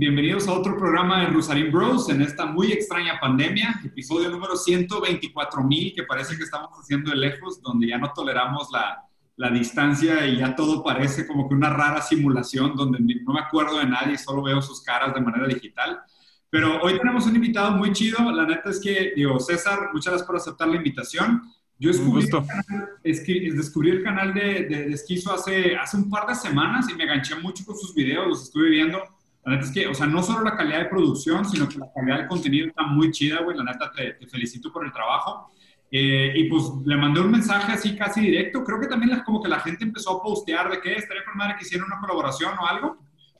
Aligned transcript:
Bienvenidos 0.00 0.48
a 0.48 0.54
otro 0.54 0.78
programa 0.78 1.20
de 1.20 1.26
Rosarín 1.26 1.70
Bros 1.70 2.08
en 2.08 2.22
esta 2.22 2.46
muy 2.46 2.72
extraña 2.72 3.20
pandemia, 3.20 3.82
episodio 3.84 4.30
número 4.30 4.56
124 4.56 5.62
mil, 5.62 5.92
que 5.94 6.04
parece 6.04 6.38
que 6.38 6.44
estamos 6.44 6.70
haciendo 6.80 7.10
de 7.10 7.18
lejos, 7.18 7.60
donde 7.60 7.88
ya 7.88 7.98
no 7.98 8.10
toleramos 8.14 8.70
la, 8.72 9.04
la 9.36 9.50
distancia 9.50 10.26
y 10.26 10.38
ya 10.38 10.56
todo 10.56 10.82
parece 10.82 11.26
como 11.26 11.46
que 11.46 11.54
una 11.54 11.68
rara 11.68 12.00
simulación 12.00 12.74
donde 12.76 12.98
no 12.98 13.34
me 13.34 13.40
acuerdo 13.40 13.78
de 13.78 13.84
nadie, 13.88 14.16
solo 14.16 14.42
veo 14.42 14.62
sus 14.62 14.80
caras 14.80 15.12
de 15.12 15.20
manera 15.20 15.46
digital. 15.46 16.00
Pero 16.48 16.80
hoy 16.80 16.96
tenemos 16.96 17.26
un 17.26 17.36
invitado 17.36 17.72
muy 17.72 17.92
chido. 17.92 18.32
La 18.32 18.46
neta 18.46 18.70
es 18.70 18.80
que, 18.80 19.12
digo, 19.14 19.38
César, 19.38 19.90
muchas 19.92 20.12
gracias 20.12 20.26
por 20.26 20.36
aceptar 20.36 20.68
la 20.68 20.76
invitación. 20.76 21.42
Yo 21.78 21.90
descubrí, 21.90 22.24
el 22.24 22.30
canal, 22.30 22.88
descubrí 23.04 23.90
el 23.90 24.02
canal 24.02 24.32
de, 24.32 24.64
de, 24.64 24.84
de, 24.86 24.92
Esquizo 24.94 25.30
hace, 25.30 25.76
hace 25.76 25.98
un 25.98 26.08
par 26.08 26.26
de 26.26 26.34
semanas 26.36 26.88
y 26.88 26.94
me 26.94 27.04
ganché 27.04 27.34
mucho 27.34 27.66
con 27.66 27.76
sus 27.76 27.94
videos, 27.94 28.26
los 28.26 28.42
estuve 28.44 28.70
viendo. 28.70 28.98
La 29.44 29.52
neta 29.52 29.64
es 29.64 29.72
que, 29.72 29.86
o 29.86 29.94
sea, 29.94 30.06
no 30.06 30.22
solo 30.22 30.44
la 30.44 30.56
calidad 30.56 30.80
de 30.80 30.84
producción, 30.86 31.44
sino 31.44 31.68
que 31.68 31.78
la 31.78 31.90
calidad 31.94 32.18
del 32.18 32.26
contenido 32.28 32.68
está 32.68 32.82
muy 32.82 33.10
chida, 33.10 33.42
güey. 33.42 33.56
La 33.56 33.64
neta, 33.64 33.90
te, 33.90 34.12
te 34.14 34.26
felicito 34.26 34.72
por 34.72 34.84
el 34.84 34.92
trabajo. 34.92 35.50
Eh, 35.92 36.32
y 36.36 36.44
pues 36.44 36.70
le 36.84 36.96
mandé 36.96 37.20
un 37.20 37.30
mensaje 37.30 37.72
así 37.72 37.96
casi 37.96 38.20
directo. 38.20 38.62
Creo 38.62 38.80
que 38.80 38.86
también 38.86 39.10
la, 39.10 39.24
como 39.24 39.42
que 39.42 39.48
la 39.48 39.60
gente 39.60 39.84
empezó 39.84 40.18
a 40.18 40.22
postear 40.22 40.70
de 40.70 40.80
que 40.80 40.94
estaría 40.94 41.24
por 41.24 41.34
madre 41.34 41.56
que 41.58 41.64
hiciera 41.64 41.84
una 41.84 41.98
colaboración 41.98 42.52
o 42.58 42.66
algo. 42.66 42.98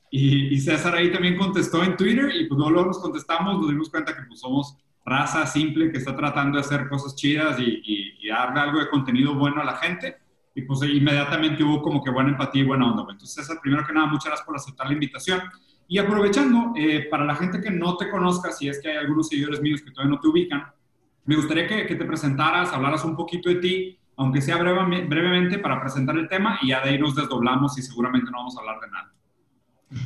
Y, 0.09 0.53
y, 0.53 0.59
César 0.59 0.95
ahí 0.95 1.11
también 1.11 1.37
contestó 1.37 1.81
en 1.83 1.95
Twitter 1.95 2.29
y 2.35 2.45
pues 2.45 2.59
luego 2.59 2.85
nos 2.85 2.99
contestamos, 2.99 3.61
nos 3.61 3.69
dimos 3.69 3.89
cuenta 3.89 4.13
que 4.13 4.23
pues 4.23 4.41
somos 4.41 4.75
raza 5.05 5.47
simple 5.47 5.89
que 5.89 5.99
está 5.99 6.13
tratando 6.13 6.57
de 6.57 6.65
hacer 6.65 6.89
cosas 6.89 7.15
chidas 7.15 7.57
y, 7.59 7.63
y, 7.63 8.17
y 8.19 8.27
darle 8.27 8.59
algo 8.59 8.79
de 8.79 8.89
contenido 8.89 9.33
bueno 9.35 9.61
a 9.61 9.63
la 9.63 9.77
gente. 9.77 10.17
Y 10.53 10.63
pues 10.63 10.81
inmediatamente 10.83 11.63
hubo 11.63 11.81
como 11.81 12.03
que 12.03 12.11
buena 12.11 12.31
empatía 12.31 12.63
y 12.63 12.65
buena 12.65 12.91
onda. 12.91 13.03
Entonces 13.03 13.33
César, 13.33 13.59
primero 13.61 13.87
que 13.87 13.93
nada, 13.93 14.07
muchas 14.07 14.25
gracias 14.25 14.45
por 14.45 14.57
aceptar 14.57 14.87
la 14.87 14.93
invitación. 14.93 15.39
Y 15.91 15.97
aprovechando, 15.97 16.71
eh, 16.77 17.05
para 17.11 17.25
la 17.25 17.35
gente 17.35 17.59
que 17.59 17.69
no 17.69 17.97
te 17.97 18.09
conozca, 18.09 18.49
si 18.53 18.69
es 18.69 18.79
que 18.79 18.91
hay 18.91 18.95
algunos 18.95 19.27
seguidores 19.27 19.61
míos 19.61 19.81
que 19.81 19.91
todavía 19.91 20.15
no 20.15 20.21
te 20.21 20.29
ubican, 20.29 20.63
me 21.25 21.35
gustaría 21.35 21.67
que, 21.67 21.83
te 21.83 22.05
presentaras, 22.05 22.71
hablaras 22.71 23.03
un 23.03 23.13
poquito 23.13 23.49
de 23.49 23.55
ti, 23.55 23.99
aunque 24.15 24.41
sea 24.41 24.55
breve, 24.55 25.05
brevemente, 25.05 25.59
para 25.59 25.81
presentar 25.81 26.17
el 26.17 26.29
tema 26.29 26.57
y 26.61 26.69
ya 26.69 26.81
de 26.81 26.91
ahí 26.91 26.97
nos 26.97 27.13
desdoblamos 27.13 27.77
y 27.77 27.81
seguramente 27.81 28.31
no 28.31 28.37
vamos 28.37 28.55
a 28.55 28.59
hablar 28.61 28.79
de 28.79 28.89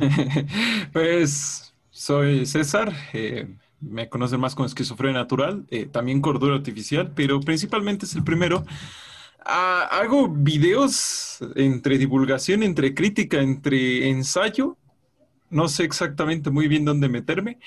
nada. 0.01 0.87
pues 0.91 1.71
soy 1.91 2.47
César, 2.47 2.91
eh, 3.13 3.55
me 3.79 4.09
conocen 4.09 4.39
más 4.39 4.55
con 4.55 4.65
esquizofrenia 4.65 5.19
natural, 5.19 5.67
eh, 5.69 5.85
también 5.85 6.19
cordura 6.19 6.55
artificial, 6.55 7.11
pero 7.15 7.39
principalmente 7.41 8.07
es 8.07 8.15
el 8.15 8.23
primero. 8.23 8.65
Ah, 9.45 9.87
hago 9.91 10.29
videos 10.29 11.37
entre 11.55 11.99
divulgación, 11.99 12.63
entre 12.63 12.95
crítica, 12.95 13.39
entre 13.39 14.09
ensayo. 14.09 14.79
No 15.55 15.69
sé 15.69 15.85
exactamente 15.85 16.49
muy 16.51 16.67
bien 16.67 16.83
dónde 16.83 17.07
meterme. 17.07 17.59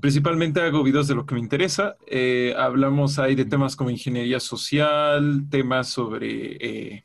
Principalmente 0.00 0.62
hago 0.62 0.82
videos 0.82 1.08
de 1.08 1.14
lo 1.14 1.26
que 1.26 1.34
me 1.34 1.40
interesa. 1.40 1.96
Eh, 2.06 2.54
hablamos 2.56 3.18
ahí 3.18 3.34
de 3.34 3.44
temas 3.44 3.76
como 3.76 3.90
ingeniería 3.90 4.40
social, 4.40 5.46
temas 5.50 5.88
sobre 5.88 6.56
eh, 6.58 7.04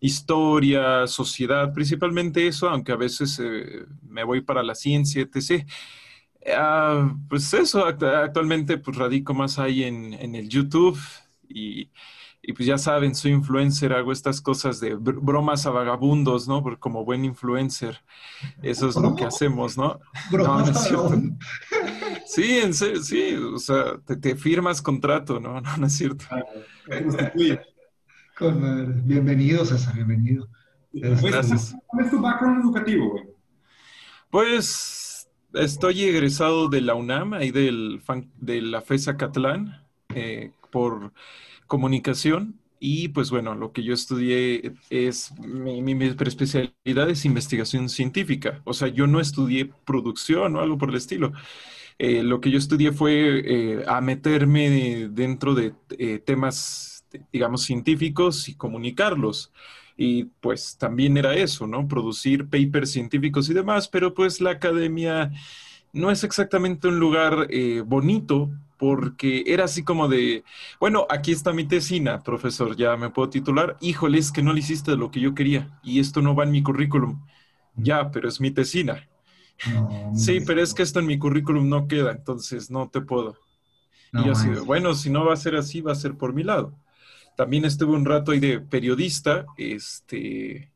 historia, 0.00 1.08
sociedad, 1.08 1.72
principalmente 1.72 2.46
eso, 2.46 2.68
aunque 2.68 2.92
a 2.92 2.96
veces 2.96 3.40
eh, 3.42 3.84
me 4.02 4.22
voy 4.22 4.42
para 4.42 4.62
la 4.62 4.76
ciencia, 4.76 5.22
etc. 5.22 5.66
Uh, 6.40 7.18
pues 7.28 7.52
eso, 7.52 7.84
actualmente 7.84 8.78
pues 8.78 8.96
radico 8.96 9.34
más 9.34 9.58
ahí 9.58 9.82
en, 9.82 10.14
en 10.14 10.36
el 10.36 10.48
YouTube 10.48 10.98
y, 11.48 11.90
y, 12.48 12.54
pues 12.54 12.66
ya 12.66 12.78
saben, 12.78 13.14
soy 13.14 13.32
influencer, 13.32 13.92
hago 13.92 14.10
estas 14.10 14.40
cosas 14.40 14.80
de 14.80 14.94
bromas 14.94 15.66
a 15.66 15.70
vagabundos, 15.70 16.48
¿no? 16.48 16.62
Porque 16.62 16.80
como 16.80 17.04
buen 17.04 17.26
influencer, 17.26 18.00
eso 18.62 18.88
es 18.88 18.96
lo 18.96 19.14
que 19.14 19.26
hacemos, 19.26 19.76
¿no? 19.76 20.00
No, 20.32 20.60
no 20.60 20.64
es 20.64 20.90
Sí, 22.24 22.56
en 22.56 22.72
serio, 22.72 23.02
sí, 23.02 23.34
o 23.34 23.58
sea, 23.58 23.98
te, 23.98 24.16
te 24.16 24.34
firmas 24.34 24.80
contrato, 24.80 25.38
¿no? 25.38 25.60
No, 25.60 25.76
no 25.76 25.86
es 25.86 25.92
cierto. 25.92 26.24
Con, 28.38 29.06
bienvenido, 29.06 29.66
César, 29.66 29.94
bienvenido. 29.94 30.48
Gracias. 30.94 31.76
¿Cuál 31.86 32.06
es 32.06 32.10
tu 32.10 32.18
background 32.18 32.64
educativo, 32.64 33.10
güey? 33.10 33.24
Pues 34.30 35.28
estoy 35.52 36.04
egresado 36.04 36.70
de 36.70 36.80
la 36.80 36.94
UNAM, 36.94 37.34
ahí 37.34 37.50
del, 37.50 38.00
de 38.38 38.62
la 38.62 38.80
FESA 38.80 39.18
Catlán, 39.18 39.86
eh, 40.14 40.52
por 40.70 41.12
comunicación. 41.68 42.58
Y 42.80 43.08
pues 43.08 43.30
bueno, 43.30 43.54
lo 43.54 43.72
que 43.72 43.82
yo 43.82 43.92
estudié 43.92 44.74
es, 44.90 45.32
mi, 45.40 45.82
mi, 45.82 46.04
especialidad 46.06 47.10
es 47.10 47.24
investigación 47.24 47.88
científica. 47.88 48.62
O 48.64 48.72
sea, 48.72 48.88
yo 48.88 49.06
no 49.06 49.20
estudié 49.20 49.70
producción 49.84 50.56
o 50.56 50.60
algo 50.60 50.78
por 50.78 50.90
el 50.90 50.96
estilo. 50.96 51.32
Eh, 51.98 52.22
lo 52.22 52.40
que 52.40 52.50
yo 52.50 52.58
estudié 52.58 52.92
fue 52.92 53.42
eh, 53.44 53.84
a 53.88 54.00
meterme 54.00 55.08
dentro 55.10 55.54
de 55.54 55.74
eh, 55.98 56.20
temas 56.20 57.04
digamos, 57.32 57.62
científicos 57.62 58.48
y 58.48 58.54
comunicarlos. 58.54 59.52
Y 59.96 60.24
pues 60.40 60.76
también 60.78 61.16
era 61.16 61.34
eso, 61.34 61.66
¿no? 61.66 61.88
Producir 61.88 62.48
papers 62.48 62.92
científicos 62.92 63.50
y 63.50 63.54
demás, 63.54 63.88
pero 63.88 64.14
pues 64.14 64.40
la 64.40 64.50
academia 64.50 65.32
no 65.92 66.12
es 66.12 66.22
exactamente 66.22 66.86
un 66.86 67.00
lugar 67.00 67.48
bonito 67.86 68.50
porque 68.78 69.44
era 69.46 69.64
así 69.64 69.82
como 69.82 70.08
de, 70.08 70.44
bueno, 70.80 71.06
aquí 71.10 71.32
está 71.32 71.52
mi 71.52 71.64
tesina, 71.64 72.22
profesor, 72.22 72.76
ya 72.76 72.96
me 72.96 73.10
puedo 73.10 73.28
titular. 73.28 73.76
Híjole, 73.80 74.18
es 74.18 74.32
que 74.32 74.42
no 74.42 74.52
le 74.52 74.60
hiciste 74.60 74.96
lo 74.96 75.10
que 75.10 75.20
yo 75.20 75.34
quería 75.34 75.78
y 75.82 76.00
esto 76.00 76.22
no 76.22 76.34
va 76.34 76.44
en 76.44 76.52
mi 76.52 76.62
currículum. 76.62 77.20
Ya, 77.74 78.10
pero 78.10 78.28
es 78.28 78.40
mi 78.40 78.50
tesina. 78.50 79.08
No, 79.72 80.12
sí, 80.16 80.40
pero 80.46 80.62
es 80.62 80.72
que 80.74 80.82
esto 80.82 81.00
en 81.00 81.06
mi 81.06 81.18
currículum 81.18 81.68
no 81.68 81.88
queda, 81.88 82.12
entonces 82.12 82.70
no 82.70 82.88
te 82.88 83.00
puedo. 83.00 83.36
No, 84.12 84.22
y 84.22 84.26
yo 84.26 84.32
así, 84.32 84.48
bueno, 84.64 84.94
si 84.94 85.10
no 85.10 85.24
va 85.24 85.34
a 85.34 85.36
ser 85.36 85.56
así, 85.56 85.80
va 85.80 85.92
a 85.92 85.96
ser 85.96 86.14
por 86.14 86.32
mi 86.32 86.42
lado. 86.42 86.74
También 87.36 87.64
estuve 87.64 87.94
un 87.94 88.04
rato 88.04 88.32
ahí 88.32 88.40
de 88.40 88.60
periodista, 88.60 89.46
este, 89.56 90.72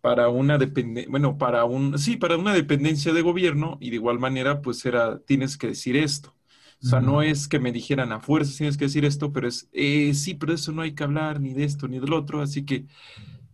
para 0.00 0.28
una 0.28 0.58
dependencia, 0.58 1.10
bueno, 1.10 1.38
para 1.38 1.64
un, 1.64 1.98
sí, 1.98 2.16
para 2.16 2.36
una 2.36 2.52
dependencia 2.52 3.12
de 3.12 3.22
gobierno 3.22 3.78
y 3.80 3.90
de 3.90 3.96
igual 3.96 4.18
manera, 4.18 4.60
pues 4.60 4.84
era, 4.84 5.18
tienes 5.20 5.56
que 5.56 5.68
decir 5.68 5.96
esto. 5.96 6.33
O 6.84 6.86
sea, 6.86 7.00
no 7.00 7.22
es 7.22 7.48
que 7.48 7.58
me 7.58 7.72
dijeran 7.72 8.12
a 8.12 8.20
fuerzas 8.20 8.58
tienes 8.58 8.76
que 8.76 8.84
decir 8.84 9.06
esto, 9.06 9.32
pero 9.32 9.48
es, 9.48 9.70
eh, 9.72 10.12
sí, 10.12 10.34
pero 10.34 10.52
eso 10.52 10.70
no 10.70 10.82
hay 10.82 10.94
que 10.94 11.02
hablar 11.02 11.40
ni 11.40 11.54
de 11.54 11.64
esto 11.64 11.88
ni 11.88 11.98
del 11.98 12.12
otro. 12.12 12.42
Así 12.42 12.66
que, 12.66 12.84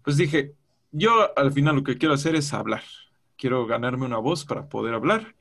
pues 0.02 0.16
dije, 0.16 0.54
yo 0.90 1.30
al 1.38 1.52
final 1.52 1.76
lo 1.76 1.84
que 1.84 1.96
quiero 1.96 2.14
hacer 2.14 2.34
es 2.34 2.52
hablar. 2.52 2.82
Quiero 3.36 3.66
ganarme 3.66 4.04
una 4.04 4.18
voz 4.18 4.44
para 4.44 4.68
poder 4.68 4.94
hablar. 4.94 5.36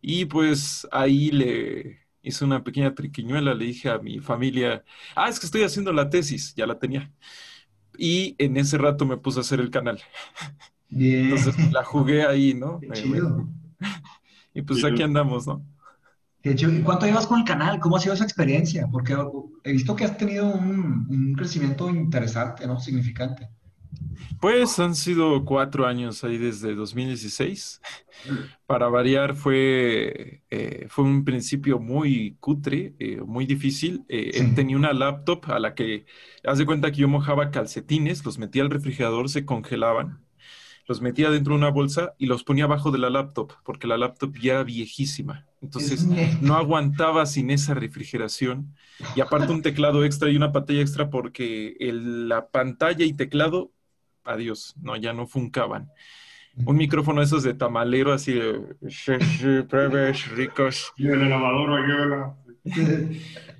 Y 0.00 0.26
pues 0.26 0.86
ahí 0.92 1.32
le, 1.32 1.98
hice 2.22 2.44
una 2.44 2.62
pequeña 2.62 2.94
triquiñuela, 2.94 3.52
le 3.54 3.64
dije 3.64 3.90
a 3.90 3.98
mi 3.98 4.20
familia, 4.20 4.84
ah, 5.16 5.28
es 5.28 5.40
que 5.40 5.46
estoy 5.46 5.62
haciendo 5.64 5.92
la 5.92 6.10
tesis, 6.10 6.54
ya 6.54 6.68
la 6.68 6.78
tenía. 6.78 7.12
Y 7.98 8.36
en 8.38 8.56
ese 8.56 8.78
rato 8.78 9.06
me 9.06 9.16
puse 9.16 9.40
a 9.40 9.42
hacer 9.42 9.58
el 9.58 9.70
canal. 9.70 10.00
Bien. 10.88 11.24
Entonces 11.24 11.72
la 11.72 11.82
jugué 11.82 12.24
ahí, 12.24 12.54
¿no? 12.54 12.78
Qué 12.80 12.90
chido. 12.90 13.48
Y 14.56 14.62
pues 14.62 14.84
aquí 14.84 15.02
andamos, 15.02 15.48
¿no? 15.48 15.66
¿Y 16.44 16.82
cuánto 16.82 17.06
llevas 17.06 17.26
con 17.26 17.40
el 17.40 17.44
canal? 17.46 17.80
¿Cómo 17.80 17.96
ha 17.96 18.00
sido 18.00 18.14
esa 18.14 18.24
experiencia? 18.24 18.86
Porque 18.92 19.16
he 19.64 19.72
visto 19.72 19.96
que 19.96 20.04
has 20.04 20.18
tenido 20.18 20.46
un, 20.46 21.06
un 21.08 21.34
crecimiento 21.34 21.88
interesante, 21.88 22.66
¿no? 22.66 22.78
Significante. 22.78 23.48
Pues 24.40 24.78
han 24.78 24.94
sido 24.94 25.44
cuatro 25.44 25.86
años 25.86 26.22
ahí 26.24 26.38
desde 26.38 26.74
2016. 26.74 27.80
Para 28.66 28.88
variar 28.88 29.34
fue, 29.34 30.42
eh, 30.50 30.86
fue 30.88 31.04
un 31.04 31.24
principio 31.24 31.78
muy 31.78 32.36
cutre, 32.40 32.94
eh, 32.98 33.20
muy 33.22 33.46
difícil. 33.46 34.04
Eh, 34.08 34.30
sí. 34.34 34.54
Tenía 34.54 34.76
una 34.76 34.92
laptop 34.92 35.50
a 35.50 35.58
la 35.58 35.74
que, 35.74 36.04
haz 36.44 36.58
de 36.58 36.66
cuenta 36.66 36.90
que 36.90 36.98
yo 36.98 37.08
mojaba 37.08 37.50
calcetines, 37.50 38.24
los 38.24 38.38
metía 38.38 38.62
al 38.62 38.70
refrigerador, 38.70 39.28
se 39.28 39.44
congelaban, 39.44 40.20
los 40.86 41.00
metía 41.00 41.30
dentro 41.30 41.54
de 41.54 41.58
una 41.58 41.70
bolsa 41.70 42.14
y 42.18 42.26
los 42.26 42.44
ponía 42.44 42.64
abajo 42.64 42.90
de 42.90 42.98
la 42.98 43.10
laptop, 43.10 43.52
porque 43.64 43.86
la 43.86 43.96
laptop 43.96 44.36
ya 44.38 44.54
era 44.54 44.64
viejísima. 44.64 45.46
Entonces 45.62 46.06
no 46.42 46.56
aguantaba 46.56 47.24
sin 47.26 47.50
esa 47.50 47.74
refrigeración. 47.74 48.74
Y 49.16 49.20
aparte 49.20 49.52
un 49.52 49.62
teclado 49.62 50.04
extra 50.04 50.30
y 50.30 50.36
una 50.36 50.52
pantalla 50.52 50.80
extra 50.80 51.08
porque 51.08 51.76
el, 51.80 52.28
la 52.28 52.48
pantalla 52.48 53.04
y 53.04 53.14
teclado 53.14 53.70
adiós, 54.24 54.74
no, 54.80 54.96
ya 54.96 55.12
no 55.12 55.26
funcaban. 55.26 55.90
Un 56.64 56.76
micrófono 56.76 57.20
esos 57.20 57.42
de 57.42 57.54
tamalero, 57.54 58.12
así 58.12 58.32
de 58.32 58.62
ricos. 60.36 60.92
Y 60.96 61.08
el 61.08 61.28
lavadora, 61.28 62.36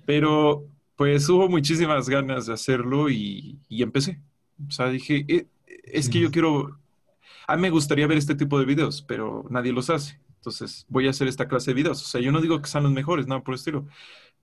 Pero 0.06 0.66
Pues 0.96 1.28
hubo 1.28 1.48
muchísimas 1.48 2.08
ganas 2.08 2.46
de 2.46 2.52
hacerlo 2.52 3.10
y, 3.10 3.58
y 3.68 3.82
empecé. 3.82 4.20
O 4.68 4.70
sea, 4.70 4.88
dije, 4.88 5.24
eh, 5.28 5.46
es 5.82 6.08
que 6.08 6.20
yo 6.20 6.30
quiero, 6.30 6.78
a 7.46 7.56
mí 7.56 7.62
me 7.62 7.70
gustaría 7.70 8.06
ver 8.06 8.18
este 8.18 8.34
tipo 8.34 8.58
de 8.58 8.64
videos, 8.64 9.02
pero 9.02 9.44
nadie 9.50 9.72
los 9.72 9.90
hace. 9.90 10.20
Entonces 10.36 10.86
voy 10.88 11.06
a 11.06 11.10
hacer 11.10 11.28
esta 11.28 11.48
clase 11.48 11.70
de 11.70 11.74
videos. 11.74 12.02
O 12.02 12.06
sea, 12.06 12.20
yo 12.20 12.32
no 12.32 12.40
digo 12.40 12.60
que 12.60 12.68
sean 12.68 12.84
los 12.84 12.92
mejores, 12.92 13.26
nada 13.26 13.42
por 13.42 13.54
el 13.54 13.58
estilo, 13.58 13.86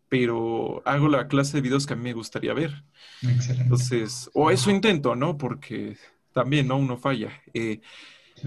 pero 0.09 0.81
hago 0.85 1.07
la 1.07 1.27
clase 1.27 1.57
de 1.57 1.61
videos 1.61 1.85
que 1.85 1.93
a 1.93 1.95
mí 1.95 2.03
me 2.03 2.13
gustaría 2.13 2.53
ver. 2.53 2.83
Excelente. 3.21 3.63
Entonces, 3.63 4.29
o 4.33 4.51
eso 4.51 4.71
intento, 4.71 5.15
¿no? 5.15 5.37
Porque 5.37 5.97
también, 6.33 6.67
¿no? 6.67 6.77
Uno 6.77 6.97
falla. 6.97 7.31
Eh, 7.53 7.81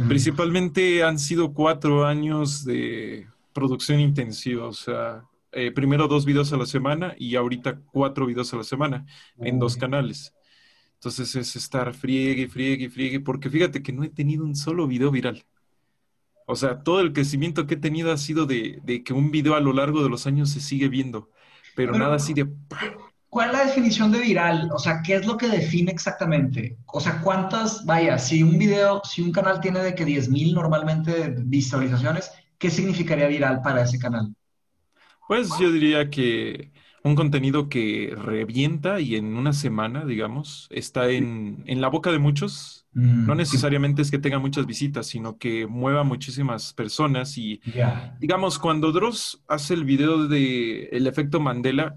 Principalmente 0.09 1.05
han 1.05 1.19
sido 1.19 1.53
cuatro 1.53 2.05
años 2.05 2.65
de 2.65 3.29
producción 3.53 4.01
intensiva, 4.01 4.67
o 4.67 4.73
sea, 4.73 5.25
eh, 5.53 5.71
primero 5.71 6.09
dos 6.09 6.25
videos 6.25 6.53
a 6.53 6.57
la 6.57 6.67
semana 6.67 7.15
y 7.17 7.37
ahorita 7.37 7.81
cuatro 7.93 8.27
videos 8.27 8.53
a 8.53 8.57
la 8.57 8.65
semana 8.65 9.07
en 9.39 9.59
dos 9.61 9.77
canales. 9.77 10.35
Entonces 11.05 11.37
es 11.37 11.55
estar 11.55 11.93
friegue, 11.93 12.49
friegue, 12.49 12.89
friegue, 12.89 13.21
porque 13.21 13.51
fíjate 13.51 13.83
que 13.83 13.93
no 13.93 14.05
he 14.05 14.09
tenido 14.09 14.43
un 14.43 14.57
solo 14.57 14.87
video 14.87 15.11
viral. 15.11 15.45
O 16.47 16.57
sea, 16.57 16.83
todo 16.83 17.01
el 17.01 17.13
crecimiento 17.13 17.67
que 17.67 17.75
he 17.75 17.77
tenido 17.77 18.11
ha 18.11 18.17
sido 18.17 18.47
de, 18.47 18.81
de 18.83 19.05
que 19.05 19.13
un 19.13 19.31
video 19.31 19.55
a 19.55 19.61
lo 19.61 19.75
largo 19.75 20.03
de 20.03 20.09
los 20.09 20.27
años 20.27 20.49
se 20.49 20.61
sigue 20.61 20.89
viendo, 20.89 21.29
pero, 21.77 21.93
Pero- 21.93 22.05
nada 22.05 22.17
así 22.17 22.33
de... 22.33 22.49
¿Cuál 23.29 23.51
es 23.51 23.53
la 23.53 23.65
definición 23.67 24.13
de 24.13 24.21
viral? 24.21 24.71
O 24.73 24.79
sea, 24.79 25.03
¿qué 25.03 25.17
es 25.17 25.27
lo 25.27 25.37
que 25.37 25.49
define 25.49 25.93
exactamente? 25.93 26.79
O 26.87 27.01
sea, 27.01 27.21
¿cuántas, 27.21 27.85
vaya, 27.85 28.17
si 28.17 28.43
un 28.43 28.57
video, 28.59 29.03
si 29.05 29.21
un 29.21 29.33
canal 29.33 29.61
tiene 29.61 29.81
de 29.81 29.95
que 29.95 30.07
10.000 30.07 30.55
normalmente 30.55 31.35
visualizaciones, 31.37 32.31
¿qué 32.57 32.71
significaría 32.71 33.27
viral 33.27 33.61
para 33.61 33.83
ese 33.83 33.99
canal? 33.99 34.35
Pues 35.27 35.51
yo 35.59 35.71
diría 35.71 36.09
que 36.09 36.73
un 37.05 37.15
contenido 37.17 37.69
que 37.69 38.15
revienta 38.17 39.01
y 39.01 39.17
en 39.17 39.37
una 39.37 39.53
semana, 39.53 40.05
digamos, 40.07 40.69
está 40.71 41.11
en, 41.11 41.63
en 41.67 41.81
la 41.81 41.89
boca 41.89 42.11
de 42.11 42.19
muchos. 42.19 42.87
Mm, 42.93 43.27
No 43.27 43.35
necesariamente 43.35 44.03
es 44.03 44.11
que 44.11 44.19
tenga 44.19 44.39
muchas 44.39 44.67
visitas, 44.67 45.07
sino 45.07 45.37
que 45.39 45.67
mueva 45.67 46.05
muchísimas 46.05 46.73
personas 46.73 47.37
y, 47.39 47.61
digamos, 48.19 48.59
cuando 48.59 48.93
Dross 48.93 49.43
hace 49.49 49.75
el 49.75 49.85
video 49.85 50.29
de 50.29 50.85
el 50.93 51.07
efecto 51.07 51.41
Mandela, 51.41 51.95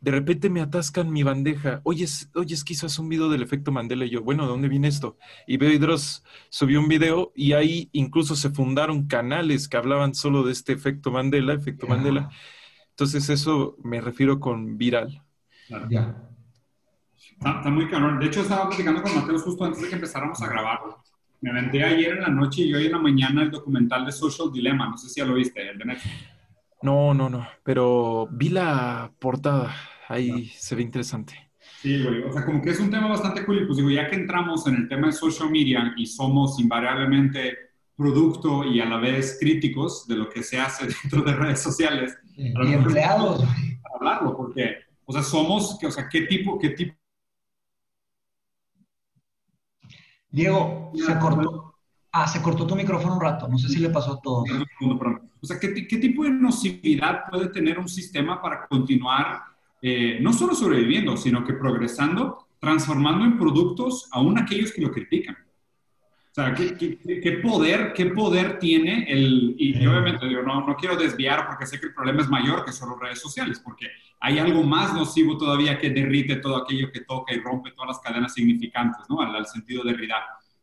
de 0.00 0.10
repente 0.10 0.50
me 0.50 0.60
atascan 0.60 1.10
mi 1.12 1.22
bandeja. 1.22 1.80
Oye, 1.84 2.06
oye, 2.34 2.54
hizo 2.68 3.02
un 3.02 3.08
video 3.08 3.30
del 3.30 3.42
efecto 3.42 3.72
Mandela. 3.72 4.04
Y 4.04 4.10
yo, 4.10 4.22
bueno, 4.22 4.44
¿de 4.44 4.50
dónde 4.50 4.68
viene 4.68 4.88
esto? 4.88 5.16
Y 5.46 5.56
veo 5.56 5.72
y 5.72 5.78
Dross 5.78 6.22
subió 6.50 6.78
un 6.80 6.88
video 6.88 7.32
y 7.34 7.52
ahí 7.54 7.88
incluso 7.92 8.36
se 8.36 8.50
fundaron 8.50 9.06
canales 9.06 9.66
que 9.68 9.78
hablaban 9.78 10.14
solo 10.14 10.42
de 10.44 10.52
este 10.52 10.72
efecto 10.74 11.10
Mandela, 11.10 11.54
efecto. 11.54 11.86
Mandela. 11.86 12.28
Entonces 12.94 13.28
eso 13.28 13.76
me 13.82 14.00
refiero 14.00 14.38
con 14.38 14.78
viral. 14.78 15.20
Claro. 15.66 15.86
Ya. 15.90 16.16
Está, 17.32 17.58
está 17.58 17.70
muy 17.70 17.88
cabrón. 17.88 18.20
De 18.20 18.26
hecho, 18.26 18.42
estaba 18.42 18.68
platicando 18.68 19.02
con 19.02 19.16
Mateo 19.16 19.36
justo 19.40 19.64
antes 19.64 19.82
de 19.82 19.88
que 19.88 19.96
empezáramos 19.96 20.40
a 20.40 20.48
grabar. 20.48 20.78
Me 21.40 21.50
aventé 21.50 21.82
ayer 21.82 22.12
en 22.12 22.22
la 22.22 22.28
noche 22.28 22.62
y 22.62 22.72
hoy 22.72 22.86
en 22.86 22.92
la 22.92 22.98
mañana 22.98 23.42
el 23.42 23.50
documental 23.50 24.06
de 24.06 24.12
Social 24.12 24.52
Dilemma. 24.52 24.88
No 24.88 24.96
sé 24.96 25.08
si 25.08 25.20
ya 25.20 25.26
lo 25.26 25.34
viste, 25.34 25.68
el 25.68 25.76
de 25.76 25.84
Netflix. 25.84 26.14
No, 26.82 27.12
no, 27.12 27.28
no, 27.28 27.48
pero 27.64 28.28
vi 28.30 28.50
la 28.50 29.10
portada. 29.18 29.74
Ahí 30.06 30.46
se 30.56 30.76
ve 30.76 30.82
interesante. 30.82 31.50
Sí, 31.82 32.00
güey. 32.00 32.22
O 32.22 32.32
sea, 32.32 32.44
como 32.44 32.62
que 32.62 32.70
es 32.70 32.78
un 32.78 32.90
tema 32.90 33.08
bastante 33.08 33.44
cool. 33.44 33.62
Y 33.62 33.66
pues 33.66 33.78
digo, 33.78 33.90
ya 33.90 34.08
que 34.08 34.14
entramos 34.14 34.68
en 34.68 34.76
el 34.76 34.88
tema 34.88 35.08
de 35.08 35.14
social 35.14 35.50
media 35.50 35.92
y 35.96 36.06
somos 36.06 36.60
invariablemente 36.60 37.58
producto 37.96 38.64
y 38.64 38.80
a 38.80 38.86
la 38.86 38.98
vez 38.98 39.36
críticos 39.40 40.06
de 40.06 40.16
lo 40.16 40.28
que 40.28 40.42
se 40.42 40.60
hace 40.60 40.86
dentro 41.02 41.22
de 41.22 41.34
redes 41.34 41.60
sociales, 41.60 42.16
Y 42.36 42.72
empleados. 42.72 43.44
para 43.82 43.94
hablarlo, 43.96 44.36
porque, 44.36 44.76
o 45.04 45.12
sea, 45.12 45.22
somos, 45.22 45.78
que, 45.78 45.86
o 45.86 45.90
sea, 45.90 46.08
¿qué 46.08 46.22
tipo, 46.22 46.58
qué 46.58 46.70
tipo 46.70 46.94
Diego, 50.34 50.90
se 50.94 51.16
cortó. 51.20 51.74
Ah, 52.10 52.26
se 52.26 52.42
cortó 52.42 52.66
tu 52.66 52.74
micrófono 52.74 53.14
un 53.14 53.20
rato. 53.20 53.46
No 53.46 53.56
sé 53.56 53.68
si 53.68 53.78
le 53.78 53.90
pasó 53.90 54.14
a 54.14 54.20
todos. 54.20 54.48
O 55.40 55.46
sea, 55.46 55.60
¿qué, 55.60 55.86
qué 55.86 55.96
tipo 55.98 56.24
de 56.24 56.30
nocividad 56.30 57.24
puede 57.30 57.50
tener 57.50 57.78
un 57.78 57.88
sistema 57.88 58.42
para 58.42 58.66
continuar 58.66 59.42
eh, 59.80 60.18
no 60.20 60.32
solo 60.32 60.54
sobreviviendo, 60.54 61.16
sino 61.16 61.44
que 61.44 61.52
progresando, 61.52 62.48
transformando 62.58 63.24
en 63.24 63.38
productos 63.38 64.08
aún 64.10 64.36
aquellos 64.36 64.72
que 64.72 64.82
lo 64.82 64.90
critican? 64.90 65.36
O 66.34 66.40
sea, 66.42 66.52
¿qué, 66.52 66.74
qué- 66.76 66.98
qué- 66.98 67.32
poder, 67.40 67.92
qué 67.92 68.06
poder 68.06 68.58
tiene 68.58 69.06
el... 69.08 69.54
Y, 69.56 69.78
y 69.80 69.86
obviamente, 69.86 70.26
digo, 70.26 70.42
no, 70.42 70.66
no 70.66 70.74
quiero 70.74 70.96
desviar 70.96 71.46
porque 71.46 71.64
sé 71.64 71.78
que 71.78 71.86
el 71.86 71.94
problema 71.94 72.22
es 72.22 72.28
mayor 72.28 72.64
que 72.64 72.72
solo 72.72 72.96
redes 72.98 73.20
sociales, 73.20 73.60
porque 73.64 73.86
hay 74.18 74.40
algo 74.40 74.64
más 74.64 74.92
nocivo 74.94 75.38
todavía 75.38 75.78
que 75.78 75.90
derrite 75.90 76.36
todo 76.36 76.56
aquello 76.56 76.90
que 76.90 77.02
toca 77.02 77.32
y 77.32 77.38
rompe 77.38 77.70
todas 77.70 77.86
las 77.90 78.00
cadenas 78.00 78.34
significantes, 78.34 79.02
¿no? 79.08 79.20
Al, 79.20 79.36
al 79.36 79.46
sentido 79.46 79.84
de 79.84 79.92
Derrida. 79.92 80.16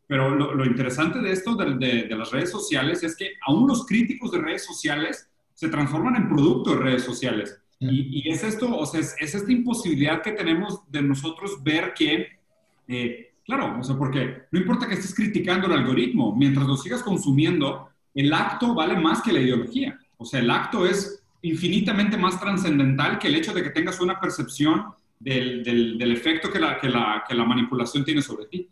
Pero 0.06 0.34
lo, 0.34 0.52
lo 0.52 0.66
interesante 0.66 1.20
de 1.20 1.32
esto, 1.32 1.54
de, 1.54 1.74
de- 1.76 2.02
de 2.02 2.16
las 2.16 2.30
redes 2.30 2.50
sociales, 2.50 3.02
es 3.02 3.16
que 3.16 3.30
aún 3.46 3.66
los 3.66 3.86
críticos 3.86 4.30
de 4.32 4.40
redes 4.42 4.66
sociales 4.66 5.30
se 5.54 5.70
transforman 5.70 6.16
en 6.16 6.28
producto 6.28 6.72
de 6.74 6.82
redes 6.82 7.02
sociales. 7.02 7.58
Y, 7.80 8.20
y 8.28 8.30
es 8.30 8.44
esto, 8.44 8.76
o 8.76 8.84
sea, 8.84 9.00
es, 9.00 9.16
es 9.18 9.34
esta 9.34 9.50
imposibilidad 9.50 10.20
que 10.20 10.32
tenemos 10.32 10.82
de 10.90 11.00
nosotros 11.00 11.62
ver 11.64 11.94
que, 11.94 12.28
eh, 12.88 13.31
claro, 13.56 13.78
o 13.80 13.82
sea, 13.82 13.96
porque 13.96 14.42
no 14.50 14.58
importa 14.60 14.86
que 14.88 14.94
estés 14.94 15.14
criticando 15.14 15.66
el 15.66 15.72
algoritmo, 15.74 16.34
mientras 16.34 16.66
lo 16.66 16.76
sigas 16.76 17.02
consumiendo, 17.02 17.88
el 18.14 18.32
acto 18.32 18.74
vale 18.74 18.96
más 18.96 19.22
que 19.22 19.32
la 19.32 19.40
ideología. 19.40 19.98
O 20.18 20.24
sea, 20.24 20.40
el 20.40 20.50
acto 20.50 20.86
es 20.86 21.22
infinitamente 21.42 22.16
más 22.16 22.38
trascendental 22.40 23.18
que 23.18 23.28
el 23.28 23.34
hecho 23.34 23.52
de 23.52 23.62
que 23.62 23.70
tengas 23.70 24.00
una 24.00 24.20
percepción 24.20 24.84
del, 25.18 25.62
del- 25.64 25.98
del 25.98 26.12
efecto 26.12 26.50
que 26.50 26.58
la, 26.60 26.78
que, 26.78 26.88
la, 26.88 27.24
que 27.28 27.34
la 27.34 27.44
manipulación 27.44 28.04
tiene 28.04 28.22
sobre 28.22 28.46
ti. 28.46 28.68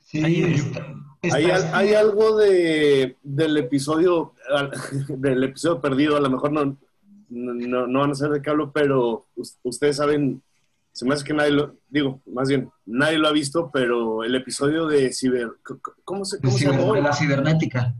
Sí, 0.00 0.22
Ahí- 0.24 0.42
está- 0.42 0.94
está- 1.22 1.36
Hay, 1.36 1.44
hay 1.72 1.94
algo 1.94 2.36
de, 2.36 3.16
del 3.22 3.56
episodio 3.56 4.32
del 5.08 5.44
episodio 5.44 5.80
perdido, 5.80 6.16
a 6.16 6.20
lo 6.20 6.30
mejor 6.30 6.52
no, 6.52 6.76
no, 7.30 7.86
no 7.86 7.98
van 8.00 8.10
a 8.10 8.14
saber 8.14 8.34
de 8.38 8.42
qué 8.42 8.50
hablo, 8.50 8.70
pero 8.72 9.26
us- 9.36 9.58
ustedes 9.62 9.96
saben, 9.96 10.42
se 10.92 11.04
me 11.06 11.14
hace 11.14 11.24
que 11.24 11.32
nadie 11.34 11.52
lo, 11.52 11.76
digo, 11.88 12.20
más 12.26 12.48
bien, 12.48 12.70
nadie 12.86 13.18
lo 13.18 13.28
ha 13.28 13.32
visto, 13.32 13.70
pero 13.72 14.24
el 14.24 14.34
episodio 14.34 14.86
de 14.86 15.12
Ciber, 15.12 15.50
¿cómo 16.04 16.24
se, 16.24 16.36
de 16.36 16.42
cómo 16.42 16.58
se 16.58 16.66
llamó? 16.66 16.94
la 16.96 17.12
cibernética. 17.14 17.94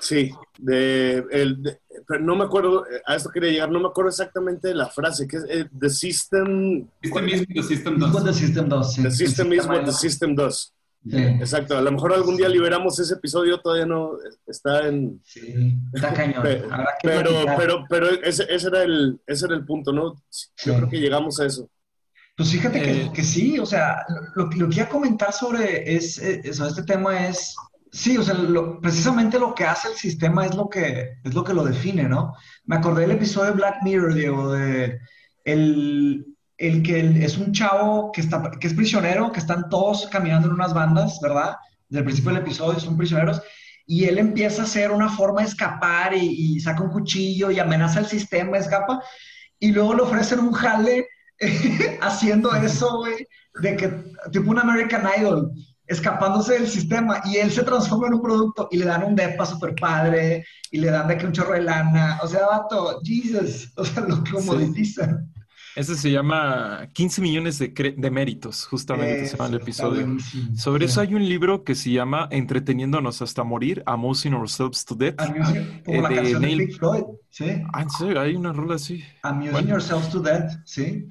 Sí, 0.00 0.30
de, 0.58 1.24
el, 1.30 1.60
de- 1.62 1.80
pero 2.06 2.20
no 2.20 2.36
me 2.36 2.44
acuerdo, 2.44 2.86
eh, 2.86 3.02
a 3.04 3.16
esto 3.16 3.30
quería 3.30 3.50
llegar, 3.50 3.70
no 3.70 3.80
me 3.80 3.88
acuerdo 3.88 4.10
exactamente 4.10 4.68
de 4.68 4.74
la 4.76 4.86
frase, 4.88 5.26
que 5.26 5.38
es 5.38 5.44
eh, 5.48 5.68
The 5.78 5.90
System, 5.90 6.88
Este 7.02 7.46
The 7.52 7.62
System 7.64 7.94
Es 7.94 8.12
does. 8.12 8.24
the 8.24 8.32
system 8.32 8.68
does. 8.68 8.92
sí. 8.94 9.02
The 9.02 9.10
System 9.10 9.52
is 9.52 9.66
what 9.66 9.84
the 9.84 9.92
System 9.92 10.34
does. 10.34 10.72
Sí, 11.08 11.16
Exacto, 11.16 11.76
a 11.78 11.82
lo 11.82 11.92
mejor 11.92 12.12
algún 12.12 12.36
día 12.36 12.48
liberamos 12.48 12.98
ese 12.98 13.14
episodio, 13.14 13.58
todavía 13.60 13.86
no 13.86 14.12
está 14.46 14.86
en... 14.88 15.20
sí, 15.24 15.74
está 15.94 16.12
cañón. 16.12 16.42
Pe- 16.42 16.62
Habrá 16.70 16.88
que 17.00 17.08
Pero, 17.08 17.30
pero, 17.56 17.84
pero 17.88 18.08
ese, 18.22 18.44
ese 18.52 18.68
era 18.68 18.82
el, 18.82 19.18
ese 19.26 19.46
era 19.46 19.54
el 19.54 19.64
punto, 19.64 19.92
¿no? 19.92 20.14
Yo 20.14 20.20
Sí. 20.30 20.70
creo 20.74 20.88
que 20.88 21.00
llegamos 21.00 21.38
a 21.40 21.46
eso. 21.46 21.68
Pues 22.38 22.52
fíjate 22.52 22.80
que, 22.80 23.02
Eh. 23.02 23.10
que 23.12 23.24
sí, 23.24 23.58
o 23.58 23.66
sea, 23.66 24.04
lo, 24.36 24.44
lo 24.46 24.68
que 24.68 24.76
iba 24.76 24.84
a 24.84 24.88
comentar 24.88 25.32
sobre, 25.32 25.92
es, 25.96 26.18
eh, 26.18 26.54
sobre 26.54 26.70
este 26.70 26.84
tema 26.84 27.26
es, 27.26 27.56
sí, 27.90 28.16
o 28.16 28.22
sea, 28.22 28.34
lo- 28.34 28.80
precisamente 28.80 29.40
lo 29.40 29.52
que 29.56 29.64
hace 29.64 29.88
el 29.88 29.94
sistema 29.96 30.46
es 30.46 30.54
lo 30.54 30.68
que, 30.68 31.14
es 31.24 31.34
lo 31.34 31.42
que 31.42 31.52
lo 31.52 31.64
define, 31.64 32.04
¿no? 32.04 32.32
Me 32.64 32.76
acordé 32.76 33.02
del 33.02 33.10
episodio 33.10 33.50
de 33.50 33.56
Black 33.56 33.82
Mirror, 33.82 34.14
Diego, 34.14 34.52
de 34.52 35.00
el, 35.44 36.26
el 36.58 36.82
que 36.84 37.00
el- 37.00 37.20
es 37.24 37.36
un 37.38 37.52
chavo 37.52 38.12
que, 38.12 38.20
está, 38.20 38.50
que 38.60 38.68
es 38.68 38.74
prisionero, 38.74 39.32
que 39.32 39.40
están 39.40 39.68
todos 39.68 40.06
caminando 40.06 40.46
en 40.46 40.54
unas 40.54 40.72
bandas, 40.72 41.18
¿verdad? 41.20 41.56
Desde 41.88 42.00
el 42.00 42.04
principio 42.04 42.32
del 42.32 42.42
episodio 42.42 42.78
son 42.78 42.96
prisioneros, 42.96 43.42
y 43.84 44.04
él 44.04 44.16
empieza 44.18 44.62
a 44.62 44.64
hacer 44.66 44.92
una 44.92 45.08
forma 45.08 45.40
de 45.40 45.48
escapar 45.48 46.14
y, 46.14 46.54
y 46.56 46.60
saca 46.60 46.82
un 46.84 46.90
cuchillo 46.90 47.50
y 47.50 47.58
amenaza 47.58 47.98
el 47.98 48.06
sistema, 48.06 48.58
escapa, 48.58 49.02
y 49.58 49.72
luego 49.72 49.94
le 49.94 50.02
ofrecen 50.02 50.38
un 50.38 50.52
jale 50.52 51.08
haciendo 52.00 52.54
eso, 52.54 52.98
güey, 52.98 53.26
de 53.60 53.76
que, 53.76 53.88
tipo 54.32 54.50
un 54.50 54.58
American 54.58 55.06
Idol, 55.18 55.52
escapándose 55.86 56.54
del 56.54 56.68
sistema, 56.68 57.20
y 57.24 57.36
él 57.36 57.50
se 57.50 57.62
transforma 57.62 58.08
en 58.08 58.14
un 58.14 58.22
producto, 58.22 58.68
y 58.70 58.78
le 58.78 58.84
dan 58.84 59.04
un 59.04 59.14
depa 59.14 59.46
super 59.46 59.74
padre, 59.74 60.44
y 60.70 60.78
le 60.78 60.90
dan 60.90 61.08
de 61.08 61.16
que 61.16 61.26
un 61.26 61.32
chorro 61.32 61.54
de 61.54 61.62
lana, 61.62 62.18
o 62.22 62.28
sea, 62.28 62.46
vato, 62.46 63.00
Jesus, 63.02 63.72
o 63.76 63.84
sea, 63.84 64.02
lo 64.02 64.22
comoditizan. 64.30 65.32
Ese 65.76 65.94
se 65.94 66.10
llama 66.10 66.88
15 66.92 67.20
millones 67.22 67.58
de, 67.58 67.68
de 67.96 68.10
méritos, 68.10 68.66
justamente 68.66 69.26
se 69.26 69.36
llama 69.36 69.48
el 69.48 69.54
Eso, 69.56 69.62
episodio. 69.62 70.16
Sobre 70.56 70.86
Sí. 70.86 70.92
eso 70.92 71.00
hay 71.02 71.14
un 71.14 71.28
libro 71.28 71.62
que 71.62 71.74
se 71.76 71.90
llama 71.92 72.26
Entreteniéndonos 72.32 73.22
hasta 73.22 73.44
morir, 73.44 73.82
Amusing 73.86 74.34
Ourselves 74.34 74.84
to 74.84 74.94
Death. 74.96 75.16
Amusing- 75.20 75.82
como 75.84 75.98
Eh, 75.98 76.02
la 76.02 76.08
de 76.08 76.14
canción 76.16 76.42
de 76.42 76.48
Neil- 76.48 76.58
Pink 76.66 76.78
Floyd, 76.78 77.02
sí. 77.30 77.44
Ah, 77.72 77.82
en 77.82 77.90
serio, 77.90 78.20
hay 78.20 78.34
una 78.34 78.52
rola 78.52 78.74
así. 78.74 79.04
Amusing 79.22 79.52
Bueno. 79.52 79.68
yourselves 79.68 80.08
to 80.10 80.20
death, 80.20 80.50
sí. 80.64 81.06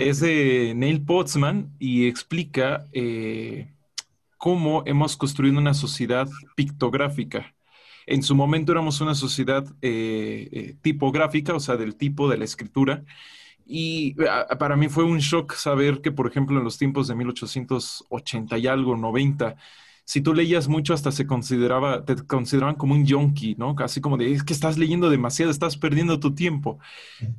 Es 0.00 0.20
de 0.20 0.74
Neil 0.76 1.02
Potsman 1.02 1.70
y 1.78 2.06
explica 2.06 2.86
eh, 2.92 3.72
cómo 4.36 4.82
hemos 4.84 5.16
construido 5.16 5.58
una 5.58 5.72
sociedad 5.72 6.28
pictográfica. 6.56 7.54
En 8.06 8.22
su 8.22 8.34
momento 8.34 8.70
éramos 8.72 9.00
una 9.00 9.14
sociedad 9.14 9.64
eh, 9.80 10.48
eh, 10.52 10.76
tipográfica, 10.82 11.54
o 11.54 11.60
sea, 11.60 11.76
del 11.78 11.96
tipo 11.96 12.28
de 12.28 12.36
la 12.36 12.44
escritura, 12.44 13.02
Y 13.66 14.14
para 14.58 14.76
mí 14.76 14.88
fue 14.88 15.04
un 15.04 15.18
shock 15.18 15.54
saber 15.54 16.00
que, 16.00 16.12
por 16.12 16.26
ejemplo, 16.26 16.58
en 16.58 16.64
los 16.64 16.78
tiempos 16.78 17.08
de 17.08 17.14
1880 17.14 18.58
y 18.58 18.66
algo, 18.66 18.96
90, 18.96 19.56
si 20.04 20.20
tú 20.20 20.34
leías 20.34 20.68
mucho 20.68 20.92
hasta 20.92 21.10
se 21.12 21.26
consideraba, 21.26 22.04
te 22.04 22.16
consideraban 22.26 22.74
como 22.74 22.94
un 22.94 23.06
yonki, 23.06 23.54
¿no? 23.56 23.74
Casi 23.74 24.00
como 24.00 24.18
de, 24.18 24.32
es 24.32 24.42
que 24.44 24.52
estás 24.52 24.76
leyendo 24.76 25.08
demasiado, 25.08 25.50
estás 25.50 25.78
perdiendo 25.78 26.20
tu 26.20 26.34
tiempo. 26.34 26.78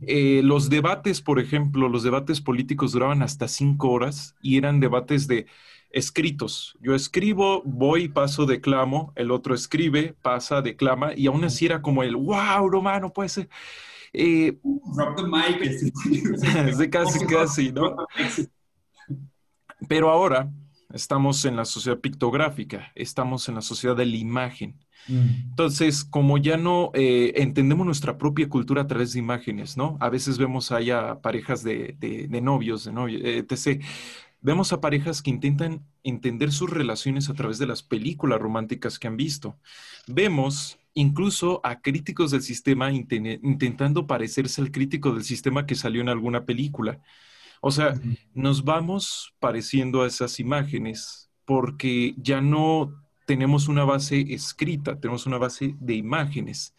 Eh, 0.01 0.41
los 0.43 0.69
debates, 0.69 1.21
por 1.21 1.39
ejemplo, 1.39 1.89
los 1.89 2.03
debates 2.03 2.41
políticos 2.41 2.91
duraban 2.91 3.21
hasta 3.21 3.47
cinco 3.47 3.91
horas 3.91 4.35
y 4.41 4.57
eran 4.57 4.79
debates 4.79 5.27
de 5.27 5.45
escritos. 5.91 6.75
Yo 6.81 6.95
escribo, 6.95 7.61
voy, 7.63 8.09
paso, 8.09 8.45
declamo, 8.47 9.13
el 9.15 9.31
otro 9.31 9.53
escribe, 9.53 10.15
pasa, 10.21 10.61
declama, 10.61 11.13
y 11.15 11.27
aún 11.27 11.43
así 11.45 11.67
era 11.67 11.81
como 11.81 12.01
el, 12.03 12.15
wow, 12.15 12.67
romano, 12.67 13.13
puede 13.13 13.29
ser. 13.29 13.49
Eh, 14.17 14.57
Drop 14.95 15.17
the 15.17 15.23
mic. 15.23 16.89
casi, 16.91 17.25
casi, 17.27 17.71
¿no? 17.71 17.95
Pero 19.87 20.09
ahora 20.09 20.49
estamos 20.93 21.43
en 21.43 21.57
la 21.57 21.65
sociedad 21.65 21.99
pictográfica, 21.99 22.91
estamos 22.95 23.49
en 23.49 23.55
la 23.55 23.61
sociedad 23.61 23.95
de 23.95 24.05
la 24.05 24.15
imagen. 24.15 24.79
Mm. 25.07 25.49
Entonces, 25.49 26.05
como 26.05 26.37
ya 26.37 26.55
no 26.57 26.91
eh, 26.93 27.33
entendemos 27.35 27.85
nuestra 27.85 28.17
propia 28.17 28.47
cultura 28.47 28.83
a 28.83 28.87
través 28.87 29.13
de 29.13 29.19
imágenes, 29.19 29.75
¿no? 29.75 29.97
A 29.99 30.09
veces 30.09 30.37
vemos 30.37 30.71
allá 30.71 31.19
parejas 31.21 31.61
de, 31.63 31.95
de, 31.99 32.41
novios, 32.41 32.85
de 32.85 32.93
novios, 32.93 33.21
etc. 33.23 33.83
Vemos 34.45 34.71
a 34.73 34.79
parejas 34.79 35.23
que 35.23 35.31
intentan 35.31 35.83
entender 36.03 36.51
sus 36.51 36.69
relaciones 36.69 37.31
a 37.31 37.33
través 37.33 37.57
de 37.57 37.65
las 37.65 37.81
películas 37.81 38.39
románticas 38.39 38.99
que 38.99 39.07
han 39.07 39.17
visto. 39.17 39.57
Vemos 40.05 40.77
incluso 40.93 41.61
a 41.63 41.81
críticos 41.81 42.29
del 42.29 42.43
sistema 42.43 42.91
intentando 42.91 44.05
parecerse 44.05 44.61
al 44.61 44.71
crítico 44.71 45.13
del 45.13 45.23
sistema 45.23 45.65
que 45.65 45.73
salió 45.73 45.99
en 45.99 46.09
alguna 46.09 46.45
película. 46.45 47.01
O 47.59 47.71
sea, 47.71 47.99
nos 48.35 48.63
vamos 48.63 49.33
pareciendo 49.39 50.03
a 50.03 50.07
esas 50.07 50.39
imágenes 50.39 51.31
porque 51.43 52.13
ya 52.15 52.39
no 52.39 52.93
tenemos 53.25 53.67
una 53.67 53.83
base 53.83 54.31
escrita, 54.31 54.99
tenemos 54.99 55.25
una 55.25 55.39
base 55.39 55.75
de 55.79 55.95
imágenes. 55.95 56.75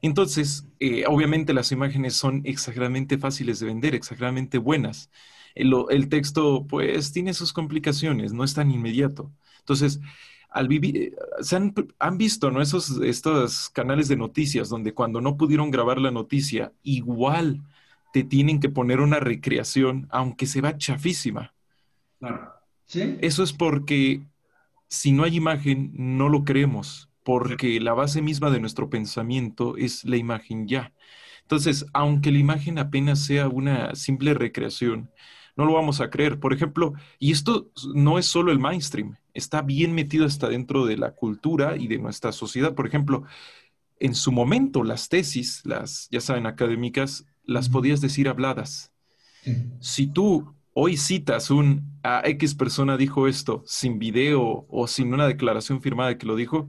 Entonces, 0.00 0.66
eh, 0.80 1.04
obviamente 1.06 1.52
las 1.52 1.72
imágenes 1.72 2.14
son 2.14 2.40
exageradamente 2.44 3.18
fáciles 3.18 3.60
de 3.60 3.66
vender, 3.66 3.94
exageradamente 3.94 4.56
buenas. 4.56 5.10
El, 5.54 6.08
texto, 6.08 6.66
pues, 6.66 7.12
tiene 7.12 7.34
sus 7.34 7.52
complicaciones, 7.52 8.32
no 8.32 8.44
es 8.44 8.54
tan 8.54 8.70
inmediato. 8.70 9.30
Entonces, 9.60 10.00
al 10.48 10.68
vivir, 10.68 10.96
eh, 10.96 11.12
se 11.40 11.56
han, 11.56 11.74
han, 11.98 12.18
visto, 12.18 12.50
¿no? 12.50 12.60
Esos, 12.60 13.00
estos 13.02 13.68
canales 13.70 14.08
de 14.08 14.16
noticias 14.16 14.68
donde 14.68 14.94
cuando 14.94 15.20
no 15.20 15.36
pudieron 15.36 15.70
grabar 15.70 16.00
la 16.00 16.10
noticia, 16.10 16.72
igual 16.82 17.62
te 18.12 18.24
tienen 18.24 18.60
que 18.60 18.68
poner 18.68 19.00
una 19.00 19.20
recreación, 19.20 20.06
aunque 20.10 20.46
se 20.46 20.60
va 20.60 20.76
chafísima. 20.76 21.54
Claro. 22.18 22.52
¿Sí? 22.86 23.16
Eso 23.20 23.42
es 23.42 23.52
porque 23.52 24.22
si 24.88 25.12
no 25.12 25.24
hay 25.24 25.36
imagen, 25.36 25.92
no 25.94 26.28
lo 26.28 26.44
creemos, 26.44 27.08
porque 27.24 27.80
la 27.80 27.94
base 27.94 28.20
misma 28.20 28.50
de 28.50 28.60
nuestro 28.60 28.90
pensamiento 28.90 29.78
es 29.78 30.04
la 30.04 30.18
imagen 30.18 30.68
ya. 30.68 30.92
Entonces, 31.40 31.86
aunque 31.94 32.30
la 32.30 32.38
imagen 32.38 32.78
apenas 32.78 33.24
sea 33.24 33.48
una 33.48 33.94
simple 33.94 34.34
recreación, 34.34 35.10
no 35.56 35.64
lo 35.64 35.74
vamos 35.74 36.00
a 36.00 36.10
creer. 36.10 36.38
Por 36.40 36.52
ejemplo, 36.52 36.94
y 37.18 37.32
esto 37.32 37.70
no 37.94 38.18
es 38.18 38.26
solo 38.26 38.52
el 38.52 38.58
mainstream, 38.58 39.16
está 39.34 39.62
bien 39.62 39.94
metido 39.94 40.26
hasta 40.26 40.48
dentro 40.48 40.86
de 40.86 40.96
la 40.96 41.12
cultura 41.12 41.76
y 41.76 41.88
de 41.88 41.98
nuestra 41.98 42.32
sociedad. 42.32 42.74
Por 42.74 42.86
ejemplo, 42.86 43.24
en 43.98 44.14
su 44.14 44.32
momento 44.32 44.84
las 44.84 45.08
tesis, 45.08 45.62
las, 45.64 46.08
ya 46.10 46.20
saben, 46.20 46.46
académicas, 46.46 47.26
las 47.44 47.68
podías 47.68 48.00
decir 48.00 48.28
habladas. 48.28 48.92
Si 49.80 50.06
tú 50.06 50.54
hoy 50.72 50.96
citas 50.96 51.50
un 51.50 51.98
a 52.02 52.22
X 52.24 52.54
persona 52.54 52.96
dijo 52.96 53.28
esto 53.28 53.62
sin 53.66 53.98
video 53.98 54.66
o 54.68 54.86
sin 54.86 55.12
una 55.12 55.26
declaración 55.26 55.82
firmada 55.82 56.10
de 56.10 56.18
que 56.18 56.26
lo 56.26 56.36
dijo, 56.36 56.68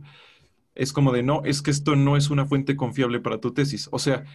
es 0.75 0.92
como 0.94 1.12
de 1.12 1.24
no, 1.24 1.44
es 1.44 1.62
que 1.62 1.72
esto 1.72 1.96
no 1.96 2.18
es 2.18 2.30
una 2.30 2.46
fuente 2.46 2.75
confiable 2.75 3.20
para 3.20 3.40
tu 3.40 3.54
tesis. 3.54 3.90
O 3.92 4.00
sea, 4.00 4.25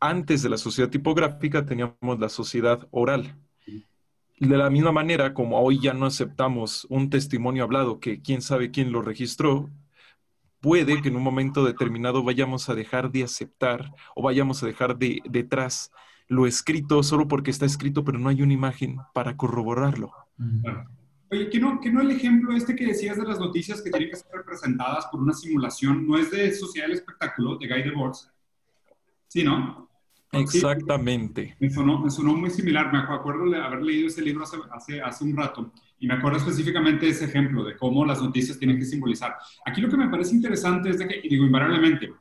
antes 0.00 0.42
de 0.42 0.48
la 0.48 0.58
sociedad 0.58 0.90
tipográfica 0.90 1.66
teníamos 1.66 2.18
la 2.18 2.28
sociedad 2.28 2.86
oral. 2.90 3.36
De 4.40 4.56
la 4.56 4.70
misma 4.70 4.92
manera, 4.92 5.34
como 5.34 5.58
hoy 5.60 5.80
ya 5.80 5.94
no 5.94 6.06
aceptamos 6.06 6.86
un 6.90 7.10
testimonio 7.10 7.64
hablado 7.64 7.98
que 7.98 8.22
quién 8.22 8.40
sabe 8.40 8.70
quién 8.70 8.92
lo 8.92 9.02
registró, 9.02 9.68
puede 10.60 11.02
que 11.02 11.08
en 11.08 11.16
un 11.16 11.22
momento 11.22 11.64
determinado 11.64 12.22
vayamos 12.22 12.68
a 12.68 12.74
dejar 12.74 13.10
de 13.10 13.24
aceptar 13.24 13.92
o 14.14 14.22
vayamos 14.22 14.62
a 14.62 14.66
dejar 14.66 14.96
de 14.96 15.20
detrás 15.28 15.90
lo 16.28 16.46
escrito 16.46 17.02
solo 17.02 17.26
porque 17.26 17.50
está 17.50 17.64
escrito, 17.64 18.04
pero 18.04 18.18
no 18.18 18.28
hay 18.28 18.42
una 18.42 18.52
imagen 18.52 18.98
para 19.14 19.36
corroborarlo. 19.36 20.12
Oye, 21.30 21.50
¿que 21.50 21.58
no, 21.58 21.80
que 21.80 21.90
no 21.90 22.00
el 22.00 22.10
ejemplo 22.10 22.54
este 22.54 22.76
que 22.76 22.86
decías 22.86 23.16
de 23.16 23.24
las 23.24 23.38
noticias 23.38 23.82
que 23.82 23.90
tienen 23.90 24.10
que 24.10 24.16
ser 24.16 24.30
representadas 24.32 25.06
por 25.06 25.20
una 25.20 25.32
simulación 25.32 26.06
no 26.06 26.18
es 26.18 26.30
de 26.30 26.52
Sociedad 26.52 26.86
del 26.86 26.96
Espectáculo, 26.96 27.56
de 27.56 27.66
Guy 27.66 27.82
Debord? 27.82 28.16
Sí, 29.26 29.42
¿no? 29.42 29.87
Exactamente. 30.32 31.56
me, 31.58 31.70
sonó, 31.70 32.00
me, 32.00 32.10
sonó, 32.10 32.34
muy 32.34 32.50
similar. 32.50 32.92
Me 32.92 32.98
acuerdo 32.98 33.48
de 33.50 33.58
haber 33.58 33.82
leído 33.82 34.08
ese 34.08 34.22
libro 34.22 34.44
hace, 34.44 35.00
hace, 35.00 35.24
un 35.24 35.36
rato 35.36 35.72
y 35.98 36.06
me 36.06 36.14
acuerdo 36.14 36.38
específicamente 36.38 37.06
de 37.06 37.12
ese 37.12 37.24
ejemplo 37.24 37.64
de 37.64 37.76
cómo 37.76 38.04
las 38.04 38.22
noticias 38.22 38.58
tienen 38.58 38.78
que 38.78 38.84
simbolizar. 38.84 39.36
Aquí 39.64 39.80
lo 39.80 39.88
que 39.88 39.96
me 39.96 40.08
parece 40.08 40.34
interesante 40.34 40.90
es 40.90 40.98
de 40.98 41.08
que, 41.08 41.20
y 41.22 41.28
digo 41.28 41.44
invariablemente, 41.44 42.12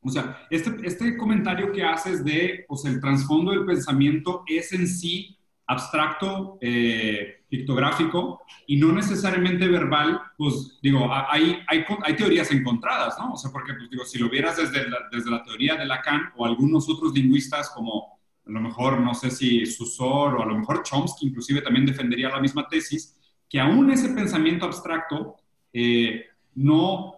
o 0.00 0.08
sea, 0.08 0.46
este, 0.50 0.74
este 0.84 1.16
comentario 1.16 1.72
que 1.72 1.82
haces 1.82 2.24
de, 2.24 2.64
pues 2.68 2.84
el 2.84 3.00
trasfondo 3.00 3.50
del 3.50 3.66
pensamiento 3.66 4.44
es 4.46 4.72
en 4.72 4.86
sí 4.86 5.36
abstracto, 5.66 6.58
eh, 6.60 7.37
pictográfico 7.48 8.42
y 8.66 8.76
no 8.76 8.92
necesariamente 8.92 9.66
verbal, 9.68 10.20
pues 10.36 10.78
digo, 10.82 11.08
hay, 11.10 11.58
hay, 11.66 11.84
hay, 12.02 12.16
teorías 12.16 12.50
encontradas, 12.50 13.16
¿no? 13.18 13.32
O 13.32 13.36
sea, 13.36 13.50
porque, 13.50 13.72
pues 13.74 13.90
digo, 13.90 14.04
si 14.04 14.18
lo 14.18 14.28
vieras 14.28 14.56
desde 14.56 14.88
la, 14.88 14.98
desde 15.10 15.30
la 15.30 15.42
teoría 15.42 15.76
de 15.76 15.86
Lacan 15.86 16.32
o 16.36 16.44
algunos 16.44 16.88
otros 16.88 17.14
lingüistas 17.14 17.70
como 17.70 18.18
a 18.46 18.50
lo 18.50 18.60
mejor, 18.60 19.00
no 19.00 19.14
sé 19.14 19.30
si 19.30 19.66
Susor 19.66 20.36
o 20.36 20.42
a 20.42 20.46
lo 20.46 20.58
mejor 20.58 20.82
Chomsky 20.82 21.26
inclusive 21.26 21.60
también 21.62 21.86
defendería 21.86 22.30
la 22.30 22.40
misma 22.40 22.68
tesis, 22.68 23.18
que 23.48 23.60
aún 23.60 23.90
ese 23.90 24.10
pensamiento 24.10 24.66
abstracto 24.66 25.36
eh, 25.72 26.26
no, 26.54 27.14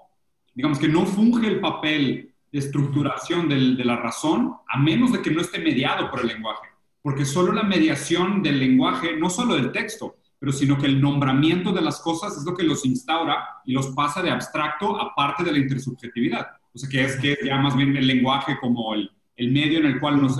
digamos 0.54 0.78
que 0.78 0.88
no 0.88 1.06
funge 1.06 1.48
el 1.48 1.60
papel 1.60 2.34
de 2.52 2.58
estructuración 2.58 3.48
del, 3.48 3.76
de 3.76 3.84
la 3.84 3.96
razón 3.96 4.54
a 4.68 4.78
menos 4.78 5.12
de 5.12 5.22
que 5.22 5.30
no 5.30 5.40
esté 5.40 5.58
mediado 5.58 6.10
por 6.10 6.20
el 6.20 6.28
lenguaje 6.28 6.70
porque 7.02 7.24
solo 7.24 7.52
la 7.52 7.62
mediación 7.62 8.42
del 8.42 8.58
lenguaje, 8.58 9.16
no 9.16 9.30
solo 9.30 9.54
del 9.54 9.72
texto, 9.72 10.16
pero 10.40 10.52
sino 10.52 10.78
que 10.78 10.86
el 10.86 11.00
nombramiento 11.00 11.70
de 11.70 11.82
las 11.82 12.00
cosas 12.00 12.36
es 12.36 12.44
lo 12.44 12.56
que 12.56 12.64
los 12.64 12.84
instaura 12.84 13.46
y 13.64 13.72
los 13.72 13.88
pasa 13.88 14.22
de 14.22 14.30
abstracto 14.30 15.00
a 15.00 15.14
parte 15.14 15.44
de 15.44 15.52
la 15.52 15.58
intersubjetividad. 15.58 16.48
O 16.74 16.78
sea, 16.78 16.88
que 16.88 17.04
es 17.04 17.16
que 17.20 17.36
ya 17.44 17.58
más 17.58 17.76
bien 17.76 17.96
el 17.96 18.06
lenguaje 18.06 18.56
como 18.58 18.94
el, 18.94 19.10
el 19.36 19.52
medio 19.52 19.78
en 19.78 19.86
el 19.86 20.00
cual 20.00 20.20
nos, 20.20 20.38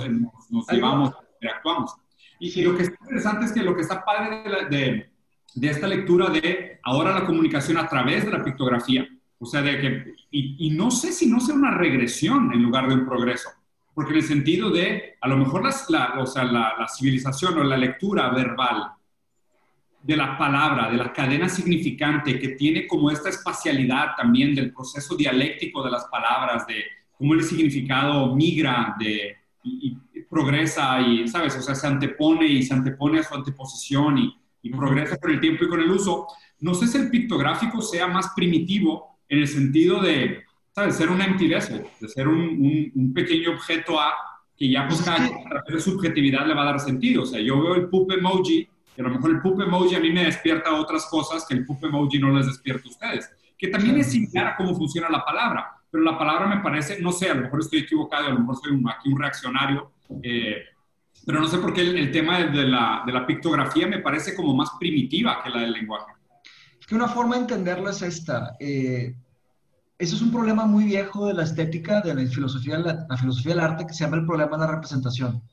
nos, 0.49 0.67
llevamos, 0.69 1.13
interactuamos. 1.35 1.95
Y, 2.39 2.61
lo 2.63 2.75
que 2.75 2.83
es 2.83 2.89
interesante 2.89 3.45
es 3.45 3.51
que 3.51 3.61
lo 3.61 3.75
que 3.75 3.83
está 3.83 4.03
padre 4.03 4.43
de, 4.43 4.77
de, 4.77 5.11
de, 5.53 5.69
esta 5.69 5.87
lectura 5.87 6.29
de 6.29 6.79
ahora 6.83 7.13
la 7.13 7.25
comunicación 7.25 7.77
a 7.77 7.87
través 7.87 8.25
de 8.25 8.31
la 8.31 8.43
pictografía, 8.43 9.07
o 9.37 9.45
sea, 9.45 9.61
de 9.61 9.79
que, 9.79 10.13
y, 10.31 10.67
y 10.67 10.71
no 10.71 10.89
sé 10.89 11.11
si 11.11 11.27
no 11.27 11.39
sea 11.39 11.53
una 11.53 11.71
regresión 11.71 12.51
en 12.51 12.63
lugar 12.63 12.87
de 12.87 12.95
un 12.95 13.05
progreso, 13.05 13.49
porque 13.93 14.11
en 14.11 14.17
el 14.17 14.23
sentido 14.23 14.69
de, 14.69 15.17
a 15.21 15.27
lo 15.27 15.37
mejor 15.37 15.63
la, 15.89 16.15
o 16.19 16.25
sea, 16.25 16.43
la, 16.43 16.87
civilización 16.87 17.57
o 17.59 17.63
la 17.63 17.77
lectura 17.77 18.29
verbal 18.29 18.91
de 20.03 20.17
la 20.17 20.37
palabra, 20.37 20.89
de 20.89 20.97
la 20.97 21.13
cadena 21.13 21.47
significante 21.47 22.39
que 22.39 22.49
tiene 22.49 22.87
como 22.87 23.11
esta 23.11 23.29
espacialidad 23.29 24.15
también 24.17 24.55
del 24.55 24.73
proceso 24.73 25.15
dialéctico 25.15 25.83
de 25.83 25.91
las 25.91 26.05
palabras, 26.05 26.65
de 26.65 26.83
cómo 27.17 27.33
el 27.33 27.43
significado 27.43 28.35
migra 28.35 28.95
de, 28.99 29.37
y, 29.63 29.97
progresa 30.29 31.01
y, 31.01 31.27
¿sabes? 31.27 31.57
O 31.57 31.61
sea, 31.61 31.75
se 31.75 31.87
antepone 31.87 32.47
y 32.47 32.63
se 32.63 32.73
antepone 32.73 33.19
a 33.19 33.23
su 33.23 33.35
anteposición 33.35 34.17
y, 34.17 34.33
y 34.63 34.69
progresa 34.69 35.17
con 35.17 35.31
el 35.31 35.41
tiempo 35.41 35.65
y 35.65 35.67
con 35.69 35.81
el 35.81 35.91
uso. 35.91 36.27
No 36.59 36.73
sé 36.73 36.87
si 36.87 36.97
el 36.97 37.09
pictográfico 37.09 37.81
sea 37.81 38.07
más 38.07 38.31
primitivo 38.35 39.19
en 39.27 39.39
el 39.39 39.47
sentido 39.47 40.01
de, 40.01 40.43
¿sabes? 40.73 40.95
Ser 40.95 41.09
un 41.09 41.21
empty 41.21 41.47
vessel, 41.47 41.83
de 41.99 42.07
ser 42.07 42.27
un, 42.27 42.91
un, 42.95 43.13
pequeño 43.13 43.51
objeto 43.51 43.99
A 43.99 44.13
que 44.57 44.69
ya 44.69 44.87
pues 44.87 45.01
cada 45.01 45.29
de 45.67 45.81
subjetividad 45.81 46.45
le 46.45 46.53
va 46.53 46.61
a 46.61 46.65
dar 46.65 46.79
sentido. 46.79 47.23
O 47.23 47.25
sea, 47.25 47.41
yo 47.41 47.61
veo 47.61 47.75
el 47.75 47.89
poop 47.89 48.11
emoji 48.11 48.67
y 49.01 49.05
a 49.05 49.07
lo 49.07 49.15
mejor 49.15 49.31
el 49.31 49.41
poop 49.41 49.61
emoji 49.61 49.95
a 49.95 49.99
mí 49.99 50.11
me 50.11 50.25
despierta 50.25 50.73
otras 50.73 51.05
cosas 51.07 51.45
que 51.47 51.55
el 51.55 51.65
poop 51.65 51.83
emoji 51.83 52.19
no 52.19 52.31
les 52.31 52.45
despierta 52.45 52.87
a 52.87 52.91
ustedes. 52.91 53.31
Que 53.57 53.67
también 53.67 53.97
es 53.97 54.11
similar 54.11 54.47
a 54.47 54.55
cómo 54.55 54.75
funciona 54.75 55.09
la 55.09 55.23
palabra. 55.23 55.71
Pero 55.89 56.03
la 56.03 56.17
palabra 56.17 56.47
me 56.47 56.61
parece, 56.61 57.01
no 57.01 57.11
sé, 57.11 57.29
a 57.29 57.33
lo 57.33 57.41
mejor 57.41 57.59
estoy 57.59 57.79
equivocado, 57.79 58.27
a 58.27 58.31
lo 58.31 58.39
mejor 58.39 58.57
soy 58.57 58.71
un, 58.71 58.89
aquí 58.89 59.09
un 59.09 59.19
reaccionario, 59.19 59.91
eh, 60.23 60.63
pero 61.25 61.41
no 61.41 61.47
sé 61.47 61.57
por 61.57 61.73
qué 61.73 61.81
el, 61.81 62.11
tema 62.11 62.39
de 62.39 62.63
la, 62.63 63.03
de 63.05 63.11
la, 63.11 63.27
pictografía 63.27 63.87
me 63.87 63.99
parece 63.99 64.33
como 64.35 64.55
más 64.55 64.69
primitiva 64.79 65.41
que 65.43 65.49
la 65.49 65.61
del 65.61 65.73
lenguaje. 65.73 66.13
Que 66.87 66.95
una 66.95 67.07
forma 67.07 67.35
de 67.35 67.41
entenderlo 67.41 67.89
es 67.89 68.01
esta. 68.01 68.55
Eh, 68.59 69.13
eso 69.97 70.15
es 70.15 70.21
un 70.21 70.31
problema 70.31 70.65
muy 70.65 70.85
viejo 70.85 71.27
de 71.27 71.33
la 71.33 71.43
estética, 71.43 72.01
de 72.01 72.15
la 72.15 72.25
filosofía, 72.27 72.79
la, 72.79 73.17
filosofía 73.17 73.53
del 73.53 73.63
arte, 73.63 73.85
que 73.85 73.93
se 73.93 74.03
llama 74.03 74.17
el 74.17 74.25
problema 74.25 74.57
de 74.57 74.65
la 74.65 74.71
representación. 74.71 75.43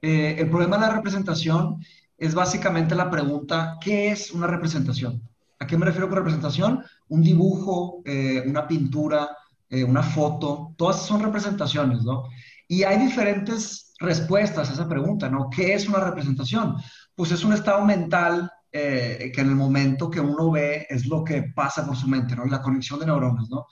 eh, 0.00 0.36
el 0.38 0.48
problema 0.48 0.76
de 0.76 0.86
la 0.86 0.94
representación 0.94 1.78
es 2.22 2.34
básicamente 2.36 2.94
la 2.94 3.10
pregunta, 3.10 3.78
¿qué 3.80 4.12
es 4.12 4.30
una 4.30 4.46
representación? 4.46 5.28
¿A 5.58 5.66
qué 5.66 5.76
me 5.76 5.86
refiero 5.86 6.08
con 6.08 6.18
representación? 6.18 6.84
Un 7.08 7.20
dibujo, 7.20 8.00
eh, 8.04 8.44
una 8.46 8.68
pintura, 8.68 9.36
eh, 9.68 9.82
una 9.82 10.04
foto, 10.04 10.72
todas 10.76 11.04
son 11.04 11.20
representaciones, 11.20 12.04
¿no? 12.04 12.28
Y 12.68 12.84
hay 12.84 12.98
diferentes 12.98 13.92
respuestas 13.98 14.70
a 14.70 14.72
esa 14.72 14.88
pregunta, 14.88 15.28
¿no? 15.28 15.50
¿Qué 15.50 15.74
es 15.74 15.88
una 15.88 15.98
representación? 15.98 16.76
Pues 17.16 17.32
es 17.32 17.42
un 17.42 17.54
estado 17.54 17.84
mental 17.84 18.48
que 18.70 19.34
en 19.36 19.48
el 19.48 19.54
momento 19.54 20.08
que 20.08 20.20
uno 20.20 20.50
ve 20.50 20.86
es 20.88 21.04
lo 21.04 21.22
que 21.22 21.42
pasa 21.54 21.84
por 21.84 21.94
su 21.94 22.08
mente, 22.08 22.34
¿no? 22.34 22.46
La 22.46 22.62
conexión 22.62 23.00
de 23.00 23.06
neuronas, 23.06 23.50
¿no? 23.50 23.66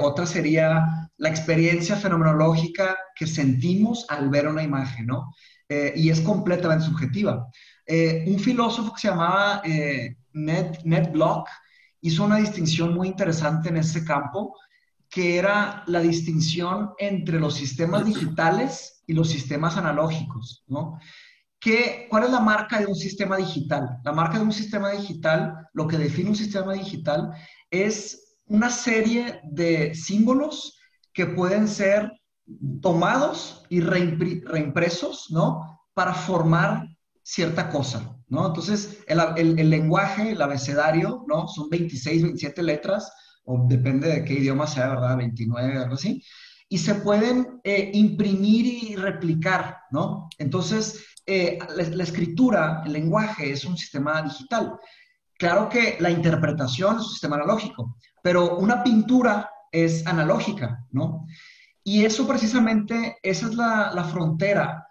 otra 0.00 0.26
sería 0.26 1.08
la 1.16 1.28
experiencia 1.28 1.94
fenomenológica 1.94 2.96
que 3.14 3.26
sentimos 3.26 4.06
al 4.08 4.28
ver 4.28 4.48
una 4.48 4.62
imagen, 4.62 5.06
¿no? 5.06 5.32
Y 5.94 6.10
es 6.10 6.20
completamente 6.20 6.86
subjetiva. 6.86 7.46
Eh, 7.86 8.24
un 8.28 8.38
filósofo 8.38 8.92
que 8.94 9.00
se 9.00 9.08
llamaba 9.08 9.62
eh, 9.64 10.16
Ned, 10.32 10.78
Ned 10.84 11.10
Block 11.10 11.48
hizo 12.00 12.24
una 12.24 12.36
distinción 12.36 12.94
muy 12.94 13.08
interesante 13.08 13.68
en 13.68 13.78
ese 13.78 14.04
campo, 14.04 14.54
que 15.08 15.38
era 15.38 15.82
la 15.86 16.00
distinción 16.00 16.92
entre 16.98 17.40
los 17.40 17.54
sistemas 17.54 18.04
digitales 18.04 19.02
y 19.08 19.12
los 19.12 19.28
sistemas 19.28 19.76
analógicos, 19.76 20.62
¿no? 20.68 21.00
¿Qué, 21.58 22.06
¿Cuál 22.08 22.24
es 22.24 22.30
la 22.30 22.40
marca 22.40 22.78
de 22.78 22.86
un 22.86 22.94
sistema 22.94 23.36
digital? 23.36 23.98
La 24.04 24.12
marca 24.12 24.38
de 24.38 24.44
un 24.44 24.52
sistema 24.52 24.92
digital, 24.92 25.68
lo 25.74 25.88
que 25.88 25.98
define 25.98 26.30
un 26.30 26.36
sistema 26.36 26.72
digital, 26.72 27.32
es 27.70 28.38
una 28.46 28.70
serie 28.70 29.40
de 29.44 29.94
símbolos 29.94 30.78
que 31.12 31.26
pueden 31.26 31.66
ser 31.66 32.19
tomados 32.80 33.64
y 33.68 33.80
reimpresos, 33.80 35.26
¿no? 35.30 35.80
Para 35.94 36.14
formar 36.14 36.88
cierta 37.22 37.68
cosa, 37.70 38.16
¿no? 38.28 38.46
Entonces, 38.46 38.98
el, 39.06 39.70
lenguaje, 39.70 40.32
el 40.32 40.42
abecedario, 40.42 41.24
¿no? 41.28 41.48
Son 41.48 41.68
26, 41.68 42.22
27 42.22 42.62
letras, 42.62 43.12
o 43.44 43.66
depende 43.68 44.08
de 44.08 44.24
qué 44.24 44.34
idioma 44.34 44.66
sea, 44.66 44.88
¿verdad? 44.88 45.16
29, 45.16 45.78
algo 45.78 45.94
así. 45.94 46.22
Y 46.68 46.78
se 46.78 46.96
pueden 46.96 47.60
eh, 47.64 47.90
imprimir 47.94 48.66
y 48.66 48.96
replicar, 48.96 49.78
¿no? 49.90 50.28
Entonces, 50.38 51.04
eh, 51.26 51.58
la, 51.76 52.02
escritura, 52.02 52.82
el 52.84 52.92
lenguaje 52.92 53.52
es 53.52 53.64
un 53.64 53.76
sistema 53.76 54.22
digital. 54.22 54.78
Claro 55.38 55.68
que 55.68 55.96
la 56.00 56.10
interpretación 56.10 56.96
es 56.96 57.02
un 57.02 57.10
sistema 57.10 57.36
analógico, 57.36 57.96
pero 58.22 58.56
una 58.58 58.82
pintura 58.82 59.48
es 59.70 60.06
analógica, 60.06 60.84
¿no? 60.90 61.26
Y 61.92 62.04
eso 62.04 62.24
precisamente, 62.24 63.18
esa 63.20 63.46
es 63.48 63.54
la, 63.56 63.90
la 63.92 64.04
frontera 64.04 64.86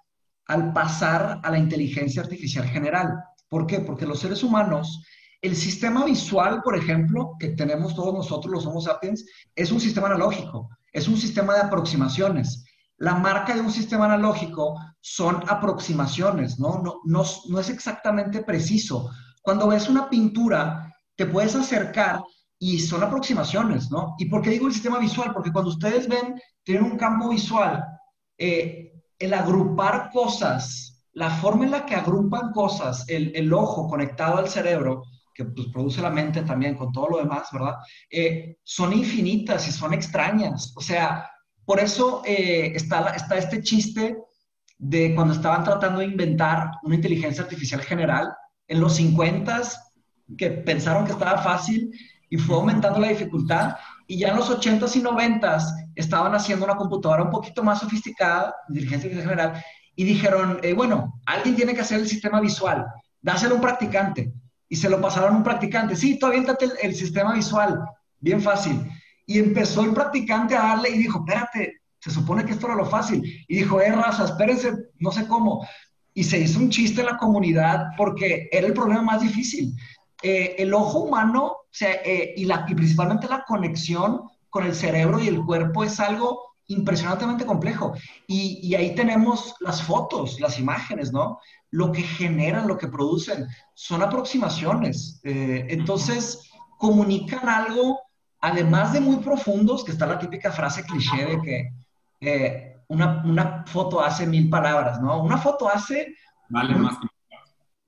al 0.48 0.74
pasar 0.74 1.39
a 1.41 1.50
la 1.50 1.58
inteligencia 1.58 2.22
artificial 2.22 2.68
general. 2.68 3.24
¿Por 3.48 3.65
qué? 3.65 3.79
Porque 3.79 4.06
los 4.06 4.20
seres 4.20 4.44
humanos, 4.44 5.01
el 5.41 5.56
sistema 5.56 6.03
visual, 6.03 6.62
por 6.62 6.75
ejemplo, 6.75 7.38
que 7.39 7.56
tenemos 7.56 7.96
todos 7.96 8.13
nosotros 8.13 8.51
los 8.53 8.65
Homo 8.65 8.82
sapiens, 8.82 9.25
es 9.56 9.72
un 9.72 9.79
sistema 9.79 10.08
analógico, 10.08 10.72
es 10.91 11.08
un 11.08 11.15
sistema 11.15 11.53
de 11.53 11.62
aproximaciones. 11.62 12.65
La 12.98 13.15
marca 13.15 13.56
de 13.56 13.62
un 13.62 13.72
sistema 13.72 14.03
analógico 14.03 14.77
son 15.00 15.41
aproximaciones, 15.48 16.60
¿no? 16.60 16.82
No, 16.84 17.00
no, 17.06 17.24
no 17.48 17.60
es 17.62 17.70
exactamente 17.70 18.44
preciso. 18.44 19.10
Cuando 19.41 19.70
ves 19.70 19.88
una 19.88 20.10
pintura, 20.10 20.94
te 21.15 21.25
puedes 21.25 21.56
acercar 21.56 22.20
y 22.60 22.80
son 22.80 23.01
aproximaciones, 23.01 23.89
¿no? 23.89 24.16
¿Y 24.20 24.25
por 24.25 24.42
qué 24.42 24.50
digo 24.50 24.68
el 24.68 24.74
sistema 24.74 25.00
visual? 25.00 25.32
Porque 25.34 25.51
cuando 25.51 25.72
ustedes 25.72 26.08
ven, 26.10 26.39
tienen 26.63 26.84
un 26.84 26.98
campo 26.98 27.30
visual, 27.30 27.86
eh, 28.38 28.92
el 29.18 29.34
agrupar 29.34 30.10
cosas, 30.12 31.06
la 31.13 31.30
forma 31.30 31.66
en 31.66 31.72
la 31.72 31.86
que 31.86 31.96
agrupan 31.96 32.51
cosas, 32.51 33.06
el, 33.08 33.54
ojo 33.54 33.88
conectado 33.88 34.38
al 34.38 34.50
cerebro, 34.50 35.04
que 35.34 35.46
pues, 35.46 35.68
produce 35.68 36.01
la 36.01 36.10
mente 36.10 36.42
también 36.42 36.76
con 36.76 36.91
todo 36.91 37.10
lo 37.10 37.17
demás, 37.19 37.48
¿verdad? 37.52 37.76
Eh, 38.12 38.58
son 38.63 38.91
infinitas 38.91 39.65
y 39.69 39.72
son 39.72 39.93
extrañas. 39.93 40.74
O 40.76 40.82
sea, 40.82 41.30
por 41.63 41.80
eso 41.80 42.22
eh, 42.26 42.74
está, 42.76 43.12
está 43.12 43.38
este 43.38 43.62
chiste 43.62 44.17
de 44.78 45.15
cuando 45.15 45.34
estaban 45.34 45.63
tratando 45.63 46.00
de 46.00 46.08
inventar 46.08 46.72
una 46.84 46.95
inteligencia 46.95 47.43
artificial 47.43 47.82
general, 47.82 48.34
en 48.67 48.80
los 48.80 48.95
50 48.95 49.62
que 50.38 50.52
pensaron 50.52 51.06
que 51.06 51.13
estaba 51.13 51.41
fácil 51.41 51.91
y 52.30 52.38
fue 52.38 52.56
aumentando 52.56 53.00
la 53.00 53.10
dificultad 53.10 53.76
y 54.08 54.18
ya 54.18 54.30
en 54.30 54.38
los 54.38 54.50
80s 54.50 54.96
y 54.96 55.02
90s 55.02 55.92
estaban 55.96 56.34
haciendo 56.34 56.65
una 56.65 56.76
computadora 56.76 57.24
un 57.24 57.30
poquito 57.30 57.63
más 57.63 57.80
sofisticada, 57.80 58.56
inteligencia 58.68 59.10
general, 59.10 59.63
y 59.96 60.04
dijeron, 60.04 60.60
eh, 60.63 60.74
bueno, 60.74 61.20
alguien 61.26 61.56
tiene 61.56 61.76
que 61.76 61.82
hacer 61.82 62.00
el 62.00 62.08
sistema 62.08 62.42
visual, 62.42 62.88
dáselo 63.22 63.54
a 63.54 63.56
un 63.56 63.62
practicante. 63.62 64.34
Y 64.68 64.76
se 64.76 64.89
lo 64.89 65.02
pasaron 65.02 65.34
a 65.34 65.38
un 65.38 65.44
practicante. 65.44 65.96
Sí, 65.96 66.18
tú 66.18 66.28
aviéntate 66.28 66.65
el, 66.65 66.72
el 66.82 66.96
sistema 66.96 67.34
visual, 67.34 67.80
bien 68.20 68.42
fácil. 68.42 68.89
Y 69.26 69.38
empezó 69.38 69.84
el 69.84 69.94
practicante 69.94 70.56
a 70.56 70.62
darle 70.63 70.89
y 70.89 70.98
dijo, 70.98 71.20
espérate, 71.20 71.82
se 72.00 72.12
supone 72.12 72.46
que 72.46 72.54
esto 72.54 72.68
era 72.68 72.76
lo 72.76 72.86
fácil. 72.86 73.22
Y 73.48 73.58
dijo, 73.58 73.82
eh, 73.82 73.92
raza, 73.92 74.26
espérense, 74.26 74.74
no 75.00 75.12
sé 75.12 75.28
cómo. 75.28 75.68
Y 76.13 76.24
se 76.24 76.39
hizo 76.39 76.60
un 76.60 76.70
chiste 76.70 77.02
en 77.02 77.08
la 77.08 77.18
comunidad 77.18 77.88
porque 77.98 78.50
era 78.52 78.68
el 78.68 78.74
problema 78.74 79.02
más 79.02 79.22
difícil. 79.22 79.76
Eh, 80.21 80.55
el 80.60 80.73
ojo 80.73 80.99
humano 80.99 81.45
o 81.45 81.71
sea, 81.71 81.93
eh, 82.03 82.34
y, 82.36 82.45
la, 82.45 82.65
y 82.67 82.75
principalmente 82.75 83.27
la 83.27 83.43
conexión 83.45 84.23
con 84.49 84.65
el 84.65 84.73
cerebro 84.73 85.19
y 85.19 85.27
el 85.27 85.43
cuerpo 85.45 85.84
es 85.84 85.99
algo 85.99 86.55
impresionantemente 86.67 87.45
complejo. 87.45 87.93
Y, 88.27 88.60
y, 88.63 88.75
ahí 88.75 88.95
tenemos 88.95 89.55
las 89.60 89.82
fotos, 89.84 90.39
las 90.39 90.60
imágenes, 90.60 91.12
¿no? 91.12 91.39
Lo 91.71 91.91
que 91.91 92.01
generan, 92.01 92.67
lo 92.67 92.77
que 92.77 92.88
producen, 92.88 93.47
son 93.75 94.01
aproximaciones. 94.01 95.21
Eh, 95.23 95.67
entonces, 95.69 96.51
comunican 96.77 97.47
algo, 97.47 97.99
además 98.41 98.93
de 98.93 99.01
muy 99.01 99.17
profundos, 99.17 99.84
que 99.84 99.91
está 99.91 100.08
la 100.08 100.19
típica 100.19 100.51
frase 100.51 100.84
cliché 100.84 101.25
de 101.25 101.41
que 101.41 102.75
una, 102.88 103.23
una, 103.23 103.63
foto 103.67 104.01
hace 104.01 104.25
mil 104.25 104.49
palabras, 104.49 104.99
¿no? 104.99 105.21
Una 105.21 105.38
foto 105.38 105.69
hace... 105.69 106.15
Vale 106.49 106.75
más 106.75 106.97
que 106.97 107.08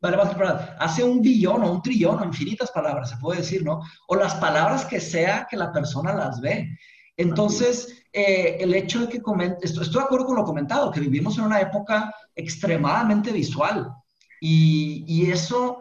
Vale, 0.02 0.18
más 0.18 0.34
palabras. 0.34 0.72
Hace 0.80 1.04
un 1.04 1.22
billón 1.22 1.64
o 1.64 1.72
un 1.72 1.82
trillón 1.82 2.20
o 2.20 2.26
infinitas 2.26 2.72
palabras, 2.72 3.12
se 3.12 3.18
puede 3.18 3.42
decir, 3.42 3.64
¿no? 3.64 3.82
O 4.08 4.16
las 4.16 4.36
palabras 4.36 4.86
que 4.86 5.00
sea 5.00 5.48
que 5.50 5.58
la 5.58 5.72
persona 5.72 6.14
las 6.14 6.42
ve. 6.42 6.76
Entonces, 7.18 8.04
eh, 8.12 8.58
el 8.60 8.74
hecho 8.74 9.02
de 9.02 9.10
que 9.10 9.22
comente, 9.22 9.66
estoy, 9.66 9.88
de 9.88 10.00
acuerdo 10.00 10.26
con 10.26 10.38
lo 10.38 10.44
comentado, 10.44 10.92
que 10.92 11.00
vivimos 11.00 11.38
en 11.38 11.44
una 11.44 11.62
época 11.62 12.14
extremadamente 12.36 13.32
visual 13.32 13.94
y, 14.40 15.04
y 15.08 15.30
eso, 15.30 15.80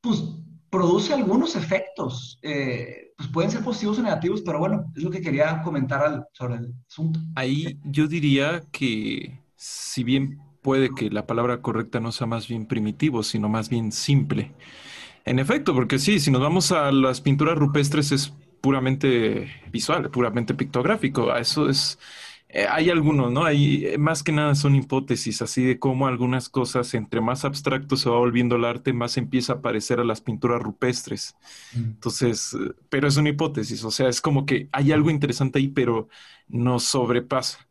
pues, 0.00 0.20
produce 0.68 1.14
algunos 1.14 1.54
efectos. 1.54 2.38
Eh, 2.42 3.12
pues 3.16 3.28
pueden 3.28 3.50
ser 3.50 3.62
positivos 3.62 3.98
o 3.98 4.02
negativos, 4.02 4.40
pero 4.40 4.58
bueno, 4.58 4.90
es 4.96 5.02
lo 5.02 5.10
que 5.10 5.20
quería 5.20 5.60
comentar 5.62 6.26
sobre 6.32 6.54
el 6.54 6.74
asunto. 6.88 7.20
Ahí 7.34 7.78
yo 7.84 8.06
diría 8.06 8.62
que 8.72 9.38
si 9.56 10.02
bien 10.02 10.40
puede 10.62 10.90
que 10.94 11.10
la 11.10 11.26
palabra 11.26 11.62
correcta 11.62 12.00
no 12.00 12.12
sea 12.12 12.26
más 12.26 12.48
bien 12.48 12.66
primitivo, 12.66 13.22
sino 13.22 13.48
más 13.48 13.68
bien 13.68 13.92
simple. 13.92 14.52
En 15.24 15.38
efecto, 15.38 15.74
porque 15.74 15.98
sí, 15.98 16.18
si 16.18 16.30
nos 16.30 16.40
vamos 16.40 16.72
a 16.72 16.90
las 16.92 17.20
pinturas 17.20 17.56
rupestres 17.56 18.12
es 18.12 18.32
puramente 18.60 19.50
visual, 19.70 20.10
puramente 20.10 20.54
pictográfico. 20.54 21.34
Eso 21.34 21.68
es, 21.68 21.98
eh, 22.48 22.66
hay 22.68 22.90
algunos, 22.90 23.30
¿no? 23.30 23.44
Hay, 23.44 23.86
eh, 23.86 23.98
más 23.98 24.22
que 24.22 24.32
nada 24.32 24.54
son 24.54 24.76
hipótesis, 24.76 25.42
así 25.42 25.62
de 25.64 25.78
cómo 25.78 26.06
algunas 26.06 26.48
cosas, 26.48 26.94
entre 26.94 27.20
más 27.20 27.44
abstracto 27.44 27.96
se 27.96 28.10
va 28.10 28.18
volviendo 28.18 28.56
el 28.56 28.64
arte, 28.64 28.92
más 28.92 29.16
empieza 29.16 29.54
a 29.54 29.60
parecer 29.62 30.00
a 30.00 30.04
las 30.04 30.20
pinturas 30.20 30.60
rupestres. 30.60 31.36
Mm. 31.74 31.78
Entonces, 31.78 32.54
eh, 32.54 32.72
pero 32.88 33.08
es 33.08 33.16
una 33.16 33.30
hipótesis, 33.30 33.84
o 33.84 33.90
sea, 33.90 34.08
es 34.08 34.20
como 34.20 34.46
que 34.46 34.68
hay 34.72 34.92
algo 34.92 35.10
interesante 35.10 35.58
ahí, 35.58 35.68
pero 35.68 36.08
no 36.48 36.78
sobrepasa. 36.80 37.66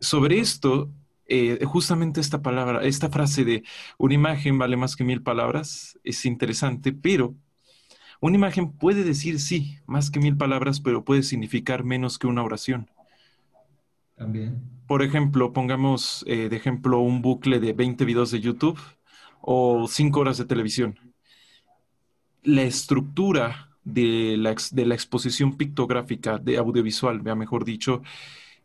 sobre 0.00 0.40
esto, 0.40 0.90
eh, 1.28 1.62
justamente 1.66 2.20
esta 2.20 2.40
palabra, 2.40 2.82
esta 2.84 3.10
frase 3.10 3.44
de 3.44 3.62
una 3.98 4.14
imagen 4.14 4.58
vale 4.58 4.76
más 4.76 4.96
que 4.96 5.04
mil 5.04 5.22
palabras 5.22 5.98
es 6.02 6.24
interesante, 6.24 6.92
pero 6.92 7.34
una 8.20 8.36
imagen 8.36 8.72
puede 8.72 9.04
decir 9.04 9.38
sí, 9.38 9.78
más 9.86 10.10
que 10.10 10.20
mil 10.20 10.36
palabras, 10.36 10.80
pero 10.80 11.04
puede 11.04 11.22
significar 11.22 11.84
menos 11.84 12.18
que 12.18 12.26
una 12.26 12.42
oración. 12.42 12.90
También. 14.16 14.62
Por 14.86 15.02
ejemplo, 15.02 15.52
pongamos 15.52 16.24
eh, 16.26 16.48
de 16.48 16.56
ejemplo 16.56 16.98
un 17.00 17.20
bucle 17.20 17.60
de 17.60 17.74
20 17.74 18.04
videos 18.06 18.30
de 18.30 18.40
YouTube 18.40 18.80
o 19.42 19.86
5 19.86 20.18
horas 20.18 20.38
de 20.38 20.46
televisión. 20.46 20.98
La 22.42 22.62
estructura 22.62 23.76
de 23.84 24.36
la, 24.38 24.56
de 24.72 24.86
la 24.86 24.94
exposición 24.94 25.56
pictográfica, 25.56 26.38
de 26.38 26.56
audiovisual, 26.56 27.20
vea 27.20 27.34
mejor 27.34 27.64
dicho, 27.64 28.02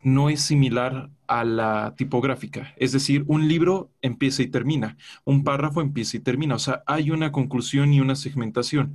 no 0.04 0.28
es 0.28 0.40
similar 0.42 1.10
a 1.26 1.44
la 1.44 1.94
tipográfica. 1.96 2.74
Es 2.76 2.92
decir, 2.92 3.24
un 3.26 3.48
libro 3.48 3.90
empieza 4.02 4.42
y 4.42 4.46
termina, 4.46 4.96
un 5.24 5.42
párrafo 5.42 5.80
empieza 5.80 6.18
y 6.18 6.20
termina. 6.20 6.54
O 6.54 6.58
sea, 6.58 6.84
hay 6.86 7.10
una 7.10 7.32
conclusión 7.32 7.92
y 7.92 8.00
una 8.00 8.14
segmentación. 8.14 8.94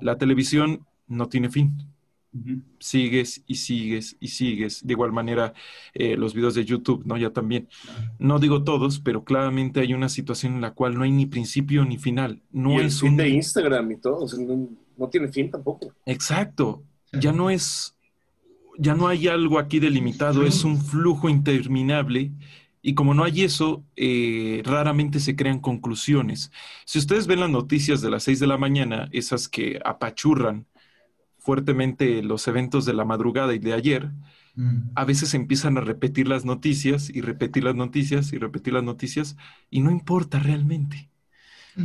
La 0.00 0.18
televisión 0.18 0.86
no 1.06 1.28
tiene 1.28 1.50
fin. 1.50 1.76
Sigues 2.78 3.42
y 3.46 3.54
sigues 3.56 4.16
y 4.18 4.28
sigues. 4.28 4.86
De 4.86 4.92
igual 4.92 5.12
manera, 5.12 5.54
eh, 5.94 6.16
los 6.16 6.34
videos 6.34 6.54
de 6.54 6.64
YouTube, 6.64 7.04
¿no? 7.06 7.16
Ya 7.16 7.30
también. 7.30 7.68
No 8.18 8.38
digo 8.38 8.62
todos, 8.64 8.98
pero 8.98 9.24
claramente 9.24 9.80
hay 9.80 9.94
una 9.94 10.08
situación 10.08 10.54
en 10.54 10.60
la 10.62 10.72
cual 10.72 10.94
no 10.94 11.04
hay 11.04 11.12
ni 11.12 11.26
principio 11.26 11.84
ni 11.84 11.98
final. 11.98 12.42
No 12.50 12.72
y 12.72 12.76
es 12.76 12.94
el 12.94 13.00
fin 13.00 13.10
un... 13.10 13.16
de 13.16 13.28
Instagram 13.28 13.92
y 13.92 13.96
todo, 13.96 14.24
o 14.24 14.28
sea, 14.28 14.44
no, 14.44 14.68
no 14.96 15.08
tiene 15.08 15.28
fin 15.28 15.50
tampoco. 15.50 15.92
Exacto. 16.04 16.82
Ya 17.12 17.32
no 17.32 17.48
es, 17.48 17.95
ya 18.78 18.94
no 18.94 19.08
hay 19.08 19.28
algo 19.28 19.58
aquí 19.58 19.78
delimitado, 19.78 20.44
es 20.44 20.64
un 20.64 20.80
flujo 20.80 21.28
interminable. 21.28 22.32
Y 22.82 22.94
como 22.94 23.14
no 23.14 23.24
hay 23.24 23.42
eso, 23.42 23.84
eh, 23.96 24.62
raramente 24.64 25.18
se 25.18 25.34
crean 25.34 25.58
conclusiones. 25.58 26.52
Si 26.84 26.98
ustedes 26.98 27.26
ven 27.26 27.40
las 27.40 27.50
noticias 27.50 28.00
de 28.00 28.10
las 28.10 28.22
6 28.22 28.38
de 28.38 28.46
la 28.46 28.58
mañana, 28.58 29.08
esas 29.12 29.48
que 29.48 29.80
apachurran 29.84 30.66
fuertemente 31.38 32.22
los 32.22 32.46
eventos 32.46 32.84
de 32.84 32.94
la 32.94 33.04
madrugada 33.04 33.54
y 33.54 33.58
de 33.58 33.72
ayer, 33.72 34.12
Mm. 34.56 34.90
a 34.94 35.04
veces 35.04 35.34
empiezan 35.34 35.76
a 35.76 35.82
repetir 35.82 36.26
las 36.26 36.46
noticias 36.46 37.10
y 37.10 37.20
repetir 37.20 37.62
las 37.62 37.74
noticias 37.74 38.32
y 38.32 38.38
repetir 38.38 38.72
las 38.72 38.82
noticias 38.82 39.36
y 39.70 39.80
no 39.80 39.90
importa 39.90 40.38
realmente. 40.38 41.10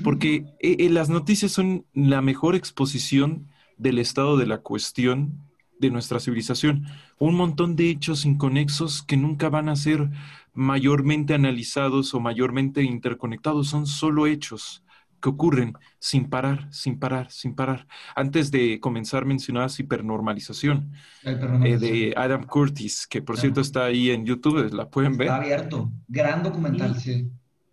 Porque 0.06 0.46
eh, 0.62 0.78
eh, 0.80 0.90
las 0.90 1.10
noticias 1.10 1.52
son 1.52 1.86
la 1.94 2.22
mejor 2.22 2.56
exposición 2.56 3.50
del 3.78 4.00
estado 4.00 4.38
de 4.38 4.46
la 4.46 4.60
cuestión 4.60 5.51
de 5.82 5.92
nuestra 5.92 6.20
civilización. 6.20 6.86
Un 7.18 7.36
montón 7.36 7.76
de 7.76 7.90
hechos 7.90 8.24
inconexos 8.24 9.04
que 9.04 9.18
nunca 9.18 9.50
van 9.50 9.68
a 9.68 9.76
ser 9.76 10.10
mayormente 10.54 11.34
analizados 11.34 12.14
o 12.14 12.20
mayormente 12.20 12.84
interconectados, 12.84 13.68
son 13.68 13.88
solo 13.88 14.28
hechos 14.28 14.84
que 15.22 15.30
ocurren 15.30 15.74
sin 16.00 16.30
parar, 16.30 16.68
sin 16.72 17.00
parar, 17.00 17.32
sin 17.32 17.56
parar. 17.56 17.88
Antes 18.16 18.52
de 18.52 18.80
comenzar 18.80 19.26
mencionabas 19.26 19.80
hipernormalización 19.80 20.92
perdón, 21.24 21.66
eh, 21.66 21.78
de 21.78 22.14
Adam 22.18 22.46
Curtis, 22.46 23.08
que 23.08 23.22
por 23.22 23.38
cierto 23.38 23.62
está 23.62 23.86
ahí 23.86 24.10
en 24.10 24.26
YouTube, 24.26 24.74
la 24.74 24.90
pueden 24.90 25.18
ver. 25.18 25.28
Está 25.28 25.38
abierto. 25.38 25.92
Gran 26.08 26.44
documental, 26.44 27.00
sí. 27.00 27.30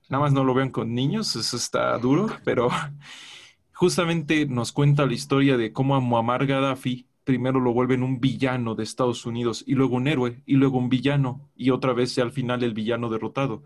Nada 0.08 0.22
más 0.22 0.32
no 0.32 0.44
lo 0.44 0.54
vean 0.54 0.70
con 0.70 0.94
niños, 0.94 1.36
eso 1.36 1.56
está 1.56 1.96
duro, 1.98 2.28
pero 2.44 2.68
justamente 3.72 4.46
nos 4.46 4.72
cuenta 4.72 5.06
la 5.06 5.14
historia 5.14 5.56
de 5.56 5.72
cómo 5.72 5.96
a 5.96 6.00
Muammar 6.00 6.46
Gaddafi 6.46 7.06
primero 7.28 7.60
lo 7.60 7.74
vuelven 7.74 8.02
un 8.02 8.20
villano 8.20 8.74
de 8.74 8.84
Estados 8.84 9.26
Unidos 9.26 9.62
y 9.66 9.74
luego 9.74 9.96
un 9.96 10.08
héroe 10.08 10.40
y 10.46 10.54
luego 10.54 10.78
un 10.78 10.88
villano 10.88 11.42
y 11.54 11.68
otra 11.68 11.92
vez 11.92 12.16
al 12.18 12.32
final 12.32 12.62
el 12.62 12.72
villano 12.72 13.10
derrotado. 13.10 13.64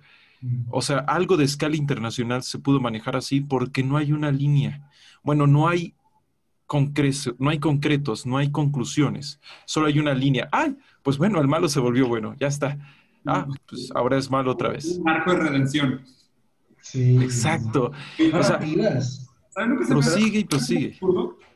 O 0.69 0.83
sea, 0.83 0.99
algo 0.99 1.37
de 1.37 1.45
escala 1.45 1.77
internacional 1.77 2.43
se 2.43 2.59
pudo 2.59 2.81
manejar 2.81 3.15
así 3.15 3.41
porque 3.41 3.85
no 3.85 3.97
hay 3.97 4.11
una 4.13 4.33
línea. 4.33 4.91
Bueno, 5.23 5.47
no 5.47 5.69
hay, 5.69 5.95
concre- 6.67 7.37
no 7.39 7.51
hay 7.51 7.61
concretos, 7.61 8.27
no 8.27 8.37
hay 8.37 8.51
conclusiones, 8.51 9.39
solo 9.65 9.87
hay 9.87 10.01
una 10.01 10.13
línea. 10.13 10.49
¡Ay! 10.51 10.77
Pues 11.05 11.17
bueno, 11.19 11.41
el 11.41 11.47
malo 11.47 11.69
se 11.69 11.79
volvió 11.79 12.09
bueno, 12.09 12.35
ya 12.41 12.49
está. 12.49 12.77
Ah, 13.25 13.47
pues 13.69 13.93
ahora 13.95 14.19
es 14.19 14.29
malo 14.29 14.51
otra 14.51 14.71
vez. 14.71 14.99
Un 14.99 15.09
arco 15.09 15.35
de 15.35 15.39
redención. 15.39 16.01
Sí. 16.81 17.23
Exacto. 17.23 17.93
O 18.35 18.43
sea. 18.43 18.59
¿Saben 19.53 19.71
lo 19.71 19.79
que 19.79 19.85
se 19.87 19.95
me 19.95 20.01
hace 20.01 20.11
Prosigue 20.11 20.39
y 20.39 20.45
prosigue. 20.45 20.99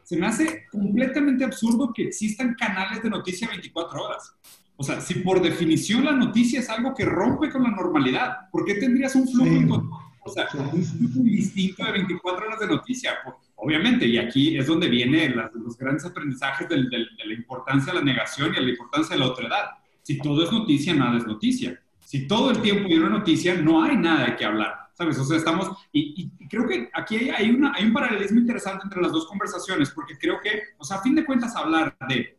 Se 0.05 0.17
me 0.17 0.27
hace 0.27 0.65
completamente 0.71 1.45
absurdo 1.45 1.93
que 1.95 2.05
existan 2.05 2.55
canales 2.55 3.03
de 3.03 3.11
noticia 3.11 3.49
24 3.49 4.03
horas. 4.03 4.33
O 4.77 4.85
sea, 4.85 5.01
si 5.01 5.15
por 5.21 5.41
definición 5.43 6.05
la 6.05 6.13
noticia 6.13 6.61
es 6.61 6.69
algo 6.69 6.95
que 6.95 7.05
rompe 7.05 7.51
con 7.51 7.63
la 7.63 7.71
normalidad, 7.71 8.51
¿por 8.53 8.65
qué 8.65 8.75
tendrías 8.75 9.15
un 9.15 9.27
flujo 9.27 9.49
Sí. 9.51 9.57
incon- 9.57 9.89
o 10.21 10.31
sea, 10.31 10.47
un 10.53 10.85
flujo 10.85 11.21
distinto 11.25 11.85
de 11.85 11.93
24 11.93 12.47
horas 12.47 12.61
de 12.61 12.67
noticia? 12.67 13.13
Pues, 13.25 13.37
obviamente, 13.57 14.07
y 14.07 14.19
aquí 14.19 14.59
es 14.59 14.67
donde 14.67 14.89
vienen 14.89 15.35
los 15.55 15.79
grandes 15.79 16.05
aprendizajes 16.05 16.69
del- 16.69 16.91
del- 16.91 17.09
de 17.17 17.27
la 17.27 17.33
importancia 17.35 17.93
de 17.93 17.99
la 18.01 18.05
negación 18.05 18.53
y 18.53 18.57
de 18.57 18.63
la 18.63 18.71
importancia 18.71 19.17
de 19.17 19.21
la 19.21 19.29
otredad. 19.29 19.65
Si 20.03 20.19
todo 20.19 20.45
es 20.45 20.53
noticia, 20.53 20.95
nada 20.95 21.17
es 21.17 21.27
noticia. 21.27 21.81
Si 22.05 22.29
todo 22.29 22.51
el 22.51 22.61
tiempo 22.61 22.87
hay 22.89 22.99
una 22.99 23.09
noticia, 23.09 23.55
no 23.55 23.83
hay 23.83 23.97
nada 23.97 24.27
de 24.27 24.37
qué 24.37 24.45
hablar. 24.45 24.86
¿Sabes? 24.97 25.19
O 25.19 25.25
sea, 25.25 25.37
estamos. 25.37 25.71
Y, 25.93 26.31
y- 26.41 26.49
creo 26.49 26.67
que 26.67 26.89
aquí 26.95 27.29
hay 27.31 27.51
una, 27.51 27.73
hay 27.75 27.85
un 27.85 27.93
paralelismo 27.93 28.41
interesante 28.41 28.85
entre 28.85 29.03
las 29.03 29.13
dos 29.13 29.27
conversaciones, 29.27 29.91
porque 29.91 30.17
creo 30.19 30.41
que, 30.41 30.63
o 30.79 30.85
sea, 30.85 30.99
a 30.99 31.03
fin 31.03 31.15
de 31.15 31.25
cuentas, 31.25 31.55
hablar 31.55 31.97
de 32.09 32.39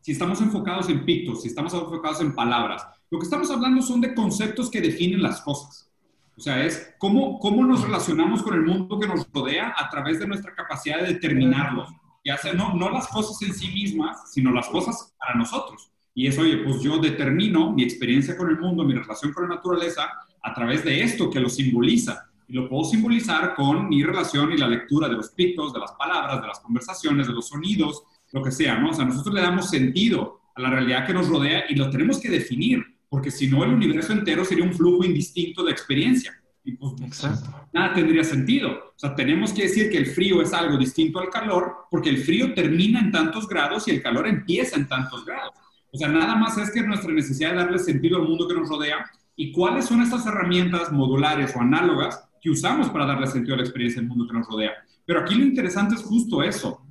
si 0.00 0.12
estamos 0.12 0.40
enfocados 0.40 0.88
en 0.88 1.04
pictos, 1.04 1.42
si 1.42 1.48
estamos 1.48 1.72
enfocados 1.74 2.20
en 2.20 2.34
palabras, 2.34 2.86
lo 3.10 3.18
que 3.18 3.24
estamos 3.24 3.50
hablando 3.50 3.82
son 3.82 4.00
de 4.00 4.14
conceptos 4.14 4.70
que 4.70 4.80
definen 4.80 5.22
las 5.22 5.40
cosas. 5.40 5.90
O 6.36 6.40
sea, 6.40 6.62
es 6.64 6.94
cómo, 6.98 7.38
cómo 7.38 7.64
nos 7.64 7.82
relacionamos 7.82 8.42
con 8.42 8.54
el 8.54 8.62
mundo 8.62 8.98
que 9.00 9.06
nos 9.08 9.26
rodea 9.32 9.74
a 9.76 9.88
través 9.88 10.18
de 10.20 10.26
nuestra 10.26 10.54
capacidad 10.54 11.00
de 11.00 11.14
determinarlos. 11.14 11.88
Ya 12.24 12.36
sea, 12.36 12.52
no, 12.52 12.74
no 12.74 12.90
las 12.90 13.06
cosas 13.08 13.40
en 13.42 13.54
sí 13.54 13.68
mismas, 13.68 14.32
sino 14.32 14.52
las 14.52 14.68
cosas 14.68 15.14
para 15.18 15.34
nosotros. 15.34 15.90
Y 16.18 16.26
es, 16.26 16.38
oye, 16.38 16.56
pues 16.64 16.80
yo 16.80 16.96
determino 16.96 17.74
mi 17.74 17.82
experiencia 17.82 18.38
con 18.38 18.48
el 18.48 18.58
mundo, 18.58 18.84
mi 18.84 18.94
relación 18.94 19.34
con 19.34 19.46
la 19.46 19.56
naturaleza, 19.56 20.08
a 20.42 20.54
través 20.54 20.82
de 20.82 21.02
esto 21.02 21.28
que 21.28 21.38
lo 21.38 21.50
simboliza. 21.50 22.30
Y 22.48 22.54
lo 22.54 22.70
puedo 22.70 22.84
simbolizar 22.84 23.54
con 23.54 23.86
mi 23.86 24.02
relación 24.02 24.50
y 24.50 24.56
la 24.56 24.66
lectura 24.66 25.10
de 25.10 25.16
los 25.16 25.28
pictos, 25.32 25.74
de 25.74 25.78
las 25.80 25.92
palabras, 25.92 26.40
de 26.40 26.46
las 26.46 26.60
conversaciones, 26.60 27.26
de 27.26 27.34
los 27.34 27.48
sonidos, 27.48 28.02
lo 28.32 28.42
que 28.42 28.50
sea, 28.50 28.78
¿no? 28.78 28.90
O 28.90 28.94
sea, 28.94 29.04
nosotros 29.04 29.34
le 29.34 29.42
damos 29.42 29.68
sentido 29.68 30.40
a 30.54 30.62
la 30.62 30.70
realidad 30.70 31.06
que 31.06 31.12
nos 31.12 31.28
rodea 31.28 31.64
y 31.68 31.74
lo 31.74 31.90
tenemos 31.90 32.18
que 32.18 32.30
definir, 32.30 32.82
porque 33.10 33.30
si 33.30 33.48
no, 33.48 33.62
el 33.62 33.74
universo 33.74 34.14
entero 34.14 34.42
sería 34.42 34.64
un 34.64 34.72
flujo 34.72 35.04
indistinto 35.04 35.64
de 35.64 35.72
experiencia. 35.72 36.32
Y 36.64 36.72
pues, 36.72 36.94
Exacto. 37.02 37.54
nada 37.74 37.92
tendría 37.92 38.24
sentido. 38.24 38.70
O 38.70 38.98
sea, 38.98 39.14
tenemos 39.14 39.52
que 39.52 39.64
decir 39.64 39.90
que 39.90 39.98
el 39.98 40.06
frío 40.06 40.40
es 40.40 40.54
algo 40.54 40.78
distinto 40.78 41.18
al 41.18 41.28
calor, 41.28 41.74
porque 41.90 42.08
el 42.08 42.24
frío 42.24 42.54
termina 42.54 43.00
en 43.00 43.12
tantos 43.12 43.46
grados 43.46 43.86
y 43.86 43.90
el 43.90 44.02
calor 44.02 44.26
empieza 44.26 44.76
en 44.76 44.88
tantos 44.88 45.26
grados. 45.26 45.52
O 45.96 45.98
sea, 45.98 46.08
nada 46.08 46.36
más 46.36 46.58
es 46.58 46.70
que 46.70 46.82
nuestra 46.82 47.10
necesidad 47.10 47.52
de 47.52 47.56
darle 47.56 47.78
sentido 47.78 48.18
al 48.18 48.28
mundo 48.28 48.46
que 48.46 48.52
nos 48.52 48.68
rodea 48.68 49.10
y 49.34 49.50
cuáles 49.50 49.86
son 49.86 50.02
estas 50.02 50.26
herramientas 50.26 50.92
modulares 50.92 51.56
o 51.56 51.60
análogas 51.62 52.22
que 52.38 52.50
usamos 52.50 52.90
para 52.90 53.06
darle 53.06 53.26
sentido 53.28 53.54
a 53.54 53.56
la 53.56 53.62
experiencia 53.62 54.02
del 54.02 54.10
mundo 54.10 54.26
que 54.26 54.36
nos 54.36 54.46
rodea. 54.46 54.72
Pero 55.06 55.20
aquí 55.20 55.36
lo 55.36 55.46
interesante 55.46 55.94
es 55.94 56.02
justo 56.02 56.42
eso, 56.42 56.82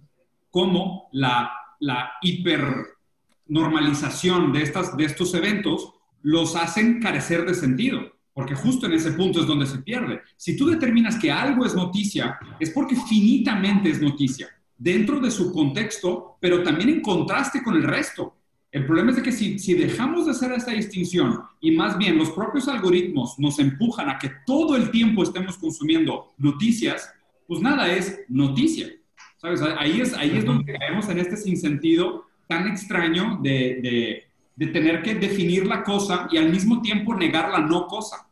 cómo 0.49 1.07
la, 1.11 1.51
la 1.81 2.13
hipernormalización 2.23 4.51
de, 4.51 4.63
estas, 4.63 4.97
de 4.97 5.05
estos 5.05 5.35
eventos 5.35 5.93
los 6.23 6.55
hacen 6.55 6.99
carecer 6.99 7.45
de 7.45 7.53
sentido, 7.53 8.11
porque 8.33 8.55
justo 8.55 8.87
en 8.87 8.93
ese 8.93 9.11
punto 9.11 9.41
es 9.41 9.45
donde 9.45 9.67
se 9.67 9.83
pierde. 9.83 10.21
Si 10.35 10.57
tú 10.57 10.65
determinas 10.65 11.19
que 11.19 11.31
algo 11.31 11.63
es 11.63 11.75
noticia, 11.75 12.39
es 12.59 12.71
porque 12.71 12.95
finitamente 12.95 13.91
es 13.91 14.01
noticia, 14.01 14.47
dentro 14.75 15.19
de 15.19 15.29
su 15.29 15.53
contexto, 15.53 16.37
pero 16.41 16.63
también 16.63 16.89
en 16.89 17.01
contraste 17.01 17.61
con 17.61 17.75
el 17.75 17.83
resto. 17.83 18.37
El 18.75 18.85
problema 18.85 19.11
es 19.11 19.15
de 19.15 19.23
que 19.23 19.31
si, 19.31 19.57
si 19.57 19.73
dejamos 19.73 20.25
de 20.25 20.31
hacer 20.31 20.51
esta 20.51 20.71
distinción 20.71 21.39
y 21.61 21.71
más 21.71 21.97
bien 21.97 22.17
los 22.17 22.29
propios 22.31 22.67
algoritmos 22.67 23.39
nos 23.39 23.57
empujan 23.59 24.09
a 24.09 24.19
que 24.19 24.29
todo 24.45 24.75
el 24.75 24.91
tiempo 24.91 25.23
estemos 25.23 25.57
consumiendo 25.57 26.33
noticias, 26.37 27.09
pues 27.47 27.61
nada 27.61 27.89
es 27.91 28.19
noticia. 28.27 28.87
¿Sabes? 29.37 29.61
Ahí 29.61 30.01
es, 30.01 30.13
ahí 30.13 30.35
es 30.37 30.43
donde 30.43 30.73
caemos 30.73 31.07
en 31.07 31.19
este 31.19 31.37
sinsentido 31.37 32.25
tan 32.49 32.67
extraño 32.67 33.39
de, 33.41 33.79
de, 33.81 34.23
de 34.57 34.67
tener 34.73 35.01
que 35.03 35.15
definir 35.15 35.65
la 35.65 35.81
cosa 35.81 36.27
y 36.29 36.37
al 36.37 36.49
mismo 36.51 36.81
tiempo 36.81 37.15
negar 37.15 37.51
la 37.51 37.59
no 37.59 37.87
cosa. 37.87 38.27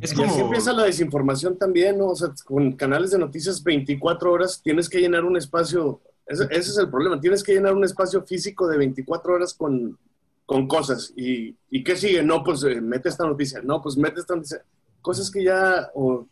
Es 0.00 0.12
Y 0.12 0.16
como- 0.16 0.30
así 0.30 0.40
empieza 0.40 0.72
la 0.72 0.84
desinformación 0.84 1.58
también, 1.58 1.98
¿no? 1.98 2.08
O 2.08 2.16
sea, 2.16 2.28
con 2.44 2.72
canales 2.72 3.10
de 3.10 3.18
noticias 3.18 3.62
24 3.62 4.32
horas 4.32 4.60
tienes 4.62 4.88
que 4.88 4.98
llenar 5.00 5.24
un 5.24 5.36
espacio, 5.36 6.00
ese, 6.30 6.44
ese 6.44 6.70
es 6.70 6.78
el 6.78 6.88
problema, 6.88 7.20
tienes 7.20 7.42
que 7.42 7.52
llenar 7.52 7.74
un 7.74 7.84
espacio 7.84 8.22
físico 8.22 8.66
de 8.68 8.78
24 8.78 9.34
horas 9.34 9.52
con, 9.54 9.98
con 10.46 10.66
cosas. 10.66 11.12
¿Y, 11.16 11.54
¿Y 11.70 11.84
qué 11.84 11.96
sigue? 11.96 12.22
No, 12.22 12.42
pues 12.42 12.62
eh, 12.64 12.80
mete 12.80 13.08
esta 13.08 13.26
noticia, 13.26 13.60
no, 13.62 13.82
pues 13.82 13.96
mete 13.96 14.20
esta 14.20 14.34
noticia. 14.36 14.62
Cosas 15.02 15.30
que 15.30 15.44
ya, 15.44 15.90
o, 15.94 16.26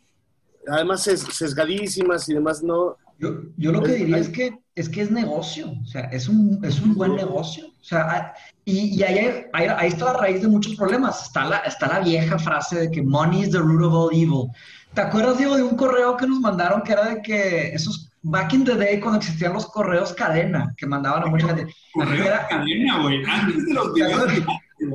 además 0.67 1.05
ses- 1.07 1.31
sesgadísimas 1.31 2.27
y 2.29 2.33
demás, 2.33 2.63
no. 2.63 2.97
Yo, 3.19 3.41
yo 3.57 3.71
lo 3.73 3.83
que 3.83 3.93
diría 3.93 4.17
es 4.17 4.29
que 4.29 4.57
es 4.75 4.87
que 4.87 5.01
es 5.01 5.11
negocio, 5.11 5.73
o 5.83 5.85
sea, 5.85 6.03
es 6.05 6.29
un, 6.29 6.63
es 6.63 6.79
un 6.79 6.95
buen 6.95 7.13
negocio. 7.17 7.67
O 7.67 7.83
sea, 7.83 8.07
ah, 8.09 8.33
y, 8.63 8.97
y 8.97 9.03
ahí, 9.03 9.43
ahí, 9.51 9.67
ahí 9.67 9.87
está 9.89 10.05
la 10.05 10.19
raíz 10.19 10.41
de 10.41 10.47
muchos 10.47 10.75
problemas. 10.77 11.23
Está 11.23 11.43
la, 11.49 11.57
está 11.57 11.87
la 11.89 11.99
vieja 11.99 12.39
frase 12.39 12.79
de 12.79 12.91
que 12.91 13.01
money 13.01 13.41
is 13.41 13.51
the 13.51 13.57
root 13.59 13.83
of 13.83 13.93
all 13.93 14.09
evil. 14.13 14.49
¿Te 14.93 15.01
acuerdas, 15.01 15.37
Diego, 15.37 15.57
de 15.57 15.63
un 15.63 15.75
correo 15.75 16.15
que 16.15 16.25
nos 16.27 16.39
mandaron 16.39 16.81
que 16.81 16.93
era 16.93 17.09
de 17.13 17.21
que 17.21 17.73
esos, 17.73 18.08
back 18.23 18.53
in 18.53 18.63
the 18.65 18.75
day, 18.75 18.99
cuando 18.99 19.19
existían 19.19 19.53
los 19.53 19.65
correos 19.67 20.13
cadena, 20.13 20.73
que 20.77 20.85
mandaban 20.85 21.23
a 21.23 21.25
mucha 21.27 21.47
gente? 21.47 21.73
Correo 21.93 22.21
de 22.21 22.27
Era- 22.27 22.47
cadena, 22.47 23.01
güey. 23.01 23.23
Antes 23.25 23.65
de 23.65 23.73
los 23.73 23.93
videos 23.93 24.27
de 24.27 24.45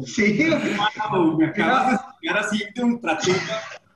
Sí, 0.07 0.49
Wow, 1.11 1.37
me 1.39 1.47
acabas 1.49 1.89
de 1.91 1.95
explicar 1.97 2.39
así 2.39 2.65
de 2.75 2.85
ultratumba, 2.85 3.39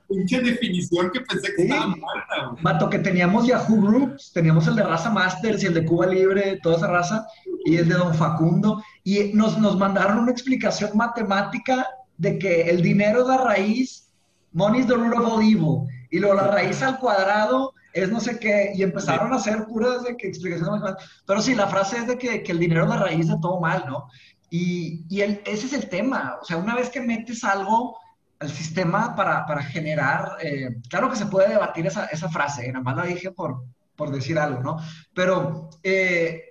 pinche 0.06 0.40
definición 0.42 1.10
que 1.10 1.20
pensé 1.22 1.48
que 1.56 1.62
Sí. 1.62 1.68
estaba 1.70 1.86
muerta, 1.88 2.46
güey. 2.50 2.62
Vato, 2.62 2.90
que 2.90 2.98
teníamos 2.98 3.46
Yahoo 3.46 3.80
Groups, 3.80 4.32
teníamos 4.34 4.66
el 4.66 4.76
de 4.76 4.82
Raza 4.82 5.10
Masters 5.10 5.62
y 5.62 5.66
el 5.66 5.74
de 5.74 5.84
Cuba 5.86 6.06
Libre, 6.06 6.58
toda 6.62 6.76
esa 6.76 6.86
raza, 6.88 7.26
y 7.64 7.76
el 7.76 7.88
de 7.88 7.94
Don 7.94 8.14
Facundo, 8.14 8.82
y 9.02 9.32
nos, 9.32 9.58
nos 9.58 9.78
mandaron 9.78 10.18
una 10.18 10.30
explicación 10.30 10.90
matemática 10.94 11.86
de 12.18 12.38
que 12.38 12.62
el 12.68 12.82
dinero 12.82 13.22
es 13.22 13.26
la 13.28 13.38
raíz, 13.38 14.10
money 14.52 14.80
is 14.80 14.86
the 14.86 14.94
root 14.94 15.14
of 15.16 15.26
all 15.26 15.40
evil, 15.42 15.88
y 16.10 16.18
luego 16.18 16.34
la 16.36 16.48
raíz 16.48 16.82
al 16.82 16.98
cuadrado 16.98 17.72
es 18.02 18.10
no 18.10 18.20
sé 18.20 18.38
qué, 18.38 18.72
y 18.74 18.82
empezaron 18.82 19.32
a 19.32 19.36
hacer 19.36 19.66
puras 19.66 20.02
de 20.04 20.16
que 20.16 20.28
explicaciones 20.28 20.80
más. 20.80 20.96
Pero 21.26 21.40
sí, 21.40 21.54
la 21.54 21.68
frase 21.68 21.98
es 21.98 22.06
de 22.06 22.18
que, 22.18 22.42
que, 22.42 22.52
el 22.52 22.58
dinero 22.58 22.84
es 22.84 22.88
la 22.88 22.98
raíz 22.98 23.28
de 23.28 23.38
todo 23.40 23.60
mal, 23.60 23.84
¿no? 23.88 24.08
Y, 24.50 25.04
y 25.08 25.20
el, 25.20 25.42
ese 25.44 25.66
es 25.66 25.72
el 25.72 25.88
tema. 25.88 26.38
O 26.40 26.44
sea, 26.44 26.56
una 26.56 26.74
vez 26.74 26.90
que 26.90 27.00
metes 27.00 27.44
algo 27.44 27.96
al 28.40 28.50
sistema 28.50 29.14
para, 29.16 29.46
para 29.46 29.62
generar, 29.62 30.36
eh, 30.40 30.76
claro 30.88 31.10
que 31.10 31.16
se 31.16 31.26
puede 31.26 31.48
debatir 31.48 31.86
esa, 31.86 32.06
esa 32.06 32.28
frase, 32.28 32.70
nada 32.72 32.84
más 32.84 32.96
la 32.96 33.04
dije 33.04 33.32
por, 33.32 33.64
por 33.96 34.10
decir 34.12 34.38
algo, 34.38 34.62
¿no? 34.62 34.76
Pero 35.12 35.70
eh, 35.82 36.42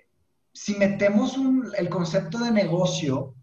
si 0.51 0.75
metemos 0.75 1.37
un, 1.37 1.71
el 1.77 1.89
concepto 1.89 2.39
de 2.39 2.51
negocio 2.51 3.35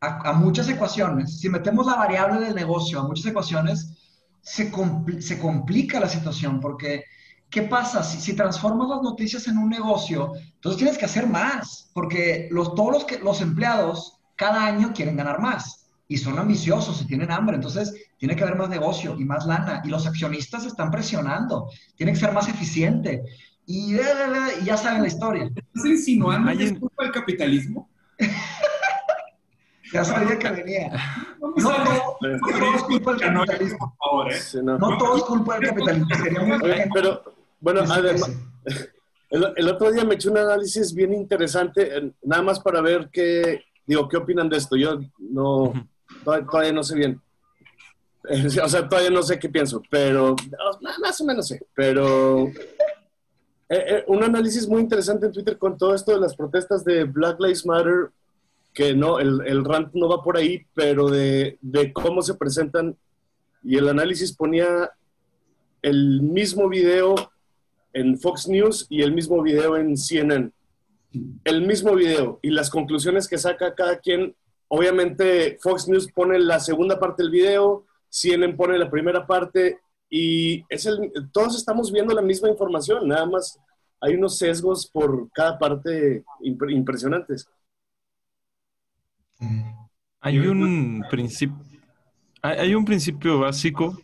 a, 0.00 0.32
muchas 0.32 0.66
ecuaciones, 0.68 1.40
si 1.40 1.50
metemos 1.50 1.84
la 1.84 1.96
variable 1.96 2.40
del 2.40 2.54
negocio 2.54 3.00
a 3.00 3.06
muchas 3.06 3.26
ecuaciones, 3.26 3.98
se, 4.40 4.72
se 5.20 5.38
complica 5.38 6.00
la 6.00 6.08
situación 6.08 6.58
porque 6.58 7.04
¿qué 7.50 7.62
pasa? 7.62 8.02
Si, 8.02 8.20
si, 8.20 8.34
transformas 8.34 8.88
las 8.88 9.02
noticias 9.02 9.46
en 9.48 9.58
un 9.58 9.68
negocio, 9.68 10.32
entonces 10.54 10.78
tienes 10.78 10.98
que 10.98 11.04
hacer 11.04 11.26
más, 11.26 11.90
porque 11.92 12.48
los, 12.50 12.74
todos 12.74 12.92
los, 12.92 13.04
que, 13.04 13.18
los 13.18 13.40
empleados 13.40 14.18
cada 14.36 14.64
año 14.64 14.92
quieren 14.94 15.16
ganar 15.16 15.40
más 15.40 15.88
y 16.08 16.16
son 16.16 16.38
ambiciosos 16.38 17.02
y 17.02 17.06
tienen 17.06 17.30
hambre, 17.30 17.56
entonces 17.56 17.94
tiene 18.18 18.34
que 18.34 18.42
haber 18.42 18.56
más 18.56 18.68
negocio 18.68 19.16
y 19.18 19.24
más 19.24 19.46
lana 19.46 19.82
y 19.84 19.88
los 19.88 20.06
accionistas 20.06 20.64
están 20.64 20.90
presionando, 20.90 21.68
tiene 21.96 22.12
que 22.12 22.18
ser 22.18 22.32
más 22.32 22.48
eficiente 22.48 23.22
y, 23.66 23.96
ya 24.64 24.76
saben 24.76 25.02
la 25.02 25.08
historia. 25.08 25.44
¿Estás 25.44 25.84
insinuando 25.84 26.50
que 26.56 26.64
es 26.64 26.78
culpa 26.78 27.04
del 27.04 27.12
capitalismo? 27.12 27.88
ya 29.92 30.04
sabía 30.04 30.38
que 30.38 30.50
venía. 30.50 30.92
No, 31.38 31.52
todo, 31.54 32.74
es 32.74 32.82
culpa 32.82 33.12
del 33.12 33.20
capitalismo. 33.20 33.78
Por 33.78 34.08
favor, 34.10 34.32
¿eh? 34.32 34.62
no, 34.62 34.98
todo 34.98 35.16
es 35.16 35.22
culpa 35.22 35.58
del 35.58 35.68
capitalismo. 35.68 36.14
Sería 36.16 36.40
muy 36.42 36.58
Pero, 36.92 37.22
bueno, 37.60 37.82
además, 37.88 38.30
el, 39.30 39.68
otro 39.68 39.92
día 39.92 40.04
me 40.04 40.14
eché 40.14 40.28
un 40.28 40.38
análisis 40.38 40.92
bien 40.94 41.14
interesante, 41.14 42.12
nada 42.22 42.42
más 42.42 42.58
para 42.58 42.80
ver 42.80 43.08
qué, 43.12 43.62
digo, 43.86 44.08
qué 44.08 44.16
opinan 44.16 44.48
de 44.48 44.56
esto. 44.56 44.76
Yo 44.76 45.00
no, 45.18 45.72
todavía, 46.24 46.72
no 46.72 46.82
sé 46.82 46.96
bien. 46.96 47.20
O 48.62 48.68
sea, 48.68 48.86
todavía 48.86 49.10
no 49.10 49.22
sé 49.22 49.38
qué 49.38 49.48
pienso, 49.48 49.82
pero 49.88 50.36
más 51.00 51.20
o 51.22 51.24
menos 51.24 51.48
sé. 51.48 51.64
Pero 51.74 52.48
eh, 52.48 52.52
eh, 53.70 54.04
un 54.08 54.22
análisis 54.22 54.68
muy 54.68 54.82
interesante 54.82 55.26
en 55.26 55.32
Twitter 55.32 55.56
con 55.56 55.78
todo 55.78 55.94
esto 55.94 56.12
de 56.12 56.20
las 56.20 56.36
protestas 56.36 56.84
de 56.84 57.04
Black 57.04 57.40
Lives 57.40 57.64
Matter, 57.64 58.10
que 58.74 58.94
no, 58.94 59.18
el, 59.18 59.40
el 59.46 59.64
rant 59.64 59.94
no 59.94 60.08
va 60.08 60.22
por 60.22 60.36
ahí, 60.36 60.66
pero 60.74 61.08
de, 61.08 61.56
de, 61.62 61.92
cómo 61.94 62.20
se 62.20 62.34
presentan. 62.34 62.94
Y 63.62 63.78
el 63.78 63.88
análisis 63.88 64.36
ponía 64.36 64.90
el 65.82 66.20
mismo 66.20 66.68
video 66.68 67.14
en 67.92 68.18
Fox 68.18 68.48
News 68.48 68.86
y 68.88 69.02
el 69.02 69.12
mismo 69.12 69.42
video 69.42 69.76
en 69.76 69.96
CNN. 69.96 70.50
El 71.44 71.66
mismo 71.66 71.94
video 71.94 72.38
y 72.42 72.50
las 72.50 72.70
conclusiones 72.70 73.28
que 73.28 73.38
saca 73.38 73.74
cada 73.74 73.98
quien. 73.98 74.34
Obviamente 74.68 75.58
Fox 75.60 75.88
News 75.88 76.10
pone 76.12 76.38
la 76.38 76.60
segunda 76.60 76.98
parte 77.00 77.22
del 77.22 77.32
video, 77.32 77.84
CNN 78.08 78.54
pone 78.54 78.78
la 78.78 78.90
primera 78.90 79.26
parte 79.26 79.80
y 80.08 80.64
es 80.68 80.86
el, 80.86 81.12
todos 81.32 81.56
estamos 81.56 81.92
viendo 81.92 82.14
la 82.14 82.22
misma 82.22 82.48
información, 82.48 83.06
nada 83.06 83.26
más 83.26 83.58
hay 84.00 84.14
unos 84.14 84.38
sesgos 84.38 84.86
por 84.86 85.30
cada 85.32 85.58
parte 85.58 86.24
impresionantes. 86.40 87.48
Hay 90.20 90.38
un 90.38 91.04
principio, 91.10 91.56
hay 92.42 92.74
un 92.74 92.84
principio 92.84 93.40
básico 93.40 93.96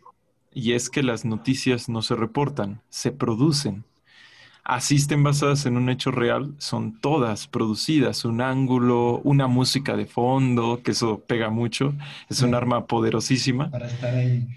y 0.57 0.73
es 0.73 0.89
que 0.89 1.03
las 1.03 1.27
noticias 1.27 1.91
no 1.91 2.01
se 2.01 2.15
reportan, 2.15 2.81
se 2.89 3.13
producen. 3.13 3.85
Así 4.65 4.95
estén 4.97 5.23
basadas 5.23 5.67
en 5.67 5.77
un 5.77 5.91
hecho 5.91 6.11
real, 6.11 6.55
son 6.57 6.99
todas 6.99 7.47
producidas, 7.47 8.25
un 8.25 8.41
ángulo, 8.41 9.21
una 9.23 9.49
música 9.49 9.99
de 9.99 10.07
fondo, 10.07 10.81
que 10.83 10.93
eso 10.93 11.21
pega 11.21 11.51
mucho, 11.51 11.93
es 12.31 12.41
un 12.41 12.55
arma 12.55 12.87
poderosísima. 12.87 13.71
Para 13.71 13.87
estar 13.87 14.15
ahí. 14.15 14.49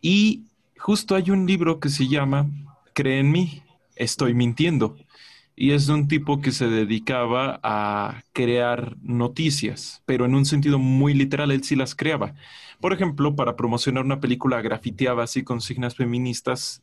Y 0.00 0.44
justo 0.78 1.14
hay 1.14 1.30
un 1.30 1.44
libro 1.44 1.78
que 1.78 1.90
se 1.90 2.08
llama 2.08 2.46
Cree 2.94 3.20
en 3.20 3.30
mí, 3.30 3.62
estoy 3.96 4.32
mintiendo. 4.32 4.96
Y 5.54 5.72
es 5.72 5.86
de 5.86 5.92
un 5.92 6.08
tipo 6.08 6.40
que 6.40 6.52
se 6.52 6.68
dedicaba 6.68 7.60
a 7.62 8.22
crear 8.32 8.96
noticias, 9.02 10.02
pero 10.06 10.24
en 10.24 10.34
un 10.34 10.46
sentido 10.46 10.78
muy 10.78 11.12
literal, 11.12 11.50
él 11.50 11.62
sí 11.62 11.76
las 11.76 11.94
creaba. 11.94 12.34
Por 12.80 12.92
ejemplo, 12.92 13.34
para 13.34 13.56
promocionar 13.56 14.04
una 14.04 14.20
película, 14.20 14.62
grafiteaba 14.62 15.24
así 15.24 15.42
consignas 15.42 15.94
feministas 15.94 16.82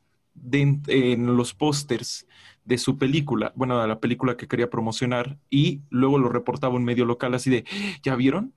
en 0.51 1.35
los 1.35 1.53
pósters 1.53 2.25
de 2.63 2.77
su 2.77 2.97
película, 2.97 3.51
bueno, 3.55 3.81
de 3.81 3.87
la 3.87 3.99
película 3.99 4.37
que 4.37 4.47
quería 4.47 4.69
promocionar, 4.69 5.37
y 5.49 5.81
luego 5.89 6.17
lo 6.19 6.29
reportaba 6.29 6.75
un 6.75 6.85
medio 6.85 7.05
local 7.05 7.33
así 7.33 7.49
de, 7.49 7.65
¿ya 8.03 8.15
vieron? 8.15 8.53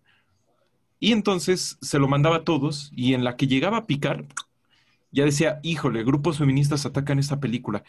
Y 1.01 1.13
entonces 1.13 1.79
se 1.81 1.99
lo 1.99 2.07
mandaba 2.07 2.37
a 2.37 2.45
todos, 2.45 2.93
y 2.95 3.15
en 3.15 3.25
la 3.25 3.37
que 3.37 3.47
llegaba 3.47 3.79
a 3.79 3.87
picar, 3.87 4.27
ya 5.11 5.25
decía, 5.25 5.61
híjole, 5.63 6.05
grupos 6.05 6.39
feministas 6.39 6.87
atacan 6.87 7.19
esta 7.19 7.41
película. 7.41 7.85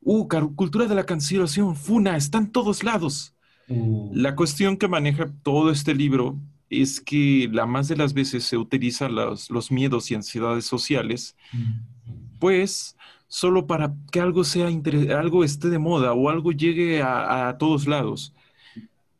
Uh, 0.00 0.28
cultura 0.54 0.86
de 0.86 0.94
la 0.94 1.06
cancelación, 1.06 1.76
Funa, 1.76 2.16
está 2.16 2.38
en 2.38 2.50
todos 2.50 2.84
lados. 2.84 3.34
Uh. 3.68 4.10
La 4.14 4.36
cuestión 4.36 4.76
que 4.76 4.88
maneja 4.88 5.30
todo 5.42 5.70
este 5.70 5.94
libro 5.94 6.36
es 6.70 7.00
que 7.00 7.48
la 7.52 7.66
más 7.66 7.88
de 7.88 7.96
las 7.96 8.14
veces 8.14 8.44
se 8.44 8.56
utiliza 8.56 9.08
los, 9.08 9.50
los 9.50 9.70
miedos 9.70 10.10
y 10.10 10.14
ansiedades 10.14 10.64
sociales, 10.64 11.36
mm. 11.52 12.38
pues 12.38 12.96
solo 13.26 13.66
para 13.66 13.94
que 14.10 14.20
algo 14.20 14.44
sea 14.44 14.68
algo 14.68 15.44
esté 15.44 15.68
de 15.68 15.78
moda 15.78 16.12
o 16.12 16.30
algo 16.30 16.52
llegue 16.52 17.02
a, 17.02 17.48
a 17.48 17.58
todos 17.58 17.86
lados. 17.86 18.34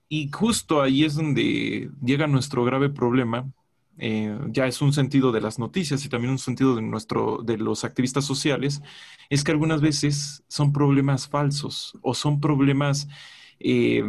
Y 0.09 0.31
justo 0.33 0.81
ahí 0.81 1.05
es 1.05 1.17
donde 1.17 1.91
llega 2.03 2.27
nuestro 2.27 2.65
grave 2.65 2.89
problema, 2.89 3.47
eh, 3.99 4.39
ya 4.51 4.67
es 4.67 4.81
un 4.81 4.93
sentido 4.93 5.33
de 5.33 5.41
las 5.41 5.59
noticias 5.59 6.05
y 6.05 6.09
también 6.09 6.31
un 6.31 6.39
sentido 6.39 6.77
de, 6.77 6.83
nuestro, 6.83 7.43
de 7.43 7.59
los 7.59 7.85
activistas 7.85 8.25
sociales, 8.25 8.81
es 9.29 9.43
que 9.43 9.51
algunas 9.51 9.81
veces 9.81 10.45
son 10.49 10.73
problemas 10.73 11.29
falsos 11.29 11.99
o 12.03 12.15
son 12.15 12.41
problemas 12.41 13.09
eh, 13.59 14.05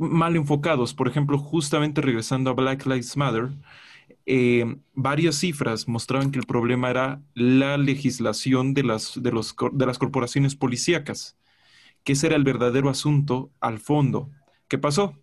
mal 0.00 0.36
enfocados. 0.36 0.94
Por 0.94 1.08
ejemplo, 1.08 1.38
justamente 1.38 2.00
regresando 2.00 2.50
a 2.50 2.54
Black 2.54 2.86
Lives 2.86 3.16
Matter, 3.16 3.50
eh, 4.26 4.76
varias 4.94 5.36
cifras 5.36 5.88
mostraban 5.88 6.30
que 6.30 6.38
el 6.38 6.46
problema 6.46 6.90
era 6.90 7.22
la 7.34 7.78
legislación 7.78 8.74
de 8.74 8.84
las, 8.84 9.20
de, 9.22 9.32
los, 9.32 9.54
de 9.72 9.86
las 9.86 9.98
corporaciones 9.98 10.56
policíacas, 10.56 11.36
que 12.04 12.12
ese 12.14 12.28
era 12.28 12.36
el 12.36 12.44
verdadero 12.44 12.90
asunto 12.90 13.50
al 13.60 13.78
fondo. 13.78 14.30
¿Qué 14.68 14.78
pasó? 14.78 15.16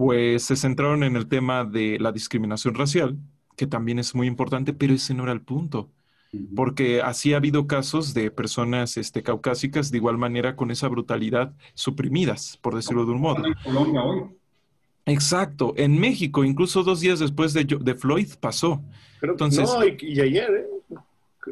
pues 0.00 0.44
se 0.44 0.56
centraron 0.56 1.02
en 1.04 1.14
el 1.14 1.28
tema 1.28 1.64
de 1.64 1.98
la 2.00 2.10
discriminación 2.10 2.74
racial, 2.74 3.18
que 3.54 3.66
también 3.66 3.98
es 3.98 4.14
muy 4.14 4.26
importante, 4.26 4.72
pero 4.72 4.94
ese 4.94 5.12
no 5.12 5.24
era 5.24 5.32
el 5.32 5.42
punto. 5.42 5.90
Porque 6.54 7.02
así 7.02 7.34
ha 7.34 7.38
habido 7.38 7.66
casos 7.66 8.14
de 8.14 8.30
personas 8.30 8.96
este, 8.96 9.22
caucásicas 9.22 9.90
de 9.90 9.98
igual 9.98 10.16
manera 10.16 10.54
con 10.54 10.70
esa 10.70 10.86
brutalidad 10.88 11.52
suprimidas, 11.74 12.58
por 12.62 12.76
decirlo 12.76 13.04
de 13.04 13.12
un 13.12 13.20
modo. 13.20 13.44
En 13.44 13.54
Colombia 13.64 14.02
hoy. 14.02 14.22
Exacto. 15.06 15.74
En 15.76 15.98
México, 15.98 16.44
incluso 16.44 16.84
dos 16.84 17.00
días 17.00 17.18
después 17.18 17.52
de, 17.52 17.64
de 17.64 17.94
Floyd, 17.94 18.28
pasó. 18.38 18.80
Entonces, 19.20 19.68
no, 19.68 19.84
y, 19.84 20.20
ayer, 20.20 20.50
¿eh? 20.50 20.96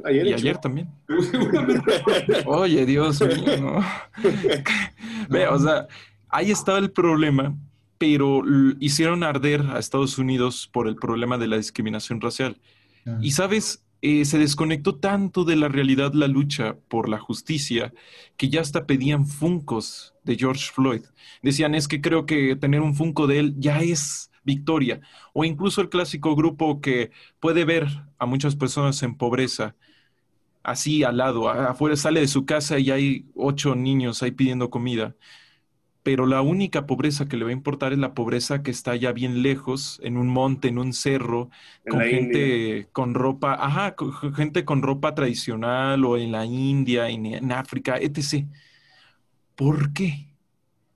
Ayer 0.05 0.27
y 0.29 0.33
ayer 0.35 0.59
también. 0.59 0.89
Oye, 2.47 2.87
Dios 2.87 3.21
mío. 3.21 3.81
Ve, 5.29 5.49
o 5.49 5.59
sea, 5.59 5.89
ahí 6.29 6.51
estaba 6.53 6.79
el 6.79 6.93
problema 6.93 7.57
pero 7.99 8.43
hicieron 8.79 9.25
arder 9.25 9.61
a 9.73 9.79
Estados 9.79 10.19
Unidos 10.19 10.71
por 10.73 10.89
el 10.89 10.97
problema 10.97 11.37
de 11.37 11.49
la 11.49 11.57
discriminación 11.57 12.21
racial. 12.21 12.57
Y 13.21 13.33
sabes, 13.33 13.83
eh, 14.03 14.25
se 14.25 14.39
desconectó 14.39 14.97
tanto 14.97 15.45
de 15.45 15.57
la 15.57 15.69
realidad 15.69 16.13
la 16.15 16.29
lucha 16.29 16.77
por 16.89 17.09
la 17.09 17.19
justicia 17.19 17.93
que 18.37 18.49
ya 18.49 18.61
hasta 18.61 18.87
pedían 18.87 19.27
funcos 19.27 20.15
de 20.25 20.37
George 20.37 20.71
Floyd. 20.73 21.03
Decían, 21.43 21.75
es 21.75 21.89
que 21.89 22.01
creo 22.01 22.27
que 22.27 22.57
tener 22.57 22.81
un 22.81 22.95
funco 22.95 23.27
de 23.27 23.41
él 23.41 23.55
ya 23.59 23.81
es 23.81 24.31
victoria. 24.45 25.01
O 25.33 25.45
incluso 25.45 25.81
el 25.81 25.89
clásico 25.89 26.37
grupo 26.37 26.81
que 26.81 27.11
puede 27.41 27.65
ver 27.65 27.87
a 28.19 28.27
muchas 28.27 28.57
personas 28.57 29.03
en 29.03 29.17
pobreza 29.17 29.77
así 30.63 31.03
al 31.03 31.17
lado, 31.17 31.49
afuera 31.49 31.97
sale 31.97 32.21
de 32.21 32.29
su 32.29 32.45
casa 32.45 32.79
y 32.79 32.91
hay 32.91 33.27
ocho 33.35 33.75
niños 33.75 34.23
ahí 34.23 34.33
pidiendo 34.33 34.71
comida 34.71 35.17
pero 36.09 36.25
la 36.25 36.41
única 36.41 36.87
pobreza 36.87 37.27
que 37.27 37.37
le 37.37 37.45
va 37.45 37.51
a 37.51 37.53
importar 37.53 37.93
es 37.93 37.99
la 37.99 38.15
pobreza 38.15 38.63
que 38.63 38.71
está 38.71 38.97
ya 38.97 39.13
bien 39.13 39.43
lejos, 39.43 40.01
en 40.03 40.17
un 40.17 40.27
monte, 40.27 40.69
en 40.69 40.79
un 40.79 40.95
cerro, 40.95 41.51
con 41.87 42.01
gente 42.01 42.89
con 42.93 43.13
ropa, 43.13 43.53
ajá, 43.61 43.95
gente 44.35 44.65
con 44.65 44.81
ropa 44.81 45.15
tradicional 45.15 46.07
o 46.07 46.17
en 46.17 46.33
la 46.33 46.47
India, 46.47 47.11
en, 47.11 47.27
en 47.27 47.53
África, 47.53 47.99
etc. 47.99 48.47
¿Por 49.55 49.93
qué? 49.93 50.29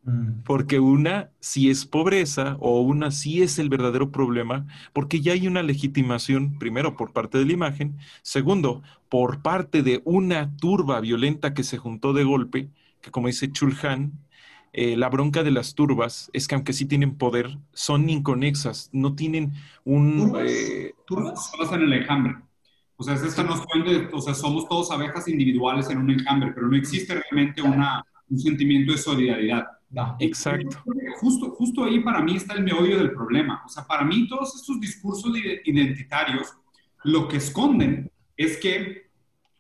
Mm. 0.05 0.45
Porque 0.45 0.81
una 0.81 1.31
sí 1.41 1.69
es 1.69 1.85
pobreza 1.85 2.57
o 2.59 2.81
una 2.81 3.11
sí 3.11 3.43
es 3.43 3.59
el 3.59 3.69
verdadero 3.69 4.11
problema, 4.13 4.67
porque 4.95 5.21
ya 5.21 5.35
hay 5.35 5.47
una 5.47 5.63
legitimación, 5.63 6.59
primero, 6.59 6.97
por 6.97 7.13
parte 7.13 7.37
de 7.37 7.45
la 7.45 7.53
imagen, 7.53 7.99
segundo, 8.23 8.83
por 9.11 9.43
parte 9.43 9.83
de 9.83 10.01
una 10.07 10.57
turba 10.57 11.01
violenta 11.03 11.53
que 11.53 11.65
se 11.65 11.77
juntó 11.77 12.15
de 12.15 12.25
golpe, 12.25 12.71
que 13.03 13.11
como 13.11 13.27
dice 13.27 13.53
Chulhan, 13.53 14.13
eh, 14.73 14.97
la 14.97 15.09
bronca 15.09 15.43
de 15.43 15.51
las 15.51 15.75
turbas 15.75 16.31
es 16.33 16.49
que 16.49 16.55
aunque 16.55 16.73
sí 16.73 16.87
tienen 16.87 17.17
poder, 17.17 17.59
son 17.73 18.09
inconexas, 18.09 18.89
no 18.93 19.15
tienen 19.15 19.53
un... 19.85 20.17
¿Turbas? 20.17 20.51
Eh, 20.51 20.95
¿Turbas? 21.07 21.53
en 21.73 21.83
el 21.83 21.93
enjambre. 21.93 22.37
O 22.97 23.05
sea, 23.05 23.15
es 23.15 23.23
esta 23.23 23.43
noción 23.43 23.85
de, 23.85 24.09
o 24.13 24.21
sea, 24.21 24.35
somos 24.35 24.69
todos 24.69 24.91
abejas 24.91 25.27
individuales 25.29 25.91
en 25.91 25.99
un 25.99 26.11
enjambre, 26.11 26.53
pero 26.55 26.69
no 26.69 26.77
existe 26.77 27.15
realmente 27.15 27.61
una, 27.61 28.05
un 28.31 28.39
sentimiento 28.39 28.93
de 28.93 28.99
solidaridad. 28.99 29.67
Exacto. 30.21 30.83
Justo, 31.17 31.51
justo 31.51 31.85
ahí 31.85 32.01
para 32.01 32.23
mí 32.23 32.37
está 32.37 32.55
el 32.55 32.65
meollo 32.65 32.99
del 32.99 33.13
problema. 33.13 33.63
O 33.67 33.69
sea, 33.69 33.85
para 33.85 34.05
mí 34.05 34.27
todos 34.27 34.55
estos 34.55 34.81
discursos 34.81 35.33
identitarios 35.65 36.55
lo 37.05 37.29
que 37.29 37.37
esconden 37.39 38.11
es 38.37 38.57
que 38.59 39.11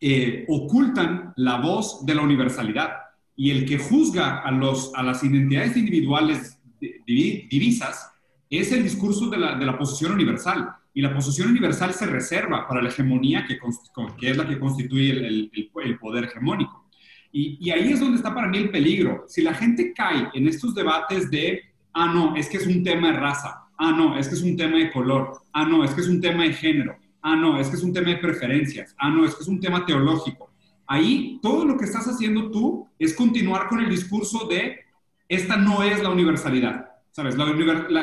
eh, 0.00 0.44
ocultan 0.48 1.32
la 1.36 1.60
voz 1.60 2.04
de 2.06 2.14
la 2.14 2.22
universalidad. 2.22 2.96
Y 3.36 3.50
el 3.50 3.64
que 3.64 3.78
juzga 3.78 4.40
a, 4.40 4.50
los, 4.50 4.92
a 4.94 5.02
las 5.02 5.24
identidades 5.24 5.76
individuales 5.76 6.58
divisas 7.06 8.10
es 8.50 8.72
el 8.72 8.82
discurso 8.82 9.30
de 9.30 9.38
la, 9.38 9.56
de 9.56 9.66
la 9.66 9.78
posición 9.78 10.12
universal. 10.12 10.68
Y 10.94 11.00
la 11.00 11.14
posición 11.14 11.50
universal 11.50 11.94
se 11.94 12.06
reserva 12.06 12.68
para 12.68 12.82
la 12.82 12.90
hegemonía 12.90 13.46
que, 13.46 13.58
que 14.18 14.30
es 14.30 14.36
la 14.36 14.46
que 14.46 14.58
constituye 14.58 15.10
el, 15.10 15.50
el, 15.52 15.70
el 15.84 15.98
poder 15.98 16.24
hegemónico. 16.24 16.82
Y, 17.34 17.70
ahí 17.70 17.92
es 17.92 18.00
donde 18.00 18.18
está 18.18 18.34
para 18.34 18.48
mí 18.48 18.58
el 18.58 18.70
peligro. 18.70 19.24
Si 19.26 19.40
la 19.40 19.54
gente 19.54 19.94
cae 19.94 20.28
en 20.34 20.46
estos 20.46 20.74
debates 20.74 21.30
de, 21.30 21.62
ah, 21.94 22.12
no, 22.12 22.36
es 22.36 22.46
que 22.48 22.58
es 22.58 22.66
un 22.66 22.84
tema 22.84 23.10
de 23.10 23.18
raza, 23.18 23.68
ah, 23.78 23.90
no, 23.90 24.18
es 24.18 24.28
que 24.28 24.34
es 24.34 24.42
un 24.42 24.54
tema 24.54 24.76
de 24.76 24.90
color, 24.90 25.40
ah, 25.54 25.64
no, 25.64 25.82
es 25.82 25.92
que 25.92 26.02
es 26.02 26.08
un 26.08 26.20
tema 26.20 26.44
de 26.44 26.52
género, 26.52 26.98
ah, 27.22 27.34
no, 27.34 27.58
es 27.58 27.68
que 27.68 27.76
es 27.76 27.82
un 27.82 27.92
tema 27.92 28.10
de 28.10 28.18
preferencias, 28.18 28.94
ah, 28.98 29.08
no, 29.08 29.24
es 29.24 29.34
que 29.34 29.42
es 29.42 29.48
un 29.48 29.60
tema 29.60 29.86
teológico. 29.86 30.51
Ahí 30.92 31.38
todo 31.40 31.64
lo 31.64 31.78
que 31.78 31.86
estás 31.86 32.06
haciendo 32.06 32.50
tú 32.50 32.86
es 32.98 33.14
continuar 33.14 33.66
con 33.66 33.80
el 33.80 33.88
discurso 33.88 34.46
de, 34.46 34.80
esta 35.26 35.56
no 35.56 35.82
es 35.82 36.02
la 36.02 36.10
universalidad. 36.10 36.90
¿Sabes? 37.12 37.34
La, 37.34 37.46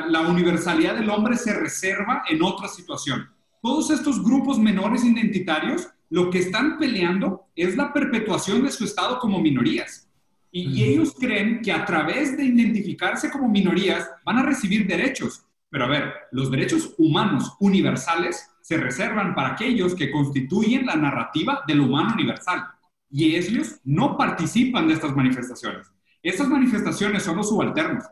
la 0.07 0.21
universalidad 0.21 0.95
del 0.95 1.11
hombre 1.11 1.37
se 1.37 1.53
reserva 1.53 2.23
en 2.27 2.41
otra 2.41 2.67
situación. 2.67 3.29
Todos 3.61 3.91
estos 3.91 4.23
grupos 4.23 4.57
menores 4.57 5.03
identitarios 5.03 5.87
lo 6.09 6.31
que 6.31 6.39
están 6.39 6.79
peleando 6.79 7.45
es 7.55 7.77
la 7.77 7.93
perpetuación 7.93 8.63
de 8.63 8.71
su 8.71 8.85
Estado 8.85 9.19
como 9.19 9.39
minorías. 9.39 10.09
Y, 10.51 10.83
ellos 10.83 11.13
creen 11.13 11.61
que 11.61 11.71
a 11.71 11.85
través 11.85 12.35
de 12.35 12.43
identificarse 12.43 13.29
como 13.29 13.47
minorías 13.47 14.09
van 14.25 14.39
a 14.39 14.43
recibir 14.43 14.87
derechos. 14.87 15.43
Pero 15.69 15.85
a 15.85 15.89
ver, 15.89 16.11
los 16.31 16.49
derechos 16.49 16.95
humanos 16.97 17.55
universales 17.59 18.49
se 18.61 18.77
reservan 18.77 19.35
para 19.35 19.49
aquellos 19.49 19.93
que 19.93 20.09
constituyen 20.09 20.87
la 20.87 20.95
narrativa 20.95 21.61
del 21.67 21.81
humano 21.81 22.15
universal. 22.15 22.65
Y 23.11 23.35
ellos 23.35 23.79
no 23.83 24.17
participan 24.17 24.87
de 24.87 24.93
estas 24.93 25.15
manifestaciones. 25.15 25.87
Estas 26.21 26.47
manifestaciones 26.47 27.23
son 27.23 27.37
los 27.37 27.49
subalternos. 27.49 28.03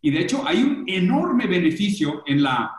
Y 0.00 0.10
de 0.10 0.20
hecho 0.20 0.46
hay 0.46 0.62
un 0.62 0.84
enorme 0.86 1.46
beneficio 1.46 2.22
en 2.26 2.42
la 2.42 2.72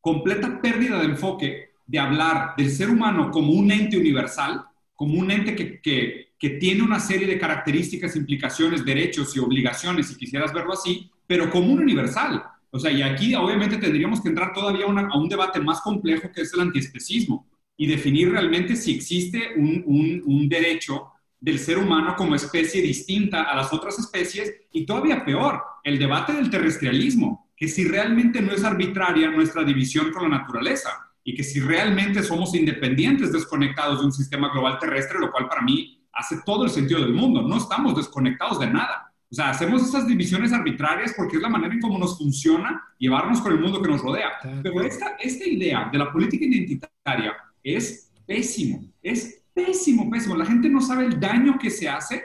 completa 0.00 0.60
pérdida 0.60 0.98
de 0.98 1.06
enfoque 1.06 1.70
de 1.86 1.98
hablar 1.98 2.54
del 2.56 2.70
ser 2.70 2.90
humano 2.90 3.30
como 3.30 3.52
un 3.52 3.70
ente 3.70 3.96
universal, 3.96 4.64
como 4.94 5.18
un 5.18 5.30
ente 5.30 5.56
que, 5.56 5.80
que, 5.80 6.50
tiene 6.60 6.82
una 6.82 7.00
serie 7.00 7.26
de 7.26 7.38
características, 7.38 8.16
implicaciones, 8.16 8.84
derechos 8.84 9.34
y 9.34 9.38
obligaciones, 9.38 10.08
si 10.08 10.16
quisieras 10.16 10.52
verlo 10.52 10.74
así, 10.74 11.10
pero 11.26 11.50
como 11.50 11.72
un 11.72 11.80
universal. 11.80 12.44
O 12.70 12.78
sea, 12.78 12.92
y 12.92 13.00
aquí 13.00 13.34
obviamente 13.34 13.78
tendríamos 13.78 14.20
que 14.20 14.28
entrar 14.28 14.52
todavía 14.52 14.84
a 14.84 15.18
un 15.18 15.28
debate 15.30 15.58
más 15.58 15.80
complejo 15.80 16.30
que 16.30 16.42
es 16.42 16.52
el 16.52 16.60
antiespecismo 16.60 17.46
y 17.76 17.86
definir 17.86 18.30
realmente 18.30 18.76
si 18.76 18.94
existe 18.94 19.54
un, 19.56 19.82
un, 19.86 20.22
un 20.24 20.48
derecho 20.48 21.10
del 21.40 21.58
ser 21.58 21.76
humano 21.76 22.14
como 22.16 22.34
especie 22.34 22.80
distinta 22.80 23.42
a 23.42 23.56
las 23.56 23.72
otras 23.72 23.98
especies 23.98 24.50
y 24.72 24.86
todavía 24.86 25.24
peor, 25.24 25.62
el 25.82 25.98
debate 25.98 26.32
del 26.32 26.48
terrestrialismo, 26.48 27.50
que 27.56 27.68
si 27.68 27.84
realmente 27.84 28.40
no 28.40 28.52
es 28.52 28.64
arbitraria 28.64 29.30
nuestra 29.30 29.62
división 29.62 30.10
con 30.10 30.22
la 30.22 30.38
naturaleza 30.38 30.90
y 31.22 31.34
que 31.34 31.42
si 31.42 31.60
realmente 31.60 32.22
somos 32.22 32.54
independientes, 32.54 33.32
desconectados 33.32 34.00
de 34.00 34.06
un 34.06 34.12
sistema 34.12 34.50
global 34.50 34.78
terrestre, 34.78 35.18
lo 35.18 35.30
cual 35.30 35.48
para 35.48 35.62
mí 35.62 36.02
hace 36.12 36.36
todo 36.46 36.64
el 36.64 36.70
sentido 36.70 37.00
del 37.00 37.12
mundo, 37.12 37.42
no 37.42 37.58
estamos 37.58 37.96
desconectados 37.96 38.60
de 38.60 38.68
nada. 38.68 39.12
O 39.30 39.34
sea, 39.34 39.50
hacemos 39.50 39.82
estas 39.82 40.06
divisiones 40.06 40.52
arbitrarias 40.52 41.12
porque 41.16 41.36
es 41.36 41.42
la 41.42 41.48
manera 41.48 41.74
en 41.74 41.80
cómo 41.80 41.98
nos 41.98 42.16
funciona 42.16 42.82
llevarnos 42.98 43.40
con 43.40 43.52
el 43.52 43.60
mundo 43.60 43.82
que 43.82 43.90
nos 43.90 44.00
rodea. 44.00 44.30
Pero 44.62 44.80
esta, 44.82 45.16
esta 45.18 45.46
idea 45.46 45.88
de 45.90 45.98
la 45.98 46.12
política 46.12 46.44
identitaria 46.44 47.34
es 47.64 48.12
pésimo, 48.26 48.84
es 49.02 49.42
pésimo, 49.52 50.08
pésimo. 50.10 50.36
La 50.36 50.46
gente 50.46 50.68
no 50.68 50.80
sabe 50.80 51.06
el 51.06 51.18
daño 51.18 51.58
que 51.58 51.70
se 51.70 51.88
hace 51.88 52.22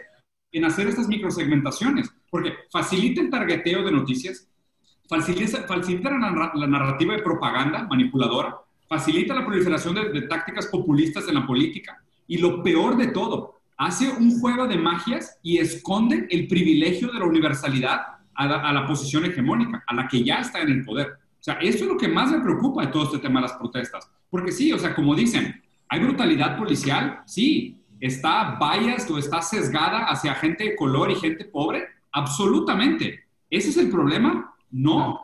en 0.51 0.65
hacer 0.65 0.87
estas 0.87 1.07
microsegmentaciones, 1.07 2.11
porque 2.29 2.53
facilita 2.71 3.21
el 3.21 3.29
targeteo 3.29 3.83
de 3.83 3.91
noticias, 3.91 4.47
facilita, 5.07 5.63
facilita 5.63 6.11
la 6.11 6.67
narrativa 6.67 7.15
de 7.15 7.23
propaganda 7.23 7.87
manipuladora, 7.87 8.55
facilita 8.89 9.35
la 9.35 9.45
proliferación 9.45 9.95
de, 9.95 10.21
tácticas 10.23 10.65
populistas 10.67 11.27
en 11.27 11.35
la 11.35 11.45
política 11.45 12.03
y 12.27 12.39
lo 12.39 12.63
peor 12.63 12.97
de 12.97 13.07
todo, 13.07 13.61
hace 13.77 14.09
un 14.09 14.39
juego 14.39 14.67
de 14.67 14.77
magias 14.77 15.37
y 15.43 15.59
esconde 15.59 16.27
el 16.29 16.47
privilegio 16.47 17.11
de 17.11 17.19
la 17.19 17.25
universalidad 17.25 18.01
a 18.33 18.73
la, 18.73 18.87
posición 18.87 19.25
hegemónica, 19.25 19.83
a 19.85 19.93
la 19.93 20.07
que 20.07 20.23
ya 20.23 20.39
está 20.39 20.61
en 20.61 20.69
el 20.69 20.85
poder. 20.85 21.17
O 21.49 21.51
sea, 21.51 21.61
esto 21.61 21.85
es 21.85 21.89
lo 21.89 21.97
que 21.97 22.07
más 22.07 22.29
me 22.29 22.41
preocupa 22.41 22.85
de 22.85 22.91
todo 22.91 23.05
este 23.05 23.17
tema 23.17 23.39
de 23.39 23.47
las 23.47 23.57
protestas. 23.57 24.07
Porque 24.29 24.51
sí, 24.51 24.71
o 24.71 24.77
sea, 24.77 24.93
como 24.93 25.15
dicen, 25.15 25.59
¿hay 25.87 25.99
brutalidad 25.99 26.55
policial? 26.55 27.23
Sí. 27.25 27.83
¿Está 27.99 28.59
biased 28.59 29.11
o 29.11 29.17
está 29.17 29.41
sesgada 29.41 30.05
hacia 30.05 30.35
gente 30.35 30.65
de 30.65 30.75
color 30.75 31.09
y 31.09 31.15
gente 31.15 31.45
pobre? 31.45 31.87
Absolutamente. 32.11 33.23
¿Ese 33.49 33.69
es 33.69 33.77
el 33.77 33.89
problema? 33.89 34.53
No. 34.69 35.19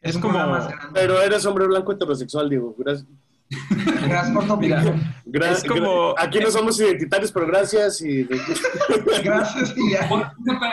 Es, 0.00 0.16
como. 0.16 0.38
Pero 0.94 1.20
eres 1.20 1.44
hombre 1.44 1.66
blanco 1.66 1.92
heterosexual, 1.92 2.48
digo. 2.48 2.74
Gracias. 2.78 3.06
Gracias 3.50 4.30
por 4.34 4.46
tu 4.46 4.52
opinión. 4.54 5.14
es 5.32 5.64
como... 5.64 6.14
Aquí 6.18 6.40
no 6.40 6.50
somos 6.50 6.78
identitarios, 6.80 7.30
pero 7.32 7.46
gracias 7.46 8.00
y... 8.00 8.24
gracias 9.22 9.74
y 9.76 9.92
ya. 9.92 10.08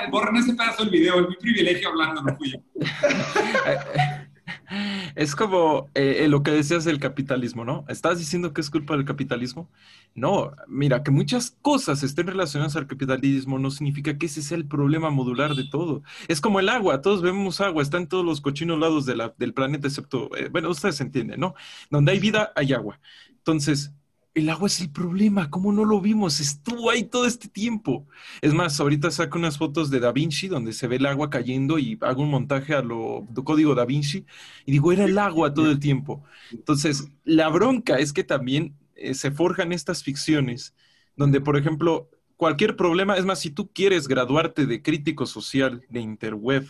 Borren 0.10 0.38
ese 0.38 0.54
pedazo 0.54 0.84
del 0.84 0.92
video, 0.92 1.22
es 1.22 1.30
mi 1.30 1.36
privilegio 1.36 1.90
hablando, 1.90 2.22
no 2.24 2.36
fui 2.38 2.52
yo. 2.52 2.60
Es 5.16 5.36
como 5.36 5.90
eh, 5.94 6.28
lo 6.28 6.44
que 6.44 6.52
decías 6.52 6.86
del 6.86 7.00
capitalismo, 7.00 7.66
¿no? 7.66 7.86
¿Estás 7.88 8.20
diciendo 8.20 8.54
que 8.54 8.62
es 8.62 8.70
culpa 8.70 8.96
del 8.96 9.06
capitalismo? 9.06 9.70
No, 10.16 10.52
mira, 10.68 11.04
que 11.04 11.12
muchas 11.12 11.58
cosas 11.62 12.04
estén 12.04 12.28
relacionadas 12.28 12.76
al 12.76 12.88
capitalismo 12.88 13.60
no 13.60 13.72
significa 13.72 14.18
que 14.18 14.26
ese 14.28 14.42
sea 14.42 14.58
el 14.58 14.68
problema 14.68 15.10
modular 15.10 15.56
de 15.56 15.66
todo. 15.66 16.04
Es 16.28 16.42
como 16.42 16.60
el 16.60 16.70
agua, 16.70 17.02
todos 17.02 17.22
vemos 17.22 17.62
agua, 17.62 17.84
está 17.84 17.98
en 17.98 18.08
todos 18.08 18.26
los 18.26 18.42
cochinos 18.42 18.80
lados 18.80 19.06
del 19.06 19.54
planeta, 19.54 19.88
excepto, 19.88 20.36
eh, 20.36 20.50
bueno, 20.50 20.70
ustedes 20.70 21.00
entienden, 21.02 21.40
¿no? 21.40 21.54
Donde 21.90 22.12
hay 22.14 22.20
vida, 22.20 22.52
hay 22.56 22.74
agua. 22.74 23.00
Entonces, 23.30 23.94
el 24.34 24.50
agua 24.50 24.68
es 24.68 24.80
el 24.80 24.90
problema, 24.92 25.50
¿cómo 25.50 25.74
no 25.74 25.84
lo 25.84 26.00
vimos? 26.00 26.40
Estuvo 26.40 26.90
ahí 26.90 27.04
todo 27.04 27.26
este 27.26 27.50
tiempo. 27.50 28.08
Es 28.42 28.54
más, 28.54 28.80
ahorita 28.80 29.12
saco 29.12 29.38
unas 29.38 29.58
fotos 29.58 29.90
de 29.90 30.00
Da 30.00 30.12
Vinci 30.12 30.48
donde 30.48 30.74
se 30.74 30.88
ve 30.88 30.96
el 30.98 31.06
agua 31.06 31.30
cayendo 31.30 31.78
y 31.80 31.98
hago 32.02 32.24
un 32.24 32.30
montaje 32.30 32.74
a 32.74 32.82
lo 32.82 33.28
código 33.44 33.76
Da 33.76 33.86
Vinci 33.86 34.26
y 34.66 34.72
digo, 34.72 34.92
era 34.92 35.06
el 35.06 35.18
agua 35.18 35.54
todo 35.54 35.70
el 35.70 35.80
tiempo. 35.80 36.24
Entonces, 36.52 37.10
la 37.26 37.50
bronca 37.50 38.00
es 38.00 38.14
que 38.14 38.24
también 38.24 38.76
eh, 38.96 39.14
se 39.16 39.32
forjan 39.32 39.74
estas 39.74 40.04
ficciones 40.04 40.74
donde, 41.18 41.42
por 41.42 41.58
ejemplo, 41.58 42.10
cualquier 42.38 42.76
problema, 42.76 43.18
es 43.18 43.26
más, 43.26 43.40
si 43.40 43.52
tú 43.52 43.70
quieres 43.74 44.08
graduarte 44.08 44.66
de 44.66 44.82
crítico 44.82 45.26
social 45.26 45.84
de 45.90 46.00
interweb, 46.00 46.66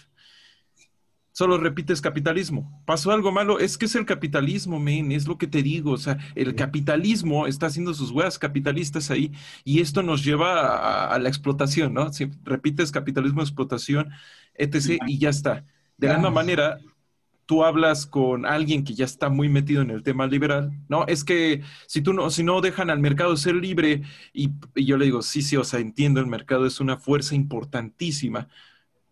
solo 1.42 1.58
repites 1.58 2.02
capitalismo. 2.02 2.84
¿Pasó 2.86 3.12
algo 3.12 3.32
malo? 3.32 3.58
Es 3.58 3.76
que 3.76 3.86
es 3.86 3.96
el 3.96 4.06
capitalismo, 4.06 4.80
men, 4.80 5.12
es 5.12 5.28
lo 5.28 5.40
que 5.40 5.48
te 5.48 5.64
digo. 5.64 5.94
O 5.94 5.98
sea, 5.98 6.20
el 6.36 6.54
capitalismo 6.54 7.48
está 7.48 7.66
haciendo 7.66 7.96
sus 7.96 8.12
huevas 8.12 8.38
capitalistas 8.38 9.10
ahí 9.10 9.32
y 9.64 9.82
esto 9.82 10.04
nos 10.04 10.24
lleva 10.24 11.08
a, 11.08 11.18
la 11.18 11.30
explotación, 11.30 11.96
¿no? 11.96 12.14
Si 12.14 12.30
repites 12.44 12.92
capitalismo, 12.92 13.42
explotación, 13.42 14.12
etc. 14.54 15.02
y 15.08 15.18
ya 15.18 15.30
está. 15.30 15.66
De 15.98 16.10
la 16.10 16.14
misma 16.14 16.30
manera, 16.30 16.78
tú 17.48 17.64
hablas 17.64 18.06
con 18.06 18.46
alguien 18.46 18.84
que 18.84 18.94
ya 18.94 19.06
está 19.06 19.30
muy 19.30 19.50
metido 19.50 19.82
en 19.82 19.90
el 19.90 20.04
tema 20.04 20.28
liberal, 20.28 20.72
¿no? 20.90 21.08
Es 21.08 21.24
que 21.24 21.64
si 21.88 22.04
tú 22.04 22.14
no, 22.14 22.30
si 22.30 22.44
no 22.44 22.62
dejan 22.62 22.92
al 22.92 23.00
mercado 23.00 23.36
ser 23.36 23.56
libre, 23.56 24.04
y, 24.32 24.52
y 24.76 24.86
yo 24.86 24.96
le 24.96 25.06
digo, 25.06 25.24
sí, 25.24 25.42
sí, 25.42 25.58
o 25.58 25.64
sea, 25.64 25.80
entiendo, 25.80 26.20
el 26.20 26.28
mercado 26.28 26.68
es 26.68 26.80
una 26.80 26.98
fuerza 26.98 27.34
importantísima, 27.34 28.48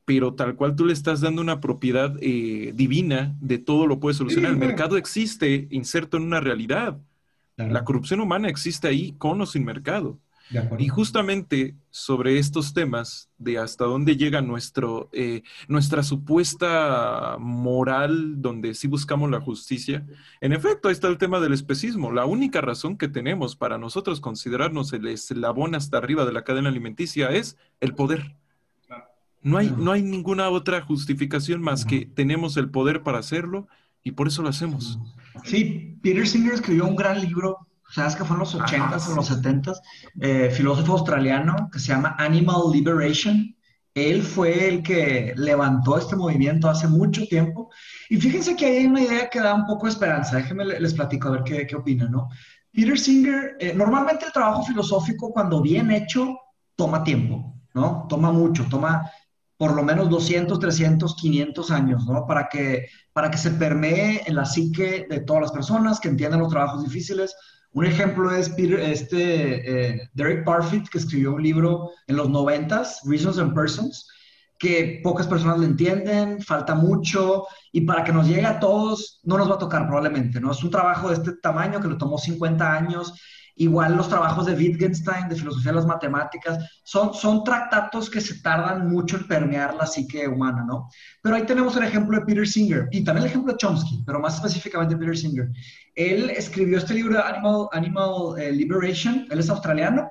pero 0.10 0.34
tal 0.34 0.56
cual 0.56 0.76
tú 0.76 0.88
le 0.88 0.94
estás 0.94 1.22
dando 1.22 1.40
una 1.40 1.62
propiedad 1.62 2.16
eh, 2.20 2.72
divina 2.74 3.36
de 3.42 3.60
todo 3.60 3.86
lo 3.86 4.00
puede 4.00 4.16
solucionar. 4.16 4.54
el 4.54 4.58
mercado 4.58 4.98
existe 4.98 5.68
inserto 5.70 6.18
en 6.18 6.24
una 6.24 6.40
realidad. 6.40 6.98
La 7.58 7.86
corrupción 7.86 8.20
humana 8.20 8.50
existe 8.50 8.88
ahí 8.88 9.14
con 9.20 9.40
o 9.40 9.46
sin 9.46 9.64
mercado. 9.64 10.18
Y 10.80 10.88
justamente 10.88 11.76
sobre 11.92 12.40
estos 12.40 12.74
temas 12.74 13.30
de 13.38 13.60
hasta 13.60 13.86
dónde 13.86 14.18
llega 14.18 14.42
nuestro, 14.42 15.10
eh, 15.14 15.44
nuestra 15.68 16.02
supuesta 16.02 17.38
moral, 17.40 18.42
donde 18.42 18.74
sí 18.74 18.88
buscamos 18.88 19.30
la 19.30 19.40
justicia, 19.40 20.08
en 20.42 20.54
efecto, 20.54 20.88
ahí 20.88 20.94
está 20.94 21.08
el 21.08 21.20
tema 21.20 21.40
del 21.40 21.54
especismo. 21.54 22.12
La 22.12 22.26
única 22.26 22.62
razón 22.62 22.98
que 22.98 23.10
tenemos 23.10 23.56
para 23.56 23.78
nosotros 23.78 24.22
considerarnos 24.22 24.92
el 24.92 25.06
eslabón 25.06 25.76
hasta 25.76 26.00
arriba 26.00 26.26
de 26.26 26.34
la 26.34 26.44
cadena 26.44 26.70
alimenticia 26.70 27.30
es 27.30 27.60
el 27.80 27.94
poder. 27.94 28.39
No 29.42 29.58
hay, 29.58 29.74
no 29.78 29.92
hay 29.92 30.02
ninguna 30.02 30.50
otra 30.50 30.82
justificación 30.82 31.62
más 31.62 31.86
que 31.86 32.06
tenemos 32.06 32.58
el 32.58 32.70
poder 32.70 33.04
para 33.04 33.20
hacerlo 33.20 33.68
y 34.04 34.12
por 34.12 34.28
eso 34.28 34.42
lo 34.42 34.50
hacemos. 34.50 35.00
Sí, 35.44 35.98
Peter 36.02 36.28
Singer 36.28 36.54
escribió 36.54 36.86
un 36.86 36.96
gran 36.96 37.22
libro, 37.22 37.68
sabes 37.90 38.16
que 38.16 38.26
fue 38.26 38.36
en 38.36 38.40
los 38.40 38.56
80s 38.56 39.08
o 39.10 39.16
los 39.16 39.32
70s, 39.32 39.80
eh, 40.20 40.52
filósofo 40.52 40.94
australiano 40.94 41.70
que 41.72 41.80
se 41.80 41.88
llama 41.88 42.16
Animal 42.18 42.72
Liberation. 42.74 43.56
Él 43.94 44.22
fue 44.22 44.68
el 44.68 44.84
que 44.84 45.34
levantó 45.36 45.98
este 45.98 46.16
movimiento 46.16 46.70
hace 46.70 46.88
mucho 46.88 47.26
tiempo. 47.28 47.70
Y 48.10 48.18
fíjense 48.18 48.56
que 48.56 48.66
hay 48.66 48.86
una 48.86 49.02
idea 49.02 49.30
que 49.30 49.40
da 49.40 49.54
un 49.54 49.66
poco 49.66 49.86
de 49.86 49.92
esperanza. 49.92 50.38
Déjenme 50.38 50.66
les 50.66 50.94
platico 50.94 51.28
a 51.28 51.32
ver 51.32 51.44
qué, 51.44 51.68
qué 51.68 51.76
opinan, 51.76 52.12
¿no? 52.12 52.30
Peter 52.72 52.98
Singer, 52.98 53.58
eh, 53.60 53.74
normalmente 53.74 54.26
el 54.26 54.32
trabajo 54.32 54.64
filosófico 54.64 55.32
cuando 55.32 55.62
bien 55.62 55.92
hecho 55.92 56.38
toma 56.76 57.04
tiempo, 57.04 57.56
¿no? 57.74 58.06
Toma 58.08 58.32
mucho, 58.32 58.66
toma 58.70 59.10
por 59.60 59.76
lo 59.76 59.84
menos 59.84 60.10
200, 60.10 60.58
300, 60.58 61.16
500 61.18 61.72
años, 61.72 62.06
¿no? 62.06 62.26
Para 62.26 62.48
que, 62.48 62.88
para 63.12 63.30
que 63.30 63.38
se 63.38 63.52
permee 63.52 64.24
en 64.26 64.36
la 64.36 64.46
psique 64.46 65.06
de 65.10 65.20
todas 65.20 65.42
las 65.42 65.52
personas, 65.52 66.00
que 66.00 66.08
entiendan 66.08 66.40
los 66.40 66.48
trabajos 66.48 66.82
difíciles. 66.82 67.36
Un 67.74 67.86
ejemplo 67.86 68.34
es 68.34 68.54
este, 68.58 69.96
eh, 69.98 70.10
Derek 70.14 70.46
Parfit, 70.46 70.88
que 70.88 71.00
escribió 71.00 71.34
un 71.34 71.44
libro 71.44 71.92
en 72.08 72.16
los 72.16 72.30
90, 72.30 72.84
Reasons 73.04 73.38
and 73.38 73.54
Persons, 73.54 74.08
que 74.58 75.02
pocas 75.04 75.28
personas 75.28 75.60
le 75.60 75.66
entienden, 75.66 76.42
falta 76.42 76.74
mucho, 76.74 77.46
y 77.74 77.82
para 77.82 78.06
que 78.06 78.14
nos 78.14 78.28
llegue 78.30 78.46
a 78.46 78.62
todos 78.62 79.20
no 79.24 79.38
nos 79.38 79.52
va 79.52 79.56
a 79.56 79.60
tocar 79.60 79.88
probablemente, 79.88 80.40
¿no? 80.40 80.54
Es 80.54 80.64
un 80.64 80.72
trabajo 80.72 81.10
de 81.10 81.16
este 81.16 81.34
tamaño 81.34 81.82
que 81.82 81.90
le 81.90 81.96
tomó 81.96 82.18
50 82.18 82.74
años 82.74 83.14
Igual 83.62 83.98
los 83.98 84.08
trabajos 84.08 84.46
de 84.46 84.54
Wittgenstein, 84.54 85.28
de 85.28 85.36
filosofía 85.36 85.74
de 85.74 85.76
las 85.76 85.86
matemáticas, 85.86 86.80
son, 86.84 87.14
son 87.14 87.44
tratados 87.44 88.10
que 88.10 88.22
se 88.22 88.40
tardan 88.40 88.90
mucho 88.90 89.18
en 89.18 89.28
permear 89.28 89.76
la 89.76 89.86
psique 89.86 90.26
humana, 90.30 90.64
¿no? 90.66 90.88
Pero 91.22 91.36
ahí 91.36 91.46
tenemos 91.46 91.76
el 91.76 91.84
ejemplo 91.84 92.18
de 92.18 92.26
Peter 92.26 92.48
Singer 92.48 92.88
y 92.90 93.04
también 93.04 93.26
el 93.26 93.32
ejemplo 93.32 93.52
de 93.52 93.58
Chomsky, 93.58 94.02
pero 94.06 94.22
más 94.22 94.36
específicamente 94.36 94.96
Peter 94.96 95.18
Singer. 95.18 95.50
Él 95.94 96.30
escribió 96.30 96.78
este 96.78 96.94
libro 96.94 97.22
Animal, 97.22 97.68
Animal 97.74 98.40
eh, 98.40 98.54
Liberation, 98.54 99.28
él 99.30 99.40
es 99.40 99.50
australiano, 99.50 100.10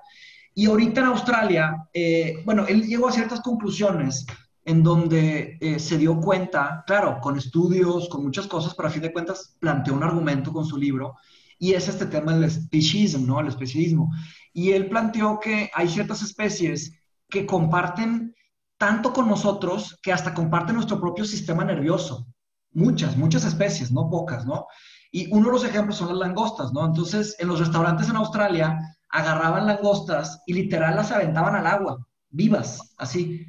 y 0.55 0.67
ahorita 0.67 1.01
en 1.01 1.07
Australia, 1.07 1.89
eh, 1.95 2.43
bueno, 2.45 2.67
él 2.67 2.83
llegó 2.87 3.09
a 3.09 3.13
ciertas 3.13 3.41
conclusiones 3.41 4.27
en 4.67 4.83
donde 4.83 5.57
eh, 5.63 5.79
se 5.79 5.97
dio 5.97 6.21
cuenta, 6.21 6.85
claro, 6.87 7.19
con 7.23 7.39
estudios, 7.39 8.11
con 8.11 8.25
muchas 8.25 8.47
cosas, 8.47 8.75
pero 8.75 8.89
a 8.89 8.91
fin 8.91 9.01
de 9.01 9.13
cuentas 9.13 9.57
planteó 9.59 9.95
un 9.95 10.03
argumento 10.03 10.53
con 10.53 10.67
su 10.67 10.77
libro 10.77 11.17
y 11.59 11.75
es 11.75 11.89
este 11.89 12.07
tema 12.07 12.37
del 12.37 12.51
speciesismo, 12.51 13.27
¿no? 13.27 13.41
El 13.41 13.49
especialismo. 13.49 14.11
Y 14.53 14.73
él 14.73 14.89
planteó 14.89 15.41
que 15.41 15.71
hay 15.75 15.89
ciertas 15.89 16.23
especies 16.23 16.93
que 17.29 17.47
comparten 17.47 18.35
tanto 18.79 19.13
con 19.13 19.29
nosotros 19.29 19.99
que 20.03 20.13
hasta 20.13 20.33
comparten 20.33 20.77
nuestro 20.77 21.01
propio 21.01 21.25
sistema 21.25 21.65
nervioso. 21.65 22.27
Muchas, 22.73 23.17
muchas 23.17 23.45
especies, 23.45 23.91
no 23.91 24.09
pocas, 24.09 24.47
¿no? 24.47 24.67
Y 25.11 25.33
uno 25.35 25.47
de 25.47 25.53
los 25.53 25.65
ejemplos 25.65 25.97
son 25.97 26.09
las 26.09 26.19
langostas, 26.19 26.73
¿no? 26.73 26.85
Entonces, 26.87 27.35
en 27.39 27.49
los 27.49 27.59
restaurantes 27.59 28.09
en 28.09 28.17
Australia 28.17 28.79
agarraban 29.11 29.67
langostas 29.67 30.43
y 30.47 30.53
literal 30.53 30.95
las 30.95 31.11
aventaban 31.11 31.57
al 31.57 31.67
agua, 31.67 32.07
vivas, 32.29 32.95
así. 32.99 33.47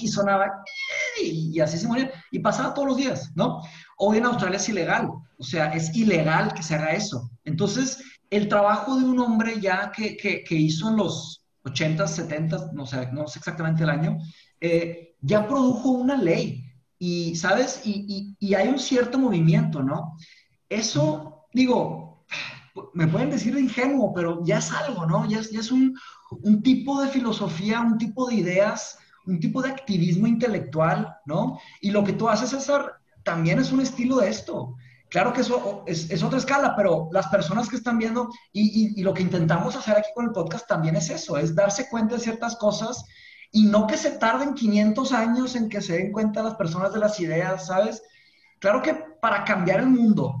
Y 0.00 0.08
sonaba, 0.08 0.50
y 1.22 1.58
así 1.60 1.78
se 1.78 1.86
morían. 1.86 2.10
Y 2.30 2.40
pasaba 2.40 2.74
todos 2.74 2.88
los 2.88 2.96
días, 2.96 3.30
¿no? 3.34 3.62
Hoy 3.96 4.18
en 4.18 4.26
Australia 4.26 4.56
es 4.56 4.68
ilegal, 4.68 5.10
o 5.42 5.44
sea, 5.44 5.72
es 5.72 5.92
ilegal 5.96 6.54
que 6.54 6.62
se 6.62 6.76
haga 6.76 6.92
eso. 6.92 7.28
Entonces, 7.44 8.00
el 8.30 8.46
trabajo 8.46 8.96
de 8.96 9.04
un 9.04 9.18
hombre 9.18 9.60
ya 9.60 9.90
que, 9.90 10.16
que, 10.16 10.54
hizo 10.54 10.88
en 10.88 10.98
los 10.98 11.44
80, 11.64 12.06
70, 12.06 12.70
no 12.72 12.86
sé, 12.86 13.10
no 13.10 13.26
sé 13.26 13.40
exactamente 13.40 13.82
el 13.82 13.90
año, 13.90 14.18
eh, 14.60 15.16
ya 15.20 15.48
produjo 15.48 15.90
una 15.90 16.16
ley. 16.16 16.64
Y, 16.96 17.34
¿sabes? 17.34 17.80
Y, 17.84 18.36
y, 18.38 18.54
hay 18.54 18.68
un 18.68 18.78
cierto 18.78 19.18
movimiento, 19.18 19.82
¿no? 19.82 20.16
Eso, 20.68 21.48
digo, 21.52 22.24
me 22.94 23.08
pueden 23.08 23.30
decir 23.30 23.52
de 23.52 23.62
ingenuo, 23.62 24.14
pero 24.14 24.44
ya 24.44 24.58
es 24.58 24.70
algo, 24.70 25.06
¿no? 25.06 25.28
Ya 25.28 25.40
es, 25.40 25.50
ya 25.50 25.58
es 25.58 25.72
un, 25.72 25.98
un 26.30 26.62
tipo 26.62 27.02
de 27.02 27.08
filosofía, 27.08 27.80
un 27.80 27.98
tipo 27.98 28.28
de 28.28 28.36
ideas, 28.36 28.96
un 29.26 29.40
tipo 29.40 29.60
de 29.60 29.70
activismo 29.70 30.28
intelectual, 30.28 31.16
¿no? 31.26 31.58
Y 31.80 31.90
lo 31.90 32.04
que 32.04 32.12
tú 32.12 32.28
haces, 32.28 32.50
César, 32.50 33.02
también 33.24 33.58
es 33.58 33.72
un 33.72 33.80
estilo 33.80 34.18
de 34.18 34.28
esto. 34.28 34.76
Claro 35.12 35.34
que 35.34 35.42
eso 35.42 35.84
es, 35.86 36.22
otra 36.22 36.38
escala, 36.38 36.74
pero 36.74 37.10
las 37.12 37.26
personas 37.26 37.68
que 37.68 37.76
están 37.76 37.98
viendo 37.98 38.30
y, 38.50 39.02
lo 39.02 39.12
que 39.12 39.20
intentamos 39.20 39.76
hacer 39.76 39.98
aquí 39.98 40.08
con 40.14 40.24
el 40.24 40.32
podcast 40.32 40.66
también 40.66 40.96
es 40.96 41.10
eso, 41.10 41.36
es 41.36 41.54
darse 41.54 41.90
cuenta 41.90 42.14
de 42.14 42.22
ciertas 42.22 42.56
cosas 42.56 43.04
y 43.50 43.64
no 43.64 43.86
que 43.86 43.98
se 43.98 44.12
tarden 44.12 44.54
500 44.54 45.12
años 45.12 45.54
en 45.54 45.68
que 45.68 45.82
se 45.82 45.98
den 45.98 46.12
cuenta 46.12 46.42
las 46.42 46.54
personas 46.54 46.94
de 46.94 47.00
las 47.00 47.20
ideas, 47.20 47.66
¿sabes? 47.66 48.02
Claro 48.58 48.80
que 48.80 48.94
para 49.20 49.44
cambiar 49.44 49.80
el 49.80 49.88
mundo 49.88 50.34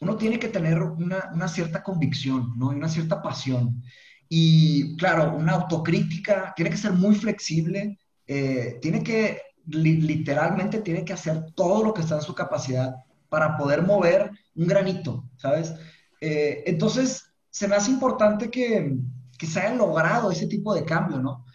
uno 0.00 0.16
tiene 0.16 0.38
que 0.38 0.48
tener 0.48 0.80
una, 0.80 1.48
cierta 1.48 1.82
convicción, 1.82 2.54
¿no? 2.56 2.72
Y 2.72 2.76
una 2.76 2.88
cierta 2.88 3.20
pasión. 3.20 3.82
Y 4.30 4.96
claro, 4.96 5.36
una 5.36 5.52
autocrítica, 5.52 6.54
tiene 6.56 6.70
que 6.70 6.78
ser 6.78 6.92
muy 6.92 7.16
flexible, 7.16 7.98
eh, 8.26 8.78
tiene 8.80 9.02
que 9.02 9.42
literalmente 9.66 10.80
tiene 10.80 11.04
que 11.04 11.12
hacer 11.12 11.52
todo 11.54 11.84
lo 11.84 11.92
que 11.92 12.00
está 12.00 12.14
en 12.14 12.22
su 12.22 12.34
capacidad 12.34 12.94
para 13.30 13.56
poder 13.56 13.82
mover 13.82 14.30
un 14.54 14.66
granito, 14.66 15.24
¿sabes? 15.38 15.72
Eh, 16.20 16.64
entonces, 16.66 17.32
se 17.48 17.66
me 17.66 17.76
hace 17.76 17.90
importante 17.90 18.50
que, 18.50 18.98
que 19.38 19.46
se 19.46 19.60
haya 19.60 19.74
logrado 19.74 20.30
ese 20.30 20.46
tipo 20.46 20.74
de 20.74 20.84
cambio, 20.84 21.18
¿no? 21.18 21.46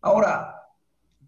Ahora, 0.00 0.56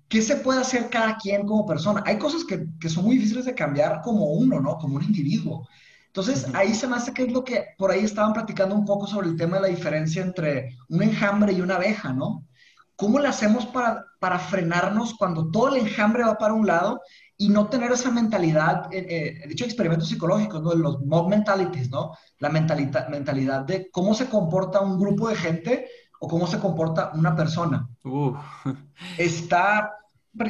¿qué 0.09 0.21
se 0.23 0.37
puede 0.37 0.61
hacer 0.61 0.91
cada 0.91 1.17
quien 1.17 1.47
como 1.47 1.67
persona? 1.67 2.03
Hay 2.07 2.19
cosas 2.19 2.45
que, 2.45 2.67
que, 2.81 2.89
son 2.89 3.05
muy 3.05 3.17
difíciles 3.17 3.45
de 3.45 3.55
cambiar 3.55 4.01
como 4.03 4.33
uno, 4.33 4.59
¿no? 4.61 4.77
Como 4.79 4.97
un 4.97 5.05
individuo. 5.05 5.69
Entonces, 6.07 6.47
ahí 6.55 6.75
se 6.75 6.89
me 6.89 6.97
hace 6.97 7.15
que 7.15 7.23
es 7.23 7.33
lo 7.33 7.45
que 7.45 7.67
por 7.79 7.93
ahí 7.93 8.05
estaban 8.05 8.33
platicando 8.33 8.75
un 8.75 8.85
poco 8.85 9.07
sobre 9.07 9.29
el 9.29 9.37
tema 9.37 9.57
de 9.57 9.63
la 9.63 9.69
diferencia 9.69 10.23
entre 10.23 10.77
un 10.89 11.03
enjambre 11.03 11.53
y 11.53 11.61
una 11.61 11.77
abeja, 11.77 12.13
¿no? 12.13 12.45
¿Cómo 12.97 13.21
le 13.21 13.29
hacemos 13.29 13.65
para, 13.67 14.05
para 14.19 14.39
frenarnos 14.39 15.15
cuando 15.15 15.51
todo 15.51 15.69
el 15.69 15.87
enjambre 15.87 16.25
va 16.25 16.37
para 16.37 16.55
un 16.55 16.67
lado 16.67 17.01
y 17.41 17.49
no 17.49 17.69
tener 17.69 17.91
esa 17.91 18.11
mentalidad, 18.11 18.93
eh, 18.93 19.07
eh, 19.09 19.41
he 19.43 19.49
dicho 19.49 19.65
experimentos 19.65 20.09
psicológicos, 20.09 20.63
¿no? 20.63 20.75
Los 20.75 21.01
mob 21.01 21.29
mentalities, 21.29 21.91
¿no? 21.91 22.15
La 22.39 22.51
mentalidad, 22.51 23.09
mentalidad 23.09 23.63
de 23.65 23.91
cómo 23.91 24.15
se 24.15 24.27
comporta 24.27 24.81
un 24.81 24.99
grupo 24.99 25.29
de 25.29 25.37
gente 25.37 25.89
o 26.21 26.29
cómo 26.29 26.47
se 26.47 26.59
comporta 26.59 27.11
una 27.15 27.35
persona. 27.35 27.89
Está 29.19 29.97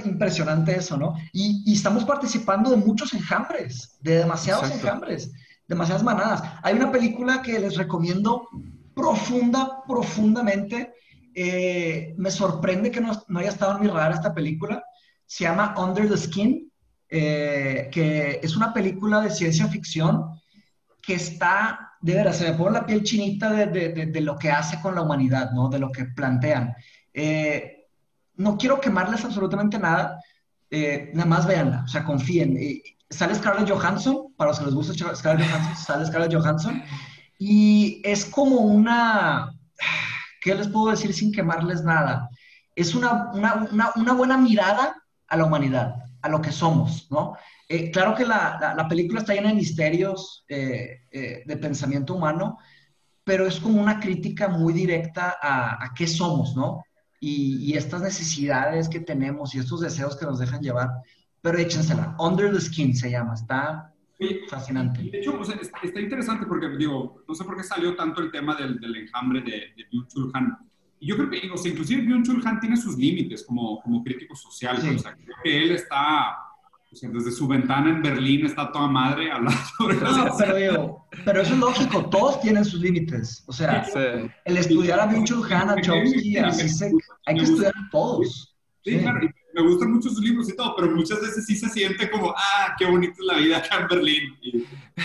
impresionante 0.04 0.76
eso, 0.76 0.96
¿no? 0.96 1.14
Y, 1.32 1.62
y, 1.64 1.74
estamos 1.74 2.04
participando 2.04 2.70
de 2.70 2.76
muchos 2.76 3.14
enjambres, 3.14 3.96
de 4.00 4.18
demasiados 4.18 4.70
enjambres, 4.70 5.32
demasiadas 5.66 6.02
manadas. 6.02 6.42
Hay 6.62 6.74
una 6.74 6.92
película 6.92 7.40
que 7.40 7.58
les 7.58 7.76
recomiendo 7.76 8.46
profunda, 8.94 9.82
profundamente, 9.88 10.92
eh, 11.34 12.14
me 12.18 12.30
sorprende 12.30 12.90
que 12.90 13.00
no, 13.00 13.12
haya 13.36 13.48
estado 13.48 13.76
en 13.76 13.82
mi 13.82 13.86
radar 13.86 14.12
esta 14.12 14.34
película. 14.34 14.82
Se 15.26 15.44
llama 15.44 15.74
Under 15.78 16.08
the 16.08 16.16
Skin, 16.16 16.69
eh, 17.10 17.88
que 17.92 18.40
es 18.42 18.56
una 18.56 18.72
película 18.72 19.20
de 19.20 19.30
ciencia 19.30 19.66
ficción 19.68 20.40
que 21.02 21.14
está, 21.14 21.94
de 22.00 22.14
veras, 22.14 22.38
se 22.38 22.50
me 22.50 22.56
pone 22.56 22.78
la 22.78 22.86
piel 22.86 23.02
chinita 23.02 23.50
de, 23.50 24.20
lo 24.20 24.38
que 24.38 24.50
hace 24.50 24.80
con 24.80 24.94
la 24.94 25.02
humanidad, 25.02 25.50
¿no? 25.52 25.68
De 25.68 25.78
lo 25.78 25.90
que 25.90 26.04
plantean. 26.04 26.74
Eh, 27.12 27.86
no 28.36 28.56
quiero 28.56 28.80
quemarles 28.80 29.24
absolutamente 29.24 29.78
nada, 29.78 30.20
nada 30.70 31.26
más 31.26 31.46
véanla, 31.46 31.82
o 31.84 31.88
sea, 31.88 32.04
confíen. 32.04 32.56
sale 33.08 33.34
Scarlett 33.34 33.68
Johansson, 33.68 34.34
para 34.36 34.50
los 34.50 34.58
que 34.58 34.66
les 34.66 34.74
gusta 34.74 35.14
Scarlett 35.14 35.48
Johansson, 35.48 35.76
sale 35.84 36.06
Scarlett 36.06 36.34
Johansson, 36.34 36.82
y 37.38 38.00
es 38.04 38.24
como 38.24 38.56
una 38.56 39.52
¿qué 40.40 40.54
les 40.54 40.68
puedo 40.68 40.90
decir 40.90 41.12
sin 41.12 41.32
quemarles 41.32 41.82
nada? 41.82 42.28
Es 42.74 42.94
una, 42.94 43.30
buena 44.14 44.38
mirada 44.38 44.96
a 45.28 45.36
la 45.36 45.44
humanidad, 45.44 45.94
a 46.22 46.28
lo 46.28 46.40
que 46.40 46.52
somos, 46.52 47.08
¿no? 47.10 47.36
Eh, 47.68 47.90
claro 47.90 48.14
que 48.14 48.24
la, 48.24 48.86
película 48.88 49.20
está 49.20 49.34
llena 49.34 49.50
de 49.50 49.54
misterios 49.54 50.44
eh, 50.48 51.02
eh, 51.10 51.42
de 51.46 51.56
pensamiento 51.56 52.14
humano, 52.14 52.58
pero 53.24 53.46
es 53.46 53.60
como 53.60 53.80
una 53.80 54.00
crítica 54.00 54.48
muy 54.48 54.72
directa 54.72 55.36
a, 55.40 55.92
qué 55.94 56.06
somos, 56.06 56.56
¿no? 56.56 56.82
Y, 57.20 57.70
y, 57.70 57.76
estas 57.76 58.00
necesidades 58.00 58.88
que 58.88 59.00
tenemos 59.00 59.54
y 59.54 59.58
estos 59.58 59.80
deseos 59.80 60.16
que 60.16 60.24
nos 60.24 60.38
dejan 60.38 60.62
llevar, 60.62 60.88
pero 61.42 61.58
échensela. 61.58 62.16
Under 62.18 62.52
the 62.52 62.60
Skin 62.60 62.96
se 62.96 63.10
llama, 63.10 63.34
está 63.34 63.92
Fascinante. 64.48 65.02
De 65.02 65.18
hecho, 65.18 65.40
está, 65.40 66.00
interesante 66.00 66.44
porque, 66.44 66.68
digo, 66.76 67.22
no 67.26 67.34
sé 67.34 67.42
por 67.44 67.56
qué 67.56 67.62
salió 67.62 67.96
tanto 67.96 68.20
el 68.20 68.30
tema 68.30 68.54
del, 68.54 68.78
del 68.78 68.96
enjambre 68.96 69.40
de, 69.40 69.72
de 69.76 69.88
Byung-Chul 69.90 70.30
Han. 70.34 70.69
Yo 71.00 71.16
creo 71.16 71.30
que, 71.30 71.50
o 71.50 71.56
sea, 71.56 71.70
inclusive 71.72 72.02
Byung-Chul 72.02 72.44
Han 72.46 72.60
tiene 72.60 72.76
sus 72.76 72.96
límites 72.96 73.44
como, 73.44 73.80
como 73.82 74.02
crítico 74.04 74.34
social. 74.36 74.78
Sí. 74.80 74.88
O 74.88 74.98
sea, 74.98 75.14
creo 75.14 75.36
que 75.42 75.58
él 75.62 75.70
está, 75.72 76.36
o 76.92 76.96
sea, 76.96 77.08
desde 77.10 77.30
su 77.32 77.46
ventana 77.48 77.90
en 77.90 78.02
Berlín 78.02 78.44
está 78.46 78.70
toda 78.70 78.86
madre 78.88 79.30
hablando 79.32 79.58
sobre 79.78 79.96
No, 79.96 80.24
las- 80.24 80.36
pero 80.36 80.56
digo, 80.56 81.08
pero 81.24 81.40
eso 81.40 81.52
es 81.54 81.58
lógico, 81.58 82.10
todos 82.10 82.40
tienen 82.40 82.64
sus 82.64 82.80
límites. 82.80 83.44
O 83.46 83.52
sea, 83.52 83.84
Sí. 83.84 83.98
el 84.44 84.56
estudiar 84.56 85.00
a 85.00 85.08
Byung-Chul 85.10 85.50
Han, 85.52 85.70
a 85.70 85.80
Chomsky, 85.80 86.36
así 86.38 86.68
se, 86.68 86.90
hay 87.26 87.34
que 87.36 87.42
estudiar 87.42 87.72
a 87.76 87.90
todos. 87.90 88.56
Sí, 88.84 88.98
claro, 88.98 89.20
y 89.24 89.28
me 89.54 89.62
gustan 89.68 89.92
mucho 89.92 90.08
sus 90.08 90.20
libros 90.20 90.48
y 90.48 90.56
todo, 90.56 90.74
pero 90.76 90.90
muchas 90.94 91.20
veces 91.20 91.44
sí 91.46 91.54
se 91.56 91.68
siente 91.68 92.10
como, 92.10 92.32
ah, 92.36 92.74
qué 92.78 92.86
bonita 92.86 93.12
es 93.12 93.26
la 93.26 93.36
vida 93.36 93.58
acá 93.58 93.80
en 93.80 93.88
Berlín. 93.88 94.22
Y, 94.42 94.58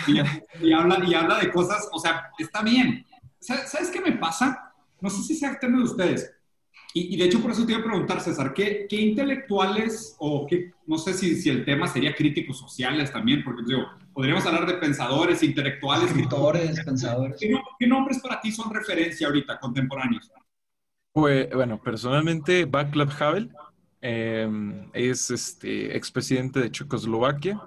y- 0.08 0.24
y 0.62 0.72
habla, 0.74 1.04
y 1.06 1.14
habla 1.14 1.40
de 1.40 1.52
cosas, 1.52 1.88
o 1.92 2.00
sea, 2.00 2.32
está 2.38 2.62
bien. 2.62 3.06
¿Sabes, 3.40 3.70
¿sabes 3.72 3.90
qué 3.92 4.00
me 4.02 4.14
pasa? 4.14 4.72
No 5.06 5.12
sé 5.12 5.22
si 5.22 5.36
sea 5.36 5.52
el 5.52 5.60
tema 5.60 5.78
de 5.78 5.84
ustedes. 5.84 6.34
Y, 6.96 7.14
y 7.14 7.18
de 7.18 7.26
hecho, 7.26 7.40
por 7.40 7.52
eso 7.52 7.64
te 7.64 7.74
iba 7.74 7.82
a 7.82 7.84
preguntar, 7.84 8.20
César, 8.22 8.56
¿qué, 8.56 8.88
qué 8.90 8.96
intelectuales 8.96 10.16
o 10.18 10.48
qué, 10.48 10.72
no 10.88 10.98
sé 10.98 11.14
si, 11.14 11.36
si 11.36 11.52
el 11.52 11.64
tema 11.64 11.86
sería 11.86 12.16
críticos 12.16 12.58
sociales 12.58 13.14
también? 13.14 13.44
Porque 13.44 13.62
digo, 13.68 13.84
podríamos 14.16 14.44
hablar 14.48 14.66
de 14.66 14.74
pensadores, 14.74 15.44
intelectuales. 15.44 16.08
Escritores, 16.08 16.84
pensadores. 16.84 17.38
¿Qué, 17.40 17.54
qué 17.78 17.86
nombres 17.86 18.20
para 18.20 18.42
ti 18.42 18.52
son 18.52 18.74
referencia 18.74 19.28
ahorita, 19.28 19.60
contemporáneos? 19.60 20.32
Pues, 21.12 21.52
bueno, 21.54 21.80
personalmente, 21.80 22.66
Václav 22.66 23.12
Havel 23.22 23.52
eh, 24.08 24.48
es 24.94 25.32
este 25.32 25.98
expresidente 25.98 26.60
de 26.60 26.70
Checoslovaquia. 26.70 27.60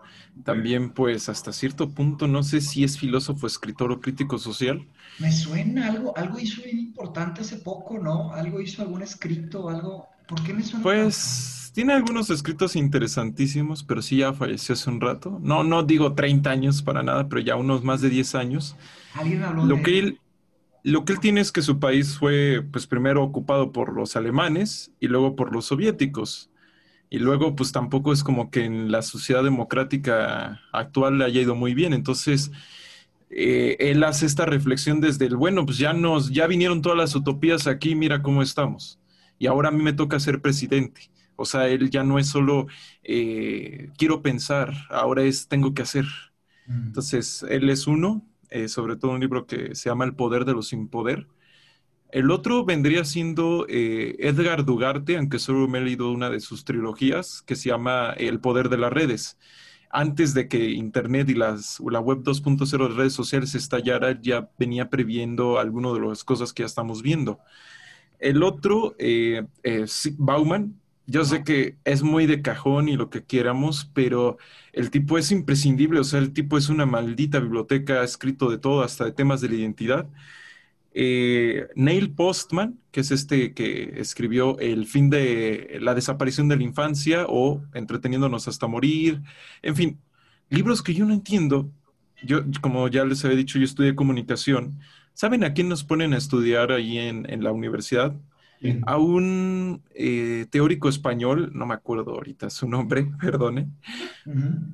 También, 0.45 0.91
pues, 0.91 1.29
hasta 1.29 1.53
cierto 1.53 1.91
punto, 1.91 2.29
no 2.29 2.45
sé 2.45 2.61
si 2.61 2.85
es 2.85 2.97
filósofo, 2.97 3.49
escritor 3.49 3.91
o 3.91 4.01
crítico 4.01 4.39
social. 4.39 4.87
Me 5.19 5.33
suena 5.33 5.89
algo, 5.89 6.17
algo 6.17 6.39
hizo 6.39 6.63
bien 6.63 6.79
importante 6.79 7.41
hace 7.41 7.57
poco, 7.57 7.99
¿no? 7.99 8.33
Algo 8.33 8.61
hizo 8.61 8.83
algún 8.83 9.03
escrito, 9.03 9.69
algo. 9.69 10.07
¿Por 10.29 10.41
qué 10.45 10.55
me 10.55 10.63
suena? 10.63 10.85
Pues 10.85 11.73
tiene 11.75 11.93
algunos 11.93 12.31
escritos 12.31 12.77
interesantísimos, 12.77 13.83
pero 13.83 14.01
sí 14.01 14.19
ya 14.19 14.33
falleció 14.33 14.75
hace 14.75 14.91
un 14.91 15.01
rato. 15.01 15.41
No, 15.43 15.65
no 15.65 15.83
digo 15.83 16.15
30 16.15 16.51
años 16.51 16.83
para 16.83 17.03
nada, 17.03 17.29
pero 17.29 17.41
ya 17.41 17.57
unos 17.57 17.83
más 17.83 18.01
de 18.01 18.11
10 18.11 18.37
años. 18.37 18.77
Alguien 19.15 19.43
habló 19.43 19.65
Lo 19.65 19.77
de 19.77 19.83
que 19.83 19.99
él, 19.99 20.21
lo 20.85 21.05
que 21.05 21.13
él 21.15 21.21
tiene 21.21 21.41
es 21.41 21.53
que 21.53 21.63
su 21.63 21.79
país 21.79 22.19
fue, 22.19 22.63
pues 22.73 22.87
primero 22.87 23.23
ocupado 23.23 23.73
por 23.73 23.95
los 23.95 24.17
alemanes 24.17 24.93
y 25.01 25.09
luego 25.09 25.37
por 25.37 25.53
los 25.53 25.67
soviéticos. 25.67 26.51
Y 27.11 27.19
luego, 27.19 27.57
pues 27.57 27.73
tampoco 27.73 28.13
es 28.13 28.23
como 28.23 28.51
que 28.51 28.65
en 28.65 28.93
la 28.93 29.03
sociedad 29.03 29.43
democrática 29.43 30.61
actual 30.73 31.19
le 31.19 31.25
haya 31.25 31.41
ido 31.41 31.55
muy 31.55 31.75
bien. 31.75 31.95
Entonces, 31.95 32.51
eh, 33.31 33.77
él 33.81 34.05
hace 34.05 34.27
esta 34.27 34.47
reflexión 34.47 35.01
desde 35.01 35.27
el, 35.27 35.37
bueno, 35.37 35.65
pues 35.67 35.79
ya 35.79 35.93
nos, 35.93 36.31
ya 36.31 36.47
vinieron 36.47 36.83
todas 36.83 36.99
las 36.99 37.15
utopías 37.15 37.67
aquí, 37.67 37.95
mira 37.95 38.23
cómo 38.23 38.43
estamos. 38.43 38.99
Y 39.39 39.47
ahora 39.47 39.69
a 39.69 39.73
mí 39.73 39.83
me 39.83 39.93
toca 39.93 40.21
ser 40.21 40.41
presidente. 40.43 41.11
O 41.37 41.45
sea, 41.45 41.69
él 41.69 41.91
ya 41.91 42.03
no 42.05 42.19
es 42.19 42.29
solo 42.29 42.67
eh, 43.05 43.91
quiero 43.97 44.23
pensar, 44.23 44.75
ahora 44.91 45.23
es 45.23 45.49
tengo 45.49 45.73
que 45.75 45.83
hacer. 45.83 46.05
Mm. 46.67 46.89
Entonces, 46.89 47.45
él 47.49 47.71
es 47.71 47.87
uno, 47.87 48.27
eh, 48.51 48.69
sobre 48.69 48.97
todo 48.97 49.13
un 49.13 49.21
libro 49.21 49.47
que 49.47 49.75
se 49.75 49.89
llama 49.89 50.05
El 50.05 50.15
poder 50.15 50.45
de 50.45 50.53
los 50.53 50.69
sin 50.69 50.89
poder. 50.89 51.27
El 52.11 52.31
otro 52.31 52.65
vendría 52.65 53.05
siendo 53.05 53.67
eh, 53.69 54.17
Edgar 54.19 54.65
Dugarte, 54.65 55.19
aunque 55.19 55.39
solo 55.39 55.69
me 55.69 55.79
he 55.79 55.83
leído 55.83 56.11
una 56.11 56.31
de 56.31 56.41
sus 56.41 56.65
trilogías, 56.65 57.43
que 57.43 57.57
se 57.57 57.69
llama 57.69 58.13
El 58.17 58.41
poder 58.41 58.69
de 58.71 58.79
las 58.79 58.93
redes. 58.93 59.39
Antes 59.91 60.35
de 60.35 60.49
que 60.49 60.71
Internet 60.71 61.29
y 61.31 61.35
las, 61.35 61.81
la 61.81 62.01
web 62.01 62.23
2.0 62.23 62.89
de 62.89 62.95
redes 62.95 63.13
sociales 63.13 63.55
estallara, 63.55 64.19
ya 64.21 64.51
venía 64.59 64.89
previendo 64.91 65.59
algunas 65.59 65.95
de 65.95 66.01
las 66.01 66.25
cosas 66.25 66.53
que 66.53 66.63
ya 66.63 66.67
estamos 66.67 67.03
viendo. 67.03 67.41
El 68.19 68.43
otro, 68.43 68.95
eh, 68.99 69.47
Bauman. 70.17 70.81
Yo 71.11 71.25
sé 71.25 71.43
que 71.43 71.79
es 71.85 72.03
muy 72.03 72.27
de 72.27 72.43
cajón 72.43 72.89
y 72.91 72.97
lo 72.97 73.09
que 73.09 73.25
quieramos, 73.25 73.91
pero 73.95 74.37
el 74.75 74.91
tipo 74.91 75.17
es 75.17 75.33
imprescindible, 75.33 76.01
o 76.01 76.05
sea, 76.05 76.19
el 76.21 76.35
tipo 76.35 76.59
es 76.59 76.69
una 76.69 76.85
maldita 76.85 77.41
biblioteca, 77.41 78.03
ha 78.03 78.05
escrito 78.05 78.51
de 78.51 78.59
todo, 78.59 78.83
hasta 78.83 79.07
de 79.07 79.13
temas 79.13 79.41
de 79.41 79.49
la 79.49 79.55
identidad. 79.55 80.07
Eh, 80.93 81.69
Neil 81.77 82.13
Postman, 82.15 82.81
que 82.91 83.01
es 83.01 83.11
este 83.13 83.55
que 83.55 84.01
escribió 84.01 84.59
El 84.59 84.87
fin 84.87 85.11
de 85.11 85.79
la 85.81 85.95
desaparición 85.95 86.49
de 86.49 86.57
la 86.57 86.65
infancia 86.65 87.27
o 87.29 87.63
Entreteniéndonos 87.75 88.49
hasta 88.49 88.67
morir, 88.67 89.23
en 89.63 89.77
fin, 89.77 90.01
libros 90.51 90.83
que 90.83 90.95
yo 90.95 91.05
no 91.07 91.15
entiendo. 91.15 91.71
Yo, 92.23 92.43
como 92.61 92.89
ya 92.89 93.05
les 93.05 93.25
había 93.25 93.37
dicho, 93.37 93.59
yo 93.59 93.65
estudié 93.65 93.95
comunicación. 93.95 94.81
¿Saben 95.15 95.45
a 95.45 95.55
quién 95.55 95.69
nos 95.69 95.85
ponen 95.85 96.13
a 96.15 96.19
estudiar 96.19 96.73
ahí 96.73 96.99
en, 96.99 97.31
en 97.31 97.45
la 97.45 97.53
universidad? 97.53 98.15
A 98.87 98.99
un 98.99 99.83
eh, 99.95 100.47
teórico 100.51 100.89
español, 100.89 101.53
no 101.55 101.67
me 101.67 101.75
acuerdo 101.75 102.13
ahorita 102.15 102.51
su 102.51 102.69
nombre, 102.69 103.11
perdone, 103.21 103.69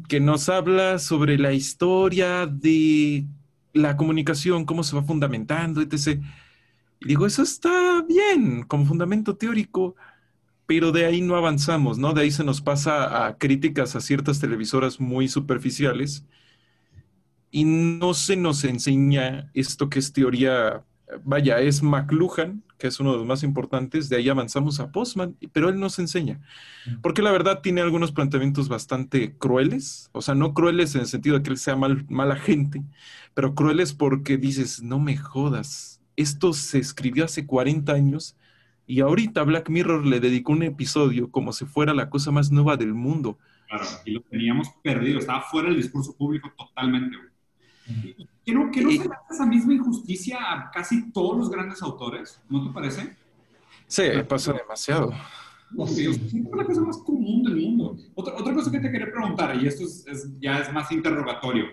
que 0.08 0.20
nos 0.20 0.48
habla 0.48 0.98
sobre 0.98 1.38
la 1.38 1.52
historia 1.52 2.46
de 2.46 3.26
la 3.74 3.96
comunicación, 3.96 4.64
cómo 4.64 4.82
se 4.84 4.96
va 4.96 5.02
fundamentando, 5.02 5.82
etc. 5.82 6.22
Y 7.00 7.08
digo, 7.08 7.26
eso 7.26 7.42
está 7.42 8.02
bien 8.02 8.62
como 8.62 8.86
fundamento 8.86 9.36
teórico, 9.36 9.96
pero 10.66 10.92
de 10.92 11.04
ahí 11.04 11.20
no 11.20 11.36
avanzamos, 11.36 11.98
¿no? 11.98 12.14
De 12.14 12.22
ahí 12.22 12.30
se 12.30 12.44
nos 12.44 12.60
pasa 12.60 13.26
a 13.26 13.36
críticas 13.36 13.96
a 13.96 14.00
ciertas 14.00 14.40
televisoras 14.40 14.98
muy 14.98 15.28
superficiales 15.28 16.24
y 17.50 17.64
no 17.64 18.14
se 18.14 18.36
nos 18.36 18.64
enseña 18.64 19.50
esto 19.54 19.88
que 19.88 20.00
es 20.00 20.12
teoría, 20.12 20.82
vaya, 21.22 21.60
es 21.60 21.82
McLuhan, 21.82 22.64
que 22.84 22.88
es 22.88 23.00
uno 23.00 23.12
de 23.12 23.16
los 23.16 23.26
más 23.26 23.42
importantes, 23.42 24.10
de 24.10 24.16
ahí 24.16 24.28
avanzamos 24.28 24.78
a 24.78 24.92
Postman, 24.92 25.38
pero 25.54 25.70
él 25.70 25.80
nos 25.80 25.98
enseña. 25.98 26.42
Porque 27.00 27.22
la 27.22 27.32
verdad 27.32 27.62
tiene 27.62 27.80
algunos 27.80 28.12
planteamientos 28.12 28.68
bastante 28.68 29.38
crueles, 29.38 30.10
o 30.12 30.20
sea, 30.20 30.34
no 30.34 30.52
crueles 30.52 30.94
en 30.94 31.00
el 31.00 31.06
sentido 31.06 31.38
de 31.38 31.42
que 31.42 31.48
él 31.48 31.56
sea 31.56 31.76
mal, 31.76 32.04
mala 32.10 32.36
gente, 32.36 32.82
pero 33.32 33.54
crueles 33.54 33.94
porque 33.94 34.36
dices, 34.36 34.82
no 34.82 34.98
me 34.98 35.16
jodas, 35.16 36.02
esto 36.14 36.52
se 36.52 36.76
escribió 36.76 37.24
hace 37.24 37.46
40 37.46 37.90
años 37.90 38.36
y 38.86 39.00
ahorita 39.00 39.42
Black 39.44 39.70
Mirror 39.70 40.04
le 40.04 40.20
dedicó 40.20 40.52
un 40.52 40.64
episodio 40.64 41.30
como 41.30 41.54
si 41.54 41.64
fuera 41.64 41.94
la 41.94 42.10
cosa 42.10 42.32
más 42.32 42.52
nueva 42.52 42.76
del 42.76 42.92
mundo. 42.92 43.38
Claro, 43.66 43.86
y 44.04 44.10
lo 44.10 44.20
teníamos 44.20 44.68
perdido, 44.82 45.20
estaba 45.20 45.40
fuera 45.40 45.70
del 45.70 45.78
discurso 45.78 46.14
público 46.14 46.52
totalmente. 46.54 47.16
güey. 47.16 48.28
Y 48.46 48.52
¿Que 48.52 48.58
no, 48.58 48.70
que 48.70 48.82
no 48.82 48.90
se 48.90 48.96
le 49.08 49.14
hace 49.14 49.34
esa 49.34 49.46
misma 49.46 49.74
injusticia 49.74 50.38
a 50.38 50.70
casi 50.70 51.10
todos 51.12 51.38
los 51.38 51.50
grandes 51.50 51.82
autores? 51.82 52.40
¿No 52.48 52.66
te 52.66 52.72
parece? 52.74 53.16
Sí, 53.86 54.02
pasa 54.28 54.52
demasiado. 54.52 55.12
Oh, 55.76 55.86
Sí, 55.86 56.04
es 56.06 56.32
la 56.54 56.64
cosa 56.64 56.80
más 56.82 56.98
común 56.98 57.42
del 57.42 57.56
mundo. 57.56 57.96
Otra, 58.14 58.34
otra 58.36 58.54
cosa 58.54 58.70
que 58.70 58.80
te 58.80 58.90
quería 58.90 59.10
preguntar, 59.10 59.56
y 59.60 59.66
esto 59.66 59.84
es, 59.84 60.06
es- 60.06 60.30
ya 60.40 60.58
es 60.58 60.72
más 60.72 60.90
interrogatorio. 60.92 61.66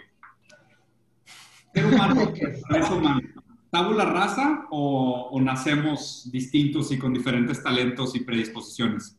¿Ser 1.74 1.86
humano, 1.86 2.32
es 2.76 2.89
humano, 2.89 3.22
tabula 3.69 4.05
rasa 4.05 4.67
o, 4.72 5.30
o 5.32 5.41
nacemos 5.41 6.30
distintos 6.32 6.91
y 6.91 6.97
con 6.99 7.13
diferentes 7.13 7.61
talentos 7.63 8.15
y 8.15 8.22
predisposiciones? 8.22 9.17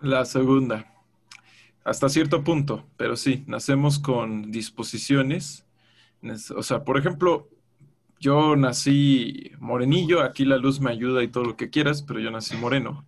La 0.00 0.24
segunda, 0.24 0.92
hasta 1.84 2.08
cierto 2.08 2.44
punto, 2.44 2.84
pero 2.96 3.16
sí, 3.16 3.44
nacemos 3.46 3.98
con 3.98 4.50
disposiciones. 4.52 5.64
O 6.56 6.62
sea, 6.62 6.84
por 6.84 6.98
ejemplo, 6.98 7.48
yo 8.20 8.56
nací 8.56 9.52
morenillo, 9.60 10.22
aquí 10.22 10.44
la 10.44 10.56
luz 10.58 10.80
me 10.80 10.90
ayuda 10.90 11.22
y 11.22 11.28
todo 11.28 11.44
lo 11.44 11.56
que 11.56 11.70
quieras, 11.70 12.02
pero 12.02 12.20
yo 12.20 12.30
nací 12.30 12.56
moreno. 12.56 13.06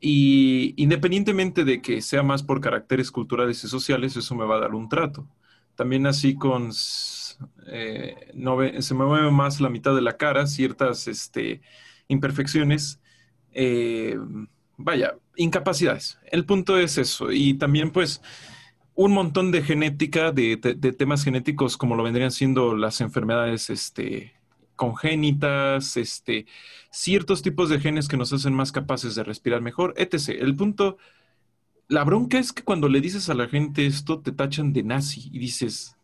Y 0.00 0.74
independientemente 0.82 1.64
de 1.64 1.80
que 1.80 2.02
sea 2.02 2.22
más 2.22 2.42
por 2.42 2.60
caracteres 2.60 3.10
culturales 3.10 3.62
y 3.64 3.68
sociales, 3.68 4.16
eso 4.16 4.34
me 4.34 4.44
va 4.44 4.56
a 4.56 4.60
dar 4.60 4.74
un 4.74 4.88
trato. 4.88 5.28
También 5.76 6.02
nací 6.02 6.34
con, 6.36 6.70
eh, 7.66 8.14
no 8.34 8.58
se 8.80 8.94
me 8.94 9.04
mueve 9.04 9.30
más 9.30 9.60
la 9.60 9.70
mitad 9.70 9.94
de 9.94 10.02
la 10.02 10.16
cara, 10.16 10.46
ciertas 10.46 11.08
este, 11.08 11.62
imperfecciones. 12.08 13.00
eh, 13.52 14.18
vaya, 14.76 15.16
incapacidades. 15.36 16.18
El 16.30 16.44
punto 16.46 16.78
es 16.78 16.98
eso. 16.98 17.32
Y 17.32 17.54
también, 17.54 17.90
pues, 17.92 18.22
un 18.94 19.12
montón 19.12 19.50
de 19.52 19.62
genética, 19.62 20.32
de, 20.32 20.56
de- 20.56 20.74
de 20.74 20.92
temas 20.92 21.24
genéticos, 21.24 21.76
como 21.76 21.96
lo 21.96 22.02
vendrían 22.02 22.30
siendo 22.30 22.76
las 22.76 23.00
enfermedades 23.00 23.70
este, 23.70 24.34
congénitas, 24.76 25.96
este, 25.96 26.46
ciertos 26.90 27.42
tipos 27.42 27.68
de 27.70 27.80
genes 27.80 28.08
que 28.08 28.16
nos 28.16 28.32
hacen 28.32 28.54
más 28.54 28.72
capaces 28.72 29.14
de 29.14 29.24
respirar 29.24 29.60
mejor, 29.62 29.94
etc. 29.96 30.30
El 30.40 30.54
punto, 30.56 30.98
la 31.88 32.04
bronca 32.04 32.38
es 32.38 32.52
que 32.52 32.62
cuando 32.64 32.88
le 32.88 33.00
dices 33.00 33.28
a 33.30 33.34
la 33.34 33.48
gente 33.48 33.86
esto, 33.86 34.20
te 34.20 34.32
tachan 34.32 34.72
de 34.72 34.82
nazi 34.82 35.30
y 35.32 35.38
dices, 35.38 35.96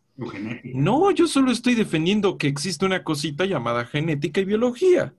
no, 0.74 1.10
yo 1.12 1.26
solo 1.26 1.50
estoy 1.52 1.74
defendiendo 1.74 2.38
que 2.38 2.48
existe 2.48 2.84
una 2.84 3.04
cosita 3.04 3.44
llamada 3.46 3.84
genética 3.86 4.40
y 4.40 4.44
biología. 4.46 5.14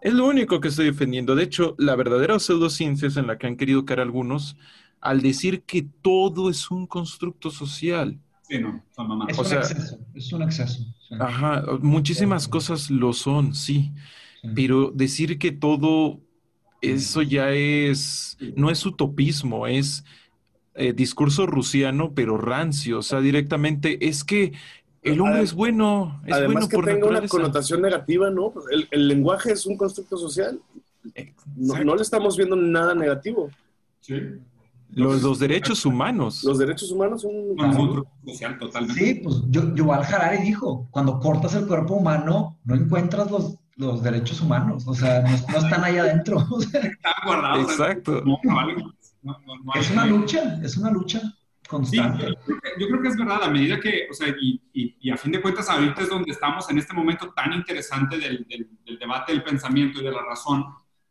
Es 0.00 0.14
lo 0.14 0.26
único 0.26 0.60
que 0.60 0.68
estoy 0.68 0.86
defendiendo. 0.86 1.34
De 1.34 1.42
hecho, 1.44 1.74
la 1.78 1.96
verdadera 1.96 2.38
pseudociencia 2.38 3.08
es 3.08 3.16
en 3.16 3.26
la 3.26 3.38
que 3.38 3.46
han 3.48 3.56
querido 3.56 3.84
caer 3.84 4.00
algunos 4.00 4.56
al 5.00 5.20
decir 5.20 5.62
que 5.62 5.86
todo 6.02 6.50
es 6.50 6.70
un 6.70 6.86
constructo 6.86 7.50
social. 7.50 8.18
Sí, 8.42 8.58
no, 8.58 8.82
son 8.96 9.08
mamás. 9.08 9.28
Es 9.30 9.38
O 9.38 9.42
un 9.42 9.46
sea- 9.48 9.58
exceso, 9.60 9.98
es 10.14 10.32
un 10.32 10.42
exceso. 10.42 10.78
sí. 11.08 11.14
Ajá, 11.18 11.64
muchísimas 11.80 12.48
cosas 12.48 12.90
lo 12.90 13.12
son, 13.12 13.54
sí. 13.54 13.92
pero 14.54 14.90
decir 14.94 15.38
que 15.38 15.50
todo 15.52 16.20
eso 16.80 17.22
ya 17.22 17.50
es, 17.52 18.38
no 18.56 18.70
es 18.70 18.86
utopismo, 18.86 19.66
es 19.66 20.04
eh, 20.74 20.92
discurso 20.92 21.44
rusiano, 21.46 22.12
pero 22.14 22.38
rancio, 22.38 23.00
o 23.00 23.02
sea, 23.02 23.20
directamente 23.20 24.06
es 24.08 24.22
que 24.22 24.52
el 25.02 25.20
hombre 25.20 25.42
es 25.42 25.54
bueno, 25.54 26.20
es 26.24 26.34
Además 26.34 26.54
bueno 26.54 26.68
que 26.68 26.76
por 26.76 26.84
tenga 26.86 27.06
una 27.08 27.26
connotación 27.26 27.82
negativa, 27.82 28.30
¿no? 28.30 28.52
El, 28.70 28.86
el 28.92 29.08
lenguaje 29.08 29.52
es 29.52 29.66
un 29.66 29.76
constructo 29.76 30.16
social. 30.16 30.60
No, 31.56 31.82
no 31.82 31.96
le 31.96 32.02
estamos 32.02 32.36
viendo 32.36 32.54
nada 32.56 32.94
negativo. 32.94 33.50
Sí. 34.00 34.14
Los, 34.90 35.22
los 35.22 35.38
derechos 35.38 35.84
humanos. 35.86 36.42
Los 36.44 36.58
derechos 36.58 36.90
humanos 36.90 37.22
son... 37.22 37.30
Un 37.34 37.56
constructo 37.56 38.10
social 38.26 38.58
totalmente. 38.58 39.04
Sí, 39.04 39.14
pues 39.22 39.42
yo, 39.48 39.74
Yuval 39.74 40.02
Harari 40.02 40.38
dijo, 40.42 40.88
cuando 40.90 41.18
cortas 41.20 41.54
el 41.54 41.66
cuerpo 41.66 41.94
humano, 41.94 42.58
no 42.64 42.74
encuentras 42.74 43.30
los, 43.30 43.56
los 43.76 44.02
derechos 44.02 44.40
humanos, 44.40 44.84
o 44.88 44.94
sea, 44.94 45.20
no, 45.20 45.30
no 45.30 45.58
están 45.58 45.84
ahí 45.84 45.98
adentro. 45.98 46.38
O 46.50 46.60
sea, 46.60 46.80
Están 46.80 47.12
guardados. 47.24 47.70
Exacto. 47.70 48.22
No, 48.24 48.38
no 49.22 49.72
es 49.74 49.90
una 49.90 50.06
lucha, 50.06 50.58
es 50.62 50.76
una 50.76 50.90
lucha 50.90 51.20
Sí, 51.20 51.68
constante. 51.68 52.24
yo 52.28 52.34
creo, 52.46 52.58
que, 52.60 52.80
yo 52.80 52.86
creo 52.88 53.02
que 53.02 53.08
es 53.08 53.16
verdad, 53.18 53.42
a 53.42 53.50
medida 53.50 53.78
que, 53.78 54.06
o 54.10 54.14
sea, 54.14 54.28
y, 54.40 54.58
y- 54.72 54.96
y 55.00 55.10
a 55.10 55.18
fin 55.18 55.32
de 55.32 55.42
cuentas 55.42 55.68
ahorita 55.68 56.00
es 56.00 56.08
donde 56.08 56.32
estamos 56.32 56.68
en 56.70 56.78
este 56.78 56.94
momento 56.94 57.30
tan 57.36 57.52
interesante 57.52 58.16
del, 58.16 58.46
del- 58.48 58.70
del 58.86 58.98
debate 58.98 59.32
del 59.32 59.42
pensamiento 59.44 60.00
y 60.00 60.04
de 60.04 60.10
la 60.10 60.22
razón, 60.22 60.64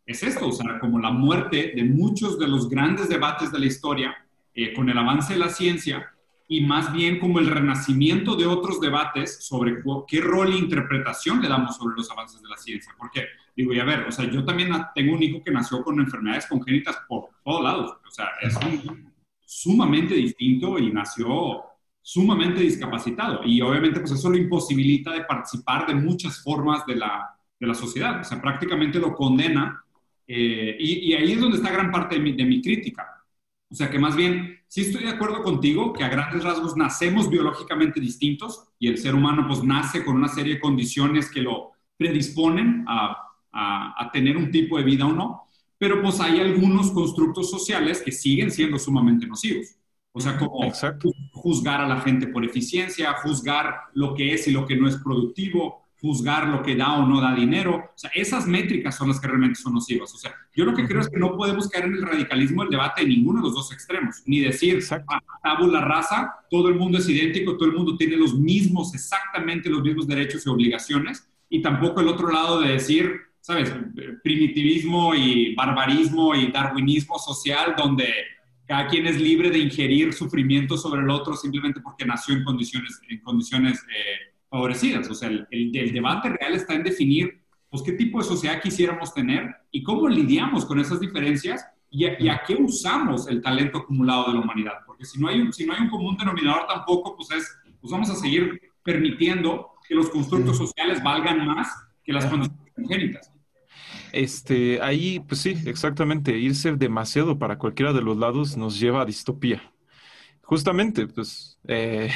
es 0.07 0.23
esto, 0.23 0.47
o 0.47 0.51
sea, 0.51 0.79
como 0.79 0.99
la 0.99 1.11
muerte 1.11 1.73
de 1.75 1.83
muchos 1.83 2.39
de 2.39 2.47
los 2.47 2.69
grandes 2.69 3.09
debates 3.09 3.51
de 3.51 3.59
la 3.59 3.65
historia 3.65 4.15
eh, 4.55 4.73
con 4.73 4.89
el 4.89 4.97
avance 4.97 5.33
de 5.33 5.39
la 5.39 5.49
ciencia 5.49 6.11
y 6.47 6.61
más 6.61 6.93
bien 6.93 7.19
como 7.19 7.39
el 7.39 7.47
renacimiento 7.47 8.35
de 8.35 8.45
otros 8.45 8.79
debates 8.79 9.45
sobre 9.45 9.83
qué 10.07 10.21
rol 10.21 10.53
e 10.53 10.57
interpretación 10.57 11.41
le 11.41 11.49
damos 11.49 11.75
sobre 11.75 11.97
los 11.97 12.09
avances 12.09 12.41
de 12.41 12.47
la 12.47 12.55
ciencia. 12.55 12.93
Porque, 12.97 13.25
digo, 13.55 13.73
y 13.73 13.79
a 13.79 13.83
ver, 13.83 14.07
o 14.07 14.11
sea, 14.11 14.31
yo 14.31 14.45
también 14.45 14.71
tengo 14.95 15.13
un 15.13 15.21
hijo 15.21 15.43
que 15.43 15.51
nació 15.51 15.83
con 15.83 15.99
enfermedades 15.99 16.47
congénitas 16.47 16.97
por 17.07 17.29
todos 17.43 17.63
lados, 17.63 17.97
o 18.07 18.11
sea, 18.11 18.29
es 18.41 18.55
un 18.55 19.13
sumamente 19.45 20.13
distinto 20.13 20.79
y 20.79 20.91
nació 20.91 21.63
sumamente 22.01 22.61
discapacitado. 22.61 23.41
Y 23.43 23.59
obviamente 23.61 23.99
pues 23.99 24.13
eso 24.13 24.29
lo 24.29 24.37
imposibilita 24.37 25.11
de 25.11 25.25
participar 25.25 25.85
de 25.85 25.95
muchas 25.95 26.41
formas 26.41 26.85
de 26.85 26.95
la, 26.95 27.37
de 27.59 27.67
la 27.67 27.73
sociedad. 27.73 28.21
O 28.21 28.23
sea, 28.23 28.41
prácticamente 28.41 28.99
lo 28.99 29.13
condena. 29.13 29.83
Eh, 30.27 30.75
y, 30.79 31.11
y 31.11 31.13
ahí 31.15 31.33
es 31.33 31.39
donde 31.41 31.57
está 31.57 31.71
gran 31.71 31.91
parte 31.91 32.15
de 32.15 32.21
mi, 32.21 32.33
de 32.33 32.45
mi 32.45 32.61
crítica. 32.61 33.23
O 33.69 33.75
sea, 33.75 33.89
que 33.89 33.99
más 33.99 34.15
bien, 34.15 34.59
sí 34.67 34.81
estoy 34.81 35.03
de 35.03 35.09
acuerdo 35.09 35.43
contigo 35.43 35.91
que 35.93 36.03
a 36.03 36.09
grandes 36.09 36.43
rasgos 36.43 36.77
nacemos 36.77 37.29
biológicamente 37.29 37.99
distintos 37.99 38.63
y 38.79 38.87
el 38.87 38.97
ser 38.97 39.13
humano 39.15 39.45
pues 39.47 39.63
nace 39.63 40.05
con 40.05 40.15
una 40.15 40.29
serie 40.29 40.55
de 40.55 40.59
condiciones 40.61 41.29
que 41.29 41.41
lo 41.41 41.71
predisponen 41.97 42.85
a, 42.87 43.17
a, 43.51 44.03
a 44.05 44.11
tener 44.11 44.37
un 44.37 44.51
tipo 44.51 44.77
de 44.77 44.83
vida 44.83 45.05
o 45.05 45.13
no 45.13 45.43
pero 45.77 46.01
pues 46.01 46.19
hay 46.19 46.39
algunos 46.39 46.91
constructos 46.91 47.51
sociales 47.51 48.01
que 48.01 48.11
siguen 48.11 48.49
siendo 48.49 48.79
sumamente 48.79 49.27
nocivos. 49.27 49.75
O 50.11 50.19
sea, 50.19 50.37
como 50.39 50.73
Exacto. 50.73 51.09
juzgar 51.31 51.81
a 51.81 51.87
la 51.87 52.01
gente 52.01 52.27
por 52.27 52.43
eficiencia, 52.43 53.13
juzgar 53.21 53.81
lo 53.93 54.15
que 54.15 54.33
es 54.33 54.47
y 54.47 54.51
lo 54.51 54.65
que 54.65 54.75
no 54.75 54.87
es 54.87 54.97
productivo, 54.97 55.83
juzgar 55.99 56.47
lo 56.47 56.61
que 56.61 56.75
da 56.75 56.93
o 56.93 57.07
no 57.07 57.19
da 57.19 57.33
dinero. 57.33 57.75
O 57.75 57.97
sea, 57.97 58.11
esas 58.13 58.45
métricas 58.45 58.95
son 58.95 59.09
las 59.09 59.19
que 59.19 59.27
realmente 59.27 59.59
son 59.59 59.73
nocivas. 59.73 60.13
O 60.13 60.17
sea, 60.17 60.33
yo 60.55 60.65
lo 60.65 60.73
que 60.73 60.85
creo 60.85 61.01
es 61.01 61.09
que 61.09 61.17
no 61.17 61.35
podemos 61.35 61.67
caer 61.69 61.85
en 61.85 61.95
el 61.95 62.01
radicalismo 62.03 62.61
del 62.61 62.71
debate 62.71 63.01
de 63.01 63.09
ninguno 63.09 63.39
de 63.39 63.47
los 63.47 63.55
dos 63.55 63.71
extremos, 63.71 64.21
ni 64.25 64.39
decir, 64.39 64.75
Exacto. 64.75 65.13
a 65.13 65.21
tabula 65.41 65.81
rasa, 65.81 66.35
todo 66.49 66.69
el 66.69 66.75
mundo 66.75 66.99
es 66.99 67.09
idéntico, 67.09 67.57
todo 67.57 67.69
el 67.69 67.75
mundo 67.75 67.97
tiene 67.97 68.15
los 68.15 68.35
mismos, 68.35 68.93
exactamente 68.93 69.69
los 69.69 69.81
mismos 69.81 70.07
derechos 70.07 70.45
y 70.45 70.49
obligaciones, 70.49 71.27
y 71.49 71.61
tampoco 71.61 72.01
el 72.01 72.09
otro 72.09 72.31
lado 72.31 72.59
de 72.61 72.73
decir, 72.73 73.21
¿sabes? 73.41 73.73
Primitivismo 74.23 75.15
y 75.15 75.55
barbarismo 75.55 76.35
y 76.35 76.51
darwinismo 76.51 77.17
social, 77.17 77.73
donde 77.77 78.07
cada 78.67 78.87
quien 78.87 79.07
es 79.07 79.19
libre 79.19 79.49
de 79.49 79.59
ingerir 79.59 80.13
sufrimiento 80.13 80.77
sobre 80.77 81.01
el 81.01 81.09
otro 81.09 81.35
simplemente 81.37 81.79
porque 81.79 82.05
nació 82.05 82.35
en 82.35 82.43
condiciones, 82.43 82.99
en 83.09 83.19
condiciones 83.21 83.79
eh, 83.79 84.26
favorecidas. 84.49 85.09
O 85.09 85.15
sea, 85.15 85.29
el, 85.29 85.47
el- 85.51 85.75
el 85.75 85.93
debate 85.93 86.29
real 86.29 86.53
está 86.55 86.73
en 86.73 86.83
definir 86.83 87.41
pues, 87.69 87.83
qué 87.83 87.93
tipo 87.93 88.19
de 88.19 88.25
sociedad 88.25 88.61
quisiéramos 88.61 89.13
tener 89.13 89.55
y 89.71 89.83
cómo 89.83 90.07
lidiamos 90.07 90.65
con 90.65 90.79
esas 90.79 90.99
diferencias 90.99 91.65
y 91.89 92.05
a, 92.05 92.21
y 92.21 92.29
a 92.29 92.41
qué 92.45 92.55
usamos 92.55 93.27
el 93.27 93.41
talento 93.41 93.79
acumulado 93.79 94.27
de 94.27 94.33
la 94.33 94.39
humanidad. 94.41 94.73
Porque 94.85 95.05
si 95.05 95.19
no 95.19 95.27
hay 95.27 95.41
un, 95.41 95.53
si 95.53 95.65
no 95.65 95.73
hay 95.73 95.81
un 95.81 95.89
común 95.89 96.17
denominador 96.17 96.65
tampoco, 96.67 97.15
pues, 97.15 97.31
es, 97.31 97.57
pues 97.81 97.91
vamos 97.91 98.09
a 98.09 98.15
seguir 98.15 98.59
permitiendo 98.83 99.71
que 99.87 99.95
los 99.95 100.09
constructos 100.09 100.57
sociales 100.57 101.01
valgan 101.03 101.45
más 101.45 101.67
que 102.03 102.13
las 102.13 102.25
condiciones 102.25 102.73
congénitas. 102.75 103.31
Este, 104.11 104.81
ahí, 104.81 105.19
pues 105.19 105.41
sí, 105.41 105.55
exactamente, 105.65 106.37
irse 106.37 106.71
demasiado 106.75 107.37
para 107.37 107.57
cualquiera 107.57 107.93
de 107.93 108.01
los 108.01 108.17
lados 108.17 108.55
nos 108.57 108.79
lleva 108.79 109.01
a 109.01 109.05
distopía. 109.05 109.61
Justamente, 110.41 111.07
pues, 111.07 111.59
eh, 111.67 112.09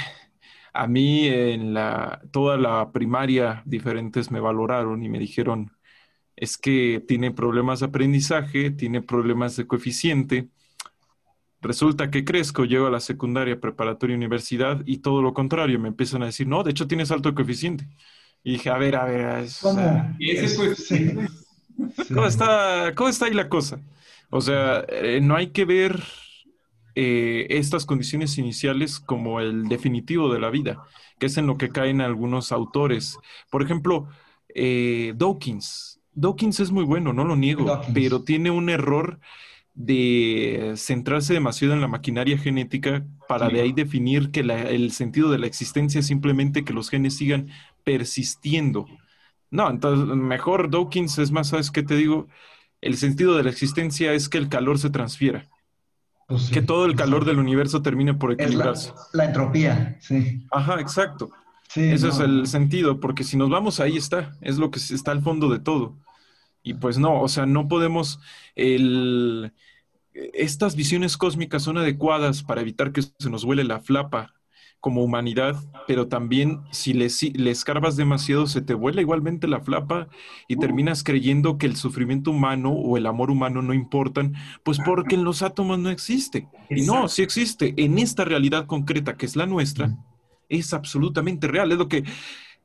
a 0.74 0.88
mí 0.88 1.28
en 1.28 1.74
la, 1.74 2.22
toda 2.32 2.58
la 2.58 2.92
primaria 2.92 3.62
diferentes 3.66 4.32
me 4.32 4.40
valoraron 4.40 5.04
y 5.04 5.10
me 5.10 5.20
dijeron, 5.20 5.72
es 6.36 6.58
que 6.58 7.04
tiene 7.08 7.32
problemas 7.32 7.80
de 7.82 7.88
aprendizaje, 7.88 8.72
tiene 8.72 9.02
problemas 9.02 9.56
de 9.58 9.68
coeficiente. 9.68 10.50
Resulta 11.62 12.10
que 12.10 12.26
crezco, 12.26 12.66
llego 12.66 12.88
a 12.88 12.92
la 12.92 13.00
secundaria, 13.00 13.60
preparatoria, 13.60 14.16
universidad 14.16 14.82
y 14.86 14.98
todo 15.00 15.22
lo 15.22 15.34
contrario, 15.36 15.80
me 15.80 15.90
empiezan 15.90 16.24
a 16.24 16.28
decir, 16.28 16.48
no, 16.48 16.64
de 16.64 16.72
hecho 16.72 16.88
tienes 16.88 17.12
alto 17.12 17.36
coeficiente. 17.36 17.88
Y 18.44 18.54
dije, 18.54 18.72
a 18.72 18.78
ver, 18.78 18.96
a 18.96 19.06
ver, 19.06 19.40
es- 19.44 19.60
¿Cómo? 19.62 20.16
Y 20.18 20.32
ese 20.32 20.46
Es- 20.46 20.56
pues, 20.56 20.88
sí. 20.88 21.12
¿Cómo 22.14 22.26
está, 22.26 22.94
cómo 22.96 23.10
está 23.10 23.26
ahí 23.26 23.34
la 23.34 23.48
cosa? 23.50 23.80
O 24.32 24.42
sea, 24.42 24.84
eh, 24.90 25.20
no 25.22 25.36
hay 25.36 25.48
que 25.52 25.66
ver 25.66 26.02
eh, 26.96 27.48
estas 27.50 27.86
condiciones 27.86 28.38
iniciales 28.38 29.00
como 29.00 29.40
el 29.40 29.68
definitivo 29.68 30.32
de 30.34 30.40
la 30.40 30.50
vida, 30.50 30.84
que 31.20 31.28
es 31.28 31.38
en 31.38 31.48
lo 31.48 31.58
que 31.58 31.70
caen 31.70 32.02
algunos 32.02 32.52
autores. 32.52 33.18
Por 33.50 33.62
ejemplo, 33.64 34.08
eh, 34.54 35.14
Dawkins. 35.16 36.00
Dawkins 36.14 36.60
es 36.60 36.72
muy 36.72 36.84
bueno, 36.84 37.14
no 37.14 37.24
lo 37.24 37.36
niego, 37.36 37.66
Dawkins. 37.66 37.94
pero 37.94 38.24
tiene 38.24 38.52
un 38.52 38.70
error 38.70 39.20
de 39.74 40.74
centrarse 40.76 41.34
demasiado 41.34 41.74
en 41.74 41.82
la 41.82 41.88
maquinaria 41.88 42.38
genética 42.38 43.06
para 43.28 43.48
Sí. 43.48 43.54
de 43.56 43.62
ahí 43.62 43.72
definir 43.72 44.32
que 44.32 44.44
la- 44.44 44.64
el 44.64 44.92
sentido 44.92 45.32
de 45.32 45.40
la 45.40 45.48
existencia 45.48 46.00
es 46.00 46.08
simplemente 46.08 46.66
que 46.66 46.74
los 46.74 46.90
genes 46.90 47.16
sigan 47.16 47.48
persistiendo. 47.86 48.86
No, 49.50 49.70
entonces 49.70 50.14
mejor 50.16 50.70
Dawkins 50.70 51.18
es 51.20 51.32
más, 51.32 51.50
¿sabes 51.50 51.72
qué 51.72 51.84
te 51.84 51.96
digo? 51.96 52.28
El 52.82 52.98
sentido 52.98 53.36
de 53.38 53.44
la 53.44 53.50
existencia 53.50 54.14
es 54.14 54.28
que 54.28 54.38
el 54.38 54.50
calor 54.50 54.78
se 54.80 54.90
transfiera, 54.90 55.50
Pues 56.32 56.50
que 56.50 56.62
todo 56.62 56.86
el 56.86 56.96
calor 56.96 57.26
del 57.26 57.40
universo 57.40 57.82
termine 57.82 58.14
por 58.14 58.30
la, 58.30 58.36
equilibrarse. 58.36 58.94
la 59.12 59.26
entropía, 59.26 59.98
sí. 60.00 60.46
Ajá, 60.50 60.80
exacto. 60.80 61.30
sí 61.68 61.82
Ese 61.82 62.08
es 62.08 62.20
el 62.20 62.48
sentido, 62.48 63.00
porque 63.00 63.24
si 63.26 63.36
nos 63.36 63.50
vamos 63.50 63.80
ahí 63.80 63.98
está, 63.98 64.38
es 64.40 64.58
lo 64.58 64.72
que 64.72 64.80
está 64.80 65.12
al 65.12 65.22
fondo 65.22 65.50
de 65.50 65.60
todo. 65.60 65.98
Y 66.64 66.76
pues 66.76 66.98
no, 66.98 67.22
o 67.22 67.28
sea, 67.28 67.46
no 67.46 67.68
podemos, 67.68 68.20
el, 68.56 69.52
estas 70.14 70.76
visiones 70.76 71.18
cósmicas 71.18 71.64
son 71.64 71.78
adecuadas 71.78 72.44
para 72.44 72.62
evitar 72.62 72.94
que 72.94 73.02
se 73.02 73.30
nos 73.30 73.44
vuele 73.44 73.64
la 73.66 73.82
flapa 73.82 74.34
como 74.82 75.04
humanidad, 75.04 75.56
pero 75.88 76.08
también 76.08 76.62
si 76.72 76.94
le, 76.94 77.10
si 77.10 77.30
le 77.32 77.52
escarbas 77.52 77.96
demasiado 77.96 78.48
se 78.48 78.62
te 78.62 78.74
vuela 78.74 79.00
igualmente 79.00 79.48
la 79.48 79.62
flapa 79.62 80.08
y 80.48 80.58
terminas 80.58 81.04
creyendo 81.04 81.58
que 81.60 81.68
el 81.68 81.76
sufrimiento 81.76 82.32
humano 82.32 82.72
o 82.72 82.98
el 82.98 83.06
amor 83.06 83.30
humano 83.30 83.62
no 83.62 83.74
importan, 83.74 84.34
pues 84.64 84.80
porque 84.84 85.16
en 85.16 85.24
los 85.24 85.44
átomos 85.44 85.78
no 85.80 85.92
existe. 85.92 86.48
Y 86.70 86.82
no, 86.82 87.08
sí 87.08 87.22
existe. 87.22 87.76
En 87.78 88.00
esta 88.00 88.26
realidad 88.26 88.66
concreta 88.66 89.16
que 89.16 89.28
es 89.28 89.36
la 89.36 89.46
nuestra, 89.46 89.96
es 90.50 90.74
absolutamente 90.74 91.48
real. 91.48 91.72
Es 91.72 91.78
lo 91.78 91.88
que 91.88 92.04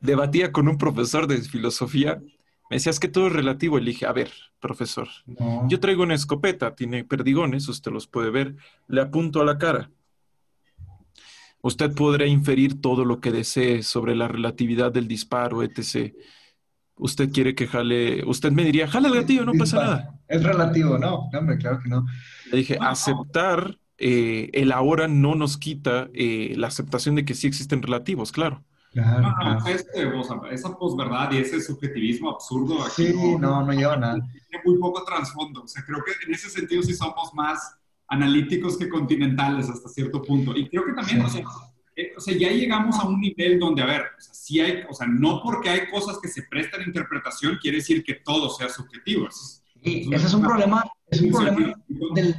debatía 0.01 0.53
con 0.53 0.69
un 0.69 0.79
profesor 0.79 1.27
de 1.27 1.43
filosofía. 1.43 2.21
Me 2.71 2.77
decías 2.77 2.99
que 2.99 3.09
todo 3.09 3.27
es 3.27 3.33
relativo. 3.35 3.79
Y 3.79 3.83
le 3.83 3.91
dije, 3.91 4.07
a 4.07 4.12
ver, 4.12 4.31
profesor, 4.59 5.09
yo 5.69 5.81
traigo 5.81 6.03
una 6.03 6.14
escopeta, 6.14 6.75
tiene 6.75 7.05
perdigones, 7.05 7.69
usted 7.69 7.93
los 7.93 8.07
puede 8.07 8.31
ver, 8.31 8.57
le 8.89 9.03
apunto 9.03 9.41
a 9.41 9.45
la 9.45 9.59
cara. 9.59 9.91
Usted 11.67 11.93
podrá 11.95 12.27
inferir 12.27 12.81
todo 12.81 13.05
lo 13.05 13.21
que 13.21 13.33
desee 13.33 13.83
sobre 13.83 14.14
la 14.14 14.29
relatividad 14.29 14.93
del 14.93 15.09
disparo, 15.09 15.62
etc. 15.62 16.14
Usted 16.99 17.31
quiere 17.31 17.55
que 17.55 17.67
jale, 17.67 18.25
usted 18.25 18.53
me 18.53 18.64
diría, 18.64 18.87
jale 18.89 19.09
el 19.09 19.14
gatillo, 19.14 19.45
no 19.45 19.53
pasa 19.59 19.77
nada. 19.77 20.21
Es 20.29 20.43
relativo, 20.43 20.97
no, 20.99 21.29
no, 21.33 21.39
hombre, 21.39 21.59
claro 21.59 21.81
que 21.83 21.89
no. 21.89 22.07
Le 22.51 22.59
dije, 22.59 22.79
aceptar 22.81 23.79
eh, 23.99 24.49
el 24.53 24.71
ahora 24.73 25.09
no 25.09 25.35
nos 25.35 25.57
quita 25.57 26.09
eh, 26.14 26.55
la 26.57 26.69
aceptación 26.69 27.17
de 27.17 27.25
que 27.25 27.35
sí 27.35 27.47
existen 27.49 27.83
relativos, 27.83 28.31
claro. 28.33 28.62
Claro, 28.93 29.21
No, 29.21 29.29
no, 29.29 29.35
claro. 29.37 29.67
este, 29.67 30.07
o 30.07 30.23
sea, 30.25 30.37
esa 30.53 30.71
posverdad 30.79 31.33
y 31.33 31.39
ese 31.39 31.61
subjetivismo 31.61 32.31
absurdo 32.31 32.83
aquí 32.83 33.09
Sí, 33.09 33.37
no, 33.39 33.62
no 33.67 33.73
lleva 33.73 33.97
nada. 33.97 34.14
tiene 34.14 34.62
muy 34.64 34.79
poco 34.79 35.05
trasfondo. 35.05 35.64
O 35.64 35.69
sea, 35.69 35.83
creo 35.85 35.99
que 36.05 36.12
en 36.27 36.33
ese 36.33 36.49
sentido 36.49 36.83
sí 36.83 36.95
somos 36.95 37.35
más 37.35 37.59
analíticos 38.09 38.77
que 38.79 38.89
continentales 38.89 39.69
hasta 39.69 39.89
cierto 39.89 40.23
punto. 40.23 40.57
Y 40.57 40.69
creo 40.69 40.85
que 40.85 40.93
también, 40.93 41.23
o 41.23 41.29
sea, 41.29 41.43
eh, 41.97 42.13
o 42.17 42.21
sea, 42.21 42.37
ya 42.37 42.51
llegamos 42.51 42.99
a 42.99 43.09
un 43.09 43.21
nivel 43.21 43.59
donde, 43.59 43.83
a 43.83 43.87
ver, 43.87 44.03
o 44.19 44.21
sea, 44.21 44.35
sí 44.35 44.61
hay, 44.61 44.85
o 44.89 44.95
sea, 44.95 45.07
no 45.07 45.43
porque 45.43 45.71
hay 45.71 45.91
cosas 45.91 46.19
que 46.21 46.29
se 46.29 46.43
prestan 46.43 46.83
a 46.83 46.85
interpretación 46.85 47.59
quiere 47.61 47.79
decir 47.79 48.05
que 48.05 48.15
todo 48.15 48.51
sea 48.51 48.69
subjetivo. 48.69 49.29
Y 49.83 50.13
ese 50.13 50.27
es 50.27 50.35
un 50.35 50.43
problema, 50.43 50.85
es 51.09 51.21
un 51.21 51.31
problema 51.31 51.75
del, 52.15 52.35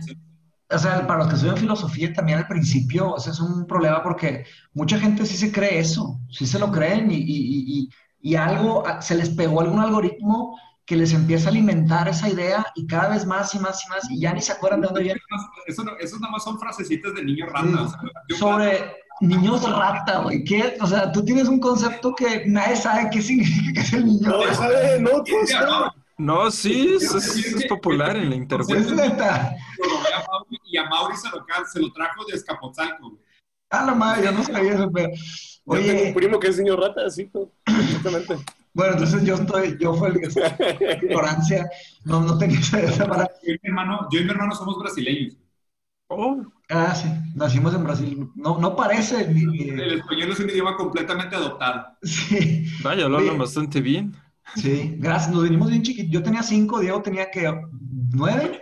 o 0.69 0.77
sea, 0.77 1.07
para 1.07 1.19
los 1.19 1.29
que 1.29 1.35
estudian 1.35 1.57
filosofía 1.57 2.13
también 2.13 2.39
al 2.39 2.47
principio, 2.47 3.13
o 3.13 3.19
sea, 3.19 3.31
es 3.31 3.39
un 3.39 3.65
problema 3.65 4.03
porque 4.03 4.45
mucha 4.73 4.99
gente 4.99 5.25
sí 5.25 5.37
se 5.37 5.51
cree 5.51 5.79
eso, 5.79 6.19
sí 6.29 6.45
se 6.45 6.59
lo 6.59 6.71
creen 6.71 7.09
y, 7.09 7.15
y, 7.15 7.79
y, 7.79 7.89
y 8.19 8.35
algo, 8.35 8.83
se 8.99 9.15
les 9.15 9.29
pegó 9.29 9.61
algún 9.61 9.79
algoritmo 9.79 10.59
que 10.87 10.95
les 10.95 11.11
empieza 11.11 11.49
a 11.49 11.51
alimentar 11.51 12.07
esa 12.07 12.29
idea 12.29 12.65
y 12.73 12.87
cada 12.87 13.09
vez 13.09 13.25
más 13.25 13.53
y 13.53 13.59
más 13.59 13.85
y 13.85 13.89
más 13.89 14.09
y 14.09 14.21
ya 14.21 14.33
ni 14.33 14.41
se 14.41 14.53
acuerdan 14.53 14.79
de 14.79 14.87
dónde 14.87 15.03
viene. 15.03 15.19
Eso, 15.67 15.83
eso 15.99 16.17
nada 16.19 16.31
más 16.31 16.45
son 16.45 16.57
frasecitas 16.57 17.13
de 17.13 17.25
niños 17.25 17.49
rata. 17.51 17.99
Sobre 18.39 18.95
niños 19.19 19.69
rata, 19.69 20.19
güey. 20.19 20.45
¿Qué? 20.45 20.77
O 20.79 20.87
sea, 20.87 21.11
tú 21.11 21.25
tienes 21.25 21.49
un 21.49 21.59
concepto 21.59 22.15
que 22.15 22.45
nadie 22.47 22.77
sabe 22.77 23.09
qué 23.11 23.21
significa 23.21 23.73
que 23.73 23.79
es 23.81 23.93
el 23.93 24.05
niño. 24.05 24.29
No, 24.29 24.53
sabe, 24.53 24.99
no, 25.01 25.23
tú 25.23 25.33
No, 26.17 26.49
sí, 26.49 26.95
es, 26.95 27.13
es, 27.13 27.65
popular 27.67 28.15
en 28.15 28.29
la 28.29 28.35
internet. 28.37 28.77
Es 28.77 28.89
neta. 28.89 29.57
Y 30.63 30.77
a 30.77 30.85
Mauri 30.85 31.17
se 31.17 31.27
lo, 31.29 31.45
se 31.69 31.81
lo 31.81 31.91
trajo 31.91 32.23
de 32.29 32.35
Escapotzalco. 32.37 33.19
Ah, 33.69 33.85
la 33.85 33.93
madre, 33.93 34.23
yo 34.23 34.31
no 34.31 34.41
sabía 34.41 34.75
eso, 34.75 34.89
pero... 34.89 35.09
Oye, 35.65 35.85
yo 35.85 35.93
tengo 35.93 36.07
un 36.07 36.13
primo 36.13 36.39
que 36.39 36.47
es 36.47 36.57
niño 36.57 36.77
rata, 36.77 37.01
así, 37.07 37.29
exactamente. 37.65 38.37
Bueno, 38.77 38.93
entonces 38.93 39.23
yo 39.23 39.33
estoy, 39.33 39.75
yo 39.79 39.95
fue 39.95 40.09
el 40.09 40.19
que 40.19 41.05
ignorancia, 41.07 41.67
no, 42.05 42.21
no 42.21 42.37
tenía 42.37 42.59
esa 42.59 43.07
para. 43.07 43.27
Yo 43.41 43.53
y, 43.53 43.59
mi 43.63 43.69
hermano, 43.69 44.07
yo 44.11 44.19
y 44.19 44.23
mi 44.23 44.29
hermano 44.29 44.53
somos 44.53 44.77
brasileños. 44.77 45.35
Oh. 46.09 46.43
Ah, 46.69 46.93
sí, 46.93 47.07
nacimos 47.33 47.73
en 47.73 47.83
Brasil. 47.83 48.29
No, 48.35 48.59
no 48.59 48.75
parece. 48.75 49.21
El 49.21 49.93
español 49.93 50.31
es 50.31 50.39
un 50.39 50.49
idioma 50.51 50.77
completamente 50.77 51.35
adoptado. 51.35 51.87
Sí. 52.03 52.67
Vaya, 52.83 53.07
lo 53.07 53.17
hablan 53.17 53.39
bastante 53.39 53.81
bien. 53.81 54.15
Sí, 54.55 54.93
gracias. 54.99 55.33
Nos 55.33 55.41
venimos 55.41 55.71
bien 55.71 55.81
chiquitos. 55.81 56.11
Yo 56.11 56.21
tenía 56.21 56.43
cinco, 56.43 56.79
Diego 56.79 57.01
tenía 57.01 57.31
que 57.31 57.51
nueve. 58.13 58.61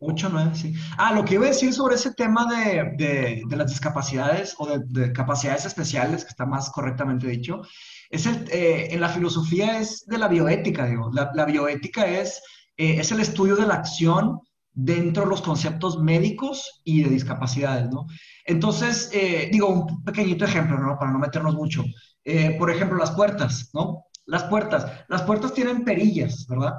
Ocho, 0.00 0.28
nueve, 0.30 0.50
sí. 0.54 0.74
Ah, 0.98 1.14
lo 1.14 1.24
que 1.24 1.34
iba 1.34 1.46
a 1.46 1.48
decir 1.48 1.72
sobre 1.72 1.94
ese 1.94 2.12
tema 2.12 2.46
de, 2.46 2.92
de, 2.98 3.42
de 3.48 3.56
las 3.56 3.70
discapacidades 3.70 4.54
o 4.58 4.66
de, 4.66 4.84
de, 4.86 5.12
capacidades 5.14 5.64
especiales, 5.64 6.24
que 6.24 6.30
está 6.30 6.44
más 6.44 6.68
correctamente 6.70 7.26
dicho, 7.26 7.62
es 8.10 8.26
el, 8.26 8.48
eh, 8.50 8.88
en 8.90 9.00
la 9.00 9.08
filosofía 9.08 9.78
es 9.78 10.04
de 10.06 10.18
la 10.18 10.28
bioética, 10.28 10.86
digo. 10.86 11.10
La, 11.12 11.30
la 11.34 11.44
bioética 11.44 12.06
es, 12.06 12.42
eh, 12.76 12.96
es 12.98 13.10
el 13.12 13.20
estudio 13.20 13.56
de 13.56 13.66
la 13.66 13.74
acción 13.74 14.40
dentro 14.72 15.24
de 15.24 15.30
los 15.30 15.42
conceptos 15.42 15.98
médicos 15.98 16.80
y 16.84 17.02
de 17.02 17.10
discapacidades, 17.10 17.90
¿no? 17.90 18.06
Entonces, 18.44 19.10
eh, 19.12 19.48
digo, 19.52 19.68
un 19.68 20.04
pequeñito 20.04 20.44
ejemplo, 20.44 20.78
¿no? 20.78 20.98
Para 20.98 21.12
no 21.12 21.18
meternos 21.18 21.54
mucho. 21.54 21.84
Eh, 22.24 22.56
por 22.58 22.70
ejemplo, 22.70 22.96
las 22.98 23.10
puertas, 23.12 23.70
¿no? 23.74 24.06
Las 24.26 24.44
puertas. 24.44 25.04
Las 25.08 25.22
puertas 25.22 25.52
tienen 25.54 25.84
perillas, 25.84 26.46
¿verdad? 26.46 26.74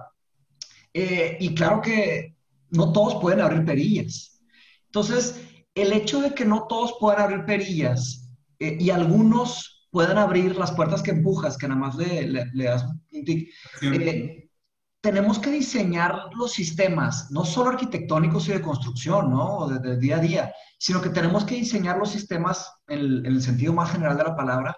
Eh, 0.93 1.37
y 1.39 1.53
claro 1.53 1.81
que 1.81 2.35
no 2.69 2.91
todos 2.91 3.21
pueden 3.21 3.41
abrir 3.41 3.65
perillas. 3.65 4.41
Entonces, 4.85 5.41
el 5.75 5.93
hecho 5.93 6.21
de 6.21 6.33
que 6.33 6.45
no 6.45 6.67
todos 6.67 6.95
puedan 6.99 7.21
abrir 7.21 7.45
perillas 7.45 8.29
y 8.59 8.89
algunos 8.89 9.80
puedan 9.91 10.17
abrir 10.17 10.55
las 10.55 10.71
puertas 10.71 11.03
que 11.03 11.11
empujas, 11.11 11.57
que 11.57 11.67
nada 11.67 11.79
más 11.79 11.95
le, 11.95 12.27
le, 12.27 12.45
le 12.53 12.63
das 12.63 12.83
un 12.85 13.25
tic. 13.25 13.49
Eh, 13.81 14.49
tenemos 15.01 15.39
que 15.39 15.51
diseñar 15.51 16.29
los 16.35 16.51
sistemas, 16.51 17.29
no 17.31 17.43
solo 17.43 17.71
arquitectónicos 17.71 18.47
y 18.47 18.53
de 18.53 18.61
construcción, 18.61 19.31
¿no? 19.31 19.57
O 19.57 19.69
de, 19.69 19.79
de 19.79 19.97
día 19.97 20.17
a 20.17 20.19
día, 20.19 20.53
sino 20.77 21.01
que 21.01 21.09
tenemos 21.09 21.43
que 21.43 21.55
diseñar 21.55 21.97
los 21.97 22.11
sistemas 22.11 22.71
en 22.87 22.99
el, 22.99 23.25
en 23.25 23.33
el 23.33 23.41
sentido 23.41 23.73
más 23.73 23.91
general 23.91 24.17
de 24.17 24.23
la 24.23 24.35
palabra 24.35 24.77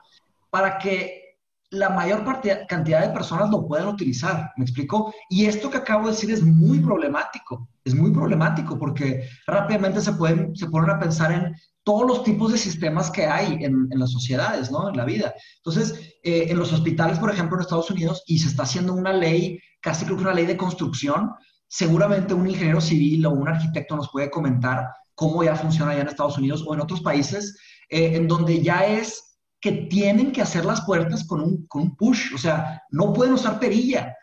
para 0.50 0.78
que 0.78 1.24
la 1.72 1.90
mayor 1.90 2.24
partida, 2.24 2.68
cantidad 2.68 3.02
de 3.02 3.14
personas 3.14 3.50
lo 3.50 3.68
puedan 3.68 3.88
utilizar, 3.88 4.52
¿me 4.58 4.64
explico? 4.64 5.14
Y 5.30 5.46
esto 5.46 5.72
que 5.72 5.78
acabo 5.78 6.06
de 6.06 6.12
decir 6.12 6.32
es 6.32 6.44
muy 6.44 6.80
problemático, 6.80 7.68
es 7.84 7.96
muy 7.96 8.12
problemático 8.12 8.78
porque 8.78 9.28
rápidamente 9.48 10.00
se 10.00 10.14
pueden, 10.14 10.56
se 10.56 10.68
ponen 10.68 10.92
a 10.92 11.00
pensar 11.00 11.32
en 11.32 11.56
todos 11.84 12.08
los 12.08 12.24
tipos 12.24 12.52
de 12.52 12.58
sistemas 12.58 13.12
que 13.12 13.26
hay 13.26 13.54
en, 13.64 13.88
en 13.92 14.00
las 14.00 14.12
sociedades, 14.12 14.72
¿no? 14.72 14.90
En 14.90 14.98
la 14.98 15.06
vida. 15.06 15.34
Entonces, 15.58 16.16
eh, 16.24 16.48
en 16.50 16.58
los 16.58 16.72
hospitales, 16.72 17.20
por 17.20 17.30
ejemplo, 17.30 17.58
en 17.58 17.62
Estados 17.62 17.92
Unidos, 17.92 18.24
y 18.28 18.40
se 18.40 18.48
está 18.48 18.64
haciendo 18.64 18.94
una 18.94 19.12
ley, 19.12 19.60
casi 19.82 20.06
creo 20.06 20.18
que 20.18 20.24
una 20.24 20.34
ley 20.34 20.46
de 20.46 20.58
construcción, 20.58 21.32
seguramente 21.68 22.34
un 22.34 22.48
ingeniero 22.48 22.80
civil 22.80 23.26
o 23.26 23.32
un 23.32 23.50
arquitecto 23.50 23.96
nos 23.96 24.10
puede 24.12 24.30
comentar 24.30 24.88
cómo 25.16 25.44
ya 25.44 25.56
funciona 25.56 25.92
allá 25.92 26.02
en 26.02 26.08
Estados 26.08 26.38
Unidos 26.38 26.64
o 26.66 26.74
en 26.74 26.82
otros 26.82 27.02
países, 27.02 27.58
eh, 27.90 28.16
en 28.16 28.28
donde 28.28 28.62
ya 28.62 28.86
es 28.86 29.40
que 29.60 29.72
tienen 29.72 30.32
que 30.32 30.42
hacer 30.42 30.66
las 30.66 30.82
puertas 30.82 31.26
con 31.26 31.42
un, 31.42 31.66
con 31.68 31.84
un 31.84 31.96
push, 31.96 32.34
o 32.34 32.38
sea, 32.38 32.82
no 32.92 33.14
pueden 33.14 33.34
usar 33.34 33.60
perilla. 33.60 34.16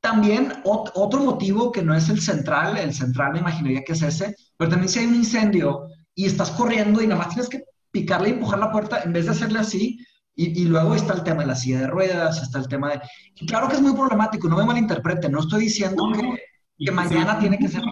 También 0.00 0.52
ot 0.64 0.92
otro 0.94 1.20
motivo 1.20 1.72
que 1.72 1.82
no 1.82 1.94
es 1.94 2.08
el 2.08 2.20
central, 2.20 2.76
el 2.76 2.94
central 2.94 3.32
me 3.32 3.40
imaginaría 3.40 3.82
que 3.82 3.92
es 3.92 4.02
ese, 4.02 4.36
pero 4.56 4.70
también 4.70 4.88
si 4.88 5.00
hay 5.00 5.06
un 5.06 5.16
incendio 5.16 5.88
y 6.16 6.24
estás 6.24 6.50
corriendo 6.50 7.00
y 7.00 7.06
nada 7.06 7.22
más 7.22 7.28
tienes 7.28 7.48
que 7.48 7.62
picarle 7.92 8.30
y 8.30 8.32
empujar 8.32 8.58
la 8.58 8.72
puerta 8.72 9.02
en 9.02 9.12
vez 9.12 9.26
de 9.26 9.30
hacerle 9.30 9.60
así, 9.60 10.04
y, 10.34 10.62
y, 10.62 10.64
luego 10.64 10.94
está 10.94 11.14
el 11.14 11.22
tema 11.22 11.42
de 11.42 11.46
la 11.46 11.54
silla 11.54 11.80
de 11.80 11.86
ruedas, 11.86 12.42
está 12.42 12.58
el 12.58 12.68
tema 12.68 12.90
de... 12.90 13.00
Y 13.36 13.46
claro 13.46 13.68
que 13.68 13.76
es 13.76 13.80
muy 13.80 13.94
problemático, 13.94 14.48
no 14.48 14.58
me 14.58 14.66
malinterpreten, 14.66 15.32
no 15.32 15.40
estoy 15.40 15.62
diciendo 15.62 16.06
no, 16.06 16.14
que, 16.14 16.38
que 16.84 16.90
mañana 16.90 17.38
tiene 17.38 17.58
que 17.58 17.68
ser... 17.68 17.82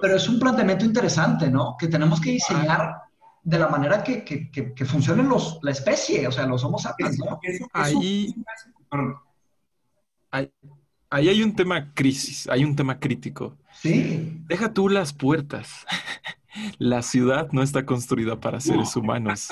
Pero 0.00 0.16
es 0.16 0.28
un 0.28 0.38
planteamiento 0.38 0.84
interesante, 0.84 1.50
¿no? 1.50 1.74
Que 1.76 1.88
tenemos 1.88 2.20
que 2.20 2.30
diseñar 2.30 2.94
de 3.42 3.58
la 3.58 3.66
manera 3.66 4.04
que, 4.04 4.24
que, 4.24 4.48
que, 4.48 4.74
que 4.74 4.84
funcione 4.84 5.24
los, 5.24 5.58
la 5.62 5.72
especie, 5.72 6.28
o 6.28 6.32
sea, 6.32 6.46
los 6.46 6.62
Homo 6.62 6.78
sapiens, 6.78 7.18
¿no? 7.18 7.40
Ahí, 7.72 8.32
ahí, 10.30 10.52
ahí 11.10 11.28
hay 11.28 11.42
un 11.42 11.56
tema 11.56 11.92
crisis, 11.94 12.48
hay 12.48 12.62
un 12.62 12.76
tema 12.76 13.00
crítico. 13.00 13.56
Sí. 13.72 14.40
Deja 14.46 14.72
tú 14.72 14.88
las 14.88 15.12
puertas. 15.12 15.84
La 16.78 17.02
ciudad 17.02 17.48
no 17.52 17.62
está 17.62 17.84
construida 17.86 18.40
para 18.40 18.60
seres 18.60 18.94
no, 18.96 19.02
humanos. 19.02 19.48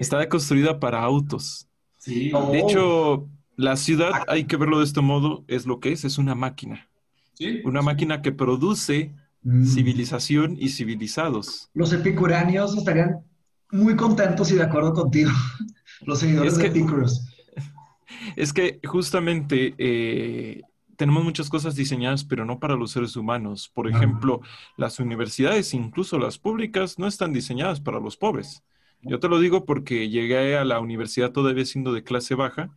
Está 0.00 0.28
construida 0.28 0.78
para 0.80 1.02
autos. 1.02 1.68
Sí. 1.98 2.32
De 2.50 2.58
hecho, 2.58 3.28
la 3.56 3.76
ciudad, 3.76 4.10
hay 4.28 4.44
que 4.44 4.56
verlo 4.56 4.78
de 4.78 4.84
este 4.84 5.00
modo, 5.00 5.44
es 5.48 5.66
lo 5.66 5.80
que 5.80 5.92
es, 5.92 6.04
es 6.04 6.18
una 6.18 6.34
máquina. 6.34 6.88
Sí. 7.34 7.60
Una 7.64 7.80
sí. 7.80 7.86
máquina 7.86 8.22
que 8.22 8.32
produce 8.32 9.14
mm. 9.42 9.66
civilización 9.66 10.56
y 10.58 10.70
civilizados. 10.70 11.70
Los 11.74 11.92
epicuráneos 11.92 12.76
estarían 12.76 13.24
muy 13.70 13.96
contentos 13.96 14.50
y 14.52 14.56
de 14.56 14.62
acuerdo 14.62 14.92
contigo. 14.92 15.30
Los 16.06 16.20
seguidores 16.20 16.54
es 16.54 16.58
que, 16.58 16.70
de 16.70 16.78
Epicurus. 16.80 17.28
Es 18.36 18.52
que 18.52 18.80
justamente 18.84 19.74
eh, 19.78 20.62
tenemos 20.96 21.24
muchas 21.24 21.48
cosas 21.48 21.74
diseñadas, 21.74 22.24
pero 22.24 22.44
no 22.44 22.58
para 22.58 22.76
los 22.76 22.92
seres 22.92 23.16
humanos. 23.16 23.70
Por 23.72 23.88
ejemplo, 23.88 24.40
las 24.76 25.00
universidades, 25.00 25.74
incluso 25.74 26.18
las 26.18 26.38
públicas, 26.38 26.98
no 26.98 27.06
están 27.06 27.32
diseñadas 27.32 27.80
para 27.80 28.00
los 28.00 28.16
pobres. 28.16 28.62
Yo 29.02 29.18
te 29.20 29.28
lo 29.28 29.40
digo 29.40 29.64
porque 29.64 30.08
llegué 30.08 30.56
a 30.56 30.64
la 30.64 30.80
universidad 30.80 31.32
todavía 31.32 31.64
siendo 31.64 31.92
de 31.92 32.04
clase 32.04 32.34
baja 32.34 32.70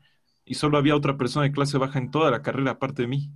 y 0.46 0.56
solo 0.56 0.78
había 0.78 0.96
otra 0.96 1.18
persona 1.18 1.46
de 1.46 1.52
clase 1.52 1.78
baja 1.78 2.00
en 2.00 2.12
toda 2.12 2.32
la 2.32 2.42
carrera 2.42 2.72
aparte 2.72 3.04
de 3.04 3.08
mí. 3.08 3.32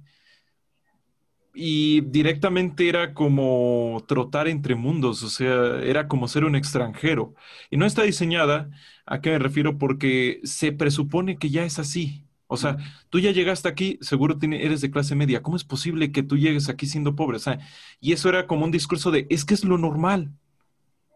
Y 1.53 2.01
directamente 2.01 2.87
era 2.87 3.13
como 3.13 4.03
trotar 4.07 4.47
entre 4.47 4.75
mundos, 4.75 5.23
o 5.23 5.29
sea, 5.29 5.81
era 5.81 6.07
como 6.07 6.27
ser 6.27 6.45
un 6.45 6.55
extranjero. 6.55 7.33
Y 7.69 7.77
no 7.77 7.85
está 7.85 8.03
diseñada, 8.03 8.69
¿a 9.05 9.19
qué 9.21 9.31
me 9.31 9.39
refiero? 9.39 9.77
Porque 9.77 10.39
se 10.43 10.71
presupone 10.71 11.37
que 11.37 11.49
ya 11.49 11.65
es 11.65 11.79
así. 11.79 12.23
O 12.51 12.57
sea, 12.57 12.77
tú 13.09 13.19
ya 13.19 13.29
llegaste 13.29 13.69
aquí, 13.69 13.99
seguro 14.01 14.39
tiene, 14.39 14.65
eres 14.65 14.81
de 14.81 14.89
clase 14.89 15.13
media. 15.13 15.43
¿Cómo 15.43 15.55
es 15.55 15.63
posible 15.63 16.11
que 16.11 16.23
tú 16.23 16.35
llegues 16.35 16.67
aquí 16.67 16.87
siendo 16.87 17.15
pobre? 17.15 17.37
O 17.37 17.39
sea, 17.39 17.59
y 18.01 18.11
eso 18.11 18.27
era 18.27 18.47
como 18.47 18.65
un 18.65 18.71
discurso 18.71 19.11
de, 19.11 19.27
es 19.29 19.45
que 19.45 19.53
es 19.53 19.63
lo 19.63 19.77
normal. 19.77 20.31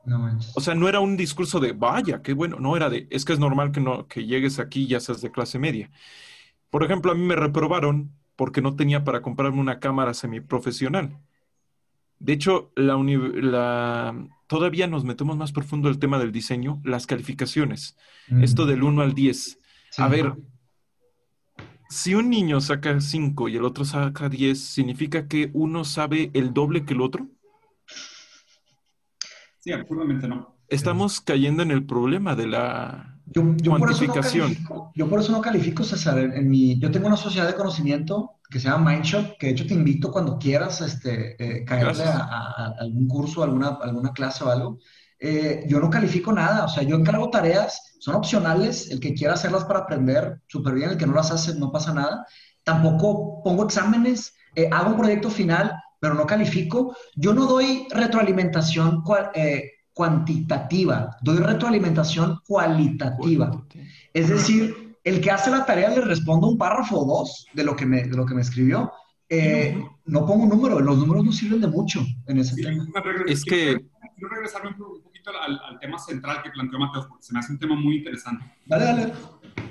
No 0.06 0.38
o 0.54 0.62
sea, 0.62 0.76
no 0.76 0.88
era 0.88 1.00
un 1.00 1.18
discurso 1.18 1.60
de, 1.60 1.72
vaya, 1.72 2.22
qué 2.22 2.34
bueno. 2.34 2.60
No 2.60 2.78
era 2.78 2.92
de, 2.92 3.08
es 3.10 3.26
que 3.26 3.34
es 3.34 3.40
normal 3.40 3.72
que, 3.72 3.80
no, 3.80 4.08
que 4.08 4.28
llegues 4.28 4.60
aquí 4.60 4.84
y 4.84 4.88
ya 4.88 5.00
seas 5.00 5.22
de 5.22 5.32
clase 5.32 5.58
media. 5.58 5.90
Por 6.70 6.84
ejemplo, 6.84 7.12
a 7.12 7.16
mí 7.16 7.24
me 7.24 7.36
reprobaron 7.36 8.12
porque 8.36 8.62
no 8.62 8.76
tenía 8.76 9.04
para 9.04 9.24
comprarme 9.24 9.60
una 9.60 9.80
cámara 9.80 10.14
semiprofesional. 10.14 11.18
De 12.20 12.34
hecho, 12.34 12.72
la, 12.76 12.96
la, 12.96 14.28
todavía 14.46 14.86
nos 14.86 15.04
metemos 15.04 15.36
más 15.36 15.52
profundo 15.52 15.90
el 15.90 15.98
tema 15.98 16.20
del 16.20 16.32
diseño, 16.32 16.80
las 16.84 17.08
calificaciones. 17.08 17.98
Mm. 18.28 18.44
Esto 18.44 18.68
del 18.68 18.84
1 18.84 19.02
al 19.02 19.16
10. 19.16 19.60
Sí. 19.90 20.02
A 20.02 20.08
ver, 20.08 20.36
si 21.94 22.16
un 22.16 22.30
niño 22.30 22.60
saca 22.60 23.00
5 23.00 23.50
y 23.50 23.58
el 23.58 23.64
otro 23.64 23.86
saca 23.86 24.28
10, 24.28 24.60
¿significa 24.60 25.28
que 25.28 25.52
uno 25.54 25.86
sabe 25.86 26.32
el 26.34 26.54
doble 26.54 26.86
que 26.86 26.94
el 26.94 27.02
otro? 27.02 27.28
Sí, 29.60 29.72
absurdamente 29.72 30.28
no. 30.28 30.58
Estamos 30.68 31.22
cayendo 31.22 31.62
en 31.62 31.70
el 31.70 31.86
problema 31.86 32.36
de 32.36 32.48
la 32.48 33.20
yo, 33.28 33.56
yo 33.58 33.78
cuantificación. 33.78 34.56
Por 34.68 34.78
no 34.78 34.91
yo 34.96 35.08
por 35.08 35.20
eso 35.20 35.32
no 35.32 35.41
califico, 35.41 35.84
César. 35.84 36.18
En, 36.18 36.34
en, 36.34 36.50
mi, 36.50 36.80
yo 36.80 36.89
tengo 36.89 37.08
una 37.08 37.16
sociedad 37.16 37.48
de 37.48 37.54
conocimiento 37.54 38.39
que 38.50 38.60
se 38.60 38.70
llama 38.70 38.91
Mindshop, 38.91 39.38
que 39.38 39.48
de 39.48 39.52
hecho 39.54 39.68
te 39.68 39.76
invito 39.76 40.12
cuando 40.12 40.39
quieras 40.39 40.82
este, 40.82 41.36
eh, 41.41 41.64
caerle 41.64 42.04
a, 42.06 42.18
a, 42.18 42.39
a, 42.48 42.76
algún 42.80 43.08
curso, 43.08 43.44
alguna, 43.44 43.78
alguna 43.82 44.14
clase 44.14 44.44
o 44.44 44.50
algo. 44.50 44.80
Eh, 45.26 45.63
yo 45.67 45.80
no 45.80 45.89
califico 45.89 46.34
nada, 46.34 46.65
o 46.65 46.67
sea, 46.67 46.84
yo 46.84 46.97
encargo 46.97 47.30
tareas, 47.30 47.95
son 47.99 48.15
opcionales, 48.15 48.91
el 48.91 48.99
que 48.99 49.13
quiera 49.13 49.36
hacerlas 49.36 49.63
para 49.63 49.80
aprender, 49.80 50.41
súper 50.47 50.74
bien, 50.74 50.89
el 50.89 50.97
que 50.97 51.07
no 51.07 51.13
las 51.13 51.32
hace, 51.32 51.55
no 51.55 51.71
pasa 51.71 51.93
nada. 51.93 52.28
Tampoco 52.65 53.41
pongo 53.41 53.63
exámenes, 53.63 54.34
eh, 54.53 54.67
hago 54.69 54.89
un 54.89 54.97
proyecto 54.97 55.30
final, 55.30 55.71
pero 56.01 56.13
no 56.13 56.26
califico. 56.26 56.93
Yo 57.15 57.34
no 57.34 57.45
doy 57.45 57.88
retroalimentación 57.91 59.01
eh, 59.34 59.71
cuantitativa, 59.93 61.15
doy 61.21 61.38
retroalimentación 61.38 62.41
cualitativa. 62.45 63.63
Es 64.13 64.28
decir, 64.28 64.97
el 65.05 65.21
que 65.21 65.32
hace 65.32 65.49
la 65.49 65.65
tarea 65.65 65.89
le 65.91 66.01
respondo 66.01 66.47
un 66.47 66.57
párrafo 66.57 66.99
o 66.99 67.05
dos 67.05 67.45
de 67.53 67.63
lo 67.63 67.78
que 67.78 67.86
me, 67.86 68.03
de 68.03 68.17
lo 68.17 68.26
que 68.26 68.36
me 68.36 68.41
escribió. 68.41 68.91
Eh, 69.30 69.82
no 70.05 70.26
pongo 70.26 70.43
un 70.43 70.49
número, 70.49 70.82
los 70.82 70.97
números 70.97 71.24
no 71.24 71.32
sirven 71.32 71.61
de 71.61 71.67
mucho 71.67 72.05
en 72.28 72.39
ese 72.39 72.61
tema. 72.61 72.86
Es 73.26 73.45
que... 73.45 73.80
Quiero 74.15 74.36
regresarme 74.36 74.69
un 74.69 75.12
poquito 75.24 75.41
al, 75.41 75.80
tema 75.80 75.97
central 75.97 76.41
que 76.43 76.49
planteó 76.49 76.80
Mateo, 76.80 77.07
porque 77.07 77.24
se 77.24 77.34
me 77.34 77.39
hace 77.39 77.53
un 77.53 77.59
tema 77.59 77.76
muy 77.76 77.97
interesante. 77.97 78.45
Dale, 78.65 78.86
dale. 78.86 79.13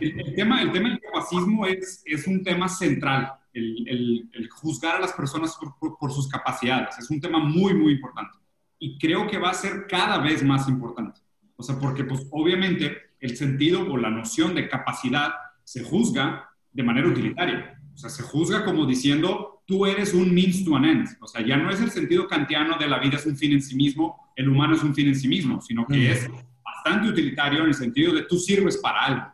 El, 0.00 0.34
tema, 0.34 0.62
el 0.62 0.72
tema 0.72 0.88
del 0.90 1.00
capacismo 1.00 1.66
es, 1.66 2.02
es 2.04 2.26
un 2.26 2.42
tema 2.42 2.68
central, 2.68 3.32
el, 3.52 4.28
el, 4.32 4.48
juzgar 4.50 4.96
a 4.96 5.00
las 5.00 5.12
personas 5.12 5.56
por, 5.78 5.98
por 5.98 6.12
sus 6.12 6.28
capacidades. 6.28 6.98
Es 6.98 7.10
un 7.10 7.20
tema 7.20 7.38
muy, 7.38 7.74
muy 7.74 7.92
importante 7.92 8.38
y 8.78 8.98
creo 8.98 9.28
que 9.28 9.38
va 9.38 9.50
a 9.50 9.54
ser 9.54 9.86
cada 9.86 10.18
vez 10.18 10.42
más 10.42 10.68
importante. 10.68 11.20
O 11.56 11.62
sea, 11.62 11.78
porque 11.78 12.04
pues 12.04 12.26
obviamente 12.30 12.96
el 13.20 13.36
sentido 13.36 13.86
o 13.88 13.96
la 13.96 14.10
noción 14.10 14.54
de 14.54 14.68
capacidad 14.68 15.30
se 15.62 15.84
juzga 15.84 16.50
de 16.72 16.82
manera 16.82 17.06
utilitaria. 17.06 17.80
O 17.94 17.96
sea, 17.96 18.10
se 18.10 18.22
juzga 18.24 18.64
como 18.64 18.86
diciendo, 18.86 19.61
tú 19.72 19.86
eres 19.86 20.12
un 20.12 20.34
means 20.34 20.62
to 20.66 20.76
an 20.76 20.84
end. 20.84 21.08
O 21.20 21.26
sea, 21.26 21.40
ya 21.40 21.56
no 21.56 21.70
es 21.70 21.80
el 21.80 21.90
sentido 21.90 22.28
kantiano 22.28 22.76
de 22.76 22.86
la 22.86 22.98
vida 22.98 23.16
es 23.16 23.24
un 23.24 23.36
fin 23.36 23.52
en 23.52 23.62
sí 23.62 23.74
mismo, 23.74 24.30
el 24.36 24.50
humano 24.50 24.74
es 24.74 24.82
un 24.82 24.94
fin 24.94 25.08
en 25.08 25.16
sí 25.16 25.28
mismo, 25.28 25.62
sino 25.62 25.86
que 25.86 26.12
es 26.12 26.28
bastante 26.62 27.08
utilitario 27.08 27.62
en 27.62 27.68
el 27.68 27.74
sentido 27.74 28.12
de 28.12 28.24
tú 28.24 28.38
sirves 28.38 28.76
para 28.76 29.04
algo. 29.06 29.26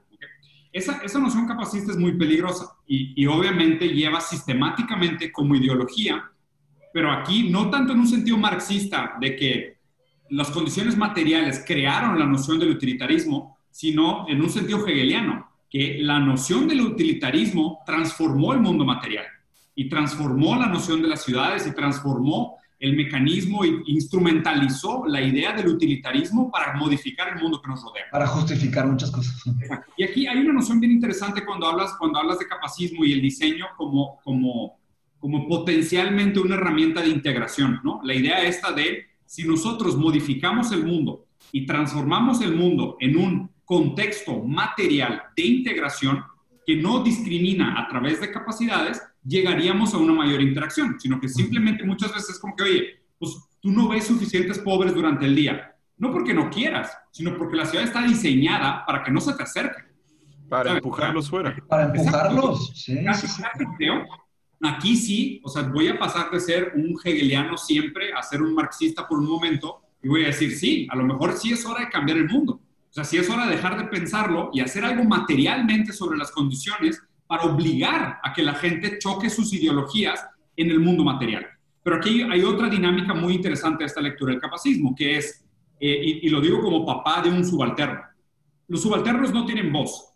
Esa, 0.73 0.99
esa, 0.99 1.19
noción 1.19 1.49
capacista 1.49 1.91
es 1.91 1.99
muy 1.99 2.13
peligrosa 2.13 2.77
y, 2.87 3.21
y 3.21 3.27
obviamente 3.27 3.89
lleva 3.89 4.21
sistemáticamente 4.21 5.33
como 5.33 5.57
ideología 5.57 6.31
pero 6.93 7.11
aquí 7.13 7.51
no 7.51 7.71
tanto 7.71 7.93
en 7.93 8.01
un 8.01 8.07
sentido 8.07 8.39
marxista 8.39 9.17
de 9.21 9.37
que 9.37 9.77
las 10.31 10.51
condiciones 10.51 10.97
materiales 10.97 11.63
crearon 11.67 12.19
la 12.19 12.27
noción 12.27 12.59
del 12.59 12.71
utilitarismo, 12.71 13.59
sino 13.71 14.27
en 14.29 14.41
un 14.41 14.51
sentido 14.51 14.87
hegeliano, 14.87 15.49
que 15.71 15.99
la 16.01 16.19
noción 16.19 16.67
del 16.67 16.81
utilitarismo 16.81 17.81
transformó 17.85 18.53
el 18.53 18.61
mundo 18.61 18.85
material 18.85 19.27
y 19.79 19.89
transformó 19.89 20.57
la 20.57 20.67
noción 20.67 21.01
de 21.01 21.09
las 21.09 21.23
ciudades 21.23 21.65
y 21.67 21.73
transformó 21.73 22.57
el 22.81 22.97
mecanismo 22.97 23.65
e 23.65 23.81
instrumentalizó 23.87 25.07
la 25.07 25.23
idea 25.23 25.53
del 25.53 25.69
utilitarismo 25.69 26.51
para 26.51 26.75
modificar 26.75 27.29
el 27.29 27.41
mundo 27.41 27.63
que 27.63 27.69
nos 27.69 27.83
rodea. 27.83 28.07
Para 28.11 28.27
justificar 28.27 28.89
muchas 28.89 29.11
cosas. 29.11 29.41
Y 29.97 30.03
aquí 30.03 30.27
hay 30.27 30.39
una 30.39 30.53
noción 30.53 30.81
bien 30.81 30.93
interesante 30.93 31.45
cuando 31.45 31.67
hablas, 31.69 31.95
cuando 31.97 32.19
hablas 32.19 32.41
de 32.41 32.49
capacismo 32.49 33.05
y 33.05 33.13
el 33.13 33.23
diseño 33.23 33.67
como, 33.77 34.19
como 34.25 34.79
como 35.21 35.49
potencialmente 35.49 36.39
una 36.39 36.55
herramienta 36.55 37.03
de 37.03 37.09
integración, 37.09 37.81
¿no? 37.83 38.01
La 38.05 38.15
idea 38.15 38.43
esta 38.43 38.73
de 38.73 39.07
si 39.25 39.45
nosotros 39.45 39.97
modificamos 39.97 40.73
el 40.73 40.85
mundo 40.85 41.27
y 41.53 41.67
transformamos 41.67 42.41
el 42.41 42.55
mundo 42.55 42.97
en 43.01 43.17
un 43.17 43.51
contexto 43.65 44.43
material 44.45 45.23
de 45.37 45.43
integración 45.45 46.25
que 46.65 46.77
no 46.77 47.03
discrimina 47.03 47.81
a 47.81 47.89
través 47.89 48.21
de 48.21 48.31
capacidades, 48.31 49.03
llegaríamos 49.25 49.95
a 49.95 49.99
una 49.99 50.13
mayor 50.13 50.41
interacción, 50.41 50.99
sino 50.99 51.21
que 51.21 51.29
simplemente 51.29 51.85
muchas 51.85 52.13
veces 52.13 52.31
es 52.31 52.39
como 52.39 52.57
que, 52.57 52.63
oye, 52.63 52.85
pues 53.19 53.37
tú 53.61 53.71
no 53.71 53.89
ves 53.89 54.07
suficientes 54.07 54.59
pobres 54.59 54.95
durante 54.95 55.27
el 55.27 55.35
día, 55.35 55.75
no 55.97 56.13
porque 56.13 56.35
no 56.35 56.51
quieras, 56.51 56.97
sino 57.11 57.37
porque 57.37 57.57
la 57.57 57.67
ciudad 57.67 57.85
está 57.85 58.03
diseñada 58.03 58.85
para 58.87 59.03
que 59.03 59.11
no 59.11 59.21
se 59.21 59.35
te 59.35 59.43
acerquen. 59.43 59.87
Para 60.49 60.73
empujarlos 60.73 61.29
fuera. 61.29 61.57
Para 61.69 61.85
empujarlos, 61.85 62.73
sí, 62.75 62.99
Aquí 64.61 64.97
sí, 64.97 65.41
o 65.45 65.49
sea, 65.49 65.63
voy 65.63 65.87
a 65.87 65.99
pasar 65.99 66.31
de 66.31 66.41
ser 66.41 66.73
un 66.75 66.99
hegeliano 67.05 67.57
siempre 67.57 68.13
a 68.13 68.23
ser 68.23 68.43
un 68.43 68.55
marxista 68.55 69.07
por 69.07 69.19
un 69.19 69.27
momento 69.29 69.83
y 70.03 70.09
voy 70.09 70.25
a 70.25 70.29
decir, 70.29 70.57
sí, 70.57 70.87
a 70.91 70.97
lo 70.97 71.05
mejor 71.05 71.35
sí 71.35 71.53
es 71.53 71.65
hora 71.65 71.85
de 71.85 71.91
cambiar 71.91 72.19
el 72.19 72.29
mundo. 72.29 72.55
O 72.55 72.93
sea, 72.93 73.05
sí 73.05 73.19
es 73.19 73.29
hora 73.31 73.47
de 73.47 73.55
dejar 73.55 73.77
de 73.77 73.85
pensarlo 73.85 74.51
y 74.53 74.61
hacer 74.61 74.85
algo 74.85 75.05
materialmente 75.05 75.93
sobre 75.93 76.19
las 76.19 76.33
condiciones 76.33 77.01
para 77.29 77.45
obligar 77.45 78.19
a 78.25 78.33
que 78.33 78.43
la 78.43 78.55
gente 78.55 78.99
choque 78.99 79.31
sus 79.31 79.53
ideologías 79.53 80.27
en 80.57 80.71
el 80.71 80.81
mundo 80.81 81.05
material. 81.05 81.47
Pero 81.85 81.97
aquí 81.97 82.23
hay 82.23 82.43
otra 82.43 82.69
dinámica 82.69 83.15
muy 83.15 83.35
interesante 83.35 83.85
de 83.85 83.87
esta 83.87 84.01
lectura 84.01 84.33
del 84.33 84.41
capacismo, 84.41 84.95
que 84.97 85.19
es, 85.19 85.45
eh, 85.79 86.21
y, 86.23 86.29
lo 86.31 86.41
digo 86.41 86.61
como 86.61 86.85
papá 86.85 87.23
de 87.23 87.31
un 87.31 87.45
subalterno, 87.45 88.01
los 88.67 88.83
subalternos 88.83 89.33
no 89.33 89.47
tienen 89.47 89.73
voz. 89.73 90.13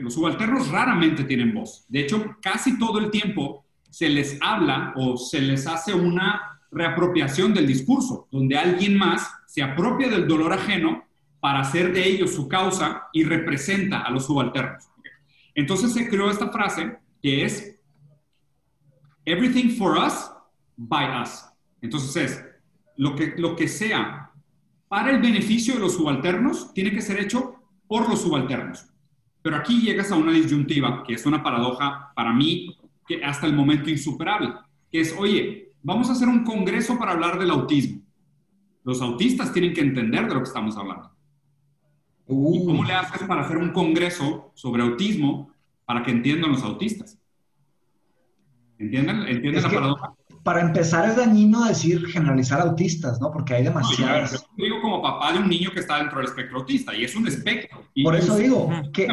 Los 0.00 0.14
subalternos 0.14 0.68
raramente 0.68 1.24
tienen 1.24 1.52
voz. 1.52 1.84
De 1.88 2.00
hecho, 2.00 2.36
casi 2.40 2.78
todo 2.78 3.00
el 3.00 3.10
tiempo 3.10 3.64
se 3.90 4.08
les 4.08 4.38
habla 4.40 4.92
o 4.96 5.16
se 5.16 5.40
les 5.40 5.66
hace 5.66 5.92
una 5.92 6.60
reapropiación 6.70 7.52
del 7.52 7.66
discurso, 7.66 8.28
donde 8.30 8.56
alguien 8.56 8.96
más 8.96 9.28
se 9.46 9.62
apropia 9.62 10.08
del 10.08 10.26
dolor 10.26 10.52
ajeno 10.52 11.04
para 11.40 11.60
hacer 11.60 11.92
de 11.92 12.08
ellos 12.08 12.34
su 12.34 12.48
causa 12.48 13.08
y 13.12 13.24
representa 13.24 14.00
a 14.00 14.10
los 14.10 14.26
subalternos. 14.26 14.88
Entonces 15.54 15.92
se 15.92 16.08
creó 16.08 16.30
esta 16.30 16.50
frase 16.50 16.98
que 17.22 17.44
es 17.44 17.80
everything 19.24 19.70
for 19.76 19.96
us, 19.96 20.30
by 20.76 21.22
us. 21.22 21.44
Entonces 21.80 22.16
es 22.16 22.44
lo 22.96 23.14
que, 23.14 23.34
lo 23.36 23.56
que 23.56 23.68
sea 23.68 24.32
para 24.88 25.10
el 25.10 25.20
beneficio 25.20 25.74
de 25.74 25.80
los 25.80 25.94
subalternos 25.94 26.72
tiene 26.72 26.92
que 26.92 27.02
ser 27.02 27.18
hecho 27.18 27.56
por 27.86 28.08
los 28.08 28.22
subalternos. 28.22 28.86
Pero 29.42 29.56
aquí 29.56 29.80
llegas 29.80 30.10
a 30.10 30.16
una 30.16 30.32
disyuntiva, 30.32 31.02
que 31.04 31.14
es 31.14 31.26
una 31.26 31.42
paradoja 31.42 32.12
para 32.14 32.32
mí 32.32 32.78
que 33.06 33.22
hasta 33.22 33.46
el 33.46 33.54
momento 33.54 33.90
insuperable, 33.90 34.54
que 34.90 35.00
es, 35.00 35.14
oye, 35.18 35.72
vamos 35.82 36.08
a 36.08 36.12
hacer 36.12 36.28
un 36.28 36.44
congreso 36.44 36.98
para 36.98 37.12
hablar 37.12 37.38
del 37.38 37.50
autismo. 37.50 38.02
Los 38.84 39.02
autistas 39.02 39.52
tienen 39.52 39.74
que 39.74 39.80
entender 39.80 40.26
de 40.26 40.34
lo 40.34 40.40
que 40.40 40.48
estamos 40.48 40.76
hablando. 40.76 41.13
¿Y 42.28 42.64
cómo 42.64 42.84
le 42.84 42.92
haces 42.92 43.22
para 43.26 43.42
hacer 43.42 43.58
un 43.58 43.70
congreso 43.70 44.50
sobre 44.54 44.82
autismo 44.82 45.50
para 45.84 46.02
que 46.02 46.10
entiendan 46.10 46.52
los 46.52 46.62
autistas? 46.62 47.18
¿Entienden? 48.78 49.22
¿Entienden 49.28 49.62
la 49.62 49.68
paradoja? 49.68 50.14
Para 50.42 50.60
empezar 50.60 51.08
es 51.08 51.16
dañino 51.16 51.64
decir 51.64 52.06
generalizar 52.06 52.60
autistas, 52.60 53.18
¿no? 53.20 53.30
Porque 53.30 53.54
hay 53.54 53.64
demasiadas. 53.64 54.46
yo 54.56 54.64
digo 54.64 54.80
como 54.82 55.00
papá 55.00 55.32
de 55.32 55.38
un 55.38 55.48
niño 55.48 55.70
que 55.72 55.80
está 55.80 55.98
dentro 55.98 56.18
del 56.18 56.26
espectro 56.26 56.58
autista 56.58 56.94
y 56.94 57.04
es 57.04 57.16
un 57.16 57.26
espectro. 57.26 57.82
Por 58.02 58.14
eso 58.14 58.36
digo 58.36 58.70
que, 58.92 59.08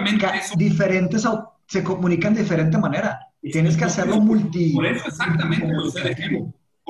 diferentes 0.57 1.25
se 1.67 1.83
comunican 1.83 2.33
de 2.33 2.41
diferente 2.41 2.77
manera. 2.77 3.19
Tienes 3.41 3.77
que 3.77 3.85
hacerlo 3.85 4.19
multi. 4.19 4.73
Por 4.73 4.85
eso 4.85 5.07
exactamente 5.07 5.67
lo 5.67 5.89
sé 5.89 6.15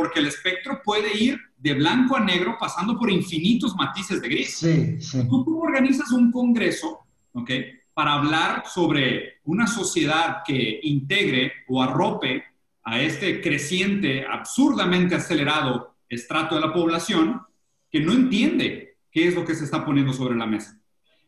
Porque 0.02 0.20
el 0.20 0.26
espectro 0.26 0.82
puede 0.84 1.16
ir 1.16 1.40
de 1.60 1.76
blanco 1.76 2.18
a 2.18 2.22
negro 2.22 2.58
pasando 2.60 2.98
por 2.98 3.12
infinitos 3.12 3.76
matices 3.76 4.20
de 4.20 4.30
gris. 4.30 4.58
Sí, 4.58 5.00
sí. 5.00 5.28
Tú, 5.30 5.62
organizas 5.62 6.12
un 6.12 6.32
congreso, 6.32 7.02
¿ok? 7.34 7.52
Para 7.94 8.14
hablar 8.14 8.64
sobre 8.66 9.42
una 9.44 9.68
sociedad 9.68 10.38
que 10.44 10.80
integre 10.82 11.54
o 11.68 11.84
arrope 11.84 12.44
a 12.84 13.00
este 13.00 13.42
creciente, 13.42 14.26
absurdamente 14.26 15.14
acelerado 15.14 15.94
estrato 16.10 16.56
de 16.56 16.62
la 16.62 16.74
población 16.74 17.44
que 17.92 18.00
no 18.00 18.14
entiende 18.14 18.98
qué 19.12 19.28
es 19.28 19.36
lo 19.36 19.46
que 19.46 19.54
se 19.54 19.66
está 19.66 19.86
poniendo 19.86 20.14
sobre 20.14 20.36
la 20.36 20.48
mesa. 20.48 20.82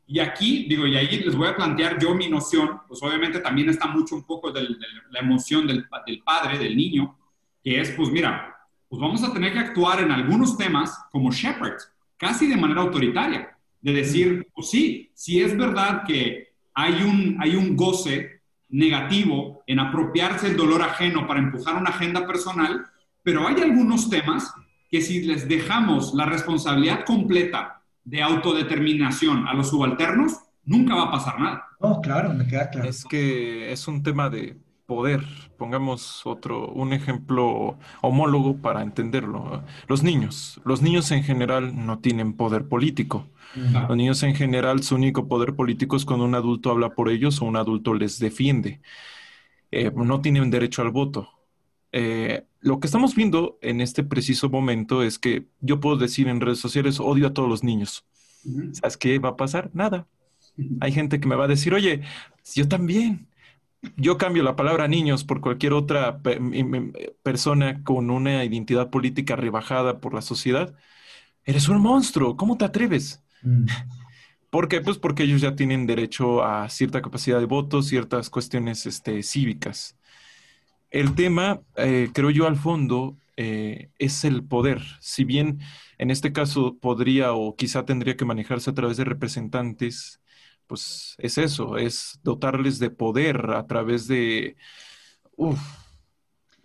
Y 0.08 0.18
aquí, 0.18 0.66
digo, 0.68 0.88
y 0.88 0.98
ahí 0.98 1.20
les 1.20 1.36
voy 1.36 1.48
a 1.48 1.56
plantear 1.56 2.00
yo 2.00 2.16
mi 2.16 2.28
noción, 2.28 2.82
pues 2.88 3.04
obviamente 3.04 3.40
también 3.40 3.70
está 3.70 3.86
mucho 3.86 4.16
un 4.16 4.24
poco 4.24 4.52
de, 4.52 4.68
la 5.12 5.20
emoción 5.20 5.68
del, 5.68 5.86
del, 6.08 6.24
padre, 6.24 6.58
del 6.58 6.76
niño, 6.76 7.20
que 7.64 7.80
es, 7.80 7.92
pues 7.92 8.10
mira, 8.10 8.53
pues 8.94 9.02
vamos 9.02 9.24
a 9.24 9.34
tener 9.34 9.54
que 9.54 9.58
actuar 9.58 10.02
en 10.02 10.12
algunos 10.12 10.56
temas 10.56 10.96
como 11.12 11.32
Shepard, 11.32 11.80
casi 12.16 12.46
de 12.46 12.56
manera 12.56 12.82
autoritaria, 12.82 13.58
de 13.82 13.92
decir, 13.92 14.48
pues 14.54 14.70
sí, 14.70 15.10
sí 15.16 15.42
es 15.42 15.58
verdad 15.58 16.04
que 16.06 16.50
hay 16.76 17.02
un, 17.02 17.36
hay 17.40 17.56
un 17.56 17.76
goce 17.76 18.42
negativo 18.70 19.64
en 19.66 19.80
apropiarse 19.80 20.46
el 20.46 20.56
dolor 20.56 20.84
ajeno 20.84 21.26
para 21.26 21.40
empujar 21.40 21.76
una 21.76 21.90
agenda 21.90 22.28
personal, 22.28 22.86
pero 23.24 23.48
hay 23.48 23.64
algunos 23.64 24.12
temas 24.12 24.54
que 24.92 25.02
si 25.02 25.24
les 25.24 25.50
dejamos 25.50 26.14
la 26.14 26.28
responsabilidad 26.28 27.04
completa 27.04 27.82
de 28.04 28.22
autodeterminación 28.22 29.48
a 29.48 29.56
los 29.56 29.72
subalternos, 29.72 30.38
nunca 30.66 30.94
va 30.94 31.06
a 31.06 31.12
pasar 31.12 31.40
nada. 31.40 31.66
No, 31.80 32.00
claro, 32.00 32.32
me 32.32 32.46
queda 32.46 32.70
claro. 32.70 32.88
Es 32.88 33.04
que 33.06 33.72
es 33.72 33.88
un 33.88 34.04
tema 34.04 34.30
de 34.30 34.56
poder. 34.86 35.22
Pongamos 35.58 36.26
otro, 36.26 36.70
un 36.70 36.94
ejemplo 36.94 37.78
homólogo 38.02 38.58
para 38.58 38.82
entenderlo. 38.82 39.64
Los 39.88 40.04
niños. 40.04 40.62
Los 40.66 40.82
niños 40.82 41.12
en 41.12 41.24
general 41.24 41.86
no 41.86 42.00
tienen 42.00 42.34
poder 42.34 42.68
político. 42.68 43.28
Los 43.56 43.96
niños 43.96 44.24
en 44.24 44.34
general, 44.34 44.82
su 44.82 44.96
único 44.96 45.28
poder 45.28 45.56
político 45.56 45.96
es 45.96 46.06
cuando 46.06 46.26
un 46.26 46.34
adulto 46.34 46.72
habla 46.72 46.96
por 46.96 47.10
ellos 47.10 47.40
o 47.40 47.46
un 47.46 47.56
adulto 47.56 47.94
les 47.94 48.18
defiende. 48.18 48.82
Eh, 49.70 49.92
no 49.96 50.22
tienen 50.22 50.50
derecho 50.50 50.82
al 50.82 50.90
voto. 50.90 51.30
Eh, 51.92 52.46
lo 52.62 52.80
que 52.80 52.88
estamos 52.88 53.14
viendo 53.14 53.60
en 53.62 53.80
este 53.80 54.04
preciso 54.04 54.50
momento 54.50 55.04
es 55.04 55.20
que 55.20 55.48
yo 55.62 55.80
puedo 55.80 55.98
decir 55.98 56.28
en 56.28 56.42
redes 56.42 56.60
sociales, 56.60 57.00
odio 57.00 57.28
a 57.28 57.34
todos 57.34 57.48
los 57.48 57.64
niños. 57.64 58.06
¿Sabes 58.72 58.98
qué 58.98 59.20
va 59.20 59.30
a 59.30 59.36
pasar? 59.36 59.70
Nada. 59.74 60.08
Hay 60.82 60.92
gente 60.92 61.20
que 61.20 61.28
me 61.28 61.36
va 61.36 61.46
a 61.46 61.48
decir, 61.50 61.74
oye, 61.74 62.02
yo 62.56 62.68
también. 62.68 63.28
Yo 63.98 64.18
cambio 64.18 64.44
la 64.44 64.56
palabra 64.56 64.88
niños 64.88 65.24
por 65.24 65.42
cualquier 65.42 65.74
otra 65.74 66.22
persona 67.22 67.84
con 67.84 68.10
una 68.10 68.44
identidad 68.46 68.90
política 68.90 69.36
rebajada 69.36 70.00
por 70.00 70.14
la 70.14 70.22
sociedad. 70.22 70.74
Eres 71.46 71.68
un 71.68 71.82
monstruo, 71.82 72.38
¿cómo 72.38 72.58
te 72.58 72.66
atreves? 72.66 73.22
Mm. 73.42 73.66
¿Por 74.50 74.68
qué? 74.68 74.82
Pues 74.82 74.98
porque 74.98 75.24
ellos 75.24 75.42
ya 75.42 75.56
tienen 75.56 75.86
derecho 75.88 76.44
a 76.44 76.70
cierta 76.70 77.02
capacidad 77.02 77.40
de 77.40 77.46
voto, 77.46 77.82
ciertas 77.82 78.30
cuestiones 78.30 78.86
este, 78.86 79.24
cívicas. 79.24 79.98
El 80.92 81.16
tema, 81.16 81.62
eh, 81.76 82.10
creo 82.14 82.30
yo, 82.30 82.48
al 82.48 82.56
fondo, 82.56 83.18
eh, 83.36 83.90
es 83.98 84.24
el 84.24 84.44
poder. 84.44 84.82
Si 85.00 85.24
bien 85.24 85.60
en 85.98 86.12
este 86.12 86.32
caso 86.32 86.78
podría 86.80 87.34
o 87.34 87.56
quizá 87.56 87.84
tendría 87.84 88.16
que 88.16 88.26
manejarse 88.26 88.70
a 88.70 88.74
través 88.74 88.98
de 88.98 89.06
representantes, 89.06 90.22
pues 90.74 91.16
es 91.20 91.38
eso, 91.38 91.78
es 91.78 92.20
dotarles 92.24 92.80
de 92.80 92.90
poder 92.90 93.52
a 93.52 93.68
través 93.68 94.08
de... 94.08 94.58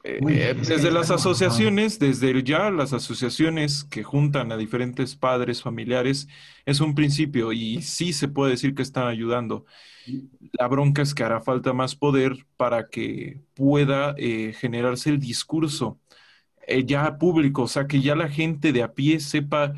Eh, 0.02 0.54
desde 0.66 0.90
las 0.90 1.10
asociaciones, 1.10 1.98
desde 1.98 2.42
ya 2.42 2.70
las 2.70 2.94
asociaciones 2.94 3.84
que 3.84 4.02
juntan 4.02 4.50
a 4.50 4.56
diferentes 4.56 5.14
padres, 5.14 5.60
familiares, 5.62 6.26
es 6.64 6.80
un 6.80 6.94
principio 6.94 7.52
y 7.52 7.82
sí 7.82 8.14
se 8.14 8.28
puede 8.28 8.52
decir 8.52 8.74
que 8.74 8.80
están 8.80 9.08
ayudando. 9.08 9.66
La 10.52 10.66
bronca 10.68 11.02
es 11.02 11.12
que 11.12 11.24
hará 11.24 11.42
falta 11.42 11.74
más 11.74 11.94
poder 11.94 12.46
para 12.56 12.88
que 12.88 13.42
pueda 13.52 14.14
eh, 14.16 14.54
generarse 14.58 15.10
el 15.10 15.18
discurso 15.18 16.00
eh, 16.66 16.86
ya 16.86 17.18
público, 17.18 17.64
o 17.64 17.68
sea, 17.68 17.86
que 17.86 18.00
ya 18.00 18.16
la 18.16 18.30
gente 18.30 18.72
de 18.72 18.82
a 18.82 18.94
pie 18.94 19.20
sepa, 19.20 19.74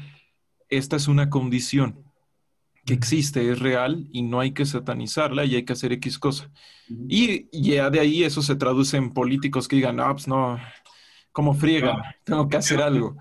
esta 0.68 0.94
es 0.94 1.08
una 1.08 1.30
condición 1.30 2.09
que 2.90 2.94
existe, 2.94 3.52
es 3.52 3.60
real 3.60 4.08
y 4.10 4.22
no 4.22 4.40
hay 4.40 4.50
que 4.50 4.66
satanizarla 4.66 5.44
y 5.44 5.54
hay 5.54 5.64
que 5.64 5.74
hacer 5.74 5.92
X 5.92 6.18
cosa. 6.18 6.50
Y 7.08 7.46
ya 7.52 7.88
de 7.88 8.00
ahí 8.00 8.24
eso 8.24 8.42
se 8.42 8.56
traduce 8.56 8.96
en 8.96 9.12
políticos 9.12 9.68
que 9.68 9.76
digan, 9.76 9.94
no, 9.94 10.10
pues 10.10 10.26
no, 10.26 10.58
como 11.30 11.54
friegan, 11.54 11.98
tengo 12.24 12.48
que 12.48 12.56
hacer 12.56 12.82
algo. 12.82 13.16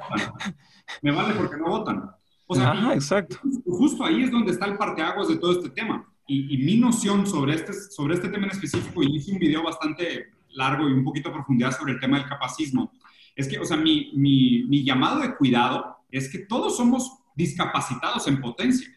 Me 1.03 1.11
vale 1.11 1.35
porque 1.35 1.57
no 1.57 1.69
votan. 1.69 2.09
O 2.47 2.55
sea, 2.55 2.95
exacto. 2.95 3.37
Justo 3.63 4.03
ahí 4.03 4.23
es 4.23 4.31
donde 4.31 4.53
está 4.53 4.65
el 4.65 4.75
parteaguas 4.75 5.27
de 5.27 5.37
todo 5.37 5.51
este 5.51 5.69
tema. 5.69 6.03
Y, 6.25 6.57
mi 6.57 6.77
noción 6.77 7.27
sobre 7.27 7.53
este, 7.53 7.73
sobre 7.73 8.15
este 8.15 8.29
tema 8.29 8.45
en 8.45 8.51
específico, 8.51 9.03
y 9.03 9.17
hice 9.17 9.33
un 9.33 9.39
video 9.39 9.61
bastante 9.61 10.31
largo 10.49 10.89
y 10.89 10.93
un 10.93 11.03
poquito 11.03 11.29
a 11.29 11.33
profundidad 11.33 11.77
sobre 11.77 11.93
el 11.93 11.99
tema 11.99 12.17
del 12.17 12.27
capacismo, 12.27 12.91
es 13.35 13.47
que, 13.47 13.59
o 13.59 13.65
sea, 13.65 13.77
mi, 13.77 14.11
mi, 14.15 14.63
mi 14.63 14.83
llamado 14.83 15.19
de 15.19 15.35
cuidado 15.35 15.97
es 16.09 16.27
que 16.31 16.39
todos 16.39 16.75
somos 16.75 17.19
discapacitados 17.35 18.27
en 18.27 18.41
potencia. 18.41 18.87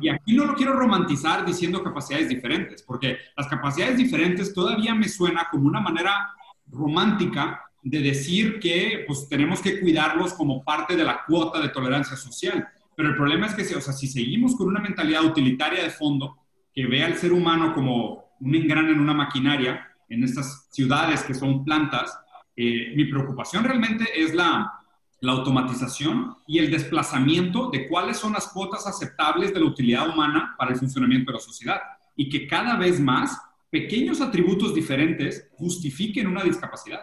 Y 0.00 0.08
aquí 0.08 0.34
no 0.34 0.44
lo 0.44 0.54
quiero 0.54 0.74
romantizar 0.74 1.44
diciendo 1.44 1.82
capacidades 1.82 2.28
diferentes, 2.28 2.82
porque 2.82 3.18
las 3.36 3.48
capacidades 3.48 3.96
diferentes 3.96 4.54
todavía 4.54 4.94
me 4.94 5.08
suena 5.08 5.48
como 5.50 5.66
una 5.66 5.80
manera 5.80 6.30
romántica 6.66 7.62
de 7.82 8.00
decir 8.00 8.60
que 8.60 9.04
pues, 9.06 9.28
tenemos 9.28 9.60
que 9.60 9.80
cuidarlos 9.80 10.34
como 10.34 10.62
parte 10.62 10.96
de 10.96 11.04
la 11.04 11.24
cuota 11.26 11.60
de 11.60 11.70
tolerancia 11.70 12.16
social. 12.16 12.68
Pero 12.94 13.10
el 13.10 13.16
problema 13.16 13.46
es 13.46 13.54
que 13.54 13.76
o 13.76 13.80
sea, 13.80 13.92
si 13.92 14.06
seguimos 14.06 14.56
con 14.56 14.68
una 14.68 14.80
mentalidad 14.80 15.24
utilitaria 15.24 15.82
de 15.82 15.90
fondo, 15.90 16.36
que 16.72 16.86
ve 16.86 17.02
al 17.02 17.16
ser 17.16 17.32
humano 17.32 17.72
como 17.74 18.34
un 18.40 18.54
engrane 18.54 18.92
en 18.92 19.00
una 19.00 19.14
maquinaria, 19.14 19.88
en 20.08 20.24
estas 20.24 20.68
ciudades 20.70 21.22
que 21.22 21.34
son 21.34 21.64
plantas, 21.64 22.18
eh, 22.56 22.92
mi 22.96 23.04
preocupación 23.04 23.64
realmente 23.64 24.04
es 24.16 24.34
la, 24.34 24.77
la 25.20 25.32
automatización 25.32 26.36
y 26.46 26.58
el 26.58 26.70
desplazamiento 26.70 27.70
de 27.70 27.88
cuáles 27.88 28.18
son 28.18 28.32
las 28.34 28.48
cuotas 28.48 28.86
aceptables 28.86 29.52
de 29.52 29.60
la 29.60 29.66
utilidad 29.66 30.08
humana 30.08 30.54
para 30.56 30.72
el 30.72 30.78
funcionamiento 30.78 31.32
de 31.32 31.38
la 31.38 31.44
sociedad 31.44 31.80
y 32.14 32.28
que 32.28 32.46
cada 32.46 32.76
vez 32.76 33.00
más 33.00 33.40
pequeños 33.70 34.20
atributos 34.20 34.74
diferentes 34.74 35.48
justifiquen 35.52 36.26
una 36.26 36.42
discapacidad. 36.42 37.00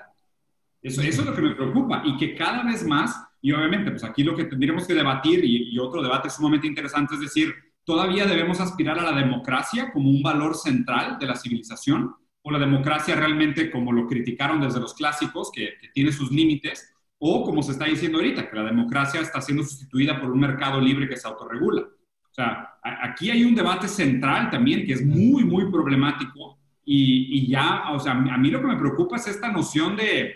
Eso, 0.81 1.01
eso 1.01 1.21
es 1.21 1.27
lo 1.27 1.35
que 1.35 1.41
me 1.41 1.55
preocupa 1.55 2.03
y 2.05 2.15
que 2.17 2.35
cada 2.35 2.63
vez 2.63 2.85
más, 2.85 3.19
y 3.41 3.51
obviamente, 3.51 3.91
pues 3.91 4.03
aquí 4.03 4.23
lo 4.23 4.35
que 4.35 4.45
tendríamos 4.45 4.87
que 4.87 4.93
debatir 4.93 5.43
y, 5.43 5.77
otro 5.79 6.01
debate 6.01 6.29
sumamente 6.29 6.67
interesante 6.67 7.15
es 7.15 7.21
decir, 7.21 7.53
¿todavía 7.83 8.25
debemos 8.25 8.59
aspirar 8.59 8.97
a 8.99 9.11
la 9.11 9.17
democracia 9.17 9.91
como 9.91 10.09
un 10.09 10.21
valor 10.23 10.55
central 10.55 11.17
de 11.19 11.25
la 11.25 11.35
civilización? 11.35 12.15
¿O 12.41 12.51
la 12.51 12.59
democracia 12.59 13.15
realmente, 13.15 13.71
como 13.71 13.91
lo 13.91 14.07
criticaron 14.07 14.61
desde 14.61 14.79
los 14.79 14.93
clásicos, 14.93 15.51
que 15.51 15.73
tiene 15.93 16.11
sus 16.11 16.31
límites, 16.31 16.94
o 17.19 17.43
como 17.43 17.63
se 17.63 17.71
está 17.71 17.85
diciendo 17.85 18.17
ahorita, 18.17 18.49
que 18.49 18.55
la 18.55 18.63
democracia 18.63 19.21
está 19.21 19.41
siendo 19.41 19.63
sustituida 19.63 20.19
por 20.19 20.31
un 20.31 20.39
mercado 20.39 20.79
libre 20.79 21.07
que 21.07 21.17
se 21.17 21.27
autorregula. 21.27 21.81
O 21.81 22.33
sea, 22.33 22.77
aquí 22.83 23.29
hay 23.29 23.45
un 23.45 23.55
debate 23.55 23.87
central 23.87 24.49
también 24.49 24.85
que 24.85 24.93
es 24.93 25.05
muy, 25.05 25.45
muy 25.45 25.71
problemático 25.71 26.59
y, 26.83 27.47
ya, 27.47 27.91
o 27.91 27.99
sea, 27.99 28.11
a 28.11 28.37
mí 28.37 28.51
lo 28.51 28.61
que 28.61 28.67
me 28.67 28.77
preocupa 28.77 29.15
es 29.15 29.27
esta 29.27 29.51
noción 29.51 29.95
de, 29.95 30.35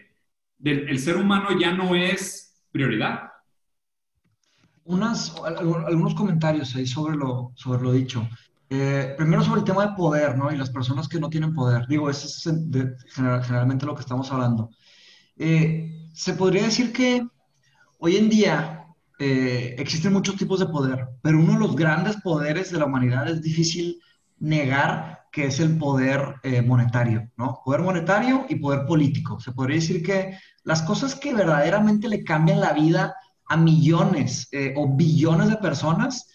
el 0.63 0.99
ser 0.99 1.17
humano 1.17 1.49
ya 1.59 1.73
no 1.73 1.93
es 1.95 2.63
prioridad. 2.71 3.29
Unas, 4.85 5.35
algunos 5.45 6.15
comentarios 6.15 6.75
ahí 6.75 6.87
sobre 6.87 7.15
lo, 7.15 7.51
sobre 7.55 7.83
lo 7.83 7.91
dicho. 7.91 8.27
Eh, 8.71 9.13
primero 9.17 9.43
sobre 9.43 9.59
el 9.59 9.65
tema 9.65 9.85
de 9.85 9.95
poder, 9.95 10.37
¿no? 10.37 10.51
Y 10.51 10.57
las 10.57 10.69
personas 10.69 11.07
que 11.07 11.19
no 11.19 11.29
tienen 11.29 11.53
poder. 11.53 11.85
Digo, 11.87 12.09
eso 12.09 12.27
es 12.27 12.43
generalmente 13.45 13.85
lo 13.85 13.93
que 13.93 14.01
estamos 14.01 14.31
hablando. 14.31 14.69
Eh, 15.37 16.08
se 16.13 16.33
podría 16.33 16.63
decir 16.63 16.91
que 16.93 17.25
hoy 17.97 18.17
en 18.17 18.29
día 18.29 18.85
eh, 19.19 19.75
existen 19.77 20.13
muchos 20.13 20.37
tipos 20.37 20.59
de 20.59 20.67
poder, 20.67 21.07
pero 21.21 21.39
uno 21.39 21.53
de 21.53 21.59
los 21.59 21.75
grandes 21.75 22.15
poderes 22.17 22.71
de 22.71 22.79
la 22.79 22.85
humanidad 22.85 23.27
es 23.27 23.41
difícil 23.41 24.01
negar 24.39 25.27
que 25.31 25.47
es 25.47 25.59
el 25.59 25.77
poder 25.77 26.35
eh, 26.43 26.61
monetario, 26.61 27.29
¿no? 27.37 27.61
Poder 27.63 27.81
monetario 27.81 28.45
y 28.49 28.55
poder 28.55 28.85
político. 28.85 29.39
Se 29.39 29.51
podría 29.51 29.75
decir 29.75 30.01
que 30.01 30.37
las 30.63 30.81
cosas 30.81 31.15
que 31.15 31.33
verdaderamente 31.33 32.07
le 32.07 32.23
cambian 32.23 32.61
la 32.61 32.73
vida 32.73 33.13
a 33.47 33.57
millones 33.57 34.47
eh, 34.51 34.73
o 34.77 34.87
billones 34.95 35.49
de 35.49 35.57
personas, 35.57 36.27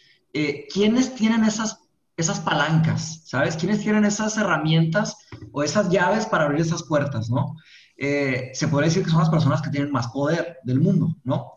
¿quiénes 0.73 1.15
tienen 1.15 1.45
esas, 1.45 1.79
esas 2.17 2.41
palancas? 2.41 3.23
¿Sabes? 3.25 3.57
¿Quiénes 3.57 3.81
tienen 3.81 4.05
esas 4.05 4.37
herramientas 4.37 5.17
o 5.53 5.63
esas 5.63 5.89
llaves 5.89 6.27
para 6.27 6.45
abrir 6.45 6.61
esas 6.61 6.83
puertas, 6.83 7.31
¿no? 7.31 7.57
Eh, 7.97 8.51
se 8.55 8.69
puede 8.69 8.87
decir 8.87 9.05
que 9.05 9.11
son 9.11 9.21
las 9.21 9.31
personas 9.31 9.63
que 9.63 9.71
tienen 9.71 9.93
más 9.93 10.09
poder 10.09 10.59
del 10.65 10.81
mundo, 10.81 11.17
¿no? 11.23 11.53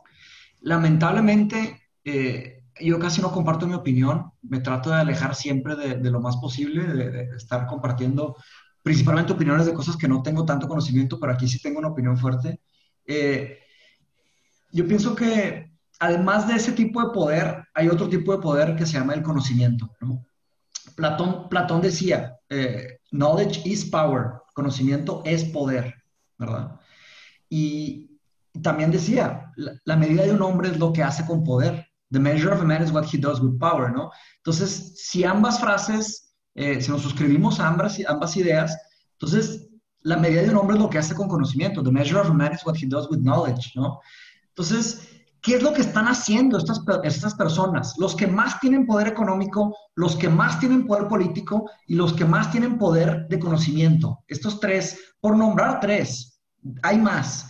Lamentablemente, 0.61 1.89
eh, 2.03 2.63
yo 2.79 2.99
casi 2.99 3.21
no 3.21 3.31
comparto 3.31 3.65
mi 3.67 3.73
opinión, 3.73 4.31
me 4.43 4.59
trato 4.59 4.91
de 4.91 4.97
alejar 4.97 5.33
siempre 5.33 5.75
de, 5.75 6.11
lo 6.11 6.21
más 6.21 6.37
posible, 6.37 6.83
de, 6.83 7.35
estar 7.35 7.65
compartiendo 7.65 8.35
principalmente 8.83 9.33
opiniones 9.33 9.65
de 9.65 9.73
cosas 9.73 9.97
que 9.97 10.07
no 10.07 10.21
tengo 10.21 10.45
tanto 10.45 10.67
conocimiento, 10.67 11.19
pero 11.19 11.33
aquí 11.33 11.47
sí 11.47 11.59
tengo 11.59 11.79
una 11.79 11.89
opinión 11.89 12.17
fuerte. 12.17 12.61
Eh, 13.05 13.59
yo 14.71 14.87
pienso 14.87 15.15
que 15.15 15.71
además 15.99 16.47
de 16.47 16.55
ese 16.55 16.71
tipo 16.71 17.01
de 17.01 17.11
poder, 17.11 17.65
hay 17.73 17.89
otro 17.89 18.07
tipo 18.07 18.31
de 18.31 18.41
poder 18.41 18.75
que 18.75 18.85
se 18.85 18.93
llama 18.93 19.15
el 19.15 19.23
conocimiento, 19.23 19.89
¿no? 20.01 20.23
Platón, 20.95 21.49
Platón 21.49 21.81
decía, 21.81 22.37
knowledge 23.11 23.67
is 23.67 23.85
power, 23.85 24.33
conocimiento 24.53 25.21
es 25.25 25.43
poder. 25.43 25.96
¿Verdad? 26.37 26.79
Y 27.49 28.19
también 28.61 28.91
decía, 28.91 29.51
la, 29.55 29.95
medida 29.95 30.23
de 30.23 30.31
un 30.31 30.41
hombre 30.41 30.69
es 30.69 30.79
lo 30.79 30.93
que 30.93 31.03
hace 31.03 31.25
con 31.25 31.43
poder. 31.43 31.87
The 32.11 32.19
measure 32.19 32.53
of 32.53 32.61
a 32.61 32.65
man 32.65 32.83
is 32.83 32.91
what 32.91 33.05
he 33.05 33.17
does 33.17 33.39
with 33.41 33.59
power, 33.59 33.91
¿no? 33.91 34.11
Entonces, 34.37 34.93
si 34.95 35.23
ambas 35.23 35.59
frases, 35.59 36.35
eh, 36.55 36.81
si 36.81 36.89
nos 36.89 37.01
suscribimos 37.01 37.59
a 37.59 37.67
ambas, 37.67 37.97
ambas 38.07 38.37
ideas, 38.37 38.77
entonces 39.13 39.67
la 40.01 40.17
medida 40.17 40.43
de 40.43 40.49
un 40.49 40.57
hombre 40.57 40.77
es 40.77 40.81
lo 40.81 40.89
que 40.89 40.99
hace 40.99 41.15
con 41.15 41.27
conocimiento. 41.27 41.83
The 41.83 41.91
measure 41.91 42.19
of 42.19 42.29
a 42.29 42.33
man 42.33 42.53
is 42.53 42.65
what 42.65 42.75
he 42.75 42.87
does 42.87 43.09
with 43.09 43.19
knowledge, 43.19 43.73
¿no? 43.75 43.99
Entonces, 44.49 45.16
¿qué 45.47 45.55
es 45.55 45.63
lo 45.63 45.71
que 45.71 45.79
están 45.79 46.09
haciendo 46.09 46.57
estas, 46.57 46.81
estas 47.03 47.33
personas? 47.35 47.93
Los 47.97 48.17
que 48.17 48.27
más 48.27 48.59
tienen 48.59 48.85
poder 48.85 49.07
económico, 49.07 49.73
los 49.95 50.17
que 50.17 50.27
más 50.27 50.59
tienen 50.59 50.85
poder 50.85 51.07
político 51.07 51.71
y 51.87 51.95
los 51.95 52.11
que 52.11 52.25
más 52.25 52.51
tienen 52.51 52.77
poder 52.77 53.29
de 53.29 53.39
conocimiento. 53.39 54.25
Estos 54.27 54.59
tres, 54.59 54.99
por 55.21 55.37
nombrar 55.37 55.79
tres, 55.79 56.41
hay 56.83 56.97
más. 56.97 57.49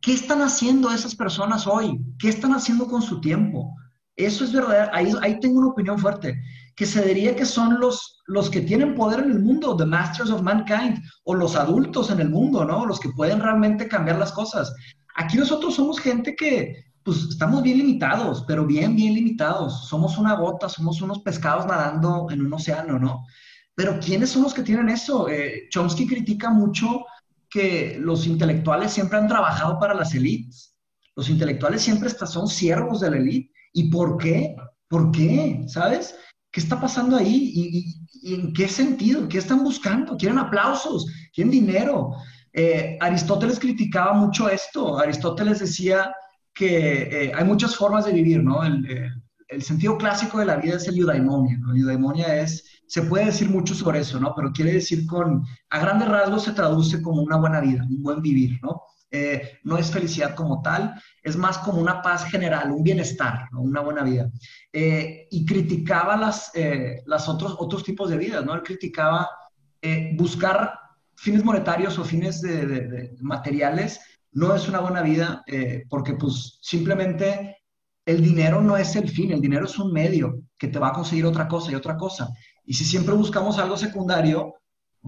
¿Qué 0.00 0.14
están 0.14 0.40
haciendo 0.40 0.90
esas 0.90 1.14
personas 1.14 1.66
hoy? 1.66 2.00
¿Qué 2.18 2.30
están 2.30 2.54
haciendo 2.54 2.86
con 2.86 3.02
su 3.02 3.20
tiempo? 3.20 3.74
Eso 4.16 4.44
es 4.44 4.52
verdad, 4.52 4.88
ahí, 4.94 5.12
ahí 5.20 5.38
tengo 5.38 5.58
una 5.58 5.68
opinión 5.68 5.98
fuerte, 5.98 6.40
que 6.74 6.86
se 6.86 7.04
diría 7.04 7.36
que 7.36 7.44
son 7.44 7.78
los, 7.78 8.22
los 8.26 8.48
que 8.48 8.62
tienen 8.62 8.94
poder 8.94 9.20
en 9.20 9.32
el 9.32 9.40
mundo, 9.40 9.76
the 9.76 9.84
masters 9.84 10.30
of 10.30 10.40
mankind, 10.40 10.98
o 11.24 11.34
los 11.34 11.56
adultos 11.56 12.10
en 12.10 12.20
el 12.20 12.30
mundo, 12.30 12.64
¿no? 12.64 12.86
Los 12.86 12.98
que 12.98 13.10
pueden 13.10 13.40
realmente 13.40 13.86
cambiar 13.86 14.18
las 14.18 14.32
cosas. 14.32 14.74
Aquí 15.14 15.36
nosotros 15.36 15.74
somos 15.74 16.00
gente 16.00 16.34
que, 16.34 16.87
pues 17.08 17.24
estamos 17.30 17.62
bien 17.62 17.78
limitados, 17.78 18.44
pero 18.46 18.66
bien, 18.66 18.94
bien 18.94 19.14
limitados. 19.14 19.88
Somos 19.88 20.18
una 20.18 20.34
gota, 20.34 20.68
somos 20.68 21.00
unos 21.00 21.20
pescados 21.20 21.64
nadando 21.64 22.26
en 22.30 22.44
un 22.44 22.52
océano, 22.52 22.98
¿no? 22.98 23.24
Pero 23.74 23.98
¿quiénes 23.98 24.28
son 24.28 24.42
los 24.42 24.52
que 24.52 24.62
tienen 24.62 24.90
eso? 24.90 25.26
Eh, 25.26 25.68
Chomsky 25.70 26.06
critica 26.06 26.50
mucho 26.50 27.06
que 27.48 27.96
los 27.98 28.26
intelectuales 28.26 28.92
siempre 28.92 29.16
han 29.16 29.26
trabajado 29.26 29.78
para 29.78 29.94
las 29.94 30.14
élites. 30.14 30.76
Los 31.16 31.30
intelectuales 31.30 31.80
siempre 31.80 32.10
son 32.10 32.46
siervos 32.46 33.00
de 33.00 33.10
la 33.10 33.16
élite. 33.16 33.54
¿Y 33.72 33.88
por 33.88 34.18
qué? 34.18 34.54
¿Por 34.86 35.10
qué? 35.10 35.64
¿Sabes? 35.66 36.14
¿Qué 36.52 36.60
está 36.60 36.78
pasando 36.78 37.16
ahí? 37.16 37.52
¿Y, 38.22 38.34
en 38.34 38.52
qué 38.52 38.68
sentido? 38.68 39.26
¿Qué 39.30 39.38
están 39.38 39.64
buscando? 39.64 40.14
¿Quieren 40.18 40.36
aplausos? 40.36 41.06
¿Quieren 41.32 41.52
dinero? 41.52 42.10
Eh, 42.52 42.98
Aristóteles 43.00 43.58
criticaba 43.58 44.12
mucho 44.12 44.50
esto. 44.50 44.98
Aristóteles 44.98 45.60
decía 45.60 46.12
que 46.58 47.26
eh, 47.26 47.32
hay 47.34 47.44
muchas 47.44 47.76
formas 47.76 48.04
de 48.04 48.12
vivir, 48.12 48.42
¿no? 48.42 48.64
El, 48.64 49.22
sentido 49.62 49.96
clásico 49.96 50.38
de 50.38 50.44
la 50.44 50.56
vida 50.56 50.76
es 50.76 50.88
el 50.88 50.98
eudaimonia, 50.98 51.56
¿no? 51.58 51.72
El 51.72 51.80
eudaimonia 51.80 52.40
es, 52.42 52.82
se 52.86 53.02
puede 53.02 53.26
decir 53.26 53.48
mucho 53.48 53.74
sobre 53.74 54.00
eso, 54.00 54.20
¿no? 54.20 54.34
Pero 54.34 54.52
quiere 54.52 54.72
decir 54.72 55.06
con, 55.06 55.42
a 55.70 55.78
grandes 55.78 56.08
rasgos 56.08 56.44
se 56.44 56.52
traduce 56.52 57.00
como 57.00 57.22
una 57.22 57.36
buena 57.36 57.60
vida, 57.60 57.86
un 57.88 58.02
buen 58.02 58.20
vivir, 58.20 58.58
¿no? 58.62 58.82
Eh, 59.10 59.58
no 59.64 59.78
es 59.78 59.90
felicidad 59.90 60.34
como 60.34 60.60
tal, 60.60 61.00
es 61.22 61.36
más 61.36 61.58
como 61.58 61.80
una 61.80 62.02
paz 62.02 62.24
general, 62.24 62.72
un 62.72 62.82
bienestar, 62.82 63.48
una 63.52 63.80
buena 63.80 64.02
vida. 64.02 64.30
Eh, 64.72 65.28
y 65.30 65.46
criticaba 65.46 66.16
las, 66.16 66.50
eh, 66.54 67.02
las 67.06 67.26
otros, 67.28 67.56
otros 67.58 67.84
tipos 67.84 68.10
de 68.10 68.18
vidas, 68.18 68.44
¿no? 68.44 68.54
Él 68.54 68.62
criticaba 68.62 69.28
buscar 70.16 70.74
fines 71.14 71.44
monetarios 71.44 71.98
o 71.98 72.04
fines 72.04 72.40
de, 72.42 73.14
materiales, 73.20 74.00
no 74.32 74.54
es 74.54 74.68
una 74.68 74.80
buena 74.80 75.02
vida 75.02 75.44
porque 75.88 76.14
pues 76.14 76.58
simplemente 76.60 77.58
el 78.08 78.22
dinero 78.22 78.62
no 78.62 78.76
es 78.76 78.96
el 78.96 79.08
fin, 79.08 79.32
el 79.32 79.40
dinero 79.42 79.66
es 79.66 79.78
un 79.78 79.92
medio 79.92 80.40
que 80.56 80.68
te 80.68 80.78
va 80.78 80.88
a 80.88 80.92
conseguir 80.92 81.26
otra 81.26 81.46
cosa 81.46 81.70
y 81.70 81.74
otra 81.74 81.96
cosa. 81.98 82.30
Y 82.64 82.72
si 82.72 82.84
siempre 82.84 83.14
buscamos 83.14 83.58
algo 83.58 83.76
secundario, 83.76 84.54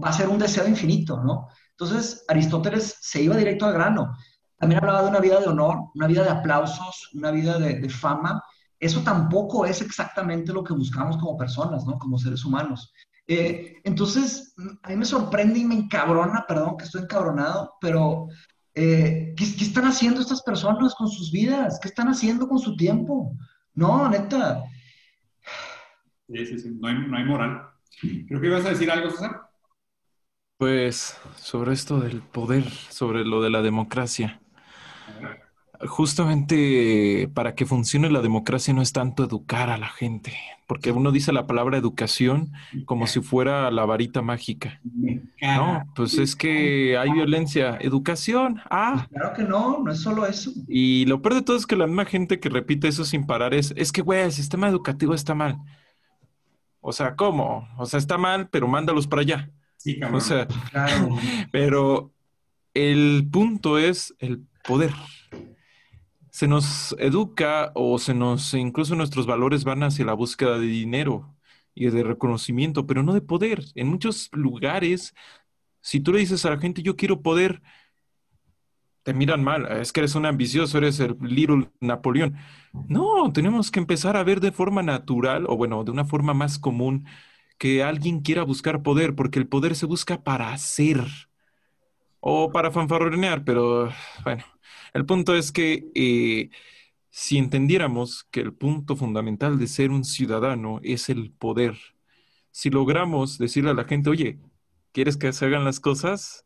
va 0.01 0.09
a 0.09 0.13
ser 0.13 0.29
un 0.29 0.37
deseo 0.37 0.67
infinito, 0.67 1.19
¿no? 1.23 1.47
Entonces, 1.71 2.23
Aristóteles 2.27 2.95
se 3.01 3.23
iba 3.23 3.35
directo 3.35 3.65
al 3.65 3.73
grano. 3.73 4.15
También 4.55 4.79
hablaba 4.79 5.01
de 5.01 5.09
una 5.09 5.19
vida 5.19 5.39
de 5.39 5.47
honor, 5.47 5.77
una 5.95 6.05
vida 6.05 6.23
de 6.23 6.29
aplausos, 6.29 7.09
una 7.15 7.31
vida 7.31 7.57
de, 7.57 7.89
fama. 7.89 8.43
Eso 8.79 9.01
tampoco 9.01 9.65
es 9.65 9.81
exactamente 9.81 10.53
lo 10.53 10.63
que 10.63 10.73
buscamos 10.73 11.17
como 11.17 11.37
personas, 11.37 11.83
¿no? 11.85 11.97
Como 11.97 12.19
seres 12.19 12.45
humanos. 12.45 12.93
Eh, 13.25 13.77
entonces, 13.83 14.53
a 14.83 14.89
mí 14.89 14.95
me 14.95 15.05
sorprende 15.05 15.57
y 15.57 15.65
me 15.65 15.73
encabrona, 15.73 16.45
perdón 16.47 16.77
que 16.77 16.85
estoy 16.85 17.01
encabronado, 17.01 17.73
pero 17.81 18.27
eh, 18.73 19.33
¿qué, 19.37 19.45
¿qué, 19.57 19.63
están 19.63 19.85
haciendo 19.85 20.21
estas 20.21 20.41
personas 20.41 20.95
con 20.95 21.09
sus 21.09 21.31
vidas? 21.31 21.79
¿Qué 21.81 21.87
están 21.87 22.07
haciendo 22.07 22.47
con 22.47 22.59
su 22.59 22.75
tiempo? 22.75 23.35
No, 23.73 24.09
neta. 24.09 24.63
Sí, 26.27 26.45
sí, 26.45 26.59
sí, 26.59 26.77
no 26.79 26.87
hay, 26.87 26.95
no 27.07 27.17
hay 27.17 27.25
moral. 27.25 27.69
Creo 28.27 28.39
que 28.39 28.47
ibas 28.47 28.65
a 28.65 28.69
decir 28.69 28.89
algo, 28.89 29.09
César. 29.09 29.41
Pues 30.57 31.17
sobre 31.35 31.73
esto 31.73 31.99
del 31.99 32.21
poder, 32.21 32.69
sobre 32.69 33.25
lo 33.25 33.41
de 33.41 33.49
la 33.49 33.61
democracia. 33.61 34.41
Justamente 35.87 37.29
para 37.33 37.55
que 37.55 37.65
funcione 37.65 38.09
la 38.09 38.21
democracia 38.21 38.73
no 38.73 38.81
es 38.81 38.93
tanto 38.93 39.23
educar 39.23 39.69
a 39.69 39.77
la 39.77 39.87
gente, 39.87 40.33
porque 40.67 40.91
uno 40.91 41.11
dice 41.11 41.33
la 41.33 41.47
palabra 41.47 41.77
educación 41.77 42.51
como 42.85 43.07
si 43.07 43.21
fuera 43.21 43.71
la 43.71 43.85
varita 43.85 44.21
mágica. 44.21 44.79
No, 45.41 45.83
pues 45.95 46.17
es 46.17 46.35
que 46.35 46.97
hay 46.97 47.11
violencia. 47.11 47.77
Educación, 47.81 48.61
ah. 48.69 49.07
Pues 49.09 49.19
claro 49.19 49.33
que 49.35 49.43
no, 49.43 49.79
no 49.83 49.91
es 49.91 50.01
solo 50.01 50.25
eso. 50.25 50.51
Y 50.67 51.05
lo 51.05 51.21
peor 51.21 51.35
de 51.35 51.41
todo 51.41 51.57
es 51.57 51.65
que 51.65 51.75
la 51.75 51.87
misma 51.87 52.05
gente 52.05 52.39
que 52.39 52.49
repite 52.49 52.87
eso 52.87 53.03
sin 53.05 53.25
parar 53.25 53.53
es, 53.53 53.73
es 53.75 53.91
que, 53.91 54.01
güey, 54.01 54.21
el 54.21 54.31
sistema 54.31 54.67
educativo 54.67 55.13
está 55.13 55.35
mal. 55.35 55.57
O 56.79 56.91
sea, 56.91 57.15
¿cómo? 57.15 57.67
O 57.77 57.85
sea, 57.85 57.99
está 57.99 58.17
mal, 58.17 58.49
pero 58.49 58.67
mándalos 58.67 59.07
para 59.07 59.21
allá. 59.21 59.51
Sí, 59.77 59.99
O 60.13 60.19
sea, 60.19 60.47
pero 61.51 62.11
el 62.73 63.27
punto 63.31 63.77
es 63.77 64.15
el 64.19 64.45
poder. 64.63 64.91
Se 66.31 66.47
nos 66.47 66.95
educa 66.97 67.71
o 67.75 67.99
se 67.99 68.13
nos, 68.13 68.53
incluso 68.53 68.95
nuestros 68.95 69.27
valores 69.27 69.63
van 69.65 69.83
hacia 69.83 70.05
la 70.05 70.13
búsqueda 70.13 70.57
de 70.57 70.65
dinero 70.67 71.35
y 71.75 71.89
de 71.89 72.03
reconocimiento, 72.03 72.87
pero 72.87 73.03
no 73.03 73.13
de 73.13 73.21
poder. 73.21 73.63
En 73.75 73.87
muchos 73.89 74.29
lugares, 74.33 75.13
si 75.81 75.99
tú 75.99 76.13
le 76.13 76.19
dices 76.19 76.45
a 76.45 76.51
la 76.51 76.57
gente, 76.57 76.81
yo 76.83 76.95
quiero 76.95 77.21
poder, 77.21 77.61
te 79.03 79.13
miran 79.13 79.43
mal, 79.43 79.65
es 79.79 79.91
que 79.91 80.01
eres 80.01 80.15
un 80.15 80.25
ambicioso, 80.25 80.77
eres 80.77 80.99
el 80.99 81.17
little 81.21 81.69
Napoleón. 81.79 82.37
No, 82.87 83.31
tenemos 83.33 83.71
que 83.71 83.79
empezar 83.79 84.15
a 84.17 84.23
ver 84.23 84.39
de 84.39 84.51
forma 84.51 84.83
natural, 84.83 85.45
o 85.47 85.57
bueno, 85.57 85.83
de 85.83 85.91
una 85.91 86.05
forma 86.05 86.33
más 86.33 86.59
común, 86.59 87.05
que 87.57 87.83
alguien 87.83 88.21
quiera 88.21 88.43
buscar 88.43 88.83
poder, 88.83 89.15
porque 89.15 89.39
el 89.39 89.47
poder 89.47 89.75
se 89.75 89.85
busca 89.85 90.23
para 90.23 90.53
hacer 90.53 91.05
o 92.19 92.51
para 92.51 92.71
fanfarronear, 92.71 93.43
pero 93.43 93.89
bueno, 94.23 94.43
el 94.93 95.05
punto 95.05 95.35
es 95.35 95.51
que 95.51 95.89
eh, 95.95 96.49
si 97.09 97.37
entendiéramos 97.37 98.25
que 98.31 98.41
el 98.41 98.53
punto 98.53 98.95
fundamental 98.95 99.59
de 99.59 99.67
ser 99.67 99.91
un 99.91 100.03
ciudadano 100.05 100.79
es 100.83 101.09
el 101.09 101.31
poder, 101.31 101.77
si 102.51 102.69
logramos 102.69 103.37
decirle 103.37 103.71
a 103.71 103.73
la 103.73 103.85
gente, 103.85 104.09
oye, 104.09 104.39
¿quieres 104.91 105.17
que 105.17 105.33
se 105.33 105.45
hagan 105.45 105.65
las 105.65 105.79
cosas? 105.79 106.45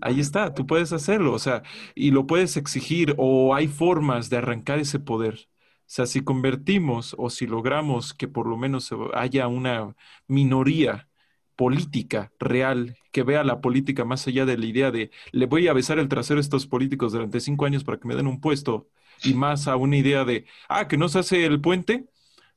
Ahí 0.00 0.20
está, 0.20 0.54
tú 0.54 0.66
puedes 0.66 0.92
hacerlo, 0.92 1.34
o 1.34 1.38
sea, 1.38 1.62
y 1.94 2.10
lo 2.12 2.26
puedes 2.26 2.56
exigir 2.56 3.14
o 3.18 3.54
hay 3.54 3.68
formas 3.68 4.30
de 4.30 4.38
arrancar 4.38 4.78
ese 4.78 4.98
poder. 5.00 5.48
O 5.82 5.94
sea, 5.94 6.06
si 6.06 6.22
convertimos 6.24 7.14
o 7.18 7.28
si 7.30 7.46
logramos 7.46 8.14
que 8.14 8.28
por 8.28 8.46
lo 8.46 8.56
menos 8.56 8.90
haya 9.14 9.48
una 9.48 9.94
minoría 10.26 11.08
política 11.56 12.32
real 12.38 12.96
que 13.12 13.22
vea 13.22 13.44
la 13.44 13.60
política 13.60 14.04
más 14.04 14.26
allá 14.26 14.46
de 14.46 14.58
la 14.58 14.66
idea 14.66 14.90
de 14.90 15.10
le 15.32 15.46
voy 15.46 15.68
a 15.68 15.72
besar 15.72 15.98
el 15.98 16.08
trasero 16.08 16.38
a 16.38 16.40
estos 16.40 16.66
políticos 16.66 17.12
durante 17.12 17.40
cinco 17.40 17.66
años 17.66 17.84
para 17.84 17.98
que 17.98 18.08
me 18.08 18.16
den 18.16 18.26
un 18.26 18.40
puesto 18.40 18.88
y 19.22 19.34
más 19.34 19.68
a 19.68 19.76
una 19.76 19.96
idea 19.96 20.24
de, 20.24 20.46
ah, 20.68 20.88
que 20.88 20.96
no 20.96 21.08
se 21.08 21.18
hace 21.20 21.44
el 21.46 21.60
puente 21.60 22.06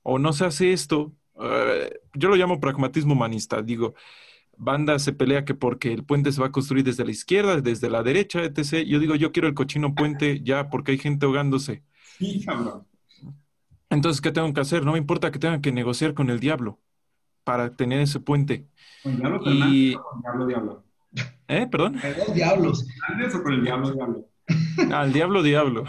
o 0.03 0.19
no 0.19 0.33
se 0.33 0.45
hace 0.45 0.73
esto. 0.73 1.13
Eh, 1.41 1.99
yo 2.13 2.29
lo 2.29 2.35
llamo 2.35 2.59
pragmatismo 2.59 3.13
humanista. 3.13 3.61
Digo, 3.61 3.93
banda 4.57 4.97
se 4.99 5.13
pelea 5.13 5.45
que 5.45 5.53
porque 5.53 5.93
el 5.93 6.05
puente 6.05 6.31
se 6.31 6.41
va 6.41 6.47
a 6.47 6.51
construir 6.51 6.83
desde 6.83 7.05
la 7.05 7.11
izquierda, 7.11 7.61
desde 7.61 7.89
la 7.89 8.03
derecha, 8.03 8.43
etc. 8.43 8.85
Yo 8.87 8.99
digo, 8.99 9.15
yo 9.15 9.31
quiero 9.31 9.47
el 9.47 9.53
cochino 9.53 9.93
puente 9.95 10.41
ya 10.43 10.69
porque 10.69 10.93
hay 10.93 10.97
gente 10.97 11.25
ahogándose. 11.25 11.83
Sí, 12.17 12.43
cabrón. 12.45 12.87
Entonces, 13.89 14.21
¿qué 14.21 14.31
tengo 14.31 14.51
que 14.53 14.61
hacer? 14.61 14.83
No 14.83 14.93
me 14.93 14.97
importa 14.97 15.31
que 15.31 15.39
tengan 15.39 15.61
que 15.61 15.71
negociar 15.71 16.13
con 16.13 16.29
el 16.29 16.39
diablo 16.39 16.79
para 17.45 17.73
tener 17.73 18.01
ese 18.01 18.19
puente. 18.19 18.65
¿Con 19.01 19.13
el 19.13 19.19
diablo 19.19 19.41
y... 19.45 19.93
con 19.93 20.17
el 20.17 20.21
diablo 20.21 20.47
diablo? 20.47 20.83
¿Eh? 21.47 21.67
¿Perdón? 21.71 21.97
Los 22.17 22.33
diablos. 22.33 22.87
o 23.33 23.43
con 23.43 23.53
el 23.53 23.63
diablo 23.63 23.91
diablo? 23.91 24.29
Al 24.93 25.13
diablo 25.13 25.43
diablo. 25.43 25.85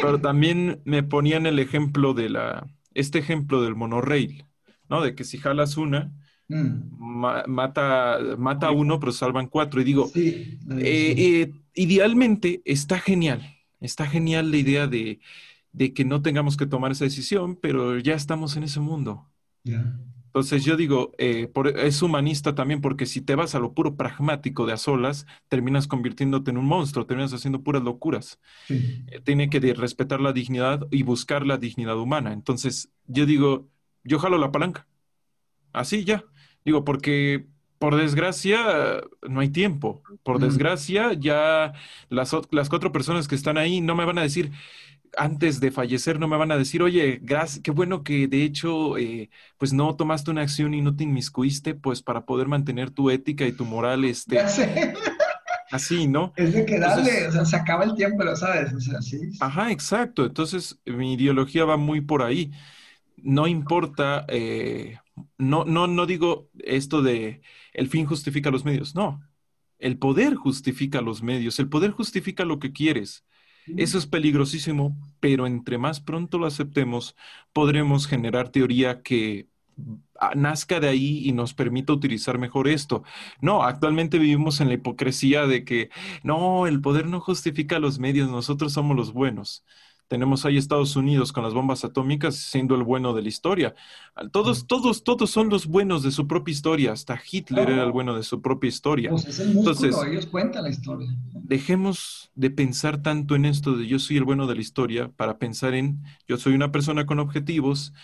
Pero 0.00 0.20
también 0.20 0.80
me 0.86 1.02
ponían 1.02 1.44
el 1.44 1.58
ejemplo 1.58 2.14
de 2.14 2.30
la, 2.30 2.66
este 2.94 3.18
ejemplo 3.18 3.62
del 3.62 3.74
monorail, 3.74 4.46
¿no? 4.88 5.02
De 5.02 5.14
que 5.14 5.24
si 5.24 5.36
jalas 5.36 5.76
una, 5.76 6.10
mm. 6.48 7.46
mata, 7.48 8.18
mata 8.38 8.68
a 8.68 8.70
uno, 8.70 8.98
pero 8.98 9.12
salvan 9.12 9.48
cuatro. 9.48 9.82
Y 9.82 9.84
digo, 9.84 10.10
eh, 10.14 10.58
eh, 10.70 11.52
idealmente 11.74 12.62
está 12.64 12.98
genial, 12.98 13.42
está 13.80 14.06
genial 14.06 14.50
la 14.50 14.56
idea 14.56 14.86
de 14.86 15.20
de 15.72 15.94
que 15.94 16.04
no 16.04 16.22
tengamos 16.22 16.56
que 16.56 16.66
tomar 16.66 16.92
esa 16.92 17.04
decisión, 17.04 17.56
pero 17.56 17.98
ya 17.98 18.14
estamos 18.14 18.56
en 18.56 18.64
ese 18.64 18.80
mundo. 18.80 19.26
Entonces 20.32 20.64
yo 20.64 20.78
digo, 20.78 21.12
eh, 21.18 21.52
es 21.76 22.00
humanista 22.00 22.54
también 22.54 22.80
porque 22.80 23.04
si 23.04 23.20
te 23.20 23.34
vas 23.34 23.54
a 23.54 23.58
lo 23.58 23.74
puro 23.74 23.96
pragmático 23.96 24.64
de 24.64 24.72
a 24.72 24.78
solas, 24.78 25.26
terminas 25.48 25.86
convirtiéndote 25.86 26.50
en 26.50 26.56
un 26.56 26.64
monstruo, 26.64 27.04
terminas 27.04 27.34
haciendo 27.34 27.62
puras 27.62 27.82
locuras. 27.82 28.40
Eh, 28.70 29.20
tiene 29.24 29.50
que 29.50 29.60
respetar 29.74 30.22
la 30.22 30.32
dignidad 30.32 30.86
y 30.90 31.02
buscar 31.02 31.46
la 31.46 31.58
dignidad 31.58 31.98
humana. 31.98 32.32
Entonces 32.32 32.88
yo 33.06 33.26
digo, 33.26 33.68
yo 34.04 34.18
jalo 34.18 34.38
la 34.38 34.50
palanca. 34.52 34.86
Así 35.74 36.02
ya. 36.02 36.24
Digo, 36.64 36.82
porque 36.82 37.44
por 37.78 37.96
desgracia 37.96 39.02
no 39.28 39.40
hay 39.40 39.50
tiempo. 39.50 40.02
Por 40.22 40.38
desgracia 40.38 41.12
ya 41.12 41.74
las, 42.08 42.34
las 42.50 42.70
cuatro 42.70 42.90
personas 42.90 43.28
que 43.28 43.34
están 43.34 43.58
ahí 43.58 43.82
no 43.82 43.94
me 43.94 44.06
van 44.06 44.16
a 44.16 44.22
decir, 44.22 44.50
antes 45.16 45.60
de 45.60 45.70
fallecer 45.70 46.18
no 46.18 46.28
me 46.28 46.36
van 46.36 46.52
a 46.52 46.56
decir, 46.56 46.82
oye, 46.82 47.18
gracias, 47.22 47.62
qué 47.62 47.70
bueno 47.70 48.02
que 48.02 48.28
de 48.28 48.44
hecho, 48.44 48.96
eh, 48.98 49.30
pues 49.58 49.72
no 49.72 49.94
tomaste 49.96 50.30
una 50.30 50.42
acción 50.42 50.74
y 50.74 50.80
no 50.80 50.96
te 50.96 51.04
inmiscuiste, 51.04 51.74
pues 51.74 52.02
para 52.02 52.24
poder 52.24 52.48
mantener 52.48 52.90
tu 52.90 53.10
ética 53.10 53.46
y 53.46 53.52
tu 53.52 53.64
moral, 53.64 54.04
este, 54.06 54.40
así, 55.70 56.06
¿no? 56.06 56.32
Es 56.36 56.52
de 56.52 56.64
que 56.64 56.78
dale, 56.78 57.28
o 57.28 57.32
sea, 57.32 57.44
se 57.44 57.56
acaba 57.56 57.84
el 57.84 57.94
tiempo, 57.94 58.22
lo 58.24 58.36
sabes, 58.36 58.72
o 58.72 58.80
sea, 58.80 59.00
sí. 59.02 59.18
Ajá, 59.40 59.70
exacto. 59.70 60.24
Entonces, 60.24 60.78
mi 60.84 61.14
ideología 61.14 61.64
va 61.64 61.76
muy 61.76 62.00
por 62.00 62.22
ahí. 62.22 62.52
No 63.16 63.46
importa, 63.46 64.24
eh, 64.28 64.98
no, 65.38 65.64
no, 65.64 65.86
no 65.86 66.06
digo 66.06 66.48
esto 66.58 67.02
de 67.02 67.42
el 67.72 67.88
fin 67.88 68.06
justifica 68.06 68.50
los 68.50 68.64
medios, 68.64 68.94
no. 68.94 69.22
El 69.78 69.98
poder 69.98 70.34
justifica 70.34 71.00
los 71.00 71.22
medios, 71.22 71.58
el 71.58 71.68
poder 71.68 71.90
justifica 71.90 72.44
lo 72.44 72.58
que 72.58 72.72
quieres. 72.72 73.24
Eso 73.76 73.98
es 73.98 74.06
peligrosísimo, 74.06 74.96
pero 75.20 75.46
entre 75.46 75.78
más 75.78 76.00
pronto 76.00 76.38
lo 76.38 76.46
aceptemos, 76.46 77.16
podremos 77.52 78.06
generar 78.06 78.50
teoría 78.50 79.02
que 79.02 79.48
nazca 80.36 80.78
de 80.80 80.88
ahí 80.88 81.22
y 81.28 81.32
nos 81.32 81.54
permita 81.54 81.92
utilizar 81.92 82.38
mejor 82.38 82.68
esto. 82.68 83.02
No, 83.40 83.64
actualmente 83.64 84.18
vivimos 84.18 84.60
en 84.60 84.68
la 84.68 84.74
hipocresía 84.74 85.46
de 85.46 85.64
que 85.64 85.90
no, 86.22 86.66
el 86.66 86.80
poder 86.80 87.06
no 87.06 87.20
justifica 87.20 87.78
los 87.78 87.98
medios, 87.98 88.30
nosotros 88.30 88.72
somos 88.72 88.96
los 88.96 89.12
buenos. 89.12 89.64
Tenemos 90.12 90.44
ahí 90.44 90.58
Estados 90.58 90.94
Unidos 90.94 91.32
con 91.32 91.42
las 91.42 91.54
bombas 91.54 91.86
atómicas 91.86 92.34
siendo 92.36 92.74
el 92.74 92.82
bueno 92.82 93.14
de 93.14 93.22
la 93.22 93.28
historia. 93.30 93.74
Todos, 94.30 94.66
todos, 94.66 95.04
todos 95.04 95.30
son 95.30 95.48
los 95.48 95.66
buenos 95.66 96.02
de 96.02 96.10
su 96.10 96.28
propia 96.28 96.52
historia. 96.52 96.92
Hasta 96.92 97.18
Hitler 97.18 97.70
era 97.70 97.82
el 97.82 97.92
bueno 97.92 98.14
de 98.14 98.22
su 98.22 98.42
propia 98.42 98.68
historia. 98.68 99.08
Pues 99.08 99.24
es 99.24 99.38
el 99.38 99.54
músculo, 99.54 99.72
Entonces, 99.72 100.12
ellos 100.12 100.26
cuentan 100.26 100.64
la 100.64 100.68
historia. 100.68 101.08
Dejemos 101.32 102.30
de 102.34 102.50
pensar 102.50 103.00
tanto 103.00 103.36
en 103.36 103.46
esto 103.46 103.74
de 103.74 103.86
yo 103.86 103.98
soy 103.98 104.18
el 104.18 104.24
bueno 104.24 104.46
de 104.46 104.54
la 104.54 104.60
historia 104.60 105.10
para 105.16 105.38
pensar 105.38 105.72
en 105.72 106.02
yo 106.28 106.36
soy 106.36 106.52
una 106.52 106.70
persona 106.70 107.06
con 107.06 107.18
objetivos 107.18 107.94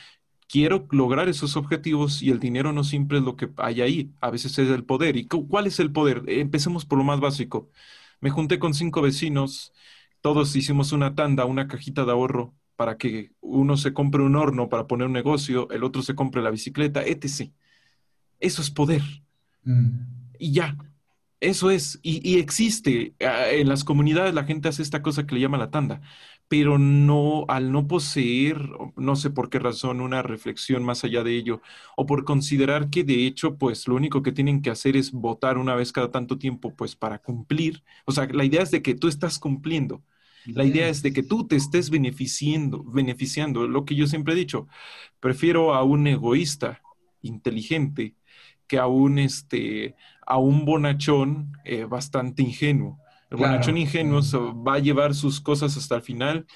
quiero 0.49 0.89
lograr 0.91 1.29
esos 1.29 1.59
objetivos 1.59 2.23
y 2.23 2.31
el 2.31 2.41
dinero 2.41 2.73
no 2.73 2.85
siempre 2.85 3.19
es 3.19 3.25
lo 3.25 3.37
que 3.37 3.51
hay 3.59 3.83
ahí, 3.83 4.15
a 4.23 4.31
veces 4.31 4.59
es 4.59 4.71
el 4.71 4.83
poder. 4.83 5.17
¿Y 5.17 5.27
cuál 5.27 5.67
es 5.67 5.79
el 5.79 5.93
poder? 5.93 6.23
Empecemos 6.27 6.87
por 6.87 6.97
lo 6.97 7.05
más 7.05 7.21
básico. 7.21 7.69
Me 8.21 8.31
junté 8.31 8.59
con 8.59 8.73
cinco 8.73 9.03
vecinos, 9.03 9.75
todos 10.21 10.55
hicimos 10.57 10.93
una 10.93 11.15
tanda, 11.15 11.45
una 11.45 11.69
cajita 11.69 12.05
de 12.05 12.13
ahorro 12.13 12.55
para 12.77 12.97
que 12.97 13.33
uno 13.41 13.77
se 13.77 13.93
compre 13.93 14.23
un 14.23 14.37
horno 14.37 14.69
para 14.69 14.87
poner 14.87 15.07
un 15.07 15.13
negocio, 15.13 15.69
el 15.71 15.83
otro 15.85 16.03
se 16.03 16.15
compre 16.15 16.43
la 16.43 16.51
bicicleta, 16.51 17.03
etc. 17.05 17.51
Eso 18.39 18.63
es 18.63 18.71
poder. 18.71 19.03
Mm. 19.65 20.01
Y 20.39 20.53
ya, 20.53 20.77
eso 21.41 21.71
es, 21.71 21.99
y, 22.03 22.39
existe. 22.39 23.15
Ah, 23.21 23.49
en 23.51 23.69
las 23.69 23.85
comunidades 23.85 24.35
la 24.35 24.45
gente 24.45 24.69
hace 24.69 24.83
esta 24.83 25.03
cosa 25.03 25.27
que 25.27 25.35
le 25.35 25.41
llama 25.41 25.59
la 25.59 25.71
tanda 25.71 26.01
pero 26.49 26.79
no, 26.79 27.45
al 27.49 27.73
no 27.73 27.87
poseer, 27.87 28.71
no 28.97 29.17
sé 29.17 29.31
por 29.31 29.51
qué 29.51 29.59
razón, 29.59 30.01
una 30.01 30.23
reflexión 30.23 30.83
más 30.83 31.05
allá 31.05 31.23
de 31.23 31.37
ello, 31.37 31.61
o 31.97 32.07
por 32.07 32.25
considerar 32.25 32.91
que 32.91 33.05
de 33.05 33.27
hecho, 33.27 33.57
pues 33.59 33.87
lo 33.87 33.95
único 33.95 34.23
que 34.23 34.33
tienen 34.33 34.63
que 34.63 34.71
hacer 34.71 34.97
es 34.97 35.13
votar 35.13 35.59
una 35.59 35.75
vez 35.75 35.93
cada 35.93 36.11
tanto 36.11 36.39
tiempo, 36.39 36.75
pues 36.75 36.97
para 36.97 37.19
cumplir. 37.19 37.83
O 38.07 38.13
sea, 38.13 38.27
la 38.27 38.45
idea 38.45 38.63
es 38.63 38.71
de 38.71 38.83
que 38.83 38.95
tú 38.95 39.09
estás 39.09 39.39
cumpliendo. 39.39 40.03
La 40.47 40.65
idea 40.65 40.89
es 40.89 41.03
de 41.03 41.13
que 41.13 41.23
tú 41.23 41.47
te 41.47 41.57
estés 41.57 41.91
beneficiando, 41.91 42.83
beneficiando. 42.83 43.69
Lo 43.69 43.85
que 43.85 43.95
yo 43.95 44.07
siempre 44.07 44.33
he 44.33 44.37
dicho, 44.37 44.67
prefiero 45.21 45.75
a 45.75 45.83
un 45.83 46.07
egoísta 46.07 46.81
inteligente 47.23 48.15
que 48.67 48.79
a 48.79 48.87
un, 48.87 49.19
este, 49.19 49.97
a 50.27 50.39
un 50.39 50.65
bonachón 50.65 51.53
eh, 51.65 51.85
bastante 51.85 52.43
ingenuo. 52.43 52.99
El 53.31 53.37
bonachón 53.37 53.77
ingenuo 53.77 54.23
va 54.65 54.75
a 54.75 54.79
llevar 54.79 55.15
sus 55.15 55.41
cosas 55.41 55.77
hasta 55.77 55.97
el 55.97 56.03
final, 56.03 56.47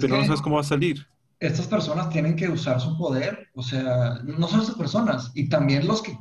pero 0.00 0.16
no 0.16 0.24
sabes 0.24 0.40
cómo 0.40 0.56
va 0.56 0.62
a 0.62 0.64
salir. 0.64 1.06
Estas 1.38 1.66
personas 1.66 2.08
tienen 2.08 2.34
que 2.34 2.48
usar 2.48 2.80
su 2.80 2.96
poder, 2.96 3.48
o 3.54 3.62
sea, 3.62 4.20
no 4.24 4.48
son 4.48 4.62
esas 4.62 4.74
personas, 4.74 5.30
y 5.34 5.48
también 5.48 5.86
los 5.86 6.02
que, 6.02 6.18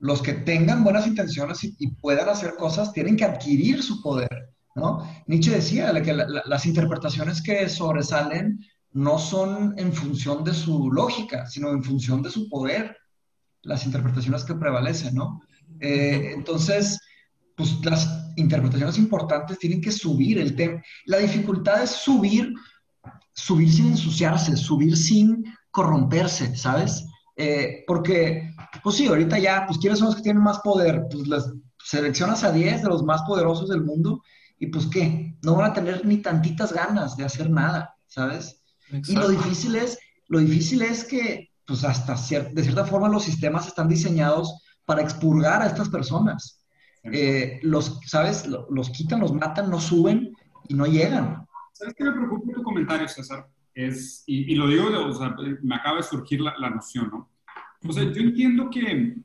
los 0.00 0.22
que 0.22 0.32
tengan 0.32 0.84
buenas 0.84 1.06
intenciones 1.06 1.64
y, 1.64 1.88
puedan 2.00 2.28
hacer 2.28 2.54
cosas 2.54 2.92
tienen 2.92 3.16
que 3.16 3.24
adquirir 3.24 3.82
su 3.82 4.00
poder, 4.00 4.54
¿no? 4.76 5.06
Nietzsche 5.26 5.50
decía 5.50 5.92
que 6.02 6.14
las 6.14 6.66
interpretaciones 6.66 7.42
que 7.42 7.68
sobresalen 7.68 8.64
no 8.92 9.18
son 9.18 9.74
en 9.76 9.92
función 9.92 10.44
de 10.44 10.54
su 10.54 10.90
lógica, 10.90 11.46
sino 11.46 11.70
en 11.70 11.82
función 11.82 12.22
de 12.22 12.30
su 12.30 12.48
poder, 12.48 12.96
las 13.62 13.84
interpretaciones 13.84 14.44
que 14.44 14.54
prevalecen, 14.54 15.16
¿no? 15.16 15.40
Eh, 15.80 16.32
entonces, 16.34 17.00
pues 17.56 17.84
las 17.84 18.23
interpretaciones 18.36 18.98
importantes 18.98 19.58
tienen 19.58 19.80
que 19.80 19.92
subir 19.92 20.38
el 20.38 20.54
tema. 20.54 20.82
La 21.06 21.18
dificultad 21.18 21.82
es 21.82 21.90
subir, 21.90 22.52
subir 23.32 23.72
sin 23.72 23.88
ensuciarse, 23.88 24.56
subir 24.56 24.96
sin 24.96 25.44
corromperse, 25.70 26.56
¿sabes? 26.56 27.04
Eh, 27.36 27.84
porque, 27.86 28.54
pues 28.82 28.96
sí, 28.96 29.06
ahorita 29.06 29.38
ya, 29.38 29.66
pues 29.66 29.78
¿quiénes 29.78 29.98
son 29.98 30.06
los 30.06 30.16
que 30.16 30.22
tienen 30.22 30.42
más 30.42 30.60
poder? 30.60 31.06
Pues 31.10 31.26
las 31.26 31.52
seleccionas 31.82 32.44
a 32.44 32.52
10 32.52 32.82
de 32.82 32.88
los 32.88 33.02
más 33.02 33.22
poderosos 33.22 33.68
del 33.68 33.82
mundo 33.82 34.22
y 34.58 34.68
pues 34.68 34.86
qué, 34.86 35.36
no 35.42 35.56
van 35.56 35.70
a 35.70 35.74
tener 35.74 36.06
ni 36.06 36.18
tantitas 36.18 36.72
ganas 36.72 37.16
de 37.16 37.24
hacer 37.24 37.50
nada, 37.50 37.96
¿sabes? 38.06 38.62
Y 38.90 39.16
lo 39.16 39.28
difícil 39.28 39.74
es, 39.74 39.98
lo 40.28 40.38
difícil 40.38 40.82
es 40.82 41.04
que, 41.04 41.50
pues 41.66 41.84
hasta 41.84 42.14
de 42.14 42.62
cierta 42.62 42.84
forma 42.84 43.08
los 43.08 43.24
sistemas 43.24 43.66
están 43.66 43.88
diseñados 43.88 44.62
para 44.84 45.02
expurgar 45.02 45.62
a 45.62 45.66
estas 45.66 45.88
personas. 45.88 46.63
Eh, 47.04 47.60
los, 47.62 48.00
¿sabes? 48.06 48.46
Los 48.46 48.90
quitan, 48.90 49.20
los 49.20 49.32
matan, 49.32 49.70
no 49.70 49.80
suben 49.80 50.34
y 50.68 50.74
no 50.74 50.86
llegan. 50.86 51.46
¿Sabes 51.72 51.94
qué 51.94 52.04
me 52.04 52.12
preocupa 52.12 52.52
tu 52.54 52.62
comentario, 52.62 53.08
César? 53.08 53.46
Es, 53.74 54.22
y, 54.26 54.54
lo 54.54 54.68
digo, 54.68 54.86
o 54.86 55.12
sea, 55.12 55.34
me 55.62 55.74
acaba 55.74 55.96
de 55.96 56.04
surgir 56.04 56.40
la, 56.40 56.54
la, 56.58 56.70
noción, 56.70 57.10
¿no? 57.10 57.30
O 57.86 57.92
sea, 57.92 58.04
yo 58.04 58.22
entiendo 58.22 58.70
que, 58.70 59.16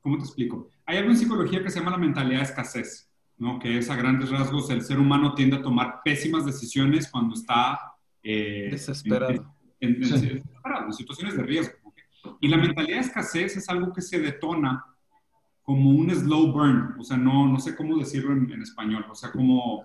¿cómo 0.00 0.16
te 0.16 0.24
explico? 0.24 0.70
Hay 0.86 0.96
algo 0.96 1.10
en 1.10 1.18
psicología 1.18 1.62
que 1.62 1.70
se 1.70 1.78
llama 1.78 1.92
la 1.92 1.98
mentalidad 1.98 2.38
de 2.38 2.44
escasez, 2.44 3.10
¿no? 3.36 3.58
Que 3.58 3.78
es 3.78 3.90
a 3.90 3.96
grandes 3.96 4.30
rasgos 4.30 4.70
el 4.70 4.82
ser 4.82 4.98
humano 4.98 5.34
tiende 5.34 5.56
a 5.56 5.62
tomar 5.62 6.00
pésimas 6.04 6.46
decisiones 6.46 7.10
cuando 7.10 7.34
está... 7.34 7.78
Eh, 8.22 8.68
desesperado. 8.70 9.54
En, 9.78 10.02
en, 10.02 10.92
situaciones 10.92 11.36
de 11.36 11.42
riesgo. 11.42 11.76
Y 12.40 12.48
la 12.48 12.56
mentalidad 12.56 12.96
de 12.96 13.04
escasez 13.04 13.56
es 13.56 13.68
algo 13.68 13.92
que 13.92 14.00
se 14.00 14.18
detona 14.18 14.84
como 15.66 15.90
un 15.90 16.08
slow 16.14 16.52
burn, 16.52 16.94
o 16.96 17.02
sea, 17.02 17.16
no, 17.16 17.48
no 17.48 17.58
sé 17.58 17.74
cómo 17.74 17.98
decirlo 17.98 18.32
en, 18.32 18.62
español, 18.62 19.04
o 19.10 19.16
sea, 19.16 19.32
como 19.32 19.84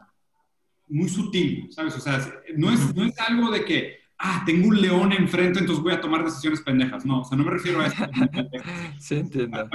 muy 0.87 1.09
sutil, 1.09 1.69
¿sabes? 1.71 1.95
O 1.95 1.99
sea, 1.99 2.19
no 2.55 2.71
es, 2.71 2.95
no 2.95 3.03
es 3.03 3.19
algo 3.19 3.49
de 3.49 3.65
que, 3.65 3.97
ah, 4.19 4.43
tengo 4.45 4.67
un 4.67 4.79
león 4.79 5.11
enfrente, 5.11 5.57
entonces 5.57 5.83
voy 5.83 5.93
a 5.93 5.99
tomar 5.99 6.23
decisiones 6.23 6.61
pendejas. 6.61 7.03
No, 7.03 7.21
o 7.21 7.25
sea, 7.25 7.35
no 7.35 7.45
me 7.45 7.49
refiero 7.49 7.81
a 7.81 7.87
eso. 7.87 8.05
Se 8.99 9.19
entiende. 9.21 9.67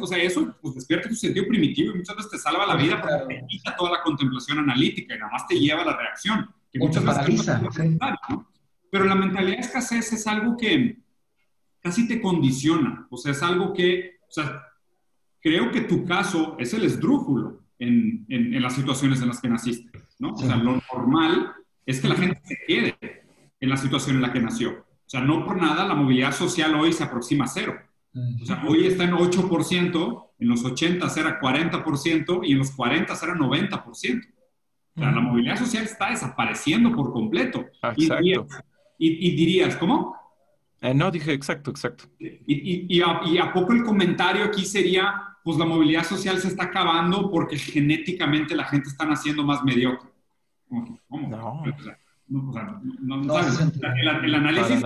o 0.00 0.06
sea, 0.08 0.18
eso 0.18 0.56
pues, 0.60 0.74
despierta 0.74 1.08
tu 1.08 1.14
sentido 1.14 1.46
primitivo 1.46 1.94
y 1.94 1.98
muchas 1.98 2.16
veces 2.16 2.32
te 2.32 2.38
salva 2.38 2.66
la 2.66 2.74
vida 2.74 3.00
porque 3.00 3.36
te 3.36 3.46
quita 3.46 3.76
toda 3.76 3.92
la 3.92 4.02
contemplación 4.02 4.58
analítica 4.58 5.14
y 5.14 5.18
nada 5.18 5.30
más 5.30 5.46
te 5.46 5.54
lleva 5.54 5.82
a 5.82 5.86
la 5.86 5.96
reacción. 5.96 6.50
Que 6.72 6.80
muchas 6.80 7.04
veces 7.04 7.46
¿no? 8.28 8.50
Pero 8.90 9.04
la 9.04 9.14
mentalidad 9.14 9.58
de 9.58 9.60
escasez 9.60 10.12
es 10.12 10.26
algo 10.26 10.56
que 10.56 10.98
casi 11.80 12.08
te 12.08 12.20
condiciona, 12.20 13.06
o 13.08 13.16
sea, 13.16 13.30
es 13.30 13.42
algo 13.42 13.72
que, 13.72 14.16
o 14.28 14.32
sea, 14.32 14.62
creo 15.44 15.70
que 15.70 15.82
tu 15.82 16.04
caso 16.04 16.56
es 16.58 16.72
el 16.74 16.84
esdrújulo 16.84 17.60
en, 17.78 18.24
en, 18.28 18.62
las 18.62 18.74
situaciones 18.74 19.20
en 19.20 19.28
las 19.28 19.40
que 19.40 19.48
naciste, 19.48 20.02
¿no? 20.18 20.32
O 20.32 20.38
sea, 20.38 20.56
lo 20.56 20.80
normal 20.92 21.52
es 21.84 22.00
que 22.00 22.08
la 22.08 22.14
gente 22.14 22.40
se 22.44 22.56
quede 22.66 22.96
en 23.60 23.68
la 23.68 23.76
situación 23.76 24.16
en 24.16 24.22
la 24.22 24.32
que 24.32 24.40
nació. 24.40 24.70
O 24.70 25.08
sea, 25.08 25.20
no 25.20 25.44
por 25.44 25.60
nada 25.60 25.86
la 25.86 25.94
movilidad 25.94 26.32
social 26.32 26.74
hoy 26.74 26.92
se 26.94 27.04
aproxima 27.04 27.44
a 27.44 27.48
cero. 27.48 27.78
O 28.40 28.46
sea, 28.46 28.64
hoy 28.66 28.86
está 28.86 29.04
en 29.04 29.12
8%, 29.12 30.26
en 30.38 30.48
los 30.48 30.64
80 30.64 31.06
era 31.16 31.40
40% 31.40 32.40
y 32.44 32.52
en 32.52 32.58
los 32.58 32.70
40 32.70 33.12
era 33.12 33.34
90%. 33.34 33.84
O 33.86 33.94
sea, 33.94 35.10
la 35.10 35.20
movilidad 35.20 35.58
social 35.58 35.84
está 35.84 36.10
desapareciendo 36.10 36.94
por 36.94 37.12
completo. 37.12 37.66
Exacto. 37.82 38.46
Y, 38.96 39.28
y 39.28 39.36
dirías, 39.36 39.76
¿cómo? 39.76 40.16
Eh, 40.84 40.92
no, 40.92 41.10
dije 41.10 41.32
exacto, 41.32 41.70
exacto. 41.70 42.04
Y, 42.18 42.94
y, 42.94 43.00
a, 43.00 43.20
y, 43.24 43.38
a, 43.38 43.52
poco 43.54 43.72
el 43.72 43.82
comentario 43.82 44.44
aquí 44.44 44.66
sería, 44.66 45.33
pues 45.44 45.58
la 45.58 45.66
movilidad 45.66 46.04
social 46.04 46.38
se 46.38 46.48
está 46.48 46.64
acabando 46.64 47.30
porque 47.30 47.58
genéticamente 47.58 48.56
la 48.56 48.64
gente 48.64 48.88
está 48.88 49.04
naciendo 49.04 49.44
más 49.44 49.62
mediocre. 49.62 50.10
¿Cómo? 51.06 51.28
No. 51.28 51.62
O 52.48 52.52
sea, 52.52 52.80
no, 53.02 53.18
no, 53.18 53.38
el, 53.38 54.34
análisis, 54.34 54.82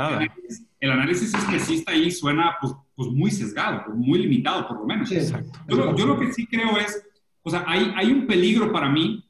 el, 0.81 0.91
análisis, 0.91 1.33
especista 1.33 1.93
ahí 1.93 2.11
suena 2.11 2.57
pues, 2.61 2.75
pues, 2.97 3.09
muy 3.11 3.31
sesgado, 3.31 3.95
muy 3.95 4.19
limitado 4.19 4.67
por 4.67 4.81
lo 4.81 4.87
menos. 4.87 5.11
exacto. 5.13 5.57
Yo, 5.69 5.95
yo, 5.97 6.07
lo 6.07 6.19
que 6.19 6.33
sí 6.33 6.49
creo 6.49 6.77
es, 6.77 7.01
o 7.45 7.51
sea, 7.51 7.63
hay, 7.65 7.95
hay 7.97 8.11
un 8.11 8.27
peligro 8.27 8.73
para 8.73 8.91
mí, 8.91 9.25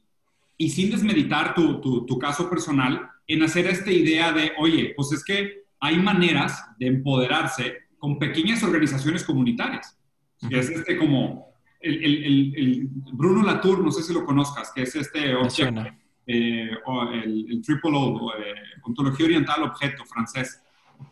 y 0.57 0.69
sin 0.69 0.89
desmeditar 0.89 1.53
tu, 1.53 1.79
tu, 1.79 2.05
tu 2.07 2.17
caso 2.17 2.49
personal, 2.49 3.07
en 3.27 3.43
hacer 3.43 3.67
esta 3.67 3.91
idea 3.91 4.33
de, 4.33 4.53
oye, 4.57 4.93
pues 4.95 5.11
es 5.11 5.23
que 5.23 5.65
hay 5.79 5.99
maneras 5.99 6.65
de 6.79 6.87
empoderarse 6.87 7.89
con 7.99 8.17
pequeñas 8.17 8.63
organizaciones 8.63 9.23
comunitarias 9.23 9.98
que 10.47 10.59
es 10.59 10.69
este 10.69 10.97
como 10.97 11.53
el, 11.79 12.03
el, 12.03 12.53
el, 12.55 12.89
Bruno 13.13 13.43
Latour, 13.43 13.83
no 13.83 13.91
sé 13.91 14.03
si 14.03 14.13
lo 14.13 14.25
conozcas, 14.25 14.71
que 14.73 14.83
es 14.83 14.95
este 14.95 15.33
eh, 16.27 16.69
el, 17.13 17.61
Triple 17.63 17.91
O, 17.93 18.31
eh, 18.33 18.53
Ontología 18.83 19.25
Oriental 19.25 19.63
Objeto 19.63 20.05
francés. 20.05 20.61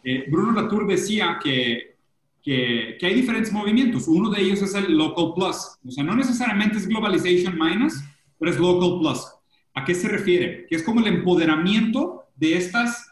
Eh, 0.03 0.25
Bruno 0.29 0.51
Latour 0.51 0.85
decía 0.85 1.39
que, 1.41 1.97
que, 2.43 2.97
que, 2.99 3.05
hay 3.05 3.15
diferentes 3.15 3.51
movimientos. 3.51 4.07
Uno 4.07 4.29
de 4.29 4.41
ellos 4.41 4.61
es 4.61 4.75
el 4.75 4.95
Local 4.95 5.33
Plus. 5.35 5.77
O 5.85 5.91
sea, 5.91 6.03
no 6.03 6.15
necesariamente 6.15 6.77
es 6.77 6.87
Globalization 6.87 7.57
Minus, 7.57 8.03
pero 8.37 8.51
es 8.51 8.59
Local 8.59 8.99
Plus. 8.99 9.25
¿A 9.73 9.85
qué 9.85 9.95
se 9.95 10.07
refiere? 10.07 10.65
Que 10.67 10.75
es 10.75 10.83
como 10.83 10.99
el 10.99 11.07
empoderamiento 11.07 12.25
de 12.35 12.57
estas 12.57 13.11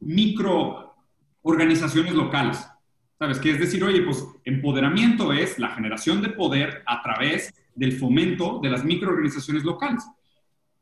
micro 0.00 0.94
organizaciones 1.42 2.14
locales. 2.14 2.66
¿Sabes? 3.18 3.38
Que 3.38 3.50
es 3.50 3.58
decir, 3.58 3.82
oye, 3.82 4.02
pues 4.02 4.26
empoderamiento 4.44 5.32
es 5.32 5.58
la 5.58 5.70
generación 5.70 6.20
de 6.20 6.30
poder 6.30 6.82
a 6.86 7.02
través 7.02 7.54
del 7.74 7.92
fomento 7.92 8.60
de 8.62 8.70
las 8.70 8.84
microorganizaciones 8.84 9.64
locales. 9.64 10.04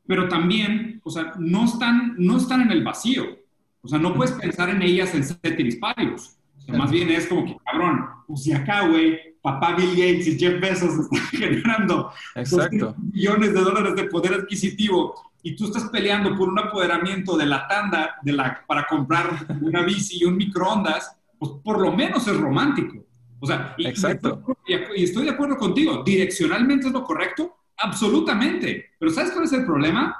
Pero 0.05 0.27
también, 0.27 1.01
o 1.03 1.09
sea, 1.09 1.33
no 1.39 1.65
están, 1.65 2.15
no 2.17 2.37
están 2.37 2.61
en 2.61 2.71
el 2.71 2.83
vacío. 2.83 3.25
O 3.81 3.87
sea, 3.87 3.99
no 3.99 4.13
puedes 4.13 4.33
pensar 4.33 4.69
en 4.69 4.81
ellas 4.81 5.13
en 5.13 5.23
ceteris 5.23 5.77
paribus. 5.77 6.37
O 6.67 6.73
más 6.73 6.91
bien 6.91 7.09
es 7.11 7.27
como 7.27 7.45
que, 7.45 7.57
cabrón, 7.63 8.05
pues 8.27 8.43
si 8.43 8.51
acá, 8.51 8.87
güey, 8.87 9.35
papá 9.41 9.75
Bill 9.75 9.91
Gates 9.91 10.27
y 10.27 10.39
Jeff 10.39 10.59
Bezos 10.59 10.97
están 10.97 11.19
generando 11.31 12.11
millones 13.13 13.53
de 13.53 13.61
dólares 13.61 13.95
de 13.95 14.05
poder 14.05 14.33
adquisitivo 14.33 15.13
y 15.43 15.55
tú 15.55 15.65
estás 15.65 15.83
peleando 15.91 16.35
por 16.35 16.49
un 16.49 16.57
apoderamiento 16.57 17.37
de 17.37 17.45
la 17.45 17.67
tanda 17.67 18.15
de 18.23 18.33
la, 18.33 18.63
para 18.65 18.87
comprar 18.87 19.45
una 19.61 19.83
bici 19.83 20.17
y 20.19 20.25
un 20.25 20.37
microondas, 20.37 21.15
pues 21.37 21.51
por 21.63 21.79
lo 21.79 21.91
menos 21.91 22.27
es 22.27 22.37
romántico. 22.37 23.05
O 23.39 23.47
sea, 23.47 23.75
y, 23.77 23.87
Exacto. 23.87 24.43
Y, 24.67 25.01
y 25.01 25.03
estoy 25.03 25.25
de 25.25 25.31
acuerdo 25.31 25.57
contigo, 25.57 26.03
direccionalmente 26.03 26.87
es 26.87 26.93
lo 26.93 27.03
correcto, 27.03 27.55
absolutamente. 27.77 28.91
Pero 28.99 29.11
¿sabes 29.11 29.31
cuál 29.31 29.45
es 29.45 29.53
el 29.53 29.65
problema? 29.65 30.15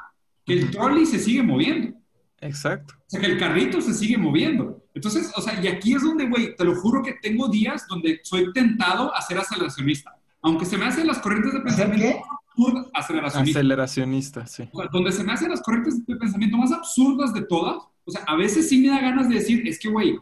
Que 0.45 0.53
el 0.53 0.71
trolley 0.71 1.05
se 1.05 1.19
sigue 1.19 1.41
moviendo. 1.41 1.97
Exacto. 2.41 2.93
O 2.99 3.03
sea, 3.07 3.19
que 3.19 3.27
el 3.27 3.37
carrito 3.37 3.81
se 3.81 3.93
sigue 3.93 4.17
moviendo. 4.17 4.83
Entonces, 4.93 5.31
o 5.35 5.41
sea, 5.41 5.61
y 5.61 5.67
aquí 5.67 5.93
es 5.93 6.03
donde, 6.03 6.27
güey, 6.27 6.55
te 6.55 6.63
lo 6.63 6.75
juro 6.75 7.01
que 7.01 7.13
tengo 7.13 7.47
días 7.47 7.85
donde 7.87 8.19
soy 8.23 8.51
tentado 8.53 9.13
a 9.13 9.21
ser 9.21 9.37
aceleracionista. 9.37 10.15
Aunque 10.41 10.65
se 10.65 10.77
me 10.77 10.85
hacen 10.85 11.07
las 11.07 11.19
corrientes 11.19 11.53
de 11.53 11.61
pensamiento 11.61 12.21
absurdas, 12.55 12.87
aceleracionista. 12.93 13.59
Aceleracionista, 13.59 14.47
sí. 14.47 14.69
O 14.71 14.79
sea, 14.79 14.89
donde 14.91 15.11
se 15.11 15.23
me 15.23 15.33
hacen 15.33 15.49
las 15.49 15.61
corrientes 15.61 16.05
de 16.05 16.15
pensamiento 16.15 16.57
más 16.57 16.71
absurdas 16.71 17.33
de 17.33 17.43
todas. 17.43 17.77
O 18.05 18.11
sea, 18.11 18.23
a 18.27 18.35
veces 18.35 18.69
sí 18.69 18.79
me 18.79 18.89
da 18.89 19.01
ganas 19.01 19.27
de 19.27 19.35
decir, 19.35 19.67
es 19.67 19.79
que, 19.79 19.89
güey, 19.89 20.19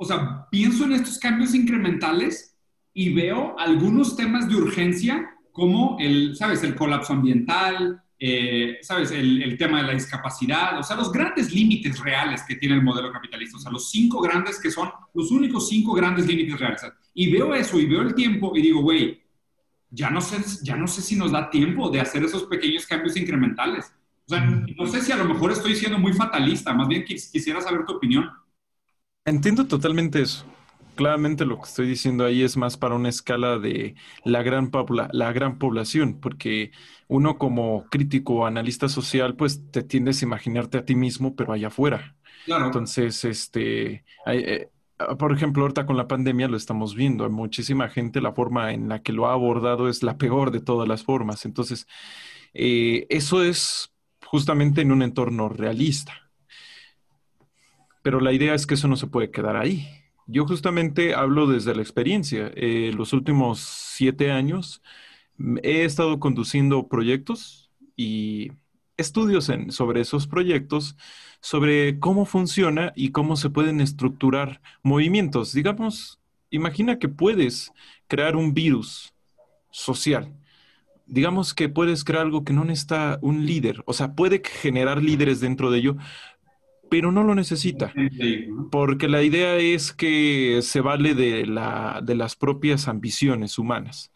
o 0.00 0.04
sea, 0.04 0.46
pienso 0.48 0.84
en 0.84 0.92
estos 0.92 1.18
cambios 1.18 1.54
incrementales 1.54 2.56
y 2.94 3.12
veo 3.12 3.58
algunos 3.58 4.16
temas 4.16 4.48
de 4.48 4.54
urgencia 4.54 5.28
como 5.50 5.96
el, 5.98 6.36
¿sabes? 6.36 6.62
El 6.62 6.76
colapso 6.76 7.12
ambiental, 7.12 8.00
eh, 8.16 8.78
¿sabes? 8.80 9.10
El, 9.10 9.42
el, 9.42 9.58
tema 9.58 9.80
de 9.80 9.88
la 9.88 9.94
discapacidad, 9.94 10.78
o 10.78 10.84
sea, 10.84 10.96
los 10.96 11.10
grandes 11.10 11.52
límites 11.52 11.98
reales 11.98 12.44
que 12.46 12.54
tiene 12.54 12.76
el 12.76 12.82
modelo 12.82 13.12
capitalista, 13.12 13.56
o 13.56 13.60
sea, 13.60 13.72
los 13.72 13.90
cinco 13.90 14.20
grandes 14.20 14.60
que 14.60 14.70
son 14.70 14.88
los 15.14 15.32
únicos 15.32 15.68
cinco 15.68 15.94
grandes 15.94 16.26
límites 16.28 16.60
reales. 16.60 16.82
Y 17.12 17.32
veo 17.32 17.52
eso 17.52 17.80
y 17.80 17.86
veo 17.86 18.02
el 18.02 18.14
tiempo 18.14 18.52
y 18.54 18.62
digo, 18.62 18.82
güey, 18.82 19.20
ya 19.90 20.10
no 20.10 20.20
sé, 20.20 20.36
ya 20.62 20.76
no 20.76 20.86
sé 20.86 21.02
si 21.02 21.16
nos 21.16 21.32
da 21.32 21.50
tiempo 21.50 21.90
de 21.90 22.00
hacer 22.00 22.22
esos 22.22 22.44
pequeños 22.44 22.86
cambios 22.86 23.16
incrementales. 23.16 23.92
O 24.26 24.28
sea, 24.28 24.44
no 24.44 24.86
sé 24.86 25.00
si 25.00 25.10
a 25.10 25.16
lo 25.16 25.24
mejor 25.24 25.50
estoy 25.50 25.74
siendo 25.74 25.98
muy 25.98 26.12
fatalista, 26.12 26.72
más 26.72 26.86
bien 26.86 27.04
quis, 27.04 27.30
quisiera 27.32 27.60
saber 27.60 27.84
tu 27.84 27.94
opinión. 27.94 28.30
Entiendo 29.28 29.66
totalmente 29.66 30.22
eso. 30.22 30.46
Claramente 30.94 31.44
lo 31.44 31.58
que 31.58 31.68
estoy 31.68 31.86
diciendo 31.86 32.24
ahí 32.24 32.42
es 32.42 32.56
más 32.56 32.76
para 32.76 32.94
una 32.94 33.10
escala 33.10 33.58
de 33.58 33.94
la 34.24 34.42
gran, 34.42 34.70
la 35.12 35.32
gran 35.32 35.58
población, 35.58 36.18
porque 36.18 36.72
uno 37.08 37.36
como 37.36 37.84
crítico 37.90 38.34
o 38.34 38.46
analista 38.46 38.88
social, 38.88 39.36
pues 39.36 39.70
te 39.70 39.82
tiendes 39.82 40.22
a 40.22 40.24
imaginarte 40.24 40.78
a 40.78 40.84
ti 40.84 40.94
mismo, 40.94 41.36
pero 41.36 41.52
allá 41.52 41.68
afuera. 41.68 42.16
Claro. 42.46 42.66
Entonces, 42.66 43.24
este, 43.24 44.04
hay, 44.24 44.38
eh, 44.38 44.70
por 45.18 45.32
ejemplo, 45.32 45.62
ahorita 45.62 45.84
con 45.84 45.98
la 45.98 46.08
pandemia 46.08 46.48
lo 46.48 46.56
estamos 46.56 46.94
viendo. 46.94 47.24
Hay 47.24 47.30
muchísima 47.30 47.88
gente, 47.90 48.22
la 48.22 48.32
forma 48.32 48.72
en 48.72 48.88
la 48.88 49.02
que 49.02 49.12
lo 49.12 49.28
ha 49.28 49.34
abordado 49.34 49.88
es 49.88 50.02
la 50.02 50.16
peor 50.16 50.50
de 50.50 50.60
todas 50.60 50.88
las 50.88 51.04
formas. 51.04 51.44
Entonces, 51.44 51.86
eh, 52.54 53.06
eso 53.10 53.44
es 53.44 53.92
justamente 54.24 54.80
en 54.80 54.90
un 54.90 55.02
entorno 55.02 55.50
realista. 55.50 56.27
Pero 58.08 58.20
la 58.20 58.32
idea 58.32 58.54
es 58.54 58.66
que 58.66 58.72
eso 58.72 58.88
no 58.88 58.96
se 58.96 59.06
puede 59.06 59.30
quedar 59.30 59.54
ahí. 59.58 59.86
Yo 60.26 60.46
justamente 60.46 61.14
hablo 61.14 61.46
desde 61.46 61.74
la 61.74 61.82
experiencia. 61.82 62.50
Eh, 62.56 62.90
los 62.96 63.12
últimos 63.12 63.60
siete 63.60 64.32
años 64.32 64.80
he 65.62 65.84
estado 65.84 66.18
conduciendo 66.18 66.88
proyectos 66.88 67.70
y 67.96 68.52
estudios 68.96 69.50
sobre 69.68 70.00
esos 70.00 70.26
proyectos, 70.26 70.96
sobre 71.42 71.98
cómo 72.00 72.24
funciona 72.24 72.94
y 72.96 73.10
cómo 73.10 73.36
se 73.36 73.50
pueden 73.50 73.78
estructurar 73.82 74.62
movimientos. 74.82 75.52
Digamos, 75.52 76.18
imagina 76.48 76.98
que 76.98 77.10
puedes 77.10 77.74
crear 78.06 78.36
un 78.36 78.54
virus 78.54 79.12
social. 79.70 80.32
Digamos 81.04 81.52
que 81.52 81.68
puedes 81.68 82.04
crear 82.04 82.24
algo 82.24 82.42
que 82.42 82.54
no 82.54 82.64
necesita 82.64 83.18
un 83.20 83.44
líder, 83.44 83.82
o 83.84 83.92
sea, 83.92 84.14
puede 84.14 84.40
generar 84.42 85.02
líderes 85.02 85.40
dentro 85.40 85.70
de 85.70 85.78
ello, 85.78 85.96
pero 86.90 87.12
no 87.12 87.24
lo 87.24 87.34
necesita, 87.34 87.92
porque 88.70 89.08
la 89.08 89.22
idea 89.22 89.56
es 89.56 89.92
que 89.92 90.60
se 90.62 90.80
vale 90.80 91.14
de, 91.14 91.46
la, 91.46 92.00
de 92.02 92.14
las 92.14 92.36
propias 92.36 92.88
ambiciones 92.88 93.58
humanas. 93.58 94.12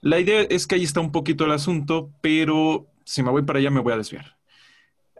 La 0.00 0.20
idea 0.20 0.42
es 0.42 0.66
que 0.66 0.76
ahí 0.76 0.84
está 0.84 1.00
un 1.00 1.12
poquito 1.12 1.44
el 1.44 1.52
asunto, 1.52 2.10
pero 2.20 2.86
si 3.04 3.22
me 3.22 3.30
voy 3.30 3.42
para 3.42 3.58
allá 3.58 3.70
me 3.70 3.80
voy 3.80 3.92
a 3.92 3.98
desviar. 3.98 4.36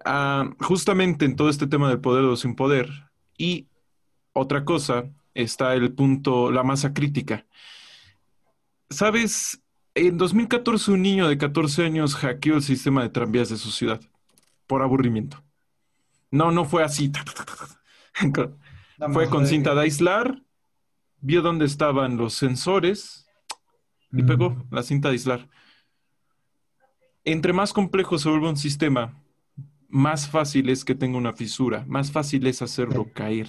Uh, 0.05 0.55
justamente 0.62 1.25
en 1.25 1.37
todo 1.37 1.49
este 1.49 1.66
tema 1.66 1.89
del 1.89 2.01
poder 2.01 2.25
o 2.25 2.37
sin 2.37 2.55
poder, 2.55 2.89
y 3.37 3.66
otra 4.33 4.65
cosa, 4.65 5.11
está 5.35 5.75
el 5.75 5.93
punto, 5.93 6.51
la 6.51 6.62
masa 6.62 6.93
crítica. 6.93 7.47
¿Sabes? 8.91 9.62
En 9.95 10.16
2014 10.16 10.93
un 10.93 11.03
niño 11.03 11.29
de 11.29 11.39
14 11.39 11.85
años 11.85 12.15
hackeó 12.15 12.57
el 12.57 12.62
sistema 12.62 13.03
de 13.03 13.09
tranvías 13.11 13.49
de 13.49 13.57
su 13.57 13.70
ciudad 13.70 14.01
por 14.66 14.83
aburrimiento. 14.83 15.43
No, 16.31 16.51
no 16.51 16.65
fue 16.65 16.85
así. 16.85 17.11
fue 19.13 19.29
con 19.29 19.47
cinta 19.47 19.75
de 19.75 19.83
aislar, 19.83 20.43
vio 21.21 21.43
dónde 21.43 21.65
estaban 21.65 22.17
los 22.17 22.35
sensores 22.35 23.27
y 24.13 24.23
pegó 24.23 24.67
la 24.71 24.83
cinta 24.83 25.09
de 25.09 25.13
aislar. 25.13 25.49
Entre 27.25 27.53
más 27.53 27.73
complejo 27.73 28.19
se 28.19 28.29
vuelve 28.29 28.49
un 28.49 28.57
sistema, 28.57 29.23
más 29.89 30.29
fácil 30.29 30.69
es 30.69 30.85
que 30.85 30.95
tenga 30.95 31.19
una 31.19 31.33
fisura, 31.33 31.85
más 31.87 32.13
fácil 32.13 32.47
es 32.47 32.63
hacerlo 32.63 33.13
caer. 33.13 33.49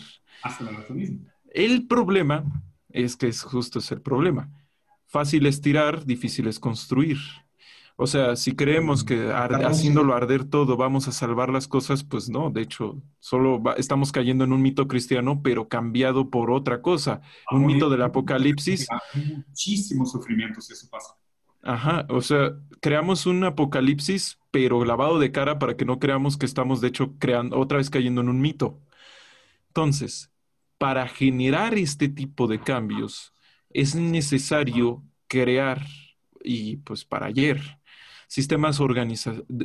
El 1.51 1.87
problema 1.87 2.43
es 2.89 3.15
que 3.15 3.27
es 3.27 3.43
justo 3.43 3.79
ese 3.79 3.95
el 3.95 4.01
problema. 4.01 4.49
Fácil 5.05 5.45
es 5.45 5.61
tirar, 5.61 6.05
difícil 6.05 6.47
es 6.47 6.59
construir. 6.59 7.17
O 8.01 8.07
sea, 8.07 8.37
si 8.37 8.53
creemos 8.53 9.03
que 9.03 9.29
haciéndolo 9.29 10.13
arder 10.13 10.45
todo 10.45 10.77
vamos 10.77 11.09
a 11.09 11.11
salvar 11.11 11.49
las 11.49 11.67
cosas, 11.67 12.05
pues 12.05 12.29
no, 12.29 12.49
de 12.49 12.61
hecho, 12.61 13.03
solo 13.19 13.61
estamos 13.75 14.13
cayendo 14.13 14.45
en 14.45 14.53
un 14.53 14.61
mito 14.61 14.87
cristiano, 14.87 15.41
pero 15.43 15.67
cambiado 15.67 16.29
por 16.29 16.49
otra 16.49 16.81
cosa, 16.81 17.19
un 17.51 17.65
mito 17.65 17.89
del 17.89 18.03
apocalipsis. 18.03 18.87
Muchísimo 19.13 20.05
sufrimiento 20.05 20.61
si 20.61 20.71
eso 20.71 20.87
pasa. 20.89 21.13
Ajá, 21.61 22.05
o 22.07 22.21
sea, 22.21 22.53
creamos 22.79 23.25
un 23.25 23.43
apocalipsis, 23.43 24.39
pero 24.49 24.85
lavado 24.85 25.19
de 25.19 25.33
cara 25.33 25.59
para 25.59 25.75
que 25.75 25.83
no 25.83 25.99
creamos 25.99 26.37
que 26.37 26.45
estamos, 26.45 26.79
de 26.79 26.87
hecho, 26.87 27.17
creando, 27.19 27.59
otra 27.59 27.79
vez 27.79 27.89
cayendo 27.89 28.21
en 28.21 28.29
un 28.29 28.39
mito. 28.39 28.79
Entonces, 29.67 30.31
para 30.77 31.05
generar 31.09 31.77
este 31.77 32.07
tipo 32.07 32.47
de 32.47 32.61
cambios, 32.61 33.33
es 33.71 33.93
necesario 33.93 35.03
crear, 35.27 35.85
y 36.41 36.77
pues 36.77 37.03
para 37.03 37.25
ayer, 37.25 37.78
sistemas, 38.29 38.79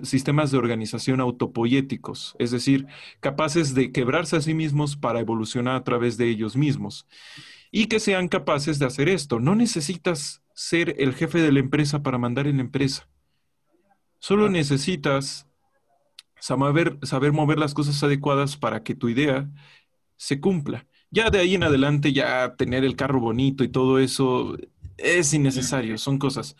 sistemas 0.05 0.51
de 0.51 0.57
organización 0.57 1.21
autopoéticos, 1.21 2.35
es 2.39 2.51
decir, 2.51 2.87
capaces 3.21 3.75
de 3.75 3.93
quebrarse 3.93 4.37
a 4.37 4.41
sí 4.41 4.55
mismos 4.55 4.97
para 4.97 5.21
evolucionar 5.21 5.77
a 5.77 5.85
través 5.85 6.17
de 6.17 6.31
ellos 6.31 6.57
mismos. 6.57 7.07
Y 7.71 7.87
que 7.87 8.01
sean 8.01 8.29
capaces 8.29 8.79
de 8.79 8.87
hacer 8.87 9.09
esto. 9.09 9.39
No 9.39 9.55
necesitas 9.55 10.43
ser 10.55 10.97
el 10.99 11.15
jefe 11.15 11.41
de 11.41 11.53
la 11.53 11.59
empresa 11.59 12.03
para 12.03 12.19
mandar 12.19 12.47
en 12.47 12.57
la 12.57 12.63
empresa. 12.63 13.09
Solo 14.19 14.49
necesitas 14.49 15.47
saber, 16.41 16.99
saber 17.03 17.33
mover 17.33 17.59
las 17.59 17.75
cosas 17.75 18.03
adecuadas 18.03 18.57
para 18.57 18.83
que 18.83 18.95
tu 18.95 19.11
idea 19.11 19.51
se 20.17 20.41
cumpla. 20.41 20.87
Ya 21.11 21.29
de 21.29 21.41
ahí 21.41 21.55
en 21.55 21.65
adelante, 21.65 22.15
ya 22.15 22.55
tener 22.57 22.85
el 22.85 22.97
carro 22.97 23.21
bonito 23.21 23.63
y 23.63 23.69
todo 23.69 23.99
eso 23.99 24.57
es 24.97 25.35
innecesario, 25.35 25.99
son 25.99 26.19
cosas. 26.19 26.57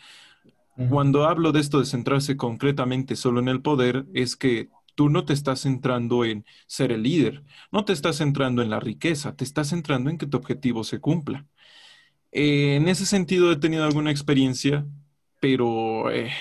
Cuando 0.89 1.25
hablo 1.25 1.51
de 1.53 1.61
esto 1.61 1.79
de 1.79 1.85
centrarse 1.85 2.35
concretamente 2.35 3.15
solo 3.15 3.39
en 3.39 3.47
el 3.47 3.61
poder, 3.61 4.05
es 4.13 4.35
que 4.35 4.69
tú 4.95 5.09
no 5.09 5.25
te 5.25 5.33
estás 5.33 5.61
centrando 5.61 6.25
en 6.25 6.45
ser 6.67 6.91
el 6.91 7.03
líder, 7.03 7.43
no 7.71 7.85
te 7.85 7.93
estás 7.93 8.17
centrando 8.17 8.61
en 8.61 8.69
la 8.69 8.79
riqueza, 8.79 9.35
te 9.35 9.43
estás 9.45 9.69
centrando 9.69 10.09
en 10.09 10.17
que 10.17 10.27
tu 10.27 10.37
objetivo 10.37 10.83
se 10.83 10.99
cumpla. 10.99 11.45
Eh, 12.31 12.75
en 12.77 12.87
ese 12.89 13.05
sentido 13.05 13.51
he 13.51 13.57
tenido 13.57 13.85
alguna 13.85 14.11
experiencia, 14.11 14.85
pero 15.39 16.11
eh, 16.11 16.31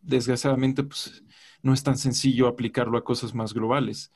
desgraciadamente 0.00 0.84
pues, 0.84 1.24
no 1.62 1.74
es 1.74 1.82
tan 1.82 1.98
sencillo 1.98 2.48
aplicarlo 2.48 2.98
a 2.98 3.04
cosas 3.04 3.34
más 3.34 3.54
globales. 3.54 4.12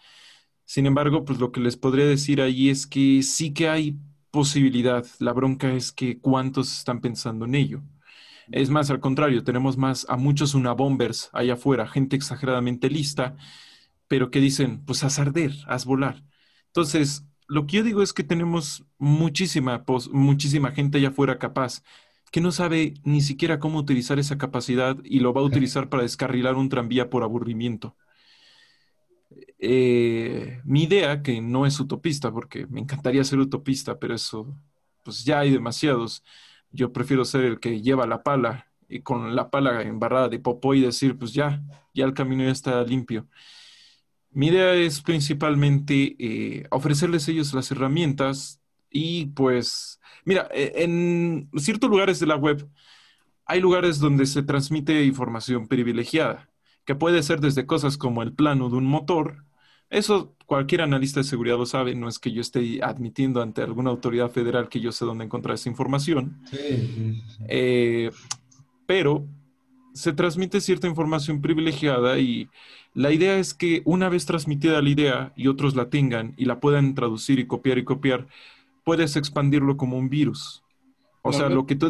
Sin 0.66 0.86
embargo, 0.86 1.24
pues 1.24 1.40
lo 1.40 1.52
que 1.52 1.60
les 1.60 1.76
podría 1.76 2.06
decir 2.06 2.40
ahí 2.42 2.70
es 2.70 2.86
que 2.86 3.22
sí 3.22 3.52
que 3.54 3.68
hay 3.68 3.98
posibilidad. 4.30 5.06
La 5.20 5.32
bronca 5.32 5.72
es 5.74 5.92
que 5.92 6.18
cuántos 6.20 6.78
están 6.78 7.00
pensando 7.00 7.44
en 7.46 7.54
ello. 7.56 7.82
Es 8.50 8.70
más, 8.70 8.90
al 8.90 9.00
contrario, 9.00 9.44
tenemos 9.44 9.76
más 9.76 10.06
a 10.08 10.16
muchos 10.16 10.54
unabombers 10.54 11.30
allá 11.32 11.54
afuera, 11.54 11.86
gente 11.88 12.16
exageradamente 12.16 12.90
lista, 12.90 13.36
pero 14.08 14.30
que 14.30 14.40
dicen, 14.40 14.84
pues 14.84 15.04
haz 15.04 15.18
arder, 15.18 15.52
haz 15.66 15.84
volar. 15.86 16.24
Entonces, 16.68 17.26
lo 17.48 17.66
que 17.66 17.78
yo 17.78 17.82
digo 17.84 18.02
es 18.02 18.12
que 18.12 18.24
tenemos 18.24 18.84
muchísima, 18.98 19.84
muchísima 20.12 20.72
gente 20.72 20.98
allá 20.98 21.08
afuera 21.10 21.38
capaz 21.38 21.82
que 22.32 22.40
no 22.40 22.52
sabe 22.52 22.94
ni 23.04 23.20
siquiera 23.22 23.60
cómo 23.60 23.78
utilizar 23.78 24.18
esa 24.18 24.38
capacidad 24.38 24.96
y 25.04 25.20
lo 25.20 25.32
va 25.32 25.40
a 25.42 25.44
utilizar 25.44 25.88
para 25.88 26.02
descarrilar 26.02 26.56
un 26.56 26.68
tranvía 26.68 27.10
por 27.10 27.22
aburrimiento. 27.22 27.96
eh, 29.58 30.60
mi 30.64 30.84
idea, 30.84 31.22
que 31.22 31.40
no 31.40 31.66
es 31.66 31.80
utopista, 31.80 32.32
porque 32.32 32.66
me 32.66 32.80
encantaría 32.80 33.24
ser 33.24 33.38
utopista, 33.38 33.98
pero 33.98 34.14
eso, 34.14 34.54
pues 35.02 35.24
ya 35.24 35.40
hay 35.40 35.50
demasiados. 35.52 36.24
Yo 36.74 36.92
prefiero 36.92 37.24
ser 37.24 37.44
el 37.44 37.60
que 37.60 37.80
lleva 37.82 38.06
la 38.06 38.22
pala 38.24 38.66
y 38.88 39.00
con 39.00 39.36
la 39.36 39.50
pala 39.50 39.82
embarrada 39.82 40.28
de 40.28 40.40
popó 40.40 40.74
y 40.74 40.80
decir, 40.80 41.16
pues 41.16 41.32
ya, 41.32 41.62
ya 41.94 42.04
el 42.04 42.14
camino 42.14 42.44
ya 42.44 42.50
está 42.50 42.82
limpio. 42.84 43.28
Mi 44.30 44.48
idea 44.48 44.74
es 44.74 45.00
principalmente 45.00 46.16
eh, 46.18 46.66
ofrecerles 46.70 47.28
ellos 47.28 47.54
las 47.54 47.70
herramientas 47.70 48.60
y 48.90 49.26
pues, 49.26 50.00
mira, 50.24 50.48
e, 50.52 50.72
en 50.84 51.48
ciertos 51.56 51.88
lugares 51.88 52.18
de 52.18 52.26
la 52.26 52.36
web 52.36 52.68
hay 53.46 53.60
lugares 53.60 54.00
donde 54.00 54.26
se 54.26 54.42
transmite 54.42 55.04
información 55.04 55.68
privilegiada, 55.68 56.50
que 56.84 56.96
puede 56.96 57.22
ser 57.22 57.40
desde 57.40 57.66
cosas 57.66 57.96
como 57.96 58.22
el 58.22 58.32
plano 58.34 58.68
de 58.70 58.76
un 58.76 58.86
motor. 58.86 59.44
Eso 59.94 60.34
cualquier 60.46 60.82
analista 60.82 61.20
de 61.20 61.24
seguridad 61.24 61.56
lo 61.56 61.66
sabe, 61.66 61.94
no 61.94 62.08
es 62.08 62.18
que 62.18 62.32
yo 62.32 62.40
esté 62.40 62.82
admitiendo 62.82 63.40
ante 63.40 63.62
alguna 63.62 63.90
autoridad 63.90 64.30
federal 64.30 64.68
que 64.68 64.80
yo 64.80 64.90
sé 64.90 65.04
dónde 65.04 65.24
encontrar 65.24 65.54
esa 65.54 65.68
información. 65.68 66.42
Eh, 67.48 68.10
pero 68.86 69.24
se 69.94 70.12
transmite 70.12 70.60
cierta 70.60 70.88
información 70.88 71.40
privilegiada 71.40 72.18
y 72.18 72.48
la 72.92 73.12
idea 73.12 73.38
es 73.38 73.54
que 73.54 73.82
una 73.84 74.08
vez 74.08 74.26
transmitida 74.26 74.82
la 74.82 74.88
idea 74.88 75.32
y 75.36 75.46
otros 75.46 75.76
la 75.76 75.88
tengan 75.90 76.34
y 76.36 76.44
la 76.46 76.58
puedan 76.58 76.96
traducir 76.96 77.38
y 77.38 77.46
copiar 77.46 77.78
y 77.78 77.84
copiar, 77.84 78.26
puedes 78.82 79.14
expandirlo 79.14 79.76
como 79.76 79.96
un 79.96 80.08
virus. 80.08 80.64
O 81.22 81.32
sea, 81.32 81.48
lo 81.48 81.66
que 81.66 81.76
tú 81.76 81.88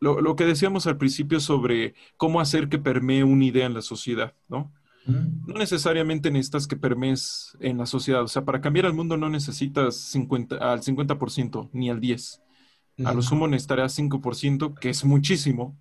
lo, 0.00 0.36
que 0.36 0.44
decíamos 0.46 0.86
al 0.86 0.96
principio 0.96 1.38
sobre 1.38 1.94
cómo 2.16 2.40
hacer 2.40 2.70
que 2.70 2.78
permee 2.78 3.22
una 3.22 3.44
idea 3.44 3.66
en 3.66 3.74
la 3.74 3.82
sociedad, 3.82 4.34
¿no? 4.48 4.72
No 5.06 5.54
necesariamente 5.54 6.30
necesitas 6.30 6.66
que 6.66 6.76
permees 6.76 7.56
en 7.60 7.78
la 7.78 7.86
sociedad. 7.86 8.22
O 8.22 8.28
sea, 8.28 8.44
para 8.44 8.60
cambiar 8.60 8.86
el 8.86 8.92
mundo 8.92 9.16
no 9.16 9.28
necesitas 9.28 9.96
50, 9.96 10.56
al 10.56 10.80
50% 10.80 11.70
ni 11.72 11.90
al 11.90 12.00
10%. 12.00 12.40
A 13.04 13.12
lo 13.14 13.22
sumo 13.22 13.48
necesitarás 13.48 13.98
5%, 13.98 14.78
que 14.78 14.90
es 14.90 15.04
muchísimo, 15.04 15.76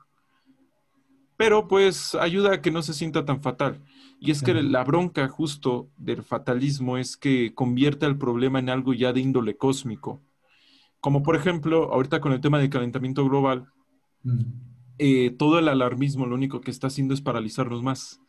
pero 1.41 1.67
pues 1.67 2.15
ayuda 2.15 2.53
a 2.53 2.61
que 2.61 2.71
no 2.71 2.81
se 2.81 2.93
sienta 2.93 3.25
tan 3.25 3.41
fatal. 3.41 3.81
Y 4.19 4.31
es 4.31 4.43
que 4.43 4.53
la 4.53 4.83
bronca 4.83 5.27
justo 5.27 5.89
del 5.97 6.21
fatalismo 6.21 6.97
es 6.97 7.17
que 7.17 7.55
convierte 7.55 8.05
el 8.05 8.17
problema 8.17 8.59
en 8.59 8.69
algo 8.69 8.93
ya 8.93 9.11
de 9.11 9.21
índole 9.21 9.57
cósmico. 9.57 10.21
Como 10.99 11.23
por 11.23 11.35
ejemplo, 11.35 11.91
ahorita 11.91 12.21
con 12.21 12.31
el 12.31 12.41
tema 12.41 12.59
del 12.59 12.69
calentamiento 12.69 13.25
global, 13.25 13.65
eh, 14.99 15.31
todo 15.31 15.57
el 15.57 15.67
alarmismo 15.67 16.27
lo 16.27 16.35
único 16.35 16.61
que 16.61 16.69
está 16.69 16.87
haciendo 16.87 17.15
es 17.15 17.21
paralizarnos 17.21 17.81
más. 17.81 18.20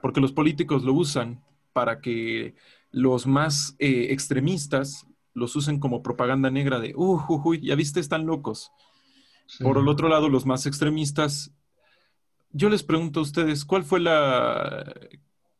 Porque 0.00 0.20
los 0.20 0.32
políticos 0.32 0.84
lo 0.84 0.92
usan 0.92 1.42
para 1.72 2.00
que 2.00 2.54
los 2.90 3.26
más 3.26 3.74
eh, 3.78 4.08
extremistas 4.10 5.06
los 5.34 5.56
usen 5.56 5.80
como 5.80 6.02
propaganda 6.02 6.50
negra 6.50 6.78
de, 6.78 6.94
uh, 6.94 7.20
uh, 7.26 7.54
ya 7.54 7.74
viste, 7.74 8.00
están 8.00 8.26
locos. 8.26 8.70
Por 9.60 9.78
el 9.78 9.88
otro 9.88 10.08
lado, 10.08 10.28
los 10.28 10.46
más 10.46 10.66
extremistas 10.66 11.52
yo 12.52 12.68
les 12.68 12.82
pregunto 12.82 13.20
a 13.20 13.22
ustedes, 13.22 13.64
¿cuál 13.64 13.82
fue 13.82 14.00
la... 14.00 14.84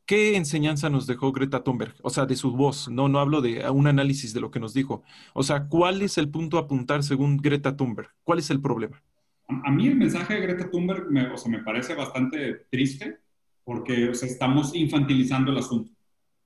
¿Qué 0.04 0.36
enseñanza 0.36 0.90
nos 0.90 1.06
dejó 1.06 1.32
Greta 1.32 1.62
Thunberg? 1.64 1.94
O 2.02 2.10
sea, 2.10 2.26
de 2.26 2.36
su 2.36 2.52
voz, 2.52 2.88
no, 2.90 3.08
no 3.08 3.18
hablo 3.18 3.40
de 3.40 3.68
un 3.70 3.86
análisis 3.86 4.34
de 4.34 4.40
lo 4.40 4.50
que 4.50 4.60
nos 4.60 4.74
dijo. 4.74 5.02
O 5.32 5.42
sea, 5.42 5.68
¿cuál 5.68 6.02
es 6.02 6.18
el 6.18 6.28
punto 6.28 6.58
a 6.58 6.62
apuntar 6.62 7.02
según 7.02 7.38
Greta 7.38 7.76
Thunberg? 7.76 8.10
¿Cuál 8.24 8.40
es 8.40 8.50
el 8.50 8.60
problema? 8.60 9.02
A, 9.48 9.70
mí 9.70 9.86
el 9.86 9.96
mensaje 9.96 10.34
de 10.34 10.40
Greta 10.40 10.70
Thunberg 10.70 11.10
me, 11.10 11.28
o 11.28 11.36
sea, 11.36 11.50
me 11.50 11.62
parece 11.62 11.94
bastante 11.94 12.66
triste 12.70 13.20
porque 13.64 14.10
o 14.10 14.14
sea, 14.14 14.28
estamos 14.28 14.74
infantilizando 14.74 15.52
el 15.52 15.58
asunto. 15.58 15.92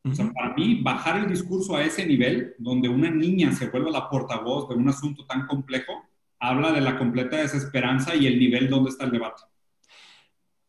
O 0.04 0.14
sea, 0.14 0.32
para 0.32 0.54
mí, 0.54 0.82
bajar 0.82 1.18
el 1.18 1.28
discurso 1.28 1.74
a 1.74 1.82
ese 1.82 2.06
nivel, 2.06 2.54
donde 2.58 2.88
una 2.88 3.10
niña 3.10 3.50
se 3.52 3.68
vuelva 3.68 3.90
la 3.90 4.08
portavoz 4.08 4.68
de 4.68 4.76
un 4.76 4.88
asunto 4.88 5.26
tan 5.26 5.48
complejo, 5.48 5.92
habla 6.38 6.70
de 6.70 6.80
la 6.80 6.96
completa 6.96 7.38
desesperanza 7.38 8.14
y 8.14 8.26
el 8.26 8.38
nivel 8.38 8.70
donde 8.70 8.90
está 8.90 9.04
el 9.04 9.10
debate. 9.10 9.42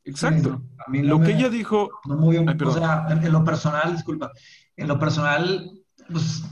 Exacto. 0.04 0.62
lo 0.88 1.22
que 1.22 1.34
ella 1.34 1.50
dijo. 1.50 1.90
No 2.06 2.16
muy, 2.16 2.38
o 2.38 2.72
sea, 2.72 3.08
en, 3.10 3.32
lo 3.32 3.44
personal, 3.44 3.94
disculpa, 3.94 4.32
en 4.76 4.88
lo 4.88 4.98
personal, 4.98 5.72
pues, 6.10 6.44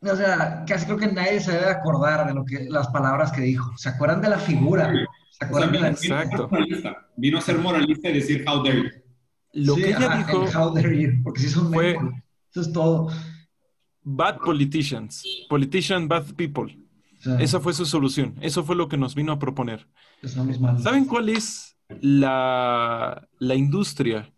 o 0.00 0.16
sea, 0.16 0.64
casi 0.66 0.86
creo 0.86 0.96
que 0.96 1.12
nadie 1.12 1.40
se 1.40 1.52
debe 1.52 1.70
acordar 1.70 2.26
de 2.26 2.34
lo 2.34 2.44
que, 2.44 2.66
las 2.68 2.88
palabras 2.88 3.30
que 3.32 3.42
dijo. 3.42 3.76
¿Se 3.76 3.90
acuerdan 3.90 4.22
de 4.22 4.30
la 4.30 4.38
figura? 4.38 4.90
¿Se 4.90 4.98
la... 5.40 5.88
Exacto. 5.90 6.50
Vino 7.16 7.38
a 7.38 7.40
ser 7.40 7.58
moralista 7.58 8.10
y 8.10 8.14
decir 8.14 8.44
how 8.46 8.62
dare 8.62 8.82
you. 8.82 8.90
Lo 9.52 9.74
que 9.76 9.88
ella 9.88 10.16
dijo. 10.16 10.44
How 10.58 10.74
dare 10.74 11.00
you, 11.00 11.22
porque 11.22 11.40
si 11.40 11.48
son 11.48 11.72
fue, 11.72 11.96
Eso 12.50 12.60
es 12.60 12.72
todo. 12.72 13.10
Bad 14.02 14.38
politicians. 14.38 15.24
Politician, 15.48 16.08
bad 16.08 16.24
people. 16.34 16.86
Esa 17.40 17.60
fue 17.60 17.72
su 17.72 17.84
solución. 17.86 18.36
Eso 18.40 18.64
fue 18.64 18.76
lo 18.76 18.88
que 18.88 18.96
nos 18.96 19.14
vino 19.14 19.32
a 19.32 19.38
proponer. 19.38 19.88
¿Saben 20.22 21.06
cuál 21.06 21.28
es 21.28 21.76
la, 22.00 23.28
industria 23.40 24.32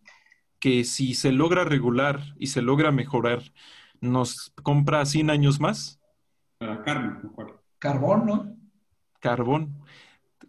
que 0.59 0.85
si 0.85 1.15
se 1.15 1.33
logra 1.33 1.65
regular 1.65 2.35
y 2.39 2.49
se 2.49 2.63
logra 2.63 2.91
mejorar, 2.91 3.43
nos 4.01 4.53
compra 4.63 5.05
100 5.05 5.31
años 5.31 5.61
más? 5.61 6.01
Carbón, 7.79 8.27
¿no? 8.27 8.57
Carbón. 9.21 9.78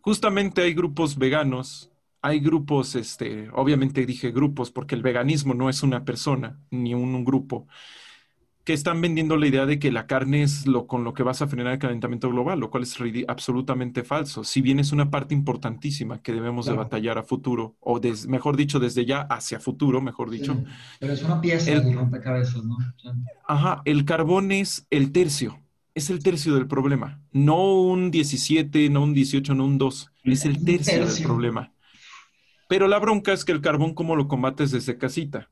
Justamente 0.02 0.62
hay 0.62 0.74
grupos 0.74 1.18
veganos, 1.18 1.92
hay 2.22 2.40
grupos, 2.40 2.96
este, 2.96 3.50
obviamente 3.54 4.06
dije 4.06 4.32
grupos 4.32 4.72
porque 4.72 4.96
el 4.96 5.02
veganismo 5.02 5.54
no 5.54 5.70
es 5.70 5.84
una 5.84 6.06
persona 6.06 6.60
ni 6.70 6.94
un 6.94 7.24
grupo, 7.24 7.68
que 8.70 8.74
están 8.74 9.02
vendiendo 9.02 9.36
la 9.36 9.48
idea 9.48 9.66
de 9.66 9.80
que 9.80 9.92
la 9.92 10.06
carne 10.06 10.44
es 10.44 10.68
lo 10.68 10.86
con 10.86 11.04
lo 11.04 11.16
que 11.16 11.24
vas 11.24 11.42
a 11.42 11.48
frenar 11.48 11.74
el 11.74 11.80
calentamiento 11.80 12.30
global, 12.30 12.60
lo 12.60 12.70
cual 12.70 12.84
es 12.84 12.96
absolutamente 13.28 14.04
falso. 14.04 14.44
Si 14.44 14.62
bien 14.62 14.78
es 14.78 14.92
una 14.92 15.10
parte 15.10 15.34
importantísima 15.34 16.22
que 16.22 16.34
debemos 16.34 16.68
de 16.68 16.74
batallar 16.74 17.18
a 17.18 17.24
futuro, 17.24 17.78
o 17.80 18.00
mejor 18.28 18.58
dicho, 18.58 18.80
desde 18.80 19.06
ya 19.06 19.22
hacia 19.22 19.60
futuro, 19.60 20.02
mejor 20.02 20.30
dicho. 20.30 20.56
pero 21.00 21.14
es 21.14 21.24
una 21.24 21.42
pieza 21.42 21.72
el, 21.72 21.84
de 21.84 21.94
rompecabezas, 21.94 22.64
¿no? 22.64 22.78
Ajá, 23.48 23.82
el 23.86 24.06
carbón 24.06 24.52
es 24.52 24.86
el 24.92 25.12
tercio, 25.12 25.60
es 26.00 26.10
el 26.10 26.24
tercio 26.24 26.56
del 26.56 26.68
problema. 26.68 27.22
No 27.32 27.80
un 27.82 28.12
17, 28.12 28.90
no 28.90 29.04
un 29.04 29.14
18, 29.14 29.54
no 29.54 29.66
un 29.66 29.78
2, 29.78 30.12
es 30.24 30.46
el 30.46 30.64
tercio, 30.66 31.06
del 31.06 31.24
problema. 31.24 31.74
Pero 32.68 32.88
la 32.88 33.00
bronca 33.00 33.34
es 33.34 33.46
que 33.46 33.52
el 33.52 33.62
carbón, 33.62 33.94
¿cómo 33.94 34.16
lo 34.16 34.28
combates 34.28 34.72
desde 34.72 34.98
casita? 34.98 35.50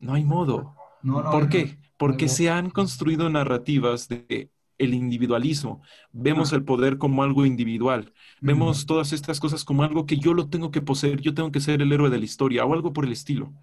No 0.00 0.14
hay 0.14 0.24
modo. 0.24 0.74
¿Por 1.02 1.48
qué? 1.48 1.78
porque 1.96 2.28
se 2.28 2.50
han 2.50 2.70
construido 2.70 3.28
narrativas 3.30 4.08
de 4.08 4.50
el 4.78 4.92
individualismo. 4.92 5.80
Vemos 6.12 6.52
el 6.52 6.62
poder 6.62 6.98
como 6.98 7.22
algo 7.22 7.46
individual. 7.46 8.12
Vemos 8.42 8.84
todas 8.84 9.14
estas 9.14 9.40
cosas 9.40 9.64
como 9.64 9.82
algo 9.82 10.04
que 10.04 10.18
yo 10.18 10.34
lo 10.34 10.50
tengo 10.50 10.70
que 10.70 10.82
poseer, 10.82 11.22
yo 11.22 11.32
tengo 11.32 11.50
que 11.50 11.60
ser 11.60 11.80
el 11.80 11.92
héroe 11.92 12.10
de 12.10 12.18
la 12.18 12.24
historia 12.26 12.66
o 12.66 12.74
algo 12.74 12.92
por 12.92 13.06
el 13.06 13.12
estilo. 13.12 13.54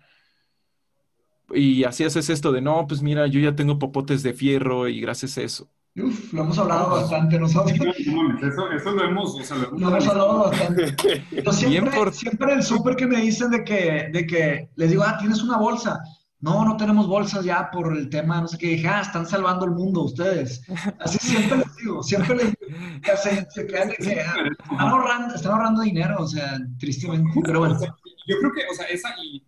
Y 1.56 1.84
así 1.84 2.04
haces 2.04 2.30
esto 2.30 2.52
de, 2.52 2.62
no, 2.62 2.86
pues 2.88 3.02
mira, 3.02 3.28
yo 3.28 3.40
ya 3.40 3.56
tengo 3.56 3.80
popotes 3.80 4.24
de 4.24 4.34
fierro 4.34 4.88
y 4.88 5.02
gracias 5.02 5.38
a 5.38 5.42
eso. 5.42 5.70
Uf, 5.96 6.34
lo 6.34 6.42
hemos 6.44 6.58
hablado 6.58 6.90
bastante 6.90 7.38
nosotros. 7.38 7.78
eso, 7.78 8.72
eso 8.72 8.92
lo 8.92 9.04
hemos, 9.04 9.36
o 9.36 9.44
sea, 9.44 9.58
lo, 9.58 9.78
hemos 9.78 10.08
hablado 10.08 10.50
bastante. 10.50 10.96
siempre, 11.52 12.12
siempre 12.12 12.54
el 12.54 12.64
súper 12.64 12.96
que 12.96 13.06
me 13.06 13.22
dicen 13.22 13.52
de 13.52 13.64
que, 13.64 14.10
de 14.12 14.26
que 14.26 14.70
les 14.76 14.90
digo, 14.90 15.04
ah, 15.06 15.18
tienes 15.20 15.44
una 15.44 15.58
bolsa 15.58 16.00
no, 16.44 16.66
no 16.66 16.76
tenemos 16.76 17.08
bolsas 17.08 17.46
ya 17.46 17.72
por 17.72 17.96
el 17.96 18.10
tema, 18.10 18.42
no 18.42 18.50
sé 18.50 18.58
qué, 18.58 18.68
dije, 18.68 18.86
ah, 18.86 19.00
están 19.00 19.26
salvando 19.26 19.64
el 19.64 19.72
mundo 19.72 20.04
ustedes. 20.04 20.62
Así 21.00 21.18
siempre 21.18 21.60
les 21.60 21.76
digo, 21.78 22.04
siempre 22.04 22.36
les 22.36 22.46
digo, 22.48 23.18
se, 23.18 23.48
se 23.50 23.66
quedan 23.66 23.88
de 23.88 23.96
que 23.96 24.20
ah, 24.20 24.36
están, 24.52 24.78
ahorrando, 24.78 25.36
están 25.36 25.54
ahorrando 25.54 25.82
dinero, 25.84 26.18
o 26.20 26.28
sea, 26.28 26.60
tristemente, 26.78 27.30
pero 27.46 27.60
bueno. 27.60 27.80
Yo 28.28 28.38
creo 28.40 28.52
que, 28.52 28.62
o 28.72 28.74
sea, 28.74 28.86
esa, 28.86 29.14
y, 29.24 29.44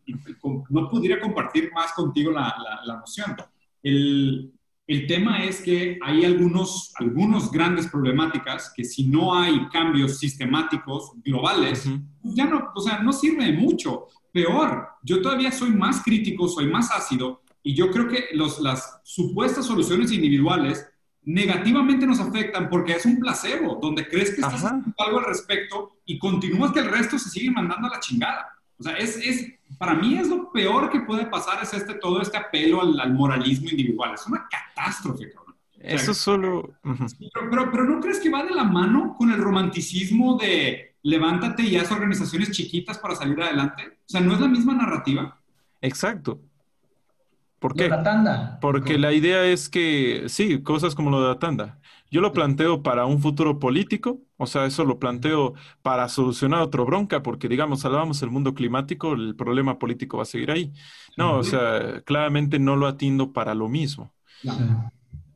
no 0.70 0.90
pudiera 0.90 1.20
compartir 1.20 1.72
más 1.74 1.94
contigo 1.94 2.32
la, 2.32 2.56
la, 2.86 2.98
noción. 2.98 3.36
El, 3.82 4.54
el, 4.88 5.08
tema 5.08 5.44
es 5.44 5.62
que 5.62 5.98
hay 6.02 6.26
algunos, 6.26 6.94
algunos 6.96 7.52
grandes 7.52 7.88
problemáticas 7.88 8.72
que 8.76 8.84
si 8.84 9.08
no 9.08 9.38
hay 9.38 9.68
cambios 9.70 10.20
sistemáticos 10.20 11.12
globales, 11.24 11.88
ya 12.24 12.46
no, 12.46 12.72
o 12.76 12.82
sea, 12.82 13.00
no 13.00 13.14
sirve 13.14 13.46
de 13.46 13.54
mucho 13.54 14.08
peor, 14.32 14.90
yo 15.02 15.22
todavía 15.22 15.52
soy 15.52 15.72
más 15.72 16.04
crítico, 16.04 16.48
soy 16.48 16.68
más 16.68 16.92
ácido 16.92 17.42
y 17.64 17.74
yo 17.74 17.90
creo 17.90 18.08
que 18.08 18.26
los, 18.34 18.60
las 18.60 19.00
supuestas 19.04 19.66
soluciones 19.66 20.12
individuales 20.12 20.86
negativamente 21.24 22.06
nos 22.06 22.20
afectan 22.20 22.70
porque 22.70 22.94
es 22.94 23.06
un 23.06 23.20
placebo, 23.20 23.80
donde 23.82 24.08
crees 24.08 24.30
que 24.30 24.42
estás 24.42 24.64
haciendo 24.64 24.94
algo 25.00 25.20
al 25.20 25.26
respecto 25.26 25.98
y 26.06 26.20
continúas 26.20 26.72
que 26.72 26.80
el 26.80 26.92
resto 26.92 27.18
se 27.18 27.30
sigue 27.30 27.50
mandando 27.50 27.88
a 27.88 27.92
la 27.92 28.00
chingada. 28.00 28.48
O 28.80 28.84
sea, 28.84 28.94
es, 28.98 29.18
es, 29.18 29.54
para 29.78 29.94
mí 29.94 30.18
es 30.18 30.28
lo 30.28 30.52
peor 30.52 30.90
que 30.90 31.02
puede 31.02 31.26
pasar, 31.26 31.64
es 31.64 31.74
este, 31.74 31.96
todo 31.96 32.22
este 32.22 32.38
apelo 32.38 32.82
al, 32.82 33.14
moralismo 33.14 33.70
individual. 33.70 34.14
Es 34.14 34.26
una 34.28 34.48
catástrofe, 34.50 35.32
cabrón. 35.32 35.56
Eso 35.80 36.14
solo... 36.14 36.74
pero, 37.50 37.72
pero, 37.72 37.84
¿no 37.86 38.00
crees 38.00 38.20
que 38.20 38.30
va 38.30 38.44
de 38.44 38.56
la 38.56 38.64
mano 38.64 39.16
con 39.18 39.32
el 39.32 39.38
romanticismo 39.38 40.36
de 40.38 40.96
levántate 41.04 41.62
y 41.62 41.78
haz 41.78 41.92
organizaciones 41.92 42.52
chiquitas 42.52 42.98
para 42.98 43.16
salir 43.16 43.40
adelante? 43.42 43.84
O 44.00 44.10
sea, 44.10 44.22
¿no 44.22 44.34
es 44.34 44.40
la 44.40 44.48
misma 44.48 44.74
narrativa? 44.74 45.40
Exacto. 45.82 46.40
¿Por 47.66 47.76
qué? 47.76 47.90
la 47.90 48.04
tanda. 48.04 48.58
Porque 48.62 49.00
la 49.00 49.12
idea 49.12 49.44
es 49.44 49.70
que, 49.70 50.26
sí, 50.28 50.62
cosas 50.62 50.94
como 50.94 51.10
lo 51.10 51.22
de 51.22 51.30
la 51.30 51.40
tanda. 51.40 51.80
Yo 52.12 52.22
lo 52.22 52.32
planteo 52.32 52.84
para 52.84 53.06
un 53.08 53.20
futuro 53.20 53.58
político, 53.58 54.20
o 54.38 54.46
sea, 54.46 54.66
eso 54.66 54.86
lo 54.86 55.00
planteo 55.00 55.56
para 55.82 56.08
solucionar 56.08 56.62
otra 56.62 56.84
bronca, 56.84 57.24
porque 57.24 57.50
digamos, 57.50 57.82
salvamos 57.82 58.22
el 58.22 58.30
mundo 58.30 58.54
climático, 58.54 59.14
el 59.14 59.36
problema 59.36 59.80
político 59.80 60.18
va 60.18 60.24
a 60.24 60.28
seguir 60.28 60.52
ahí. 60.52 60.74
No, 61.18 61.38
o 61.38 61.44
sea, 61.44 62.02
claramente 62.02 62.60
no 62.60 62.76
lo 62.76 62.86
atiendo 62.86 63.34
para 63.34 63.56
lo 63.56 63.68
mismo. 63.68 64.14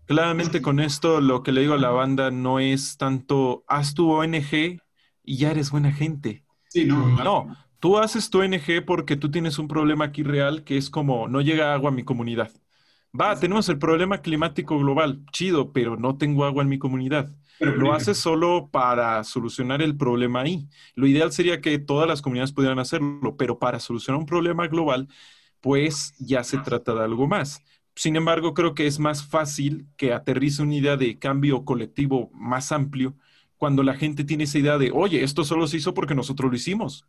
Claramente 0.06 0.62
con 0.62 0.80
esto 0.80 1.22
lo 1.22 1.42
que 1.42 1.52
le 1.52 1.62
digo 1.62 1.74
a 1.74 1.80
la 1.80 1.90
banda 1.90 2.30
no 2.30 2.60
es 2.60 2.98
tanto, 2.98 3.64
haz 3.68 3.96
tu 3.96 4.12
ONG 4.12 4.80
y 5.24 5.38
ya 5.38 5.50
eres 5.50 5.72
buena 5.72 5.92
gente. 5.92 6.44
Sí, 6.68 6.86
no. 6.86 7.08
No, 7.24 7.58
tú 7.80 7.98
haces 7.98 8.30
tu 8.30 8.40
ONG 8.42 8.84
porque 8.86 9.16
tú 9.18 9.32
tienes 9.32 9.60
un 9.60 9.68
problema 9.68 10.06
aquí 10.06 10.24
real 10.24 10.64
que 10.64 10.78
es 10.78 10.90
como 10.90 11.28
no 11.28 11.42
llega 11.42 11.74
agua 11.74 11.90
a 11.92 11.94
mi 11.94 12.04
comunidad. 12.04 12.52
Va, 13.20 13.40
tenemos 13.40 13.68
el 13.70 13.80
problema 13.80 14.22
climático 14.22 14.78
global, 14.78 15.24
chido, 15.32 15.72
pero 15.74 15.98
no 15.98 16.18
tengo 16.18 16.46
agua 16.46 16.64
en 16.64 16.70
mi 16.70 16.78
comunidad. 16.78 17.32
Pero 17.58 17.76
Lo 17.76 17.94
haces 17.94 18.18
solo 18.20 18.70
para 18.72 19.24
solucionar 19.24 19.82
el 19.82 19.98
problema 19.98 20.42
ahí. 20.42 20.70
Lo 20.96 21.08
ideal 21.08 21.32
sería 21.32 21.60
que 21.62 21.80
todas 21.80 22.08
las 22.08 22.22
comunidades 22.22 22.52
pudieran 22.54 22.80
hacerlo, 22.80 23.36
pero 23.38 23.58
para 23.60 23.80
solucionar 23.80 24.20
un 24.20 24.26
problema 24.28 24.68
global, 24.68 25.08
pues 25.62 26.14
ya 26.20 26.44
se 26.44 26.60
trata 26.60 26.94
de 26.94 27.04
algo 27.04 27.28
más. 27.28 27.64
Sin 27.96 28.16
embargo, 28.16 28.54
creo 28.54 28.74
que 28.76 28.88
es 28.88 29.00
más 29.00 29.26
fácil 29.28 29.88
que 29.98 30.14
aterrice 30.14 30.62
una 30.62 30.76
idea 30.76 30.96
de 30.98 31.20
cambio 31.20 31.66
colectivo 31.66 32.30
más 32.34 32.72
amplio 32.72 33.16
cuando 33.58 33.84
la 33.84 33.96
gente 33.96 34.24
tiene 34.24 34.46
esa 34.46 34.60
idea 34.60 34.78
de, 34.78 34.92
oye, 34.92 35.24
esto 35.24 35.44
solo 35.44 35.68
se 35.68 35.78
hizo 35.78 35.94
porque 35.94 36.16
nosotros 36.16 36.50
lo 36.50 36.56
hicimos. 36.58 37.06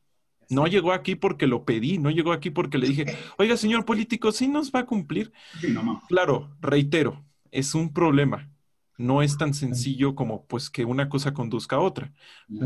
No 0.50 0.66
llegó 0.66 0.92
aquí 0.92 1.14
porque 1.14 1.46
lo 1.46 1.64
pedí, 1.64 1.98
no 1.98 2.10
llegó 2.10 2.32
aquí 2.32 2.50
porque 2.50 2.76
le 2.76 2.88
dije, 2.88 3.06
oiga, 3.38 3.56
señor 3.56 3.84
político, 3.84 4.32
¿sí 4.32 4.48
nos 4.48 4.72
va 4.72 4.80
a 4.80 4.86
cumplir? 4.86 5.32
Sí, 5.60 5.68
no, 5.68 5.82
mames. 5.82 6.02
Claro, 6.08 6.50
reitero, 6.60 7.24
es 7.50 7.74
un 7.74 7.92
problema. 7.92 8.50
No 8.98 9.22
es 9.22 9.38
tan 9.38 9.54
sencillo 9.54 10.14
como 10.14 10.44
pues 10.44 10.68
que 10.68 10.84
una 10.84 11.08
cosa 11.08 11.32
conduzca 11.32 11.76
a 11.76 11.80
otra. 11.80 12.12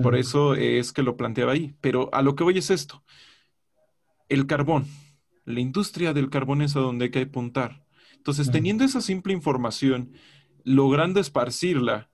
Por 0.03 0.17
eso 0.17 0.57
es 0.57 0.93
que 0.93 1.05
lo 1.05 1.17
planteaba 1.17 1.53
ahí. 1.53 1.77
Pero 1.81 2.13
a 2.13 2.23
lo 2.23 2.35
que 2.35 2.43
voy 2.43 2.59
es 2.59 2.71
esto. 2.71 3.05
El 4.29 4.49
carbón. 4.49 4.85
La 5.45 5.61
industria 5.61 6.13
del 6.13 6.31
carbón 6.31 6.63
es 6.63 6.75
a 6.75 6.81
donde 6.81 7.05
hay 7.05 7.11
que 7.13 7.21
apuntar. 7.21 7.87
Entonces, 8.17 8.51
teniendo 8.51 8.83
esa 8.83 9.01
simple 9.01 9.33
información, 9.33 10.13
logrando 10.65 11.21
esparcirla, 11.21 12.11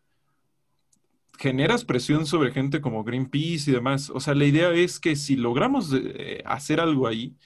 generas 1.41 1.85
presión 1.87 2.27
sobre 2.27 2.53
gente 2.53 2.83
como 2.83 3.05
Greenpeace 3.05 3.71
y 3.71 3.75
demás. 3.75 4.11
O 4.11 4.21
sea, 4.21 4.35
la 4.37 4.47
idea 4.47 4.73
es 4.75 5.01
que 5.01 5.17
si 5.17 5.37
logramos 5.37 5.93
eh, 5.95 6.43
hacer 6.47 6.81
algo 6.81 7.09
ahí, 7.09 7.37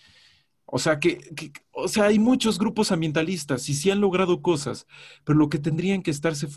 o 0.66 0.78
sea, 0.80 1.00
que, 1.00 1.18
que- 1.36 1.52
o 1.72 1.88
sea, 1.88 2.06
hay 2.06 2.18
muchos 2.18 2.58
grupos 2.58 2.92
ambientalistas 2.92 3.68
y 3.68 3.74
sí 3.74 3.90
han 3.90 4.00
logrado 4.00 4.42
cosas, 4.42 4.86
pero 5.24 5.38
lo 5.38 5.48
que 5.50 5.58
tendrían 5.58 6.02
que 6.02 6.10
estarse 6.12 6.48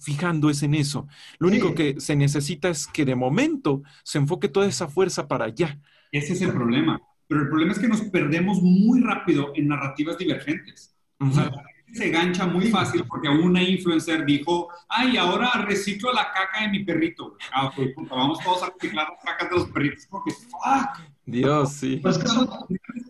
fijando 0.00 0.50
es 0.50 0.62
en 0.62 0.74
eso. 0.74 1.06
Lo 1.38 1.48
único 1.48 1.68
Sí. 1.68 1.74
que 1.74 2.00
se 2.00 2.16
necesita 2.16 2.68
es 2.68 2.86
que 2.86 3.04
de 3.04 3.14
momento 3.14 3.82
se 4.02 4.18
enfoque 4.18 4.48
toda 4.48 4.66
esa 4.66 4.88
fuerza 4.88 5.28
para 5.28 5.46
allá. 5.46 5.80
Ese 6.12 6.32
es 6.34 6.42
el 6.42 6.52
problema. 6.52 7.00
Pero 7.28 7.42
el 7.42 7.48
problema 7.48 7.72
es 7.72 7.78
que 7.78 7.88
nos 7.88 8.02
perdemos 8.02 8.62
muy 8.62 9.00
rápido 9.00 9.52
en 9.56 9.68
narrativas 9.68 10.18
divergentes. 10.18 10.94
O 11.18 11.30
sea, 11.32 11.50
se 11.94 12.10
gancha 12.10 12.46
muy 12.46 12.66
fácil 12.70 13.04
porque 13.08 13.28
una 13.28 13.62
influencer 13.62 14.24
dijo, 14.26 14.68
ay, 14.88 15.16
ahora 15.16 15.50
reciclo 15.66 16.12
la 16.12 16.32
caca 16.32 16.62
de 16.62 16.68
mi 16.68 16.84
perrito. 16.84 17.28
güey". 17.30 17.38
Ah, 17.52 17.70
puta, 17.74 18.14
vamos 18.14 18.38
todos 18.40 18.62
a 18.62 18.70
reciclar 18.70 19.06
las 19.10 19.24
cacas 19.24 19.50
de 19.50 19.56
los 19.56 19.66
perritos 19.70 20.06
porque, 20.10 20.32
fuck, 20.32 21.00
Dios, 21.26 21.72
sí. 21.72 21.98
Pues 22.02 22.16
es 22.16 22.22
que 22.22 22.28
son, 22.28 22.48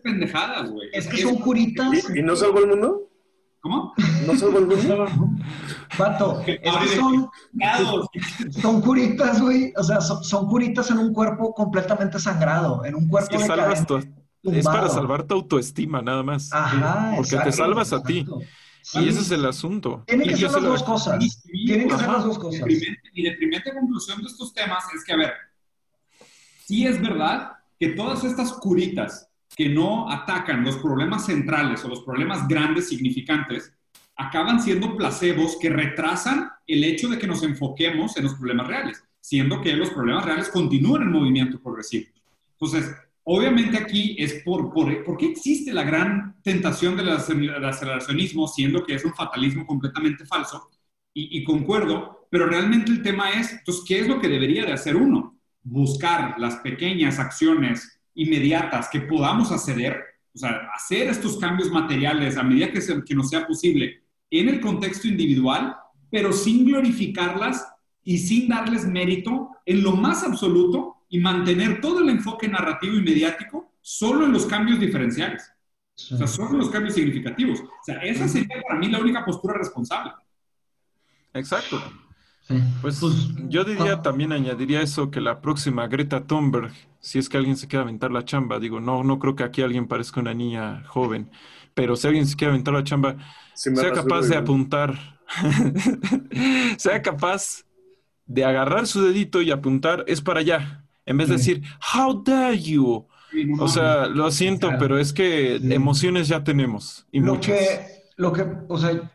pendejadas, 0.03 0.71
güey. 0.71 0.87
es 0.93 1.07
que 1.07 1.17
son 1.17 1.35
curitas. 1.37 2.09
¿Y, 2.13 2.19
y 2.19 2.23
no 2.23 2.35
salvó 2.35 2.59
el 2.59 2.67
mundo? 2.67 3.01
¿Cómo? 3.59 3.93
¿No 4.27 4.35
salvó 4.37 4.59
el 4.59 4.67
mundo? 4.67 5.07
Vato, 5.97 6.41
es 6.45 6.59
que 6.59 6.95
son, 6.95 7.27
son 8.51 8.81
curitas, 8.81 9.41
güey. 9.41 9.73
O 9.75 9.83
sea, 9.83 10.01
son, 10.01 10.23
son 10.23 10.47
curitas 10.47 10.91
en 10.91 10.99
un 10.99 11.13
cuerpo 11.13 11.53
completamente 11.53 12.19
sangrado, 12.19 12.85
en 12.85 12.95
un 12.95 13.03
Es 13.05 13.09
cuerpo 13.09 13.29
que 13.37 13.39
salvas 13.43 13.85
tu- 13.87 13.97
es 14.43 14.63
para 14.63 14.87
salvar 14.89 15.23
tu 15.23 15.33
autoestima, 15.33 16.03
nada 16.03 16.21
más. 16.21 16.53
Ajá, 16.53 17.13
Porque 17.15 17.35
te 17.37 17.51
salvas 17.51 17.91
a 17.91 18.03
ti. 18.03 18.19
exacto. 18.19 18.39
Y 18.93 19.09
ese 19.09 19.19
es 19.19 19.31
el 19.31 19.45
asunto. 19.45 20.03
Tienen 20.07 20.27
Y 20.27 20.29
que 20.29 20.37
ser 20.37 20.49
se 20.49 20.61
las 20.61 20.63
dos 20.63 20.83
cosas. 20.83 21.41
Tienen 21.51 21.89
que 21.89 21.97
ser 21.97 22.07
las 22.07 22.23
dos 22.23 22.37
cosas. 22.37 22.67
Mi 22.67 23.23
deprimente 23.23 23.73
conclusión 23.73 24.21
de 24.21 24.27
estos 24.27 24.53
temas 24.53 24.83
es 24.93 25.03
que, 25.03 25.13
a 25.13 25.17
ver, 25.17 25.33
sí 26.65 26.85
es 26.85 27.01
verdad 27.01 27.53
que 27.79 27.89
todas 27.89 28.23
estas 28.23 28.53
curitas 28.53 29.29
que 29.55 29.69
no 29.69 30.09
atacan 30.11 30.63
los 30.63 30.77
problemas 30.77 31.25
centrales 31.25 31.83
o 31.85 31.87
los 31.87 32.01
problemas 32.01 32.47
grandes, 32.47 32.89
significantes, 32.89 33.73
acaban 34.17 34.61
siendo 34.61 34.95
placebos 34.95 35.57
que 35.59 35.69
retrasan 35.69 36.49
el 36.67 36.83
hecho 36.83 37.09
de 37.09 37.17
que 37.17 37.27
nos 37.27 37.43
enfoquemos 37.43 38.17
en 38.17 38.23
los 38.23 38.35
problemas 38.35 38.67
reales, 38.67 39.03
siendo 39.19 39.61
que 39.61 39.73
los 39.73 39.89
problemas 39.89 40.25
reales 40.25 40.49
continúan 40.49 41.03
en 41.03 41.11
movimiento 41.11 41.59
progresivo. 41.59 42.07
Entonces, 42.53 42.95
obviamente 43.25 43.77
aquí 43.77 44.15
es 44.19 44.43
por, 44.45 44.71
por, 44.73 45.03
por 45.03 45.17
qué 45.17 45.27
existe 45.27 45.73
la 45.73 45.83
gran 45.83 46.37
tentación 46.43 46.95
del 46.97 47.09
acel- 47.09 47.53
del 47.53 47.65
aceleracionismo, 47.65 48.47
siendo 48.47 48.83
que 48.85 48.95
es 48.95 49.05
un 49.05 49.13
fatalismo 49.13 49.65
completamente 49.67 50.25
falso, 50.25 50.69
y, 51.13 51.39
y 51.39 51.43
concuerdo, 51.43 52.27
pero 52.29 52.47
realmente 52.47 52.91
el 52.91 53.01
tema 53.01 53.31
es, 53.31 53.51
entonces, 53.53 53.83
¿qué 53.87 53.99
es 53.99 54.07
lo 54.07 54.19
que 54.19 54.27
debería 54.27 54.65
de 54.65 54.73
hacer 54.73 54.95
uno? 54.95 55.37
Buscar 55.63 56.35
las 56.39 56.57
pequeñas 56.57 57.19
acciones 57.19 57.99
inmediatas 58.15 58.89
que 58.89 59.01
podamos 59.01 59.51
acceder, 59.51 60.01
o 60.33 60.37
sea, 60.37 60.69
hacer 60.75 61.07
estos 61.09 61.37
cambios 61.37 61.71
materiales 61.71 62.37
a 62.37 62.43
medida 62.43 62.71
que, 62.71 62.81
se- 62.81 63.03
que 63.03 63.15
nos 63.15 63.29
sea 63.29 63.47
posible 63.47 64.03
en 64.29 64.49
el 64.49 64.59
contexto 64.59 65.07
individual, 65.07 65.75
pero 66.11 66.33
sin 66.33 66.65
glorificarlas 66.65 67.65
y 68.03 68.17
sin 68.19 68.47
darles 68.49 68.85
mérito 68.85 69.49
en 69.65 69.81
lo 69.83 69.93
más 69.93 70.23
absoluto 70.23 70.94
y 71.09 71.19
mantener 71.19 71.81
todo 71.81 71.99
el 71.99 72.09
enfoque 72.09 72.47
narrativo 72.47 72.95
y 72.95 73.01
mediático 73.01 73.73
solo 73.81 74.25
en 74.25 74.33
los 74.33 74.45
cambios 74.45 74.79
diferenciales, 74.79 75.51
o 76.11 76.17
sea, 76.17 76.27
solo 76.27 76.51
en 76.51 76.57
los 76.57 76.69
cambios 76.69 76.95
significativos. 76.95 77.59
O 77.59 77.83
sea, 77.83 77.97
esa 77.99 78.27
sería 78.27 78.61
para 78.67 78.79
mí 78.79 78.89
la 78.89 78.99
única 78.99 79.23
postura 79.23 79.57
responsable. 79.57 80.11
Exacto. 81.33 81.81
Sí. 82.41 82.55
Pues, 82.81 82.99
Pues, 82.99 83.13
yo 83.49 83.63
diría, 83.63 84.01
también 84.01 84.31
añadiría 84.31 84.81
eso, 84.81 85.09
que 85.09 85.19
la 85.19 85.41
próxima 85.41 85.87
Greta 85.87 86.25
Thunberg, 86.25 86.71
si 86.99 87.19
es 87.19 87.27
que 87.27 87.37
alguien 87.37 87.57
se 87.57 87.67
quiere 87.67 87.83
aventar 87.83 88.11
la 88.11 88.25
chamba, 88.25 88.59
digo, 88.59 88.79
no, 88.79 89.03
no 89.03 89.19
creo 89.19 89.35
que 89.35 89.43
aquí 89.43 89.61
alguien 89.61 89.87
parezca 89.87 90.19
una 90.19 90.33
niña 90.33 90.83
joven, 90.85 91.31
pero 91.73 91.95
si 91.95 92.07
alguien 92.07 92.27
se 92.27 92.35
quiere 92.35 92.53
aventar 92.53 92.73
la 92.73 92.83
chamba, 92.83 93.17
sea 93.53 93.91
capaz 93.91 94.23
de 94.27 94.37
apuntar, 94.37 95.19
sea 96.77 97.01
capaz 97.01 97.65
de 98.25 98.45
agarrar 98.45 98.87
su 98.87 99.03
dedito 99.03 99.41
y 99.41 99.51
apuntar, 99.51 100.03
es 100.07 100.21
para 100.21 100.39
allá, 100.39 100.84
en 101.05 101.17
vez 101.17 101.29
de 101.29 101.37
decir, 101.37 101.63
how 101.93 102.21
dare 102.23 102.57
you? 102.59 103.05
O 103.59 103.67
sea, 103.67 104.07
lo 104.07 104.31
siento, 104.31 104.69
pero 104.79 104.97
es 104.97 105.11
que 105.11 105.55
emociones 105.57 106.27
ya 106.27 106.43
tenemos, 106.43 107.05
y 107.11 107.19
lo 107.19 107.33
muchas. 107.35 107.57
que, 107.57 107.87
lo 108.17 108.31
que, 108.31 108.45
o 108.69 108.77
sea, 108.77 109.11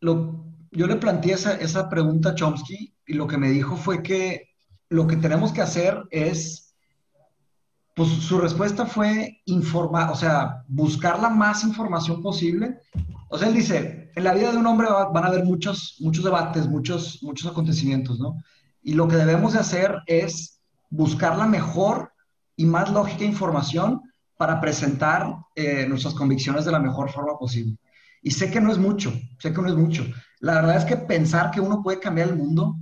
lo, 0.00 0.44
yo 0.72 0.86
le 0.86 0.96
planteé 0.96 1.34
esa, 1.34 1.54
esa 1.56 1.88
pregunta 1.88 2.30
a 2.30 2.34
Chomsky 2.34 2.94
y 3.06 3.14
lo 3.14 3.26
que 3.26 3.38
me 3.38 3.50
dijo 3.50 3.76
fue 3.76 4.02
que 4.02 4.48
lo 4.88 5.06
que 5.06 5.16
tenemos 5.16 5.52
que 5.52 5.60
hacer 5.62 6.02
es, 6.10 6.74
pues 7.94 8.08
su 8.08 8.38
respuesta 8.40 8.86
fue 8.86 9.40
informar, 9.44 10.10
o 10.10 10.16
sea, 10.16 10.64
buscar 10.68 11.20
la 11.20 11.28
más 11.28 11.62
información 11.64 12.22
posible. 12.22 12.78
O 13.28 13.38
sea, 13.38 13.48
él 13.48 13.54
dice, 13.54 14.10
en 14.16 14.24
la 14.24 14.34
vida 14.34 14.50
de 14.50 14.56
un 14.58 14.66
hombre 14.66 14.88
va- 14.88 15.10
van 15.10 15.24
a 15.24 15.26
haber 15.28 15.44
muchos, 15.44 15.96
muchos 16.00 16.24
debates, 16.24 16.66
muchos, 16.66 17.22
muchos 17.22 17.48
acontecimientos, 17.50 18.18
¿no? 18.18 18.36
Y 18.82 18.94
lo 18.94 19.06
que 19.06 19.16
debemos 19.16 19.52
de 19.52 19.60
hacer 19.60 19.96
es 20.06 20.59
buscar 20.90 21.36
la 21.36 21.46
mejor 21.46 22.12
y 22.56 22.66
más 22.66 22.90
lógica 22.90 23.24
información 23.24 24.02
para 24.36 24.60
presentar 24.60 25.34
eh, 25.54 25.86
nuestras 25.88 26.14
convicciones 26.14 26.64
de 26.64 26.72
la 26.72 26.78
mejor 26.78 27.10
forma 27.10 27.38
posible. 27.38 27.76
Y 28.22 28.32
sé 28.32 28.50
que 28.50 28.60
no 28.60 28.70
es 28.70 28.78
mucho, 28.78 29.12
sé 29.38 29.52
que 29.52 29.62
no 29.62 29.68
es 29.68 29.76
mucho. 29.76 30.04
La 30.40 30.54
verdad 30.56 30.76
es 30.76 30.84
que 30.84 30.96
pensar 30.96 31.50
que 31.50 31.60
uno 31.60 31.82
puede 31.82 32.00
cambiar 32.00 32.28
el 32.28 32.36
mundo 32.36 32.76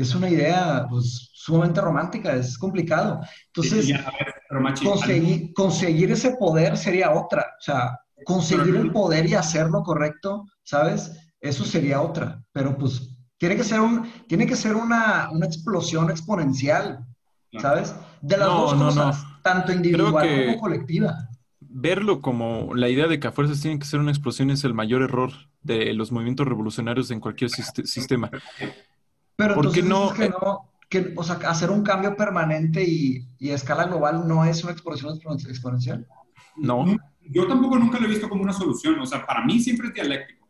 es 0.00 0.14
una 0.14 0.28
idea 0.28 0.86
pues, 0.88 1.30
sumamente 1.34 1.80
romántica, 1.80 2.34
es 2.34 2.56
complicado. 2.56 3.20
Entonces, 3.46 3.86
Sí, 3.86 3.92
ya, 3.92 4.10
ver, 4.18 4.74
conseguir, 4.82 5.52
conseguir 5.52 6.12
ese 6.12 6.36
poder 6.36 6.76
sería 6.76 7.12
otra. 7.12 7.42
O 7.58 7.62
sea, 7.62 7.98
conseguir 8.24 8.76
el 8.76 8.90
poder 8.92 9.28
y 9.28 9.34
hacer 9.34 9.68
lo 9.68 9.82
correcto, 9.82 10.46
¿sabes? 10.62 11.12
Eso 11.40 11.64
sería 11.64 12.00
otra. 12.00 12.42
Pero 12.52 12.76
pues 12.76 13.16
tiene 13.38 13.56
que 13.56 13.64
ser, 13.64 13.80
un, 13.80 14.10
tiene 14.26 14.46
que 14.46 14.56
ser 14.56 14.74
una, 14.74 15.30
una 15.30 15.46
explosión 15.46 16.10
exponencial. 16.10 17.04
¿Sabes? 17.58 17.94
De 18.20 18.36
las 18.36 18.48
No, 18.48 18.60
dos 18.60 18.74
cosas, 18.74 19.24
no. 19.24 19.40
tanto 19.42 19.72
individual 19.72 20.22
que- 20.26 20.46
como 20.46 20.60
colectiva. 20.60 21.26
verlo 21.60 22.20
como 22.20 22.74
la 22.74 22.88
idea 22.88 23.06
de 23.06 23.20
que 23.20 23.28
a 23.28 23.32
fuerzas 23.32 23.60
tiene 23.60 23.78
que 23.78 23.84
ser 23.86 24.00
una 24.00 24.10
explosión 24.10 24.50
es 24.50 24.64
el 24.64 24.74
mayor 24.74 25.02
error 25.02 25.30
de 25.62 25.92
los 25.94 26.10
movimientos 26.10 26.46
revolucionarios 26.48 27.10
en 27.10 27.20
cualquier 27.20 27.50
siste- 27.50 27.86
sistema. 27.86 28.28
Pero 29.36 29.54
¿Por 29.54 29.72
qué 29.72 29.80
entonces 29.80 29.84
no? 29.84 30.10
dices 30.10 30.18
que 30.18 30.28
no, 30.30 30.70
que, 30.88 31.12
o 31.16 31.22
sea, 31.22 31.36
hacer 31.48 31.70
un 31.70 31.82
cambio 31.82 32.16
permanente 32.16 32.82
y, 32.84 33.28
y 33.38 33.50
a 33.50 33.54
escala 33.54 33.84
global 33.84 34.26
no 34.26 34.44
es 34.44 34.62
una 34.64 34.72
explosión 34.72 35.14
expon- 35.16 35.48
exponencial. 35.48 36.06
No, 36.56 36.84
yo 37.28 37.46
tampoco 37.46 37.78
nunca 37.78 37.98
lo 38.00 38.06
he 38.06 38.10
visto 38.10 38.28
como 38.28 38.42
una 38.42 38.52
solución. 38.52 38.98
O 38.98 39.06
sea, 39.06 39.24
para 39.24 39.44
mí 39.44 39.60
siempre 39.60 39.88
es 39.88 39.94
dialéctico. 39.94 40.46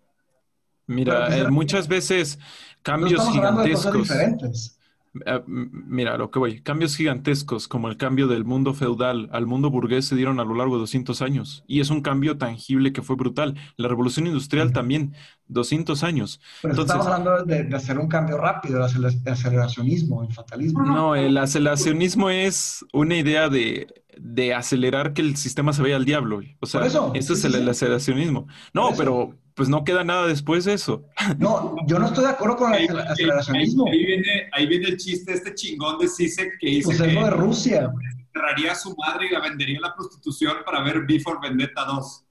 Mira, 0.86 1.26
pues, 1.26 1.38
eh, 1.38 1.50
muchas 1.50 1.86
veces 1.86 2.38
cambios 2.82 3.10
de 3.10 3.16
cosas 3.18 3.32
gigantescos. 3.34 3.92
diferentes. 4.08 4.79
M- 5.14 5.70
Mira, 5.72 6.16
lo 6.16 6.30
que 6.30 6.38
voy, 6.38 6.60
cambios 6.62 6.96
gigantescos 6.96 7.66
como 7.68 7.88
el 7.88 7.96
cambio 7.96 8.28
del 8.28 8.44
mundo 8.44 8.74
feudal 8.74 9.28
al 9.32 9.46
mundo 9.46 9.70
burgués 9.70 10.06
se 10.06 10.14
dieron 10.16 10.38
a 10.40 10.44
lo 10.44 10.54
largo 10.54 10.74
de 10.76 10.80
200 10.80 11.20
años 11.22 11.64
y 11.66 11.80
es 11.80 11.90
un 11.90 12.00
cambio 12.00 12.38
tangible 12.38 12.92
que 12.92 13.02
fue 13.02 13.16
brutal. 13.16 13.56
La 13.76 13.88
revolución 13.88 14.26
industrial 14.26 14.72
también, 14.72 15.14
200 15.48 16.02
años. 16.04 16.40
Pero 16.62 16.74
Entonces- 16.74 16.94
estamos 16.96 17.06
hablando 17.12 17.44
de, 17.44 17.64
de 17.64 17.76
hacer 17.76 17.98
un 17.98 18.08
cambio 18.08 18.38
rápido, 18.38 18.78
el 18.78 18.84
acele- 18.84 19.28
aceleracionismo, 19.30 20.22
el 20.22 20.32
fatalismo. 20.32 20.82
No, 20.84 21.14
el 21.16 21.36
aceleracionismo 21.38 22.30
es 22.30 22.84
una 22.92 23.16
idea 23.16 23.48
de, 23.48 23.92
de 24.18 24.54
acelerar 24.54 25.12
que 25.12 25.22
el 25.22 25.36
sistema 25.36 25.72
se 25.72 25.82
vaya 25.82 25.96
al 25.96 26.04
diablo. 26.04 26.40
O 26.60 26.66
sea, 26.66 26.84
eso, 26.86 27.12
eso 27.14 27.32
es 27.32 27.40
sí, 27.40 27.46
el, 27.48 27.64
sí, 27.64 27.68
aceleracionismo. 27.68 28.46
No, 28.74 28.90
pero 28.96 29.36
pues 29.60 29.68
no 29.68 29.84
queda 29.84 30.02
nada 30.04 30.26
después 30.26 30.64
de 30.64 30.72
eso. 30.72 31.04
No, 31.36 31.76
yo 31.86 31.98
no 31.98 32.06
estoy 32.06 32.24
de 32.24 32.30
acuerdo 32.30 32.56
con 32.56 32.72
el 32.72 32.78
Ahí, 32.80 32.86
acel- 32.86 33.02
ahí- 33.02 33.08
aceleracionismo. 33.10 33.84
ahí 33.90 34.06
viene, 34.06 34.48
ahí 34.52 34.66
viene 34.66 34.88
el 34.88 34.96
chiste, 34.96 35.34
este 35.34 35.54
chingón 35.54 35.98
de 35.98 36.08
Sisek 36.08 36.58
que 36.58 36.66
dice 36.66 36.86
Pues 36.86 37.00
es 37.00 37.06
que 37.08 37.12
lo 37.12 37.24
de 37.26 37.30
Rusia. 37.32 37.92
cerraría 38.32 38.72
a 38.72 38.74
su 38.74 38.96
madre 38.96 39.26
y 39.26 39.30
la 39.34 39.40
vendería 39.40 39.76
a 39.76 39.88
la 39.88 39.94
prostitución 39.94 40.56
para 40.64 40.80
ver 40.82 41.02
Before 41.06 41.38
Vendetta 41.42 41.84
2. 41.84 42.24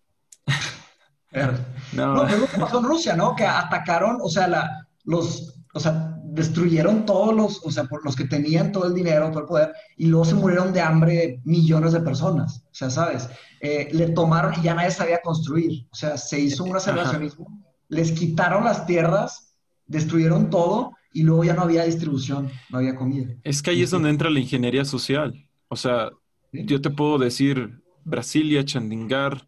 Pero- 1.30 1.54
No, 1.94 2.16
No, 2.16 2.22
pero 2.24 2.34
es 2.34 2.40
lo 2.42 2.48
que 2.48 2.58
pasó 2.58 2.80
en 2.80 2.86
Rusia, 2.86 3.16
¿no? 3.16 3.36
Que 3.36 3.46
atacaron, 3.46 4.18
o 4.24 4.28
sea, 4.30 4.48
la, 4.48 4.88
los, 5.04 5.54
o 5.76 5.80
sea, 5.80 6.16
destruyeron 6.40 7.06
todos 7.06 7.36
los, 7.36 7.66
o 7.66 7.72
sea, 7.72 7.86
por 7.86 8.04
los 8.04 8.16
que 8.16 8.26
tenían 8.26 8.72
todo 8.72 8.88
el 8.88 8.94
dinero, 8.94 9.30
todo 9.30 9.42
el 9.42 9.46
poder, 9.46 9.74
y 9.98 10.08
luego 10.08 10.26
se 10.26 10.36
murieron 10.36 10.74
de 10.74 10.82
hambre 10.82 11.42
millones 11.46 11.94
de 11.94 12.02
personas. 12.02 12.64
O 12.66 12.74
sea, 12.74 12.90
¿sabes? 12.90 13.30
Eh, 13.62 13.90
le 13.92 14.10
tomaron 14.10 14.54
y 14.60 14.64
ya 14.64 14.74
nadie 14.74 14.92
sabía 14.92 15.22
construir. 15.22 15.88
O 15.92 15.96
sea, 15.96 16.18
se 16.18 16.40
hizo 16.40 16.64
un 16.64 16.76
aceleracionismo, 16.76 17.64
les 17.88 18.12
quitaron 18.12 18.64
las 18.64 18.86
tierras, 18.86 19.56
destruyeron 19.86 20.50
todo, 20.50 20.94
y 21.12 21.24
luego 21.24 21.44
ya 21.44 21.54
no 21.54 21.64
había 21.64 21.84
distribución, 21.84 22.50
no 22.70 22.78
había 22.78 22.96
comida. 22.96 23.34
es 23.44 23.62
que 23.62 23.72
ahí 23.72 23.82
es 23.82 23.92
donde 23.92 24.10
entra 24.10 24.30
la 24.30 24.40
ingeniería 24.40 24.86
social. 24.86 25.48
O 25.68 25.76
sea, 25.76 26.12
¿sí? 26.52 26.66
yo 26.66 26.82
te 26.82 26.90
puedo 26.90 27.18
decir 27.18 27.82
Brasilia, 28.04 28.64
Chandigarh, 28.64 29.48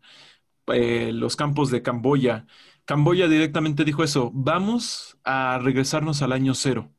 eh, 0.67 1.11
los 1.13 1.35
campos 1.35 1.71
de 1.71 1.81
Camboya. 1.81 2.45
Camboya 2.85 3.27
directamente 3.27 3.83
dijo 3.85 4.03
eso, 4.03 4.31
vamos 4.33 5.17
a 5.23 5.59
regresarnos 5.61 6.21
al 6.21 6.31
año 6.33 6.53
cero. 6.55 6.91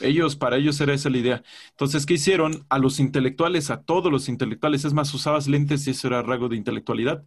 Ellos, 0.00 0.36
para 0.36 0.56
ellos 0.58 0.80
era 0.80 0.94
esa 0.94 1.10
la 1.10 1.18
idea. 1.18 1.42
Entonces, 1.70 2.06
¿qué 2.06 2.14
hicieron? 2.14 2.66
A 2.68 2.78
los 2.78 3.00
intelectuales, 3.00 3.70
a 3.70 3.82
todos 3.82 4.12
los 4.12 4.28
intelectuales, 4.28 4.84
es 4.84 4.92
más, 4.92 5.12
usabas 5.14 5.48
lentes 5.48 5.86
y 5.86 5.90
eso 5.90 6.08
era 6.08 6.22
rasgo 6.22 6.48
de 6.48 6.56
intelectualidad. 6.56 7.24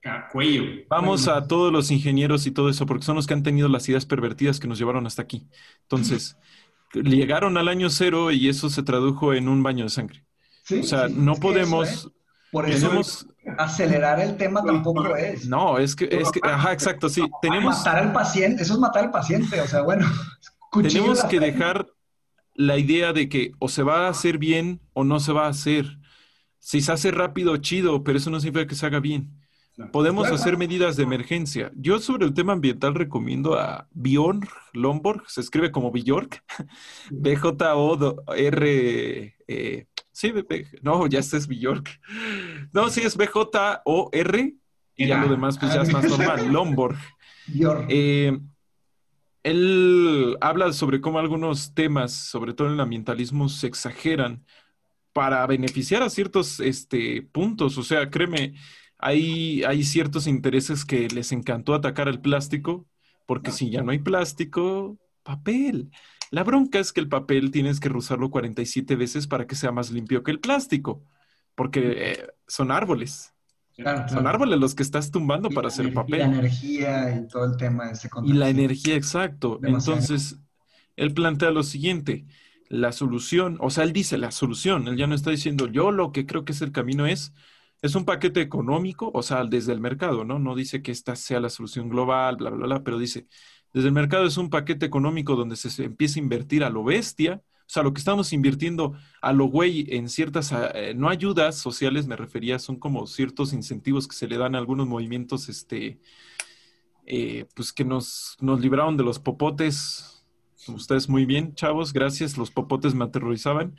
Ca- 0.00 0.28
Cuello. 0.32 0.84
Vamos 0.88 1.28
a 1.28 1.46
todos 1.46 1.72
los 1.72 1.90
ingenieros 1.90 2.46
y 2.46 2.50
todo 2.50 2.68
eso, 2.68 2.86
porque 2.86 3.04
son 3.04 3.16
los 3.16 3.26
que 3.26 3.34
han 3.34 3.42
tenido 3.44 3.68
las 3.68 3.88
ideas 3.88 4.04
pervertidas 4.06 4.58
que 4.58 4.66
nos 4.66 4.78
llevaron 4.78 5.06
hasta 5.06 5.22
aquí. 5.22 5.48
Entonces, 5.82 6.36
llegaron 6.94 7.56
al 7.56 7.68
año 7.68 7.88
cero 7.88 8.30
y 8.32 8.48
eso 8.48 8.68
se 8.68 8.82
tradujo 8.82 9.32
en 9.34 9.48
un 9.48 9.62
baño 9.62 9.84
de 9.84 9.90
sangre. 9.90 10.24
Sí, 10.64 10.80
O 10.80 10.82
sea, 10.82 11.08
sí, 11.08 11.14
no 11.16 11.32
eso 11.32 11.40
podemos, 11.40 11.88
es. 11.88 12.08
Por 12.52 12.68
eso 12.70 12.86
tenemos, 12.88 13.26
acelerar 13.58 14.20
el 14.20 14.36
tema 14.36 14.62
tampoco 14.64 15.16
es. 15.16 15.46
no, 15.48 15.78
es 15.78 15.96
que, 15.96 16.04
es 16.10 16.30
que, 16.30 16.38
ajá, 16.44 16.72
exacto, 16.72 17.08
sí, 17.08 17.22
tenemos, 17.40 17.78
Matar 17.78 17.98
al 17.98 18.12
paciente, 18.12 18.62
eso 18.62 18.74
es 18.74 18.78
matar 18.78 19.04
al 19.06 19.10
paciente, 19.10 19.60
o 19.60 19.66
sea, 19.66 19.82
bueno. 19.82 20.06
tenemos 20.82 21.22
que 21.24 21.38
frente. 21.38 21.40
dejar 21.40 21.86
la 22.54 22.78
idea 22.78 23.12
de 23.12 23.28
que 23.28 23.50
o 23.58 23.68
se 23.68 23.82
va 23.82 24.06
a 24.06 24.10
hacer 24.10 24.38
bien 24.38 24.80
o 24.92 25.02
no 25.04 25.18
se 25.20 25.32
va 25.32 25.46
a 25.46 25.50
hacer. 25.50 25.98
Si 26.58 26.80
se 26.82 26.92
hace 26.92 27.10
rápido, 27.10 27.56
chido, 27.56 28.04
pero 28.04 28.18
eso 28.18 28.30
no 28.30 28.38
significa 28.40 28.68
que 28.68 28.74
se 28.76 28.86
haga 28.86 29.00
bien. 29.00 29.38
Podemos 29.90 30.24
Claro. 30.24 30.34
hacer 30.36 30.58
medidas 30.58 30.96
de 30.96 31.02
emergencia. 31.04 31.72
Yo 31.74 31.98
sobre 32.00 32.26
el 32.26 32.34
tema 32.34 32.52
ambiental 32.52 32.94
recomiendo 32.94 33.58
a 33.58 33.88
Bjorn 33.92 34.42
Lomborg, 34.74 35.24
se 35.30 35.40
escribe 35.40 35.72
como 35.72 35.90
Bjork, 35.90 36.44
B-J-O-R, 37.10 38.66
eh, 39.48 39.86
sí, 40.12 40.32
no, 40.82 41.06
ya 41.06 41.18
este 41.18 41.36
es 41.36 41.46
Bjork. 41.48 42.00
No, 42.72 42.88
sí, 42.90 43.00
es 43.00 43.16
B-J-O-R, 43.16 44.54
y 44.96 45.06
ya 45.06 45.20
lo 45.20 45.28
demás 45.28 45.58
pues 45.58 45.74
ya 45.74 45.82
es 45.82 45.92
más 45.92 46.04
normal, 46.08 46.52
Lomborg. 46.52 46.98
Bjork. 47.48 47.86
Eh, 47.88 48.38
él 49.42 50.36
habla 50.40 50.72
sobre 50.72 51.00
cómo 51.00 51.18
algunos 51.18 51.74
temas, 51.74 52.12
sobre 52.12 52.54
todo 52.54 52.68
en 52.68 52.74
el 52.74 52.80
ambientalismo, 52.80 53.48
se 53.48 53.66
exageran 53.66 54.44
para 55.12 55.46
beneficiar 55.46 56.02
a 56.02 56.10
ciertos 56.10 56.60
este, 56.60 57.22
puntos. 57.22 57.76
O 57.76 57.82
sea, 57.82 58.08
créeme, 58.08 58.54
hay, 58.98 59.64
hay 59.64 59.82
ciertos 59.84 60.26
intereses 60.26 60.84
que 60.84 61.08
les 61.08 61.32
encantó 61.32 61.74
atacar 61.74 62.08
al 62.08 62.20
plástico, 62.20 62.86
porque 63.26 63.50
si 63.50 63.70
ya 63.70 63.82
no 63.82 63.90
hay 63.90 63.98
plástico, 63.98 64.98
papel. 65.22 65.90
La 66.32 66.44
bronca 66.44 66.80
es 66.80 66.92
que 66.92 67.00
el 67.00 67.08
papel 67.10 67.52
tienes 67.52 67.80
que 67.80 67.90
rozarlo 67.90 68.30
47 68.30 68.96
veces 68.96 69.28
para 69.28 69.46
que 69.46 69.54
sea 69.56 69.72
más 69.72 69.92
limpio 69.92 70.24
que 70.24 70.32
el 70.32 70.40
plástico, 70.40 71.04
porque 71.56 72.12
eh, 72.12 72.28
son 72.48 72.72
árboles. 72.72 73.34
Claro, 73.76 74.08
Son 74.08 74.24
claro. 74.24 74.28
árboles 74.28 74.58
los 74.60 74.74
que 74.74 74.82
estás 74.84 75.10
tumbando 75.12 75.50
Y 75.50 75.54
para 75.54 75.68
hacer 75.68 75.86
ener- 75.86 75.92
y 75.92 75.94
papel. 75.94 76.20
La 76.20 76.24
energía 76.26 77.14
y 77.16 77.28
todo 77.28 77.44
el 77.46 77.56
tema 77.56 77.86
de 77.86 77.92
ese 77.92 78.08
Y 78.20 78.32
la 78.34 78.46
contexto. 78.46 78.50
energía, 78.50 78.96
exacto. 78.96 79.58
Demasiado. 79.60 80.00
Entonces, 80.00 80.38
él 80.96 81.14
plantea 81.14 81.50
lo 81.50 81.62
siguiente, 81.62 82.26
la 82.68 82.92
solución, 82.92 83.58
o 83.60 83.70
sea, 83.70 83.84
él 83.84 83.92
dice 83.92 84.18
la 84.18 84.30
solución, 84.30 84.88
él 84.88 84.96
ya 84.96 85.06
no 85.06 85.14
está 85.14 85.30
diciendo 85.30 85.66
yo 85.68 85.90
lo 85.90 86.12
que 86.12 86.26
creo 86.26 86.44
que 86.44 86.52
es 86.52 86.62
el 86.62 86.72
camino 86.72 87.06
es, 87.06 87.32
es 87.82 87.94
un 87.96 88.04
paquete 88.04 88.40
económico, 88.40 89.10
o 89.14 89.22
sea, 89.22 89.44
desde 89.44 89.72
el 89.72 89.80
mercado, 89.80 90.24
¿no? 90.24 90.38
No 90.38 90.54
dice 90.54 90.82
que 90.82 90.92
esta 90.92 91.16
sea 91.16 91.40
la 91.40 91.50
solución 91.50 91.88
global, 91.88 92.36
bla, 92.36 92.50
bla, 92.50 92.66
bla, 92.66 92.82
pero 92.84 92.98
dice, 92.98 93.26
desde 93.72 93.88
el 93.88 93.94
mercado 93.94 94.26
es 94.26 94.36
un 94.36 94.50
paquete 94.50 94.86
económico 94.86 95.36
donde 95.36 95.56
se, 95.56 95.84
empieza 95.84 96.18
a 96.18 96.22
invertir 96.22 96.64
a 96.64 96.70
lo 96.70 96.84
bestia, 96.84 97.42
o 97.60 97.72
sea, 97.72 97.82
lo 97.82 97.94
que 97.94 98.00
estamos 98.00 98.32
invirtiendo 98.34 98.94
a 99.22 99.32
lo 99.32 99.46
güey 99.46 99.86
en 99.88 100.08
ciertas, 100.08 100.52
eh, 100.74 100.92
no 100.94 101.08
ayudas 101.08 101.56
sociales, 101.56 102.06
me 102.06 102.16
refería, 102.16 102.58
son 102.58 102.76
como 102.76 103.06
ciertos 103.06 103.54
incentivos 103.54 104.06
que 104.06 104.14
se 104.14 104.28
le 104.28 104.36
dan 104.36 104.54
a 104.54 104.58
algunos 104.58 104.86
movimientos, 104.86 105.48
este, 105.48 105.98
eh, 107.06 107.46
pues 107.54 107.72
que 107.72 107.84
nos, 107.84 108.36
nos 108.40 108.60
libraron 108.60 108.96
de 108.96 109.04
los 109.04 109.18
popotes. 109.18 110.24
Ustedes 110.68 111.08
muy 111.08 111.24
bien, 111.24 111.54
chavos, 111.54 111.92
gracias. 111.92 112.36
Los 112.36 112.50
popotes 112.50 112.94
me 112.94 113.04
aterrorizaban. 113.04 113.74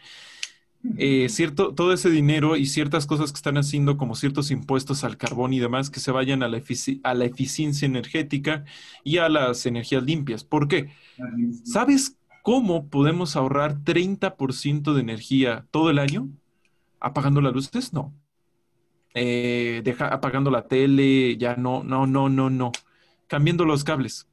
Eh, 0.96 1.28
cierto, 1.30 1.74
todo 1.74 1.92
ese 1.94 2.10
dinero 2.12 2.56
y 2.56 2.68
ciertas 2.68 3.08
cosas 3.08 3.32
que 3.32 3.38
están 3.38 3.58
haciendo, 3.58 3.98
como 3.98 4.16
ciertos 4.16 4.52
impuestos 4.52 5.04
al 5.04 5.18
carbón 5.18 5.52
y 5.54 5.60
demás, 5.60 5.90
que 5.90 6.00
se 6.00 6.12
vayan 6.12 6.44
a 6.44 6.48
la, 6.50 6.58
efici- 6.60 7.00
a 7.04 7.16
la 7.16 7.26
eficiencia 7.26 7.86
energética 7.88 8.64
y 9.04 9.18
a 9.18 9.28
las 9.30 9.66
energías 9.66 10.04
limpias. 10.04 10.44
¿Por 10.44 10.68
qué? 10.68 10.92
¿Sabes 11.64 12.18
cómo 12.44 12.90
podemos 12.90 13.36
ahorrar 13.36 13.84
30% 13.84 14.94
de 14.94 15.02
energía 15.02 15.68
todo 15.72 15.90
el 15.90 16.00
año? 16.00 16.30
¿Apagando 17.00 17.42
las 17.42 17.54
luces? 17.54 17.94
No. 17.94 18.14
Eh, 19.16 19.82
deja, 19.84 20.08
apagando 20.08 20.50
la 20.52 20.68
tele, 20.68 21.38
ya 21.38 21.56
no, 21.56 21.84
no, 21.84 22.08
no, 22.08 22.30
no, 22.30 22.50
no. 22.50 22.72
Cambiando 23.28 23.66
los 23.66 23.84
cables. 23.84 24.28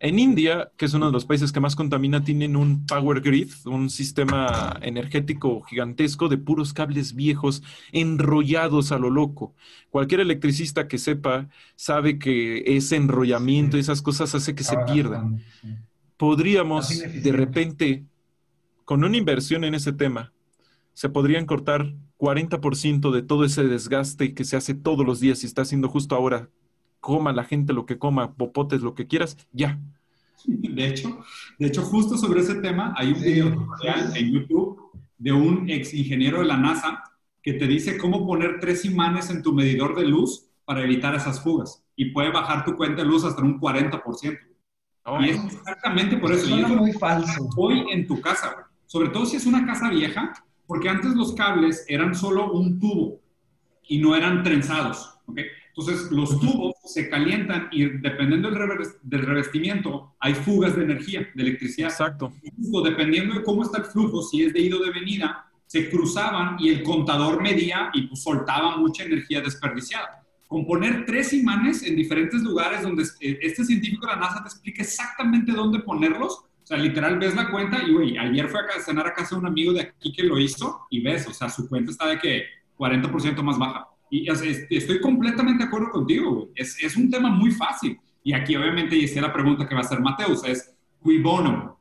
En 0.00 0.18
India, 0.18 0.70
que 0.76 0.84
es 0.84 0.94
uno 0.94 1.06
de 1.06 1.12
los 1.12 1.24
países 1.24 1.50
que 1.50 1.58
más 1.58 1.74
contamina, 1.74 2.22
tienen 2.22 2.54
un 2.54 2.86
power 2.86 3.20
grid, 3.20 3.50
un 3.64 3.90
sistema 3.90 4.78
energético 4.82 5.62
gigantesco 5.62 6.28
de 6.28 6.38
puros 6.38 6.72
cables 6.72 7.14
viejos 7.14 7.62
enrollados 7.90 8.92
a 8.92 8.98
lo 8.98 9.10
loco. 9.10 9.54
Cualquier 9.90 10.20
electricista 10.20 10.86
que 10.86 10.98
sepa 10.98 11.48
sabe 11.74 12.18
que 12.18 12.62
ese 12.76 12.96
enrollamiento 12.96 13.76
y 13.76 13.80
esas 13.80 14.02
cosas 14.02 14.34
hace 14.34 14.54
que 14.54 14.62
se 14.62 14.76
Ahora, 14.76 14.92
pierdan 14.92 15.42
podríamos 16.18 16.88
de 17.22 17.32
repente, 17.32 18.04
con 18.84 19.02
una 19.04 19.16
inversión 19.16 19.64
en 19.64 19.74
ese 19.74 19.94
tema, 19.94 20.32
se 20.92 21.08
podrían 21.08 21.46
cortar 21.46 21.94
40% 22.18 23.12
de 23.12 23.22
todo 23.22 23.44
ese 23.44 23.62
desgaste 23.64 24.34
que 24.34 24.44
se 24.44 24.56
hace 24.56 24.74
todos 24.74 25.06
los 25.06 25.20
días 25.20 25.42
y 25.42 25.46
está 25.46 25.62
haciendo 25.62 25.88
justo 25.88 26.14
ahora. 26.14 26.50
Coma 27.00 27.32
la 27.32 27.44
gente 27.44 27.72
lo 27.72 27.86
que 27.86 27.98
coma, 27.98 28.34
popotes, 28.34 28.82
lo 28.82 28.94
que 28.94 29.06
quieras, 29.06 29.36
ya. 29.52 29.78
De 30.46 30.86
hecho, 30.86 31.20
de 31.58 31.66
hecho, 31.66 31.82
justo 31.82 32.16
sobre 32.16 32.40
ese 32.40 32.56
tema 32.56 32.94
hay 32.96 33.08
un 33.08 33.16
Sí, 33.16 33.24
video 33.24 33.66
en 34.14 34.32
YouTube 34.32 34.80
de 35.18 35.32
un 35.32 35.68
ex 35.68 35.92
ingeniero 35.94 36.38
de 36.40 36.46
la 36.46 36.56
NASA 36.56 37.02
que 37.42 37.54
te 37.54 37.66
dice 37.66 37.98
cómo 37.98 38.26
poner 38.26 38.60
tres 38.60 38.84
imanes 38.84 39.30
en 39.30 39.42
tu 39.42 39.52
medidor 39.52 39.96
de 39.96 40.06
luz 40.06 40.46
para 40.64 40.82
evitar 40.84 41.14
esas 41.14 41.42
fugas 41.42 41.82
y 41.96 42.06
puede 42.12 42.30
bajar 42.30 42.64
tu 42.64 42.76
cuenta 42.76 43.02
de 43.02 43.08
luz 43.08 43.24
hasta 43.24 43.42
un 43.42 43.60
40%. 43.60 44.38
Y 45.20 45.30
es 45.30 45.44
exactamente 45.44 46.16
por 46.18 46.32
eso. 46.32 46.48
Y 46.48 46.60
eso 46.60 46.76
muy 46.76 46.92
falso. 46.92 47.48
hoy 47.56 47.86
en 47.90 48.06
tu 48.06 48.20
casa, 48.20 48.52
güey. 48.52 48.66
Sobre 48.86 49.08
todo 49.08 49.26
si 49.26 49.36
es 49.36 49.46
una 49.46 49.66
casa 49.66 49.90
vieja, 49.90 50.32
porque 50.66 50.88
antes 50.88 51.14
los 51.14 51.34
cables 51.34 51.84
eran 51.88 52.14
solo 52.14 52.52
un 52.52 52.78
tubo 52.78 53.20
y 53.88 53.98
no 53.98 54.14
eran 54.14 54.42
trenzados, 54.42 55.18
¿ok? 55.26 55.40
Entonces, 55.78 56.10
los 56.10 56.40
tubos 56.40 56.74
se 56.84 57.08
calientan 57.08 57.68
y 57.70 57.84
dependiendo 57.84 58.50
del, 58.50 58.58
reves- 58.58 58.98
del 59.02 59.22
revestimiento, 59.22 60.16
hay 60.18 60.34
fugas 60.34 60.74
de 60.74 60.82
energía, 60.82 61.28
de 61.34 61.42
electricidad. 61.42 61.88
Exacto. 61.90 62.32
Justo 62.56 62.82
dependiendo 62.82 63.34
de 63.34 63.44
cómo 63.44 63.62
está 63.62 63.78
el 63.78 63.84
flujo, 63.84 64.22
si 64.22 64.42
es 64.42 64.52
de 64.52 64.60
ida 64.60 64.76
o 64.76 64.80
de 64.84 64.90
venida, 64.90 65.44
se 65.66 65.88
cruzaban 65.88 66.56
y 66.58 66.70
el 66.70 66.82
contador 66.82 67.40
medía 67.40 67.90
y 67.94 68.08
pues, 68.08 68.22
soltaba 68.22 68.76
mucha 68.76 69.04
energía 69.04 69.40
desperdiciada. 69.40 70.24
Con 70.48 70.66
poner 70.66 71.04
tres 71.06 71.32
imanes 71.34 71.82
en 71.84 71.94
diferentes 71.94 72.42
lugares 72.42 72.82
donde 72.82 73.04
eh, 73.20 73.38
este 73.42 73.64
científico 73.64 74.06
de 74.06 74.14
la 74.14 74.18
NASA 74.18 74.42
te 74.42 74.48
explica 74.48 74.82
exactamente 74.82 75.52
dónde 75.52 75.78
ponerlos, 75.80 76.38
o 76.38 76.66
sea, 76.66 76.78
literal 76.78 77.18
ves 77.18 77.34
la 77.36 77.50
cuenta 77.50 77.82
y, 77.86 77.92
güey, 77.92 78.18
ayer 78.18 78.48
fue 78.48 78.60
a 78.60 78.80
cenar 78.80 79.06
a 79.06 79.12
casa 79.14 79.34
de 79.36 79.40
un 79.42 79.46
amigo 79.46 79.72
de 79.72 79.82
aquí 79.82 80.12
que 80.12 80.22
lo 80.24 80.38
hizo 80.38 80.86
y 80.90 81.00
ves, 81.02 81.26
o 81.28 81.32
sea, 81.32 81.48
su 81.48 81.68
cuenta 81.68 81.90
está 81.92 82.06
de 82.08 82.18
que 82.18 82.42
40% 82.78 83.42
más 83.42 83.58
baja. 83.58 83.88
Y 84.10 84.28
estoy 84.76 85.00
completamente 85.00 85.62
de 85.64 85.68
acuerdo 85.68 85.90
contigo, 85.90 86.32
güey. 86.34 86.46
Es, 86.54 86.82
es 86.82 86.96
un 86.96 87.10
tema 87.10 87.30
muy 87.30 87.50
fácil. 87.50 87.98
Y 88.24 88.32
aquí, 88.32 88.56
obviamente, 88.56 88.96
y 88.96 89.04
esta 89.04 89.20
es 89.20 89.22
la 89.26 89.32
pregunta 89.32 89.66
que 89.68 89.74
va 89.74 89.80
a 89.82 89.84
hacer 89.84 90.00
Mateus, 90.00 90.44
es, 90.44 90.74
¿qui 91.02 91.18
bono? 91.18 91.78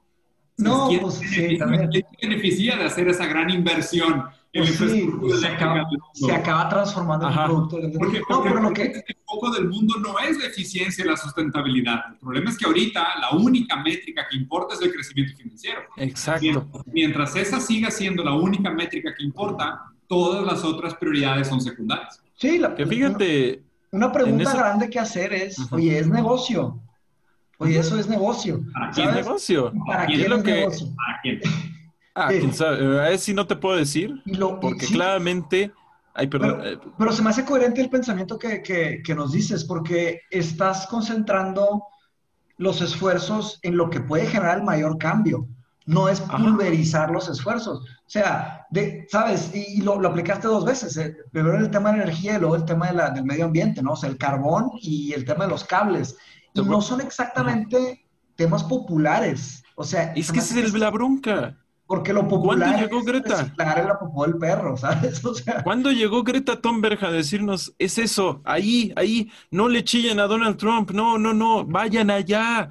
No, 0.59 0.87
¿quién, 0.87 1.01
pues 1.01 1.15
sí, 1.15 1.25
beneficia, 1.25 1.57
también. 1.59 1.89
quién 1.91 2.03
se 2.19 2.27
beneficia 2.27 2.77
de 2.77 2.83
hacer 2.85 3.07
esa 3.09 3.27
gran 3.27 3.49
inversión 3.51 4.25
en 4.53 4.63
Pues 4.63 4.75
sí, 4.91 5.07
se 5.39 5.47
acaba, 5.47 5.87
se 6.13 6.31
acaba 6.31 6.67
transformando 6.69 7.27
en 7.27 7.31
un 7.33 7.37
Ajá. 7.37 7.45
producto. 7.47 7.77
de- 7.77 7.89
Porque, 7.89 8.19
no, 8.21 8.25
porque 8.27 8.49
pero 8.49 8.61
lo 8.61 8.67
el 8.69 8.73
que, 8.73 9.03
foco 9.25 9.51
del 9.51 9.69
mundo 9.69 9.95
no 9.99 10.17
es 10.17 10.39
la 10.39 10.45
eficiencia 10.47 11.05
y 11.05 11.07
la 11.07 11.15
sustentabilidad. 11.17 11.99
El 12.13 12.17
problema 12.17 12.49
es 12.49 12.57
que 12.57 12.65
ahorita 12.65 13.05
la 13.21 13.37
única 13.37 13.75
métrica 13.83 14.25
que 14.29 14.37
importa 14.37 14.73
es 14.73 14.81
el 14.81 14.91
crecimiento 14.91 15.37
financiero. 15.37 15.81
Exacto. 15.97 16.67
Mientras 16.87 17.35
esa 17.35 17.59
siga 17.59 17.91
siendo 17.91 18.23
la 18.23 18.33
única 18.33 18.71
métrica 18.71 19.13
que 19.15 19.23
importa, 19.23 19.91
todas 20.07 20.45
las 20.45 20.63
otras 20.63 20.95
prioridades 20.95 21.47
son 21.47 21.61
secundarias. 21.61 22.21
sí, 22.35 22.57
la, 22.59 22.73
Que 22.75 22.85
fíjate, 22.85 23.63
Una 23.91 24.11
pregunta 24.11 24.53
grande 24.53 24.89
que 24.89 24.99
hacer 24.99 25.33
es, 25.33 25.57
oye, 25.71 25.97
es 25.99 26.07
negocio. 26.07 26.79
Oye, 27.59 27.79
eso 27.79 27.97
es 27.97 28.07
negocio. 28.07 28.61
¿Para 28.73 28.87
¿qué 28.89 28.93
quién? 28.95 29.07
¿Sabes? 29.09 29.25
negocio? 29.25 29.73
¿Para 29.87 30.11
Y 30.11 30.21
es 30.21 30.29
lo 30.29 30.35
es 30.37 30.43
que- 30.43 30.51
negocio? 30.53 30.87
¿Para 30.95 31.19
quién? 31.21 31.39
Ah, 32.13 32.29
Sí. 32.31 32.39
quién 32.39 32.53
sabe. 32.53 33.13
A 33.13 33.17
sí 33.17 33.33
no 33.33 33.47
te 33.47 33.55
puedo 33.55 33.75
decir, 33.77 34.21
Y 34.25 34.35
lo- 34.35 34.59
porque 34.59 34.85
sí, 34.85 34.93
claramente, 34.93 35.71
ay, 36.13 36.27
perdón, 36.27 36.57
Pero- 36.61 36.73
eh, 36.73 36.79
Pero 36.97 37.11
se 37.11 37.21
me 37.23 37.29
hace 37.29 37.45
coherente 37.45 37.81
el 37.81 37.89
pensamiento 37.89 38.37
que, 38.37 38.61
que- 38.61 39.01
que 39.03 39.15
nos 39.15 39.31
dices, 39.31 39.63
porque 39.63 40.21
estás 40.29 40.85
concentrando 40.87 41.83
los 42.57 42.81
esfuerzos 42.81 43.59
en 43.63 43.77
lo 43.77 43.89
que 43.89 44.01
puede 44.01 44.25
generar 44.27 44.57
el 44.57 44.63
mayor 44.63 44.97
cambio. 44.97 45.47
No 45.85 46.09
es 46.09 46.19
Ajá. 46.21 46.37
pulverizar 46.37 47.11
los 47.11 47.29
esfuerzos. 47.29 47.79
O 47.81 48.09
sea, 48.09 48.56
de, 48.69 49.07
¿sabes? 49.09 49.51
Y, 49.53 49.79
y 49.79 49.81
lo, 49.81 49.99
lo 49.99 50.09
aplicaste 50.09 50.47
dos 50.47 50.65
veces. 50.65 50.95
eh. 50.97 51.15
Primero 51.31 51.57
el 51.57 51.69
tema 51.71 51.91
de 51.91 51.97
la 51.97 52.03
energía 52.03 52.35
y 52.35 52.39
luego 52.39 52.55
el 52.55 52.65
tema 52.65 52.87
de 52.87 52.93
la- 52.93 53.09
del 53.11 53.23
medio 53.25 53.45
ambiente, 53.45 53.81
¿no? 53.81 53.91
O 53.93 53.95
sea, 53.95 54.09
el 54.09 54.17
carbón 54.17 54.71
y 54.81 55.13
el 55.13 55.25
tema 55.25 55.45
de 55.45 55.51
los 55.51 55.63
cables. 55.63 56.15
Y 56.53 56.61
no 56.61 56.81
son 56.81 57.01
exactamente 57.01 58.05
temas 58.35 58.63
populares. 58.63 59.63
O 59.75 59.83
sea, 59.83 60.13
es 60.15 60.31
que 60.31 60.39
es 60.39 60.73
la 60.73 60.89
bronca. 60.89 61.55
porque 61.85 62.11
lo 62.11 62.27
popular 62.27 62.79
llegó 62.79 62.99
es 62.99 63.05
Greta? 63.05 63.35
reciclar 63.43 63.79
el 63.79 63.87
popó 63.97 64.25
del 64.25 64.37
perro, 64.37 64.75
¿sabes? 64.77 65.23
O 65.23 65.33
sea, 65.33 65.63
¿Cuándo 65.63 65.91
llegó 65.91 66.21
Greta 66.23 66.59
Thunberg 66.59 67.03
a 67.05 67.11
decirnos, 67.11 67.73
es 67.79 67.97
eso, 67.97 68.41
ahí, 68.43 68.91
ahí, 68.97 69.31
no 69.51 69.69
le 69.69 69.83
chillen 69.85 70.19
a 70.19 70.27
Donald 70.27 70.57
Trump, 70.57 70.91
no, 70.91 71.17
no, 71.17 71.33
no, 71.33 71.63
vayan 71.65 72.09
allá, 72.11 72.69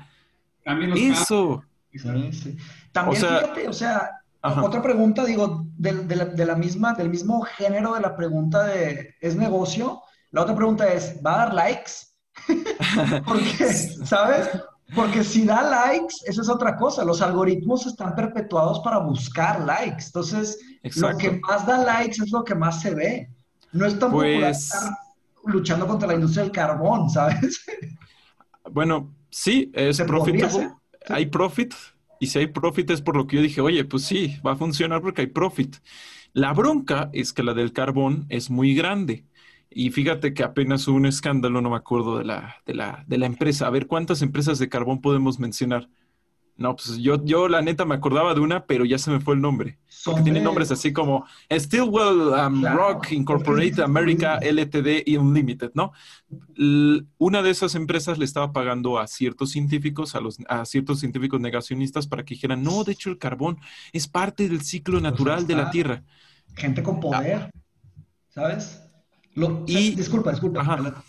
También 0.65 0.93
eso? 1.13 1.65
Sí, 1.93 1.99
sí. 2.33 2.57
También, 2.93 3.25
O 3.25 3.27
sea- 3.27 3.39
fíjate, 3.41 3.69
o 3.69 3.73
sea, 3.73 4.11
Ajá. 4.43 4.63
otra 4.65 4.81
pregunta, 4.83 5.25
digo, 5.25 5.65
del- 5.77 6.07
de, 6.07 6.17
la, 6.17 6.25
de 6.27 6.47
la 6.47 6.55
misma, 6.55 6.95
del 6.95 7.11
mismo 7.11 7.41
género 7.43 7.95
de 7.95 8.01
la 8.01 8.15
pregunta 8.17 8.65
de 8.65 9.15
¿es 9.21 9.35
negocio? 9.37 10.03
La 10.31 10.43
otra 10.43 10.55
pregunta 10.55 10.93
es, 10.93 11.21
¿va 11.25 11.35
a 11.35 11.39
dar 11.47 11.55
likes? 11.55 11.93
Porque, 13.27 13.73
¿sabes? 14.05 14.49
Porque 14.95 15.25
si 15.25 15.45
da 15.45 15.63
likes, 15.63 16.15
eso 16.27 16.43
es 16.43 16.49
otra 16.49 16.77
cosa. 16.77 17.05
Los 17.05 17.21
algoritmos 17.23 17.87
están 17.87 18.15
perpetuados 18.15 18.81
para 18.81 18.99
buscar 18.99 19.61
likes. 19.65 20.05
Entonces, 20.07 20.59
lo 20.97 21.17
que 21.17 21.41
más 21.41 21.67
da 21.67 21.79
likes 21.79 22.23
es 22.23 22.31
lo 22.31 22.45
que 22.45 22.55
más 22.55 22.81
se 22.83 22.95
ve. 22.95 23.31
No 23.73 23.85
es 23.87 23.99
tan 23.99 24.11
popular 24.13 24.53
Pues- 24.53 24.59
estar 24.73 24.93
luchando 25.45 25.87
contra 25.87 26.09
la 26.09 26.15
industria 26.15 26.43
del 26.45 26.53
carbón, 26.53 27.09
¿sabes? 27.11 27.65
Bueno, 28.71 29.13
sí, 29.31 29.71
es 29.75 30.01
profitable, 30.03 30.73
hay 31.09 31.27
profit, 31.27 31.73
y 32.19 32.29
si 32.29 32.39
hay 32.39 32.47
profit 32.49 32.91
es 32.91 33.03
por 33.03 33.17
lo 33.17 33.27
que 33.27 33.37
yo 33.37 33.43
dije, 33.43 33.61
oye, 33.61 33.85
pues 33.85 34.05
sí, 34.05 34.37
va 34.47 34.53
a 34.53 34.57
funcionar 34.57 35.03
porque 35.03 35.23
hay 35.23 35.27
profit. 35.29 35.77
La 36.33 36.53
bronca 36.53 37.11
es 37.13 37.33
que 37.33 37.43
la 37.43 37.55
del 37.55 37.73
carbón 37.73 38.27
es 38.29 38.51
muy 38.51 38.75
grande. 38.75 39.27
Y 39.71 39.91
fíjate 39.91 40.33
que 40.35 40.43
apenas 40.45 40.87
hubo 40.89 40.97
un 40.97 41.07
escándalo, 41.07 41.61
no 41.61 41.71
me 41.71 41.77
acuerdo 41.77 42.19
de 42.19 42.25
la, 42.25 42.57
de 42.67 42.75
la, 42.75 43.05
de 43.07 43.19
la 43.19 43.27
empresa. 43.27 43.67
A 43.67 43.71
ver, 43.71 43.87
¿cuántas 43.87 44.23
empresas 44.23 44.59
de 44.59 44.69
carbón 44.69 45.01
podemos 45.01 45.39
mencionar? 45.39 45.89
No, 46.59 46.75
pues 46.75 46.97
yo, 46.97 47.23
yo 47.23 47.49
la 47.49 47.61
neta 47.61 47.85
me 47.85 47.95
acordaba 47.95 48.33
de 48.33 48.41
una, 48.41 48.65
pero 48.65 48.87
ya 48.87 48.97
se 48.97 49.11
me 49.11 49.21
fue 49.21 49.35
el 49.35 49.43
nombre. 49.43 49.79
Porque 50.07 50.23
tiene 50.23 50.41
nombres 50.41 50.71
así 50.71 50.91
como 50.93 51.27
Stillwell 51.53 52.29
um, 52.29 52.61
Claro, 52.61 52.77
Rock 52.77 53.13
Incorporated 53.13 53.81
America 53.81 54.39
LTD 54.39 55.03
y 55.05 55.19
Unlimited, 55.19 55.73
¿no? 55.75 55.93
L- 56.57 57.03
una 57.19 57.43
de 57.43 57.51
esas 57.51 57.75
empresas 57.75 58.17
le 58.17 58.25
estaba 58.25 58.53
pagando 58.53 58.99
a 58.99 59.07
ciertos 59.07 59.51
científicos, 59.51 60.15
a, 60.15 60.21
los, 60.21 60.39
a 60.49 60.65
ciertos 60.65 61.01
científicos 61.01 61.41
negacionistas 61.41 62.07
para 62.07 62.25
que 62.25 62.35
dijeran, 62.35 62.63
no, 62.63 62.85
de 62.85 62.93
hecho 62.93 63.11
el 63.11 63.19
carbón 63.19 63.59
es 63.93 64.09
parte 64.09 64.49
del 64.49 64.63
ciclo 64.63 65.01
natural 65.01 65.47
de 65.47 65.57
la. 65.57 65.71
Tierra. 65.71 66.05
gente 66.57 66.83
con 66.83 67.01
poder, 67.01 67.51
¿sabes? 68.31 68.81
Lo- 69.35 69.65
Y- 69.67 69.91
disculpa, 69.95 70.31
disculpa. 70.31 70.61
Ajá. 70.63 71.03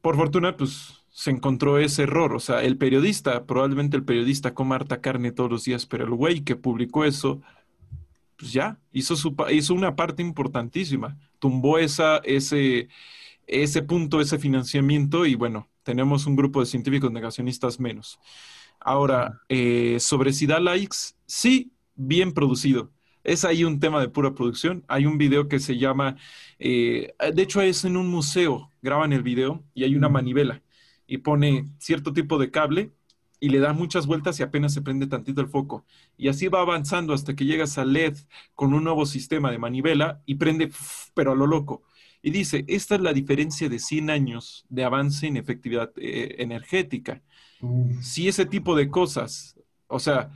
Por 0.00 0.16
fortuna, 0.16 0.56
pues 0.56 0.94
se 1.14 1.30
encontró 1.30 1.78
ese 1.78 2.02
error. 2.02 2.34
O 2.34 2.40
sea, 2.40 2.62
el 2.62 2.76
periodista, 2.76 3.46
probablemente 3.46 3.96
el 3.96 4.04
periodista 4.04 4.52
coma 4.52 4.74
harta 4.74 5.00
carne 5.00 5.30
todos 5.30 5.50
los 5.50 5.64
días, 5.64 5.86
pero 5.86 6.04
el 6.04 6.10
güey 6.10 6.42
que 6.42 6.56
publicó 6.56 7.04
eso, 7.04 7.40
pues 8.36 8.52
ya, 8.52 8.80
hizo, 8.92 9.14
su, 9.14 9.34
hizo 9.52 9.74
una 9.74 9.94
parte 9.94 10.22
importantísima. 10.22 11.16
Tumbó 11.38 11.78
esa, 11.78 12.18
ese, 12.24 12.88
ese 13.46 13.82
punto, 13.82 14.20
ese 14.20 14.40
financiamiento 14.40 15.24
y 15.24 15.36
bueno, 15.36 15.68
tenemos 15.84 16.26
un 16.26 16.34
grupo 16.34 16.60
de 16.60 16.66
científicos 16.66 17.12
negacionistas 17.12 17.78
menos. 17.78 18.18
Ahora, 18.80 19.40
eh, 19.48 19.98
sobre 20.00 20.32
si 20.32 20.46
da 20.46 20.58
likes, 20.58 21.14
sí, 21.26 21.72
bien 21.94 22.32
producido. 22.32 22.90
Es 23.22 23.44
ahí 23.44 23.62
un 23.64 23.78
tema 23.78 24.00
de 24.00 24.08
pura 24.08 24.34
producción. 24.34 24.84
Hay 24.88 25.06
un 25.06 25.16
video 25.16 25.48
que 25.48 25.60
se 25.60 25.78
llama, 25.78 26.16
eh, 26.58 27.14
de 27.32 27.42
hecho 27.42 27.62
es 27.62 27.84
en 27.84 27.96
un 27.96 28.08
museo, 28.08 28.70
graban 28.82 29.12
el 29.12 29.22
video 29.22 29.62
y 29.74 29.84
hay 29.84 29.94
una 29.94 30.08
manivela 30.08 30.63
y 31.06 31.18
pone 31.18 31.68
cierto 31.78 32.12
tipo 32.12 32.38
de 32.38 32.50
cable 32.50 32.92
y 33.40 33.50
le 33.50 33.58
da 33.58 33.72
muchas 33.72 34.06
vueltas 34.06 34.40
y 34.40 34.42
apenas 34.42 34.72
se 34.72 34.82
prende 34.82 35.06
tantito 35.06 35.40
el 35.40 35.48
foco. 35.48 35.84
Y 36.16 36.28
así 36.28 36.48
va 36.48 36.60
avanzando 36.60 37.12
hasta 37.12 37.34
que 37.36 37.44
llegas 37.44 37.76
al 37.78 37.92
LED 37.92 38.16
con 38.54 38.72
un 38.72 38.84
nuevo 38.84 39.04
sistema 39.06 39.50
de 39.50 39.58
manivela 39.58 40.22
y 40.24 40.36
prende, 40.36 40.70
pero 41.14 41.32
a 41.32 41.34
lo 41.34 41.46
loco. 41.46 41.82
Y 42.22 42.30
dice, 42.30 42.64
esta 42.68 42.94
es 42.94 43.02
la 43.02 43.12
diferencia 43.12 43.68
de 43.68 43.78
100 43.78 44.08
años 44.08 44.64
de 44.70 44.84
avance 44.84 45.26
en 45.26 45.36
efectividad 45.36 45.92
eh, 45.96 46.36
energética. 46.38 47.22
Si 48.00 48.28
ese 48.28 48.46
tipo 48.46 48.74
de 48.74 48.88
cosas, 48.88 49.58
o 49.88 49.98
sea, 49.98 50.30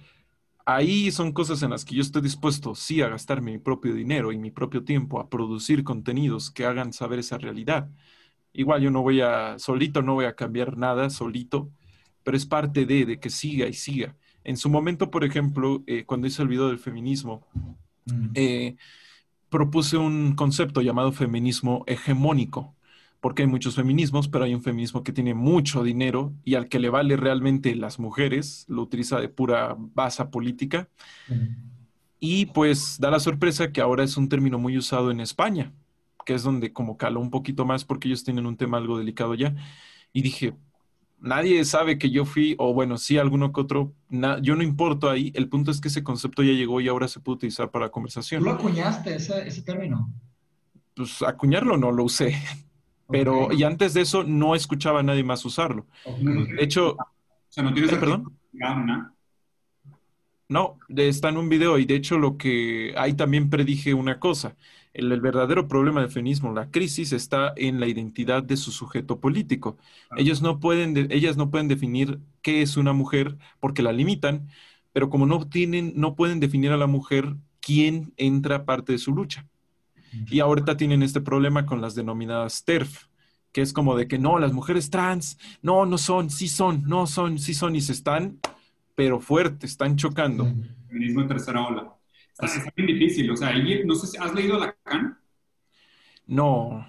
ahí 0.66 1.10
son 1.10 1.32
cosas 1.32 1.62
en 1.62 1.70
las 1.70 1.86
que 1.86 1.94
yo 1.94 2.02
estoy 2.02 2.20
dispuesto, 2.20 2.74
sí, 2.74 3.00
a 3.00 3.08
gastarme 3.08 3.52
mi 3.52 3.58
propio 3.58 3.94
dinero 3.94 4.32
y 4.32 4.38
mi 4.38 4.50
propio 4.50 4.84
tiempo 4.84 5.18
a 5.18 5.30
producir 5.30 5.82
contenidos 5.82 6.50
que 6.50 6.66
hagan 6.66 6.92
saber 6.92 7.20
esa 7.20 7.38
realidad. 7.38 7.90
Igual 8.52 8.82
yo 8.82 8.90
no 8.90 9.02
voy 9.02 9.20
a, 9.20 9.58
solito 9.58 10.02
no 10.02 10.14
voy 10.14 10.24
a 10.26 10.34
cambiar 10.34 10.76
nada, 10.76 11.10
solito, 11.10 11.70
pero 12.24 12.36
es 12.36 12.46
parte 12.46 12.86
de, 12.86 13.06
de 13.06 13.20
que 13.20 13.30
siga 13.30 13.66
y 13.68 13.72
siga. 13.74 14.16
En 14.44 14.56
su 14.56 14.68
momento, 14.70 15.10
por 15.10 15.24
ejemplo, 15.24 15.82
eh, 15.86 16.04
cuando 16.06 16.26
hice 16.26 16.42
el 16.42 16.48
video 16.48 16.68
del 16.68 16.78
feminismo, 16.78 17.46
Mm. 18.06 18.30
eh, 18.34 18.76
propuse 19.50 19.96
un 19.98 20.34
concepto 20.34 20.80
llamado 20.82 21.12
feminismo 21.12 21.84
hegemónico, 21.86 22.74
porque 23.20 23.42
hay 23.42 23.48
muchos 23.48 23.74
feminismos, 23.74 24.28
pero 24.28 24.44
hay 24.44 24.54
un 24.54 24.62
feminismo 24.62 25.02
que 25.02 25.12
tiene 25.12 25.34
mucho 25.34 25.82
dinero 25.82 26.32
y 26.44 26.54
al 26.54 26.68
que 26.68 26.78
le 26.78 26.88
vale 26.90 27.16
realmente 27.16 27.74
las 27.74 27.98
mujeres, 27.98 28.64
lo 28.68 28.82
utiliza 28.82 29.20
de 29.20 29.28
pura 29.28 29.76
base 29.78 30.24
política. 30.26 30.88
Y 32.20 32.46
pues 32.46 32.98
da 32.98 33.10
la 33.10 33.20
sorpresa 33.20 33.72
que 33.72 33.80
ahora 33.80 34.04
es 34.04 34.16
un 34.16 34.28
término 34.28 34.58
muy 34.58 34.76
usado 34.76 35.10
en 35.10 35.20
España, 35.20 35.72
que 36.28 36.34
es 36.34 36.42
donde 36.42 36.74
como 36.74 36.98
caló 36.98 37.20
un 37.20 37.30
poquito 37.30 37.64
más 37.64 37.86
porque 37.86 38.06
ellos 38.08 38.22
tienen 38.22 38.44
un 38.44 38.58
tema 38.58 38.76
algo 38.76 38.98
delicado 38.98 39.34
ya. 39.34 39.54
Y 40.12 40.20
dije, 40.20 40.52
nadie 41.18 41.64
sabe 41.64 41.96
que 41.96 42.10
yo 42.10 42.26
fui, 42.26 42.54
o 42.58 42.74
bueno, 42.74 42.98
sí, 42.98 43.16
alguno 43.16 43.50
que 43.50 43.62
otro, 43.62 43.94
na- 44.10 44.38
yo 44.42 44.54
no 44.54 44.62
importo 44.62 45.08
ahí, 45.08 45.32
el 45.34 45.48
punto 45.48 45.70
es 45.70 45.80
que 45.80 45.88
ese 45.88 46.04
concepto 46.04 46.42
ya 46.42 46.52
llegó 46.52 46.82
y 46.82 46.88
ahora 46.88 47.08
se 47.08 47.20
puede 47.20 47.36
utilizar 47.36 47.70
para 47.70 47.86
la 47.86 47.88
Tú 47.88 47.94
conversación. 47.94 48.44
lo 48.44 48.50
acuñaste, 48.50 49.14
ese, 49.14 49.48
ese 49.48 49.62
término. 49.62 50.12
Pues 50.94 51.22
acuñarlo 51.22 51.78
no 51.78 51.92
lo 51.92 52.04
usé, 52.04 52.36
pero 53.08 53.50
y 53.50 53.62
antes 53.62 53.94
de 53.94 54.02
eso 54.02 54.22
no 54.22 54.54
escuchaba 54.54 55.00
a 55.00 55.02
nadie 55.02 55.24
más 55.24 55.42
usarlo. 55.46 55.86
De 56.04 56.62
hecho, 56.62 56.92
O 56.92 56.98
sea, 57.48 57.62
no 57.64 57.72
tienes 57.72 57.90
Ay, 57.90 57.98
perdón. 58.00 58.36
¿no? 60.48 60.78
Está 60.94 61.30
en 61.30 61.38
un 61.38 61.48
video 61.48 61.78
y 61.78 61.86
de 61.86 61.94
hecho 61.94 62.18
lo 62.18 62.36
que 62.36 62.94
ahí 62.98 63.14
también 63.14 63.48
predije 63.48 63.94
una 63.94 64.18
cosa. 64.20 64.56
El, 64.98 65.12
el 65.12 65.20
verdadero 65.20 65.68
problema 65.68 66.00
del 66.00 66.10
feminismo, 66.10 66.52
la 66.52 66.70
crisis 66.70 67.12
está 67.12 67.52
en 67.56 67.80
la 67.80 67.86
identidad 67.86 68.42
de 68.42 68.56
su 68.56 68.72
sujeto 68.72 69.20
político. 69.20 69.76
Ellos 70.16 70.42
no 70.42 70.60
pueden, 70.60 70.94
de- 70.94 71.08
ellas 71.10 71.36
no 71.36 71.50
pueden 71.50 71.68
definir 71.68 72.20
qué 72.42 72.62
es 72.62 72.76
una 72.76 72.92
mujer 72.92 73.36
porque 73.60 73.82
la 73.82 73.92
limitan, 73.92 74.48
pero 74.92 75.08
como 75.10 75.26
no 75.26 75.48
tienen, 75.48 75.92
no 75.96 76.16
pueden 76.16 76.40
definir 76.40 76.72
a 76.72 76.76
la 76.76 76.86
mujer, 76.88 77.36
quién 77.60 78.12
entra 78.16 78.64
parte 78.64 78.92
de 78.92 78.98
su 78.98 79.14
lucha. 79.14 79.46
Y 80.30 80.40
ahorita 80.40 80.76
tienen 80.76 81.02
este 81.02 81.20
problema 81.20 81.66
con 81.66 81.80
las 81.80 81.94
denominadas 81.94 82.64
TERF, 82.64 83.06
que 83.52 83.62
es 83.62 83.72
como 83.72 83.96
de 83.96 84.08
que 84.08 84.18
no, 84.18 84.38
las 84.38 84.52
mujeres 84.52 84.90
trans, 84.90 85.38
no, 85.62 85.86
no 85.86 85.98
son, 85.98 86.30
sí 86.30 86.48
son, 86.48 86.82
no 86.86 87.06
son, 87.06 87.38
sí 87.38 87.54
son, 87.54 87.76
y 87.76 87.80
se 87.80 87.92
están, 87.92 88.38
pero 88.94 89.20
fuertes, 89.20 89.72
están 89.72 89.96
chocando. 89.96 90.44
Feminismo 90.88 91.22
en 91.22 91.28
tercera 91.28 91.66
ola. 91.66 91.97
Está, 92.40 92.72
bien 92.76 92.86
difícil, 92.86 93.30
o 93.30 93.36
sea, 93.36 93.52
no 93.84 93.94
sé 93.94 94.06
si 94.06 94.16
has 94.16 94.34
leído 94.34 94.58
Lacan. 94.58 95.18
No, 96.26 96.86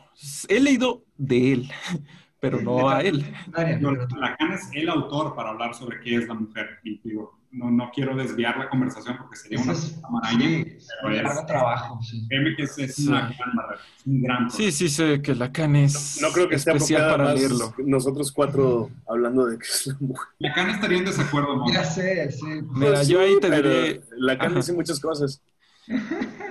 he 0.48 0.60
leído 0.60 1.06
de 1.18 1.54
él, 1.54 1.72
pero 2.40 2.62
no 2.62 2.90
a 2.90 3.02
él. 3.02 3.26
Lacan 3.54 4.52
es 4.52 4.70
el 4.74 4.90
autor 4.90 5.36
para 5.36 5.50
hablar 5.52 5.74
sobre 5.74 6.00
qué 6.02 6.16
es 6.18 6.28
la 6.28 6.36
mujer. 6.36 6.80
Y 6.84 7.00
digo, 7.04 7.39
no, 7.52 7.72
no 7.72 7.90
quiero 7.94 8.16
desviar 8.16 8.58
la 8.58 8.70
conversación 8.70 9.18
porque 9.18 9.36
sería 9.36 9.60
una 9.60 9.74
maraña. 10.12 10.40
Sí, 10.40 10.78
pero 11.02 11.16
es, 11.16 11.46
trabajo. 11.46 12.00
Sí. 12.02 12.26
Créeme 12.28 12.56
que 12.56 12.64
es, 12.64 12.78
es 12.78 13.00
una 13.00 13.22
gran 13.22 13.56
barrera, 13.56 13.82
es 13.98 14.06
un 14.06 14.22
gran 14.22 14.52
Sí, 14.52 14.72
sí, 14.72 14.90
sé 14.90 15.22
que 15.22 15.34
Lacan 15.34 15.76
es 15.76 16.20
no, 16.22 16.28
no 16.28 16.34
creo 16.34 16.50
que 16.50 16.56
especial 16.56 17.10
para 17.10 17.34
leerlo. 17.34 17.74
Nosotros 17.80 18.32
cuatro 18.32 18.92
hablando 19.08 19.46
de 19.46 19.58
que 19.58 19.64
es 19.66 19.88
la 19.88 19.98
mujer. 20.00 20.28
Lacan 20.40 20.70
estaría 20.70 20.98
en 21.00 21.06
desacuerdo, 21.06 21.58
¿no? 21.58 21.74
Ya 21.74 21.84
sé, 21.84 22.32
sí. 22.32 22.46
Mira, 22.46 22.94
pues 22.94 23.08
yo 23.08 23.20
ahí 23.20 23.40
te 23.40 23.50
diré... 23.50 24.02
Lacan 24.18 24.56
dice 24.56 24.74
muchas 24.74 25.00
cosas. 25.00 25.42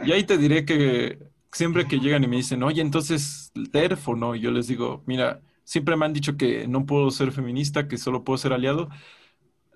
Y 0.05 0.13
ahí 0.13 0.25
te 0.25 0.37
diré 0.37 0.65
que 0.65 1.19
siempre 1.53 1.87
que 1.87 2.01
llegan 2.01 2.25
y 2.25 2.29
me 2.29 2.37
dicen, 2.37 2.63
oye, 2.63 2.83
entonces, 2.83 3.53
TERF 3.73 4.09
o 4.09 4.17
no, 4.17 4.35
yo 4.35 4.51
les 4.51 4.67
digo, 4.67 5.03
mira, 5.07 5.41
siempre 5.65 5.97
me 5.97 6.07
han 6.07 6.13
dicho 6.13 6.37
que 6.37 6.67
no 6.67 6.87
puedo 6.87 7.11
ser 7.11 7.31
feminista, 7.31 7.89
que 7.89 7.99
solo 7.99 8.25
puedo 8.25 8.39
ser 8.39 8.53
aliado 8.53 8.89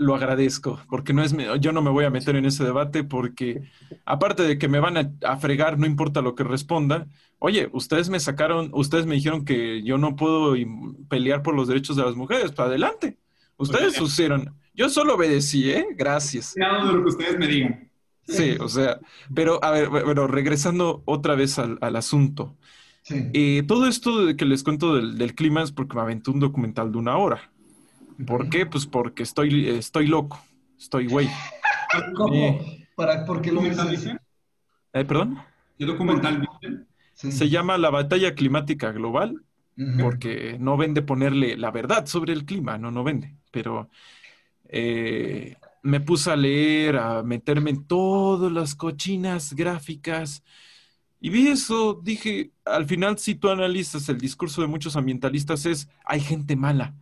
lo 0.02 0.14
agradezco, 0.14 0.80
porque 0.88 1.12
no 1.12 1.22
es, 1.22 1.34
yo 1.60 1.72
no 1.72 1.82
me 1.82 1.90
voy 1.90 2.04
a 2.04 2.10
meter 2.10 2.36
en 2.36 2.44
ese 2.44 2.64
debate 2.64 3.04
porque 3.04 3.62
aparte 4.04 4.42
de 4.42 4.58
que 4.58 4.68
me 4.68 4.80
van 4.80 5.16
a, 5.22 5.36
fregar, 5.38 5.78
no 5.78 5.86
importa 5.86 6.20
lo 6.20 6.34
que 6.34 6.44
responda, 6.44 7.06
oye, 7.38 7.70
ustedes 7.72 8.10
me 8.10 8.20
sacaron, 8.20 8.70
ustedes 8.72 9.06
me 9.06 9.14
dijeron 9.14 9.44
que 9.44 9.82
yo 9.82 9.98
no 9.98 10.16
puedo 10.16 10.54
pelear 11.08 11.42
por 11.42 11.54
los 11.54 11.68
derechos 11.68 11.96
de 11.96 12.04
las 12.04 12.16
mujeres, 12.16 12.52
para 12.52 12.68
adelante. 12.68 13.16
Ustedes 13.56 14.00
hicieron, 14.00 14.54
yo 14.74 14.88
solo 14.88 15.14
obedecí, 15.14 15.70
¿eh? 15.70 15.86
Gracias. 15.96 16.54
Nada 16.56 16.86
de 16.86 16.92
lo 16.92 17.02
que 17.02 17.08
ustedes 17.10 17.38
me 17.38 17.46
digan. 17.46 17.90
Sí, 18.26 18.56
o 18.60 18.68
sea, 18.68 19.00
pero 19.34 19.62
a 19.64 19.70
ver, 19.70 19.88
bueno, 19.88 20.26
regresando 20.26 21.02
otra 21.06 21.34
vez 21.34 21.58
al, 21.58 21.96
asunto. 21.96 22.56
Sí. 23.02 23.30
Eh, 23.34 23.64
todo 23.66 23.86
esto 23.86 24.26
de 24.26 24.36
que 24.36 24.44
les 24.44 24.62
cuento 24.62 24.94
del, 24.94 25.18
del 25.18 25.34
clima 25.34 25.62
es 25.62 25.72
porque 25.72 25.96
me 25.96 26.02
aventó 26.02 26.30
un 26.32 26.40
documental 26.40 26.92
de 26.92 26.98
una 26.98 27.16
hora. 27.16 27.51
¿Por 28.26 28.48
qué? 28.48 28.66
Pues 28.66 28.86
porque 28.86 29.22
estoy, 29.22 29.68
estoy 29.68 30.06
loco, 30.06 30.40
estoy 30.78 31.06
güey. 31.06 31.28
¿Cómo? 32.16 32.34
Eh, 32.34 32.88
¿Para, 32.94 33.24
¿Por 33.24 33.40
qué 33.42 33.52
lo 33.52 33.62
dices? 33.62 34.06
Eh, 34.92 35.04
¿Perdón? 35.04 35.38
¿Qué 35.78 35.86
documental 35.86 36.46
Se 37.14 37.48
llama 37.48 37.78
La 37.78 37.90
batalla 37.90 38.34
climática 38.34 38.92
global, 38.92 39.42
porque 40.00 40.56
no 40.60 40.76
vende 40.76 41.02
ponerle 41.02 41.56
la 41.56 41.70
verdad 41.70 42.06
sobre 42.06 42.32
el 42.32 42.44
clima, 42.44 42.78
no, 42.78 42.90
no 42.90 43.02
vende. 43.02 43.36
Pero 43.50 43.88
eh, 44.68 45.56
me 45.82 46.00
puse 46.00 46.30
a 46.30 46.36
leer, 46.36 46.96
a 46.98 47.22
meterme 47.22 47.70
en 47.70 47.84
todas 47.86 48.52
las 48.52 48.74
cochinas 48.74 49.54
gráficas. 49.54 50.44
Y 51.20 51.30
vi 51.30 51.48
eso, 51.48 52.00
dije, 52.02 52.50
al 52.64 52.84
final 52.84 53.18
si 53.18 53.34
tú 53.34 53.48
analizas 53.48 54.08
el 54.08 54.18
discurso 54.18 54.60
de 54.60 54.68
muchos 54.68 54.96
ambientalistas 54.96 55.66
es, 55.66 55.88
hay 56.04 56.20
gente 56.20 56.56
mala 56.56 56.94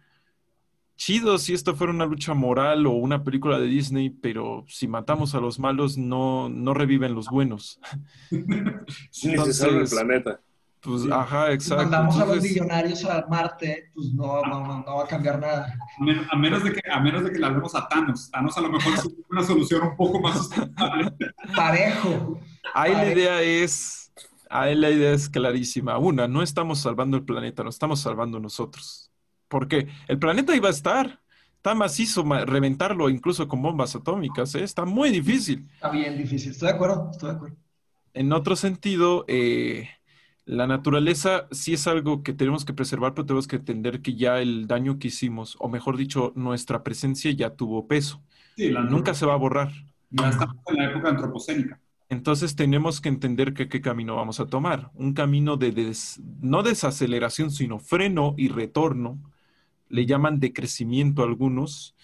chido 1.00 1.38
si 1.38 1.54
esto 1.54 1.74
fuera 1.74 1.94
una 1.94 2.04
lucha 2.04 2.34
moral 2.34 2.86
o 2.86 2.90
una 2.90 3.24
película 3.24 3.58
de 3.58 3.66
Disney, 3.66 4.10
pero 4.10 4.66
si 4.68 4.86
matamos 4.86 5.34
a 5.34 5.40
los 5.40 5.58
malos 5.58 5.96
no, 5.96 6.50
no 6.50 6.74
reviven 6.74 7.14
los 7.14 7.28
buenos. 7.28 7.80
Sí, 9.10 9.32
el 9.32 9.88
planeta. 9.88 10.40
Pues, 10.80 11.10
ajá, 11.10 11.52
exacto. 11.52 11.84
Si 11.84 11.90
mandamos 11.90 12.18
a 12.18 12.26
los 12.26 12.42
millonarios 12.42 13.04
a 13.04 13.26
Marte, 13.28 13.90
pues 13.94 14.12
no, 14.12 14.42
no, 14.42 14.84
va 14.84 15.04
a 15.04 15.06
cambiar 15.06 15.38
nada. 15.38 15.74
A 16.30 16.36
menos, 16.36 16.62
de 16.64 16.72
que, 16.72 16.80
a 16.90 17.00
menos 17.00 17.24
de 17.24 17.32
que 17.32 17.38
la 17.38 17.48
hablemos 17.48 17.74
a 17.74 17.88
Thanos. 17.88 18.30
Thanos 18.30 18.56
a 18.56 18.60
lo 18.60 18.70
mejor 18.70 18.94
es 18.94 19.08
una 19.30 19.42
solución 19.42 19.82
un 19.88 19.96
poco 19.96 20.20
más 20.20 20.36
sustentable. 20.36 21.12
Parejo. 21.56 22.40
Ahí 22.74 22.92
la 22.92 23.12
idea 23.12 23.42
es, 23.42 24.12
ahí 24.48 24.74
la 24.74 24.90
idea 24.90 25.12
es 25.12 25.28
clarísima. 25.28 25.98
Una, 25.98 26.28
no 26.28 26.42
estamos 26.42 26.80
salvando 26.80 27.16
el 27.16 27.24
planeta, 27.24 27.62
lo 27.62 27.70
estamos 27.70 28.00
salvando 28.00 28.38
nosotros 28.38 29.09
porque 29.50 29.88
el 30.08 30.18
planeta 30.18 30.56
iba 30.56 30.68
a 30.68 30.72
estar. 30.72 31.20
Está 31.56 31.74
macizo 31.74 32.24
reventarlo 32.46 33.10
incluso 33.10 33.46
con 33.46 33.60
bombas 33.60 33.94
atómicas, 33.94 34.54
¿eh? 34.54 34.64
está 34.64 34.86
muy 34.86 35.10
difícil. 35.10 35.68
Está 35.74 35.90
bien 35.90 36.16
difícil, 36.16 36.52
estoy 36.52 36.68
de 36.68 36.74
acuerdo, 36.74 37.10
estoy 37.10 37.28
de 37.28 37.36
acuerdo. 37.36 37.56
En 38.14 38.32
otro 38.32 38.56
sentido, 38.56 39.26
eh, 39.28 39.90
la 40.46 40.66
naturaleza 40.66 41.48
sí 41.50 41.74
es 41.74 41.86
algo 41.86 42.22
que 42.22 42.32
tenemos 42.32 42.64
que 42.64 42.72
preservar, 42.72 43.12
pero 43.12 43.26
tenemos 43.26 43.46
que 43.46 43.56
entender 43.56 44.00
que 44.00 44.14
ya 44.14 44.40
el 44.40 44.68
daño 44.68 44.98
que 44.98 45.08
hicimos, 45.08 45.56
o 45.58 45.68
mejor 45.68 45.98
dicho, 45.98 46.32
nuestra 46.34 46.82
presencia 46.82 47.30
ya 47.32 47.50
tuvo 47.50 47.86
peso. 47.86 48.22
Sí, 48.56 48.70
Nunca 48.70 49.12
se 49.12 49.26
va 49.26 49.34
a 49.34 49.36
borrar. 49.36 49.70
Ya 50.08 50.30
estamos 50.30 50.56
en 50.66 50.76
la 50.76 50.90
época 50.90 51.10
antropocénica. 51.10 51.78
Entonces 52.08 52.56
tenemos 52.56 53.02
que 53.02 53.10
entender 53.10 53.52
que, 53.52 53.68
qué 53.68 53.82
camino 53.82 54.16
vamos 54.16 54.40
a 54.40 54.46
tomar. 54.46 54.90
Un 54.94 55.12
camino 55.12 55.56
de 55.58 55.94
no 56.40 56.62
desaceleración, 56.62 57.50
sino 57.50 57.78
freno 57.78 58.34
y 58.38 58.48
retorno 58.48 59.29
le 59.90 60.06
llaman 60.06 60.40
de 60.40 60.52
crecimiento 60.52 61.22
algunos, 61.22 61.94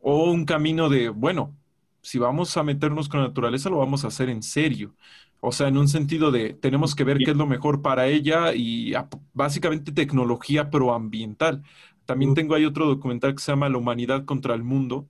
o 0.00 0.30
un 0.30 0.44
camino 0.44 0.90
de, 0.90 1.08
bueno, 1.08 1.56
si 2.02 2.18
vamos 2.18 2.56
a 2.56 2.62
meternos 2.62 3.08
con 3.08 3.20
la 3.20 3.28
naturaleza, 3.28 3.70
lo 3.70 3.78
vamos 3.78 4.04
a 4.04 4.08
hacer 4.08 4.28
en 4.28 4.42
serio. 4.42 4.94
O 5.40 5.50
sea, 5.50 5.68
en 5.68 5.76
un 5.76 5.88
sentido 5.88 6.30
de 6.30 6.54
tenemos 6.54 6.94
que 6.94 7.04
ver 7.04 7.18
qué 7.18 7.30
es 7.30 7.36
lo 7.36 7.46
mejor 7.46 7.82
para 7.82 8.06
ella 8.06 8.54
y 8.54 8.92
básicamente 9.32 9.90
tecnología 9.90 10.70
proambiental. 10.70 11.62
También 12.04 12.34
tengo 12.34 12.54
ahí 12.54 12.64
otro 12.64 12.86
documental 12.86 13.34
que 13.34 13.42
se 13.42 13.52
llama 13.52 13.68
La 13.68 13.78
humanidad 13.78 14.24
contra 14.24 14.54
el 14.54 14.62
mundo 14.62 15.08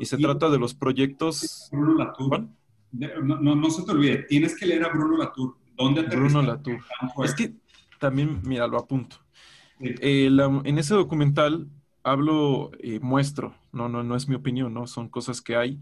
y 0.00 0.04
se 0.06 0.18
trata 0.18 0.50
de 0.50 0.58
los 0.58 0.74
proyectos. 0.74 1.68
Bruno 1.70 1.94
Latour. 1.94 2.48
No, 2.92 3.54
no, 3.54 3.70
se 3.70 3.84
te 3.84 3.92
olvide, 3.92 4.24
tienes 4.24 4.58
que 4.58 4.66
leer 4.66 4.84
a 4.84 4.88
Bruno 4.88 5.16
Latour. 5.16 5.56
¿Dónde 5.76 6.02
Bruno 6.02 6.42
Latour. 6.42 6.80
Es 7.24 7.34
que 7.34 7.54
también, 7.98 8.40
mira, 8.44 8.66
lo 8.66 8.78
apunto. 8.78 9.16
Eh, 9.80 10.30
en 10.64 10.78
ese 10.78 10.94
documental 10.94 11.68
hablo, 12.02 12.70
eh, 12.80 12.98
muestro, 13.00 13.54
no, 13.72 13.88
no, 13.88 14.02
no 14.02 14.16
es 14.16 14.28
mi 14.28 14.34
opinión, 14.34 14.72
¿no? 14.74 14.86
Son 14.86 15.08
cosas 15.08 15.40
que 15.40 15.56
hay. 15.56 15.80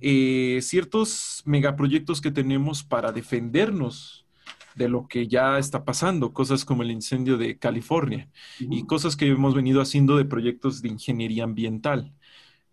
Eh, 0.00 0.58
ciertos 0.62 1.42
megaproyectos 1.44 2.20
que 2.20 2.30
tenemos 2.30 2.82
para 2.82 3.12
defendernos 3.12 4.26
de 4.74 4.88
lo 4.88 5.08
que 5.08 5.26
ya 5.26 5.58
está 5.58 5.84
pasando, 5.84 6.32
cosas 6.32 6.64
como 6.64 6.82
el 6.82 6.90
incendio 6.90 7.36
de 7.36 7.58
California 7.58 8.28
y 8.60 8.84
cosas 8.84 9.16
que 9.16 9.26
hemos 9.26 9.54
venido 9.54 9.80
haciendo 9.80 10.16
de 10.16 10.24
proyectos 10.24 10.82
de 10.82 10.88
ingeniería 10.88 11.44
ambiental. 11.44 12.12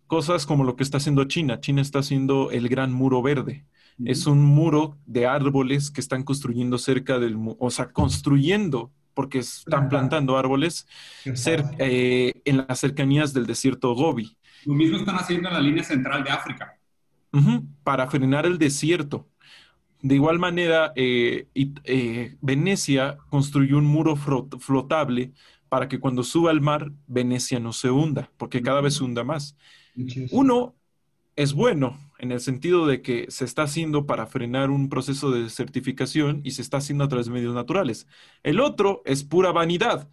Cosas 0.06 0.46
como 0.46 0.62
lo 0.62 0.76
que 0.76 0.84
está 0.84 0.98
haciendo 0.98 1.24
China. 1.24 1.58
China 1.60 1.82
está 1.82 1.98
haciendo 1.98 2.52
el 2.52 2.68
Gran 2.68 2.92
Muro 2.92 3.22
Verde. 3.22 3.64
Es 4.04 4.26
un 4.26 4.44
muro 4.44 4.98
de 5.06 5.26
árboles 5.26 5.90
que 5.90 6.00
están 6.00 6.22
construyendo 6.22 6.78
cerca 6.78 7.18
del, 7.18 7.36
o 7.58 7.70
sea, 7.70 7.88
construyendo 7.88 8.92
porque 9.16 9.38
están 9.38 9.88
plantando 9.88 10.36
árboles 10.36 10.86
eh, 11.24 12.34
en 12.44 12.56
las 12.58 12.78
cercanías 12.78 13.32
del 13.32 13.46
desierto 13.46 13.94
Gobi. 13.94 14.36
Lo 14.66 14.74
mismo 14.74 14.98
están 14.98 15.16
haciendo 15.16 15.48
en 15.48 15.54
la 15.54 15.60
línea 15.60 15.82
central 15.82 16.22
de 16.22 16.30
África. 16.30 16.78
para 17.82 18.06
frenar 18.08 18.44
el 18.44 18.58
desierto. 18.58 19.26
De 20.02 20.14
igual 20.16 20.38
manera, 20.38 20.92
eh, 20.96 21.48
eh, 21.54 22.36
Venecia 22.42 23.16
construyó 23.30 23.78
un 23.78 23.86
muro 23.86 24.16
flotable 24.16 25.32
para 25.70 25.88
que 25.88 25.98
cuando 25.98 26.22
suba 26.22 26.50
al 26.50 26.60
mar, 26.60 26.92
Venecia 27.06 27.58
no 27.58 27.72
se 27.72 27.90
hunda, 27.90 28.30
porque 28.36 28.60
cada 28.60 28.82
vez 28.82 28.96
se 28.96 29.04
hunda 29.04 29.24
más. 29.24 29.56
Uno 30.30 30.74
es 31.36 31.54
bueno, 31.54 31.98
en 32.18 32.32
el 32.32 32.40
sentido 32.40 32.86
de 32.86 33.02
que 33.02 33.26
se 33.28 33.44
está 33.44 33.62
haciendo 33.62 34.06
para 34.06 34.26
frenar 34.26 34.70
un 34.70 34.88
proceso 34.88 35.30
de 35.30 35.50
certificación 35.50 36.40
y 36.44 36.52
se 36.52 36.62
está 36.62 36.78
haciendo 36.78 37.04
a 37.04 37.08
través 37.08 37.26
de 37.26 37.32
medios 37.32 37.54
naturales. 37.54 38.06
El 38.42 38.60
otro 38.60 39.02
es 39.04 39.24
pura 39.24 39.52
vanidad. 39.52 40.08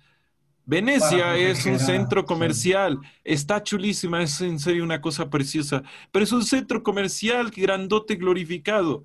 Venecia 0.65 1.35
es 1.35 1.65
un 1.65 1.77
centro 1.77 2.25
comercial, 2.25 2.97
está 3.25 3.61
chulísima, 3.61 4.23
es 4.23 4.39
en 4.39 4.59
serio 4.59 4.83
una 4.83 5.01
cosa 5.01 5.29
preciosa, 5.29 5.83
pero 6.11 6.23
es 6.23 6.31
un 6.31 6.45
centro 6.45 6.83
comercial 6.83 7.51
grandote, 7.51 8.15
glorificado. 8.15 9.03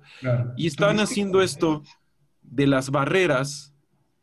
Y 0.55 0.67
están 0.67 0.99
haciendo 1.01 1.41
esto 1.41 1.83
de 2.41 2.65
las 2.65 2.91
barreras, 2.91 3.73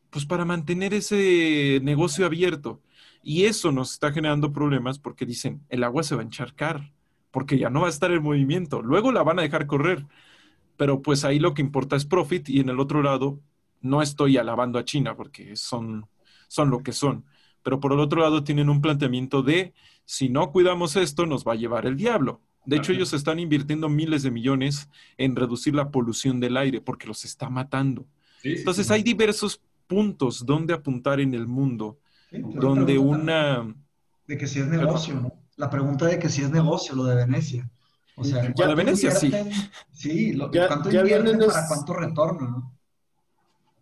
pues 0.09 0.25
para 0.25 0.47
mantener 0.47 0.95
ese 0.95 1.79
negocio 1.83 2.25
abierto. 2.25 2.81
Y 3.23 3.45
eso 3.45 3.71
nos 3.71 3.93
está 3.93 4.13
generando 4.13 4.53
problemas 4.53 4.99
porque 4.99 5.27
dicen, 5.27 5.63
el 5.69 5.85
agua 5.85 6.05
se 6.05 6.15
va 6.15 6.23
a 6.23 6.25
encharcar 6.25 6.96
porque 7.37 7.59
ya 7.59 7.69
no 7.69 7.83
va 7.83 7.89
a 7.89 7.91
estar 7.91 8.11
en 8.13 8.23
movimiento. 8.23 8.81
Luego 8.81 9.13
la 9.13 9.23
van 9.23 9.39
a 9.39 9.43
dejar 9.43 9.67
correr, 9.67 10.07
pero 10.79 11.03
pues 11.03 11.23
ahí 11.23 11.39
lo 11.39 11.53
que 11.53 11.61
importa 11.61 11.95
es 11.95 12.07
profit 12.07 12.49
y 12.49 12.61
en 12.61 12.71
el 12.71 12.81
otro 12.81 13.03
lado 13.03 13.39
no 13.83 14.01
estoy 14.01 14.39
alabando 14.39 14.79
a 14.79 14.87
China 14.87 15.15
porque 15.15 15.55
son, 15.55 16.07
son 16.49 16.71
lo 16.71 16.83
que 16.83 16.93
son. 16.93 17.27
Pero 17.63 17.79
por 17.79 17.93
el 17.93 18.01
otro 18.01 18.23
lado 18.23 18.43
tienen 18.43 18.71
un 18.71 18.81
planteamiento 18.81 19.43
de 19.43 19.75
si 20.07 20.31
no 20.31 20.51
cuidamos 20.51 20.97
esto 20.97 21.27
nos 21.27 21.47
va 21.47 21.53
a 21.53 21.57
llevar 21.57 21.85
el 21.85 21.99
diablo. 21.99 22.41
De 22.65 22.77
hecho, 22.77 22.93
ellos 22.93 23.13
están 23.13 23.39
invirtiendo 23.39 23.91
miles 23.91 24.23
de 24.23 24.31
millones 24.31 24.89
en 25.19 25.37
reducir 25.37 25.75
la 25.75 25.91
polución 25.91 26.41
del 26.41 26.57
aire 26.57 26.81
porque 26.81 27.07
los 27.07 27.27
está 27.27 27.51
matando. 27.51 28.07
Entonces, 28.45 28.91
hay 28.91 29.03
diversos 29.03 29.61
puntos 29.87 30.47
donde 30.47 30.73
apuntar 30.73 31.21
en 31.21 31.35
el 31.35 31.47
mundo, 31.47 31.99
donde 32.33 32.97
una... 32.97 33.75
De 34.27 34.39
que 34.39 34.47
si 34.47 34.61
es 34.61 34.69
negocio, 34.69 35.21
¿no? 35.21 35.46
La 35.57 35.71
pregunta 35.71 36.07
de 36.07 36.19
que 36.19 36.29
si 36.29 36.43
es 36.43 36.51
negocio 36.51 36.95
lo 36.95 37.05
de 37.05 37.17
Venecia. 37.17 37.69
O 38.17 38.25
sea, 38.25 38.53
ya 38.55 38.67
de 38.67 38.75
Venecia 38.75 39.11
sí. 39.11 39.31
Sí, 39.93 40.33
lo, 40.33 40.51
ya, 40.51 40.69
¿cuánto 40.69 40.91
ya 40.91 41.03
para 41.03 41.69
cuánto 41.69 41.95
retorno, 41.95 42.49
no? 42.49 42.77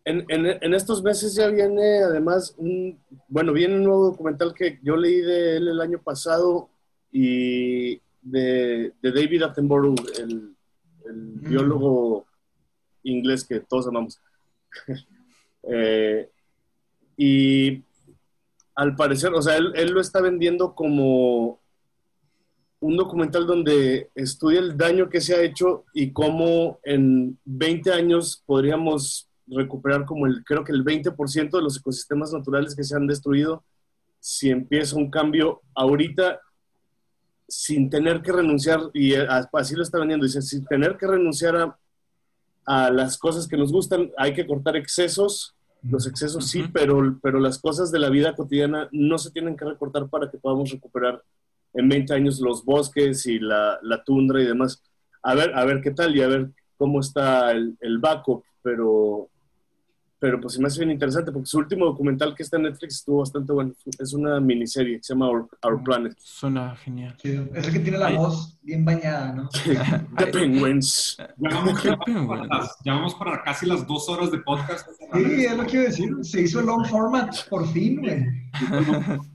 En, 0.06 0.24
en, 0.28 0.46
en, 0.46 0.74
estos 0.74 1.02
meses 1.02 1.34
ya 1.34 1.46
viene 1.46 2.02
además 2.02 2.54
un, 2.58 3.00
bueno, 3.26 3.54
viene 3.54 3.76
un 3.76 3.84
nuevo 3.84 4.10
documental 4.10 4.52
que 4.52 4.78
yo 4.82 4.96
leí 4.96 5.20
de 5.22 5.56
él 5.56 5.68
el 5.68 5.80
año 5.80 5.98
pasado 5.98 6.68
y 7.10 7.96
de, 8.20 8.92
de 9.00 9.12
David 9.12 9.44
Attenborough, 9.44 9.98
el, 10.18 10.54
el 11.06 11.16
mm. 11.16 11.48
biólogo 11.48 12.26
inglés 13.04 13.44
que 13.44 13.60
todos 13.60 13.86
amamos. 13.86 14.20
eh, 15.62 16.28
y 17.16 17.82
al 18.74 18.96
parecer, 18.96 19.32
o 19.32 19.40
sea, 19.40 19.56
él, 19.56 19.72
él, 19.76 19.92
lo 19.92 20.00
está 20.00 20.20
vendiendo 20.20 20.74
como 20.74 21.60
un 22.84 22.98
documental 22.98 23.46
donde 23.46 24.10
estudia 24.14 24.60
el 24.60 24.76
daño 24.76 25.08
que 25.08 25.22
se 25.22 25.34
ha 25.34 25.40
hecho 25.40 25.84
y 25.94 26.12
cómo 26.12 26.80
en 26.82 27.38
20 27.46 27.90
años 27.90 28.42
podríamos 28.44 29.26
recuperar 29.46 30.04
como 30.04 30.26
el, 30.26 30.44
creo 30.44 30.64
que 30.64 30.72
el 30.72 30.84
20% 30.84 31.50
de 31.50 31.62
los 31.62 31.78
ecosistemas 31.78 32.34
naturales 32.34 32.76
que 32.76 32.84
se 32.84 32.94
han 32.94 33.06
destruido 33.06 33.64
si 34.20 34.50
empieza 34.50 34.96
un 34.96 35.10
cambio 35.10 35.62
ahorita 35.74 36.40
sin 37.48 37.88
tener 37.88 38.20
que 38.20 38.32
renunciar, 38.32 38.80
y 38.92 39.14
así 39.14 39.74
lo 39.74 39.82
está 39.82 39.98
vendiendo, 39.98 40.26
dice, 40.26 40.42
sin 40.42 40.66
tener 40.66 40.98
que 40.98 41.06
renunciar 41.06 41.56
a, 41.56 41.78
a 42.66 42.90
las 42.90 43.16
cosas 43.16 43.48
que 43.48 43.56
nos 43.56 43.72
gustan, 43.72 44.10
hay 44.18 44.34
que 44.34 44.46
cortar 44.46 44.76
excesos, 44.76 45.54
los 45.82 46.06
excesos 46.06 46.48
sí, 46.48 46.64
pero, 46.70 47.18
pero 47.22 47.40
las 47.40 47.58
cosas 47.58 47.90
de 47.90 47.98
la 47.98 48.10
vida 48.10 48.34
cotidiana 48.34 48.90
no 48.92 49.16
se 49.16 49.30
tienen 49.30 49.56
que 49.56 49.64
recortar 49.64 50.06
para 50.10 50.30
que 50.30 50.36
podamos 50.36 50.70
recuperar 50.70 51.22
en 51.74 51.88
20 51.88 52.14
años 52.14 52.40
los 52.40 52.64
bosques 52.64 53.26
y 53.26 53.38
la, 53.38 53.78
la 53.82 54.02
tundra 54.02 54.40
y 54.40 54.46
demás. 54.46 54.82
A 55.22 55.34
ver, 55.34 55.54
a 55.54 55.64
ver 55.64 55.80
qué 55.80 55.90
tal 55.90 56.16
y 56.16 56.22
a 56.22 56.28
ver 56.28 56.50
cómo 56.76 57.00
está 57.00 57.50
el, 57.52 57.76
el 57.80 57.98
backup, 57.98 58.44
pero 58.62 59.30
pero 60.24 60.40
pues 60.40 60.58
me 60.58 60.68
hace 60.68 60.78
bien 60.78 60.92
interesante 60.92 61.30
porque 61.30 61.44
su 61.44 61.58
último 61.58 61.84
documental 61.84 62.34
que 62.34 62.44
está 62.44 62.56
en 62.56 62.62
Netflix 62.62 62.94
estuvo 62.94 63.18
bastante 63.18 63.52
bueno. 63.52 63.74
Es 63.98 64.14
una 64.14 64.40
miniserie 64.40 64.96
que 64.96 65.02
se 65.02 65.12
llama 65.12 65.28
Our, 65.28 65.82
Planet. 65.84 66.14
Suena 66.18 66.74
genial. 66.76 67.14
es 67.22 67.66
el 67.66 67.72
que 67.74 67.80
tiene 67.80 67.98
la 67.98 68.08
voz 68.08 68.58
bien 68.62 68.86
bañada, 68.86 69.34
¿no? 69.34 69.50
The 70.16 70.26
Penguins. 70.28 71.18
Ya 71.36 72.94
vamos, 72.94 73.14
para, 73.16 73.42
casi 73.42 73.66
las 73.66 73.86
dos 73.86 74.08
horas 74.08 74.30
de 74.30 74.38
podcast. 74.38 74.88
Sí, 75.12 75.44
es 75.44 75.56
lo 75.58 75.64
que 75.64 75.68
quiero 75.68 75.86
decir. 75.88 76.08
Se 76.22 76.40
hizo 76.40 76.60
el 76.60 76.66
long 76.66 76.86
format, 76.86 77.30
por 77.50 77.68
fin, 77.68 78.00
güey. 78.00 78.24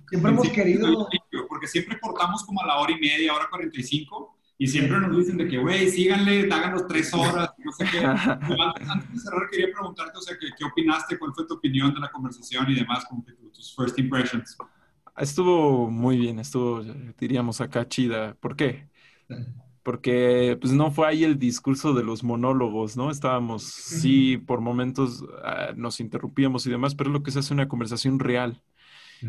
Siempre 0.10 0.32
hemos 0.32 0.50
querido... 0.50 1.08
Porque 1.60 1.68
siempre 1.68 2.00
cortamos 2.00 2.46
como 2.46 2.62
a 2.62 2.68
la 2.68 2.78
hora 2.78 2.94
y 2.94 3.02
media, 3.02 3.34
hora 3.34 3.48
45 3.50 4.38
y 4.58 4.66
siempre 4.66 4.98
nos 4.98 5.18
dicen 5.18 5.36
de 5.36 5.46
que, 5.46 5.58
güey, 5.58 5.90
síganle, 5.90 6.48
háganos 6.50 6.88
tres 6.88 7.14
horas, 7.14 7.52
no 7.58 7.72
sé 7.74 7.86
qué. 7.92 8.00
Antes, 8.00 9.14
de 9.14 9.20
cerrar, 9.20 9.50
quería 9.52 9.68
preguntarte, 9.74 10.18
o 10.18 10.22
sea, 10.22 10.38
¿qué, 10.40 10.48
¿qué, 10.58 10.64
opinaste? 10.64 11.20
¿Cuál 11.20 11.34
fue 11.34 11.46
tu 11.46 11.56
opinión 11.56 11.94
de 11.94 12.00
la 12.00 12.10
conversación 12.10 12.72
y 12.72 12.76
demás? 12.76 13.04
Como 13.10 13.26
que 13.26 13.34
tus 13.34 13.76
first 13.76 14.00
impressions. 14.00 14.56
Estuvo 15.18 15.92
muy 15.92 16.18
bien, 16.18 16.40
estuvo, 16.40 16.82
diríamos 17.18 17.60
acá, 17.60 17.86
chida. 17.86 18.36
¿Por 18.36 18.56
qué? 18.56 18.88
Porque 19.84 20.58
pues 20.62 20.72
no 20.72 20.92
fue 20.92 21.10
ahí 21.10 21.26
el 21.26 21.38
discurso 21.38 21.94
de 21.94 22.04
los 22.04 22.24
monólogos, 22.24 22.96
¿no? 22.96 23.12
Estábamos, 23.12 23.64
sí, 23.64 24.38
por 24.38 24.62
momentos 24.62 25.24
uh, 25.24 25.76
nos 25.76 26.00
interrumpíamos 26.00 26.66
y 26.66 26.70
demás, 26.70 26.96
pero 26.96 27.10
es 27.10 27.14
lo 27.14 27.24
que 27.24 27.32
se 27.32 27.40
hace 27.40 27.54
una 27.54 27.68
conversación 27.68 28.18
real. 28.18 28.62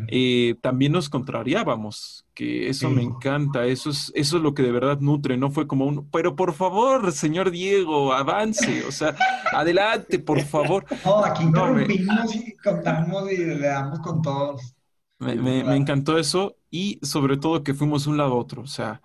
Eh, 0.07 0.55
también 0.61 0.93
nos 0.93 1.09
contrariábamos, 1.09 2.25
que 2.33 2.69
eso 2.69 2.89
me 2.89 3.01
encanta, 3.01 3.65
eso 3.65 3.89
es, 3.89 4.11
eso 4.15 4.37
es 4.37 4.43
lo 4.43 4.53
que 4.53 4.63
de 4.63 4.71
verdad 4.71 4.99
nutre, 4.99 5.37
no 5.37 5.51
fue 5.51 5.67
como 5.67 5.85
un, 5.85 6.09
pero 6.09 6.35
por 6.35 6.53
favor, 6.53 7.11
señor 7.11 7.51
Diego, 7.51 8.13
avance, 8.13 8.85
o 8.85 8.91
sea, 8.91 9.15
adelante, 9.51 10.19
por 10.19 10.41
favor. 10.41 10.85
No, 11.05 11.25
aquí 11.25 11.43
interrumpimos 11.43 12.35
y 12.35 12.55
contamos 12.57 13.31
y 13.31 13.37
le 13.37 13.59
damos 13.59 13.99
con 13.99 14.21
todos. 14.21 14.75
Me, 15.19 15.35
me, 15.35 15.75
encantó 15.75 16.17
eso 16.17 16.55
y 16.69 16.99
sobre 17.03 17.37
todo 17.37 17.63
que 17.63 17.73
fuimos 17.73 18.07
un 18.07 18.17
lado 18.17 18.33
a 18.33 18.37
otro, 18.37 18.61
o 18.61 18.67
sea, 18.67 19.01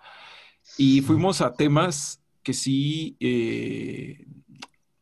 y 0.77 1.01
fuimos 1.01 1.41
a 1.41 1.53
temas 1.53 2.21
que 2.43 2.53
sí, 2.53 3.17
eh, 3.19 4.25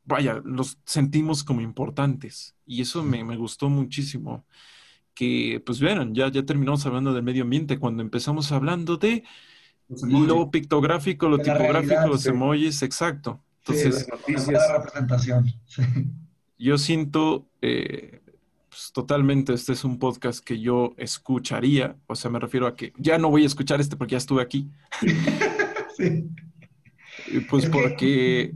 vaya, 0.03 0.41
los 0.43 0.77
sentimos 0.85 1.43
como 1.43 1.61
importantes 1.61 2.55
y 2.65 2.81
eso 2.81 3.03
me, 3.03 3.23
me 3.23 3.37
gustó 3.37 3.69
muchísimo 3.69 4.45
que, 5.15 5.63
pues 5.65 5.79
vieron, 5.79 6.13
ya, 6.13 6.29
ya 6.29 6.45
terminamos 6.45 6.85
hablando 6.85 7.13
del 7.13 7.23
medio 7.23 7.43
ambiente 7.43 7.79
cuando 7.79 8.03
empezamos 8.03 8.51
hablando 8.51 8.97
de 8.97 9.23
lo 9.87 10.51
pictográfico, 10.51 11.29
lo 11.29 11.39
tipográfico, 11.39 12.07
los 12.07 12.25
emojis, 12.25 12.81
exacto. 12.83 13.41
Entonces, 13.59 14.07
la 14.47 14.77
representación. 14.77 15.51
Yo 16.57 16.77
siento 16.77 17.47
eh, 17.61 18.21
pues, 18.69 18.91
totalmente, 18.91 19.53
este 19.53 19.71
es 19.71 19.85
un 19.85 19.97
podcast 19.99 20.43
que 20.43 20.59
yo 20.59 20.93
escucharía, 20.97 21.95
o 22.07 22.15
sea, 22.15 22.29
me 22.29 22.39
refiero 22.39 22.67
a 22.67 22.75
que 22.75 22.91
ya 22.97 23.17
no 23.17 23.29
voy 23.29 23.43
a 23.43 23.47
escuchar 23.47 23.79
este 23.79 23.95
porque 23.95 24.11
ya 24.11 24.17
estuve 24.17 24.41
aquí. 24.41 24.69
sí. 25.97 26.29
Pues 27.49 27.67
porque, 27.67 28.53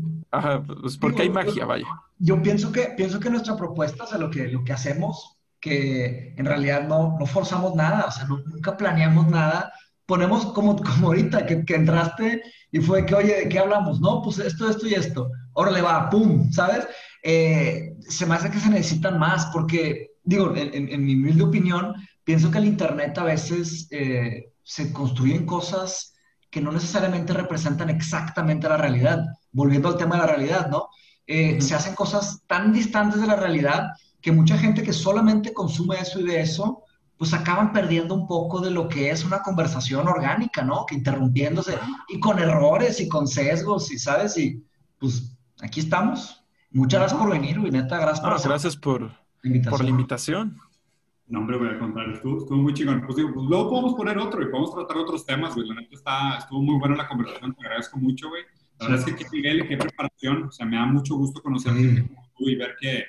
pues 0.81 0.98
porque 0.98 1.22
hay 1.22 1.30
magia, 1.30 1.65
vaya. 1.65 1.88
Yo 2.18 2.41
pienso 2.41 2.69
que, 2.72 2.94
pienso 2.98 3.19
que 3.22 3.30
nuestra 3.30 3.56
propuesta, 3.56 4.03
o 4.03 4.07
sea, 4.07 4.18
lo 4.18 4.30
que, 4.30 4.49
lo 4.49 4.64
que 4.65 4.73
hacemos 4.73 5.38
que 5.60 6.34
en 6.38 6.45
realidad 6.45 6.88
no, 6.88 7.18
no 7.19 7.26
forzamos 7.26 7.76
nada, 7.76 8.06
o 8.07 8.11
sea, 8.11 8.26
nunca 8.26 8.77
planeamos 8.77 9.27
nada. 9.27 9.72
Ponemos 10.06 10.48
como, 10.48 10.76
como 10.77 11.07
ahorita 11.07 11.45
que, 11.45 11.64
que, 11.65 11.76
entraste 11.76 12.41
y 12.72 12.80
fue 12.80 13.06
que, 13.06 13.15
oye, 13.15 13.36
¿de 13.44 13.49
qué 13.49 13.60
hablamos? 13.60 13.99
No, 13.99 14.22
pues 14.22 14.40
esto, 14.40 14.69
esto 14.69 14.88
y 14.88 14.94
esto. 14.94 15.30
Ahora 15.56 15.72
le 15.72 15.81
va, 15.81 16.10
¡pum! 16.10 16.52
¿Sabes? 16.52 16.88
Eh, 17.23 17.95
se 17.99 18.26
me 18.26 18.36
hace 18.36 18.49
que 18.49 18.60
se 18.60 18.69
necesitan 18.69 19.19
más 19.19 19.48
porque, 19.48 20.11
digo, 20.23 20.56
en, 20.56 20.90
en, 20.90 21.06
mi 21.06 21.14
humilde 21.14 21.44
opinión, 21.44 21.94
pienso 22.23 22.49
que 22.49 22.57
el 22.57 22.65
Internet 22.65 23.18
a 23.18 23.23
veces 23.23 23.88
eh, 23.91 24.52
se 24.64 24.94
construyen 24.94 25.45
cosas 25.45 26.14
que 26.49 26.61
no 26.61 26.72
necesariamente 26.72 27.34
representan 27.34 27.90
exactamente 27.90 28.69
la 28.69 28.77
realidad. 28.77 29.23
Volviendo 29.52 29.90
al 29.90 29.98
tema 29.98 30.15
de 30.15 30.22
la 30.22 30.27
realidad, 30.27 30.69
¿no? 30.69 30.88
Eh, 31.27 31.61
se 31.61 31.76
hacen 31.76 31.94
cosas 31.94 32.41
tan 32.48 32.73
distantes 32.73 33.22
de 33.22 33.27
la 33.27 33.36
realidad 33.36 33.90
que 34.21 34.31
mucha 34.31 34.57
gente 34.57 34.83
que 34.83 34.93
solamente 34.93 35.53
consume 35.53 35.99
eso 35.99 36.19
y 36.19 36.23
de 36.23 36.41
eso, 36.41 36.83
pues 37.17 37.33
acaban 37.33 37.73
perdiendo 37.73 38.15
un 38.15 38.27
poco 38.27 38.61
de 38.61 38.71
lo 38.71 38.87
que 38.87 39.11
es 39.11 39.25
una 39.25 39.41
conversación 39.41 40.07
orgánica, 40.07 40.63
¿no? 40.63 40.85
Que 40.85 40.95
interrumpiéndose 40.95 41.77
y 42.07 42.19
con 42.19 42.39
errores 42.39 43.01
y 43.01 43.09
con 43.09 43.27
sesgos, 43.27 43.91
y 43.91 43.99
sabes, 43.99 44.37
y 44.37 44.63
pues 44.97 45.37
aquí 45.61 45.81
estamos. 45.81 46.45
Muchas 46.71 47.01
gracias 47.01 47.19
por 47.19 47.31
venir, 47.31 47.59
neta, 47.59 47.97
gracias 47.97 48.21
por, 48.21 48.49
gracias 48.49 48.77
por, 48.77 49.01
la 49.01 49.09
invitación. 49.43 49.71
por 49.71 49.83
la 49.83 49.89
invitación. 49.89 50.57
No, 51.27 51.39
hombre, 51.39 51.57
voy 51.57 51.69
a 51.69 51.77
contar, 51.77 52.09
estuvo, 52.09 52.39
estuvo, 52.39 52.57
muy 52.57 52.73
chingón. 52.73 53.03
Pues 53.05 53.17
digo, 53.17 53.33
pues 53.33 53.45
luego 53.47 53.69
podemos 53.69 53.93
poner 53.95 54.17
otro 54.17 54.41
y 54.41 54.45
podemos 54.49 54.73
tratar 54.73 54.97
otros 54.97 55.25
temas, 55.25 55.53
güey. 55.53 55.67
La 55.67 55.75
neta 55.75 55.95
está, 55.95 56.37
estuvo 56.37 56.61
muy 56.61 56.79
buena 56.79 56.95
la 56.95 57.07
conversación, 57.07 57.53
te 57.53 57.65
agradezco 57.65 57.99
mucho, 57.99 58.29
güey. 58.29 58.43
La 58.79 58.87
verdad 58.87 59.07
es 59.07 59.13
que 59.13 59.23
qué 59.23 59.29
nivel, 59.31 59.67
qué 59.67 59.77
preparación, 59.77 60.43
o 60.43 60.51
sea, 60.51 60.65
me 60.65 60.77
da 60.77 60.85
mucho 60.85 61.15
gusto 61.15 61.41
conocerte 61.41 62.09
y 62.39 62.55
ver 62.55 62.75
que 62.79 63.03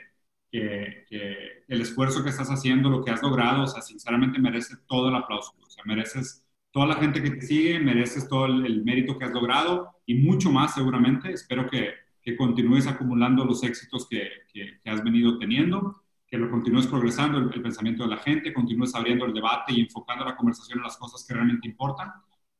que, 0.50 1.64
el 1.68 1.80
esfuerzo 1.80 2.22
que 2.22 2.30
estás 2.30 2.48
haciendo, 2.48 2.90
lo 2.90 3.04
que 3.04 3.10
has 3.10 3.22
logrado, 3.22 3.64
o 3.64 3.66
sea, 3.66 3.82
sinceramente 3.82 4.38
merece 4.38 4.76
todo 4.86 5.08
el 5.08 5.14
aplauso. 5.14 5.54
O 5.60 5.70
sea, 5.70 5.84
mereces 5.84 6.44
toda 6.70 6.86
la 6.86 6.96
gente 6.96 7.22
que 7.22 7.30
te 7.30 7.42
sigue, 7.42 7.78
mereces 7.78 8.28
todo 8.28 8.46
el, 8.46 8.84
mérito 8.84 9.18
que 9.18 9.24
has 9.24 9.32
logrado 9.32 9.90
y 10.06 10.14
mucho 10.14 10.50
más 10.50 10.74
seguramente. 10.74 11.32
Espero 11.32 11.68
que, 11.68 11.90
que 12.22 12.36
continúes 12.36 12.86
acumulando 12.86 13.44
los 13.44 13.62
éxitos 13.62 14.08
que, 14.08 14.28
que, 14.52 14.90
has 14.90 15.02
venido 15.04 15.38
teniendo, 15.38 16.02
que 16.26 16.38
lo 16.38 16.50
continúes 16.50 16.86
progresando 16.86 17.38
el, 17.38 17.52
el, 17.52 17.62
pensamiento 17.62 18.04
de 18.04 18.10
la 18.10 18.18
gente, 18.18 18.52
continúes 18.52 18.94
abriendo 18.94 19.24
el 19.26 19.34
debate 19.34 19.72
y 19.72 19.80
enfocando 19.80 20.24
la 20.24 20.36
conversación 20.36 20.78
en 20.78 20.84
las 20.84 20.96
cosas 20.96 21.24
que 21.26 21.34
realmente 21.34 21.68
importan. 21.68 22.10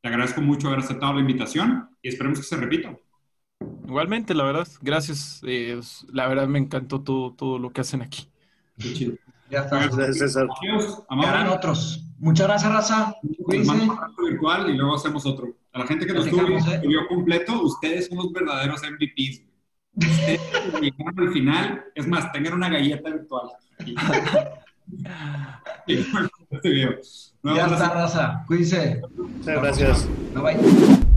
Te 0.01 0.09
agradezco 0.09 0.41
mucho 0.41 0.69
haber 0.69 0.81
aceptado 0.81 1.15
la 1.15 1.21
invitación 1.21 1.91
y 2.01 2.09
esperemos 2.09 2.39
que 2.39 2.47
se 2.47 2.57
repita. 2.57 2.97
Igualmente, 3.87 4.35
la 4.35 4.45
verdad, 4.45 4.69
gracias. 4.81 5.41
Eh, 5.45 5.81
la 6.13 6.29
verdad 6.29 6.47
me 6.47 6.59
encantó 6.59 7.01
todo, 7.01 7.33
todo 7.33 7.59
lo 7.59 7.71
que 7.71 7.81
hacen 7.81 8.03
aquí. 8.03 8.29
Qué 8.79 8.93
chido. 8.93 9.15
Ya 9.51 9.61
está. 9.61 9.79
Gracias, 9.79 10.19
César. 10.19 10.47
Harán 11.09 11.49
otros. 11.49 12.07
Muchas 12.19 12.47
gracias, 12.47 12.73
Raza. 12.73 13.17
Cuídense. 13.43 13.89
virtual 14.23 14.71
y 14.71 14.77
luego 14.77 14.95
hacemos 14.95 15.27
otro. 15.27 15.49
A 15.73 15.81
la 15.81 15.87
gente 15.87 16.07
que 16.07 16.13
nos 16.13 16.27
¿eh? 16.27 16.33
completo, 17.09 17.63
ustedes 17.63 18.07
son 18.07 18.19
los 18.19 18.33
verdaderos 18.33 18.81
MVPs. 18.83 19.43
Ustedes 19.97 20.41
llegaron 20.81 21.19
al 21.19 21.33
final. 21.33 21.85
Es 21.95 22.07
más, 22.07 22.31
tengan 22.33 22.55
una 22.55 22.69
galleta 22.69 23.11
virtual. 23.11 23.51
este 25.87 26.69
video. 26.69 26.99
ya 27.43 27.67
está, 27.67 27.95
Raza. 27.95 28.45
Cuídense. 28.47 29.01
Muchas 29.17 29.63
gracias. 29.63 30.09
Bye 30.35 30.43
bye. 30.43 31.10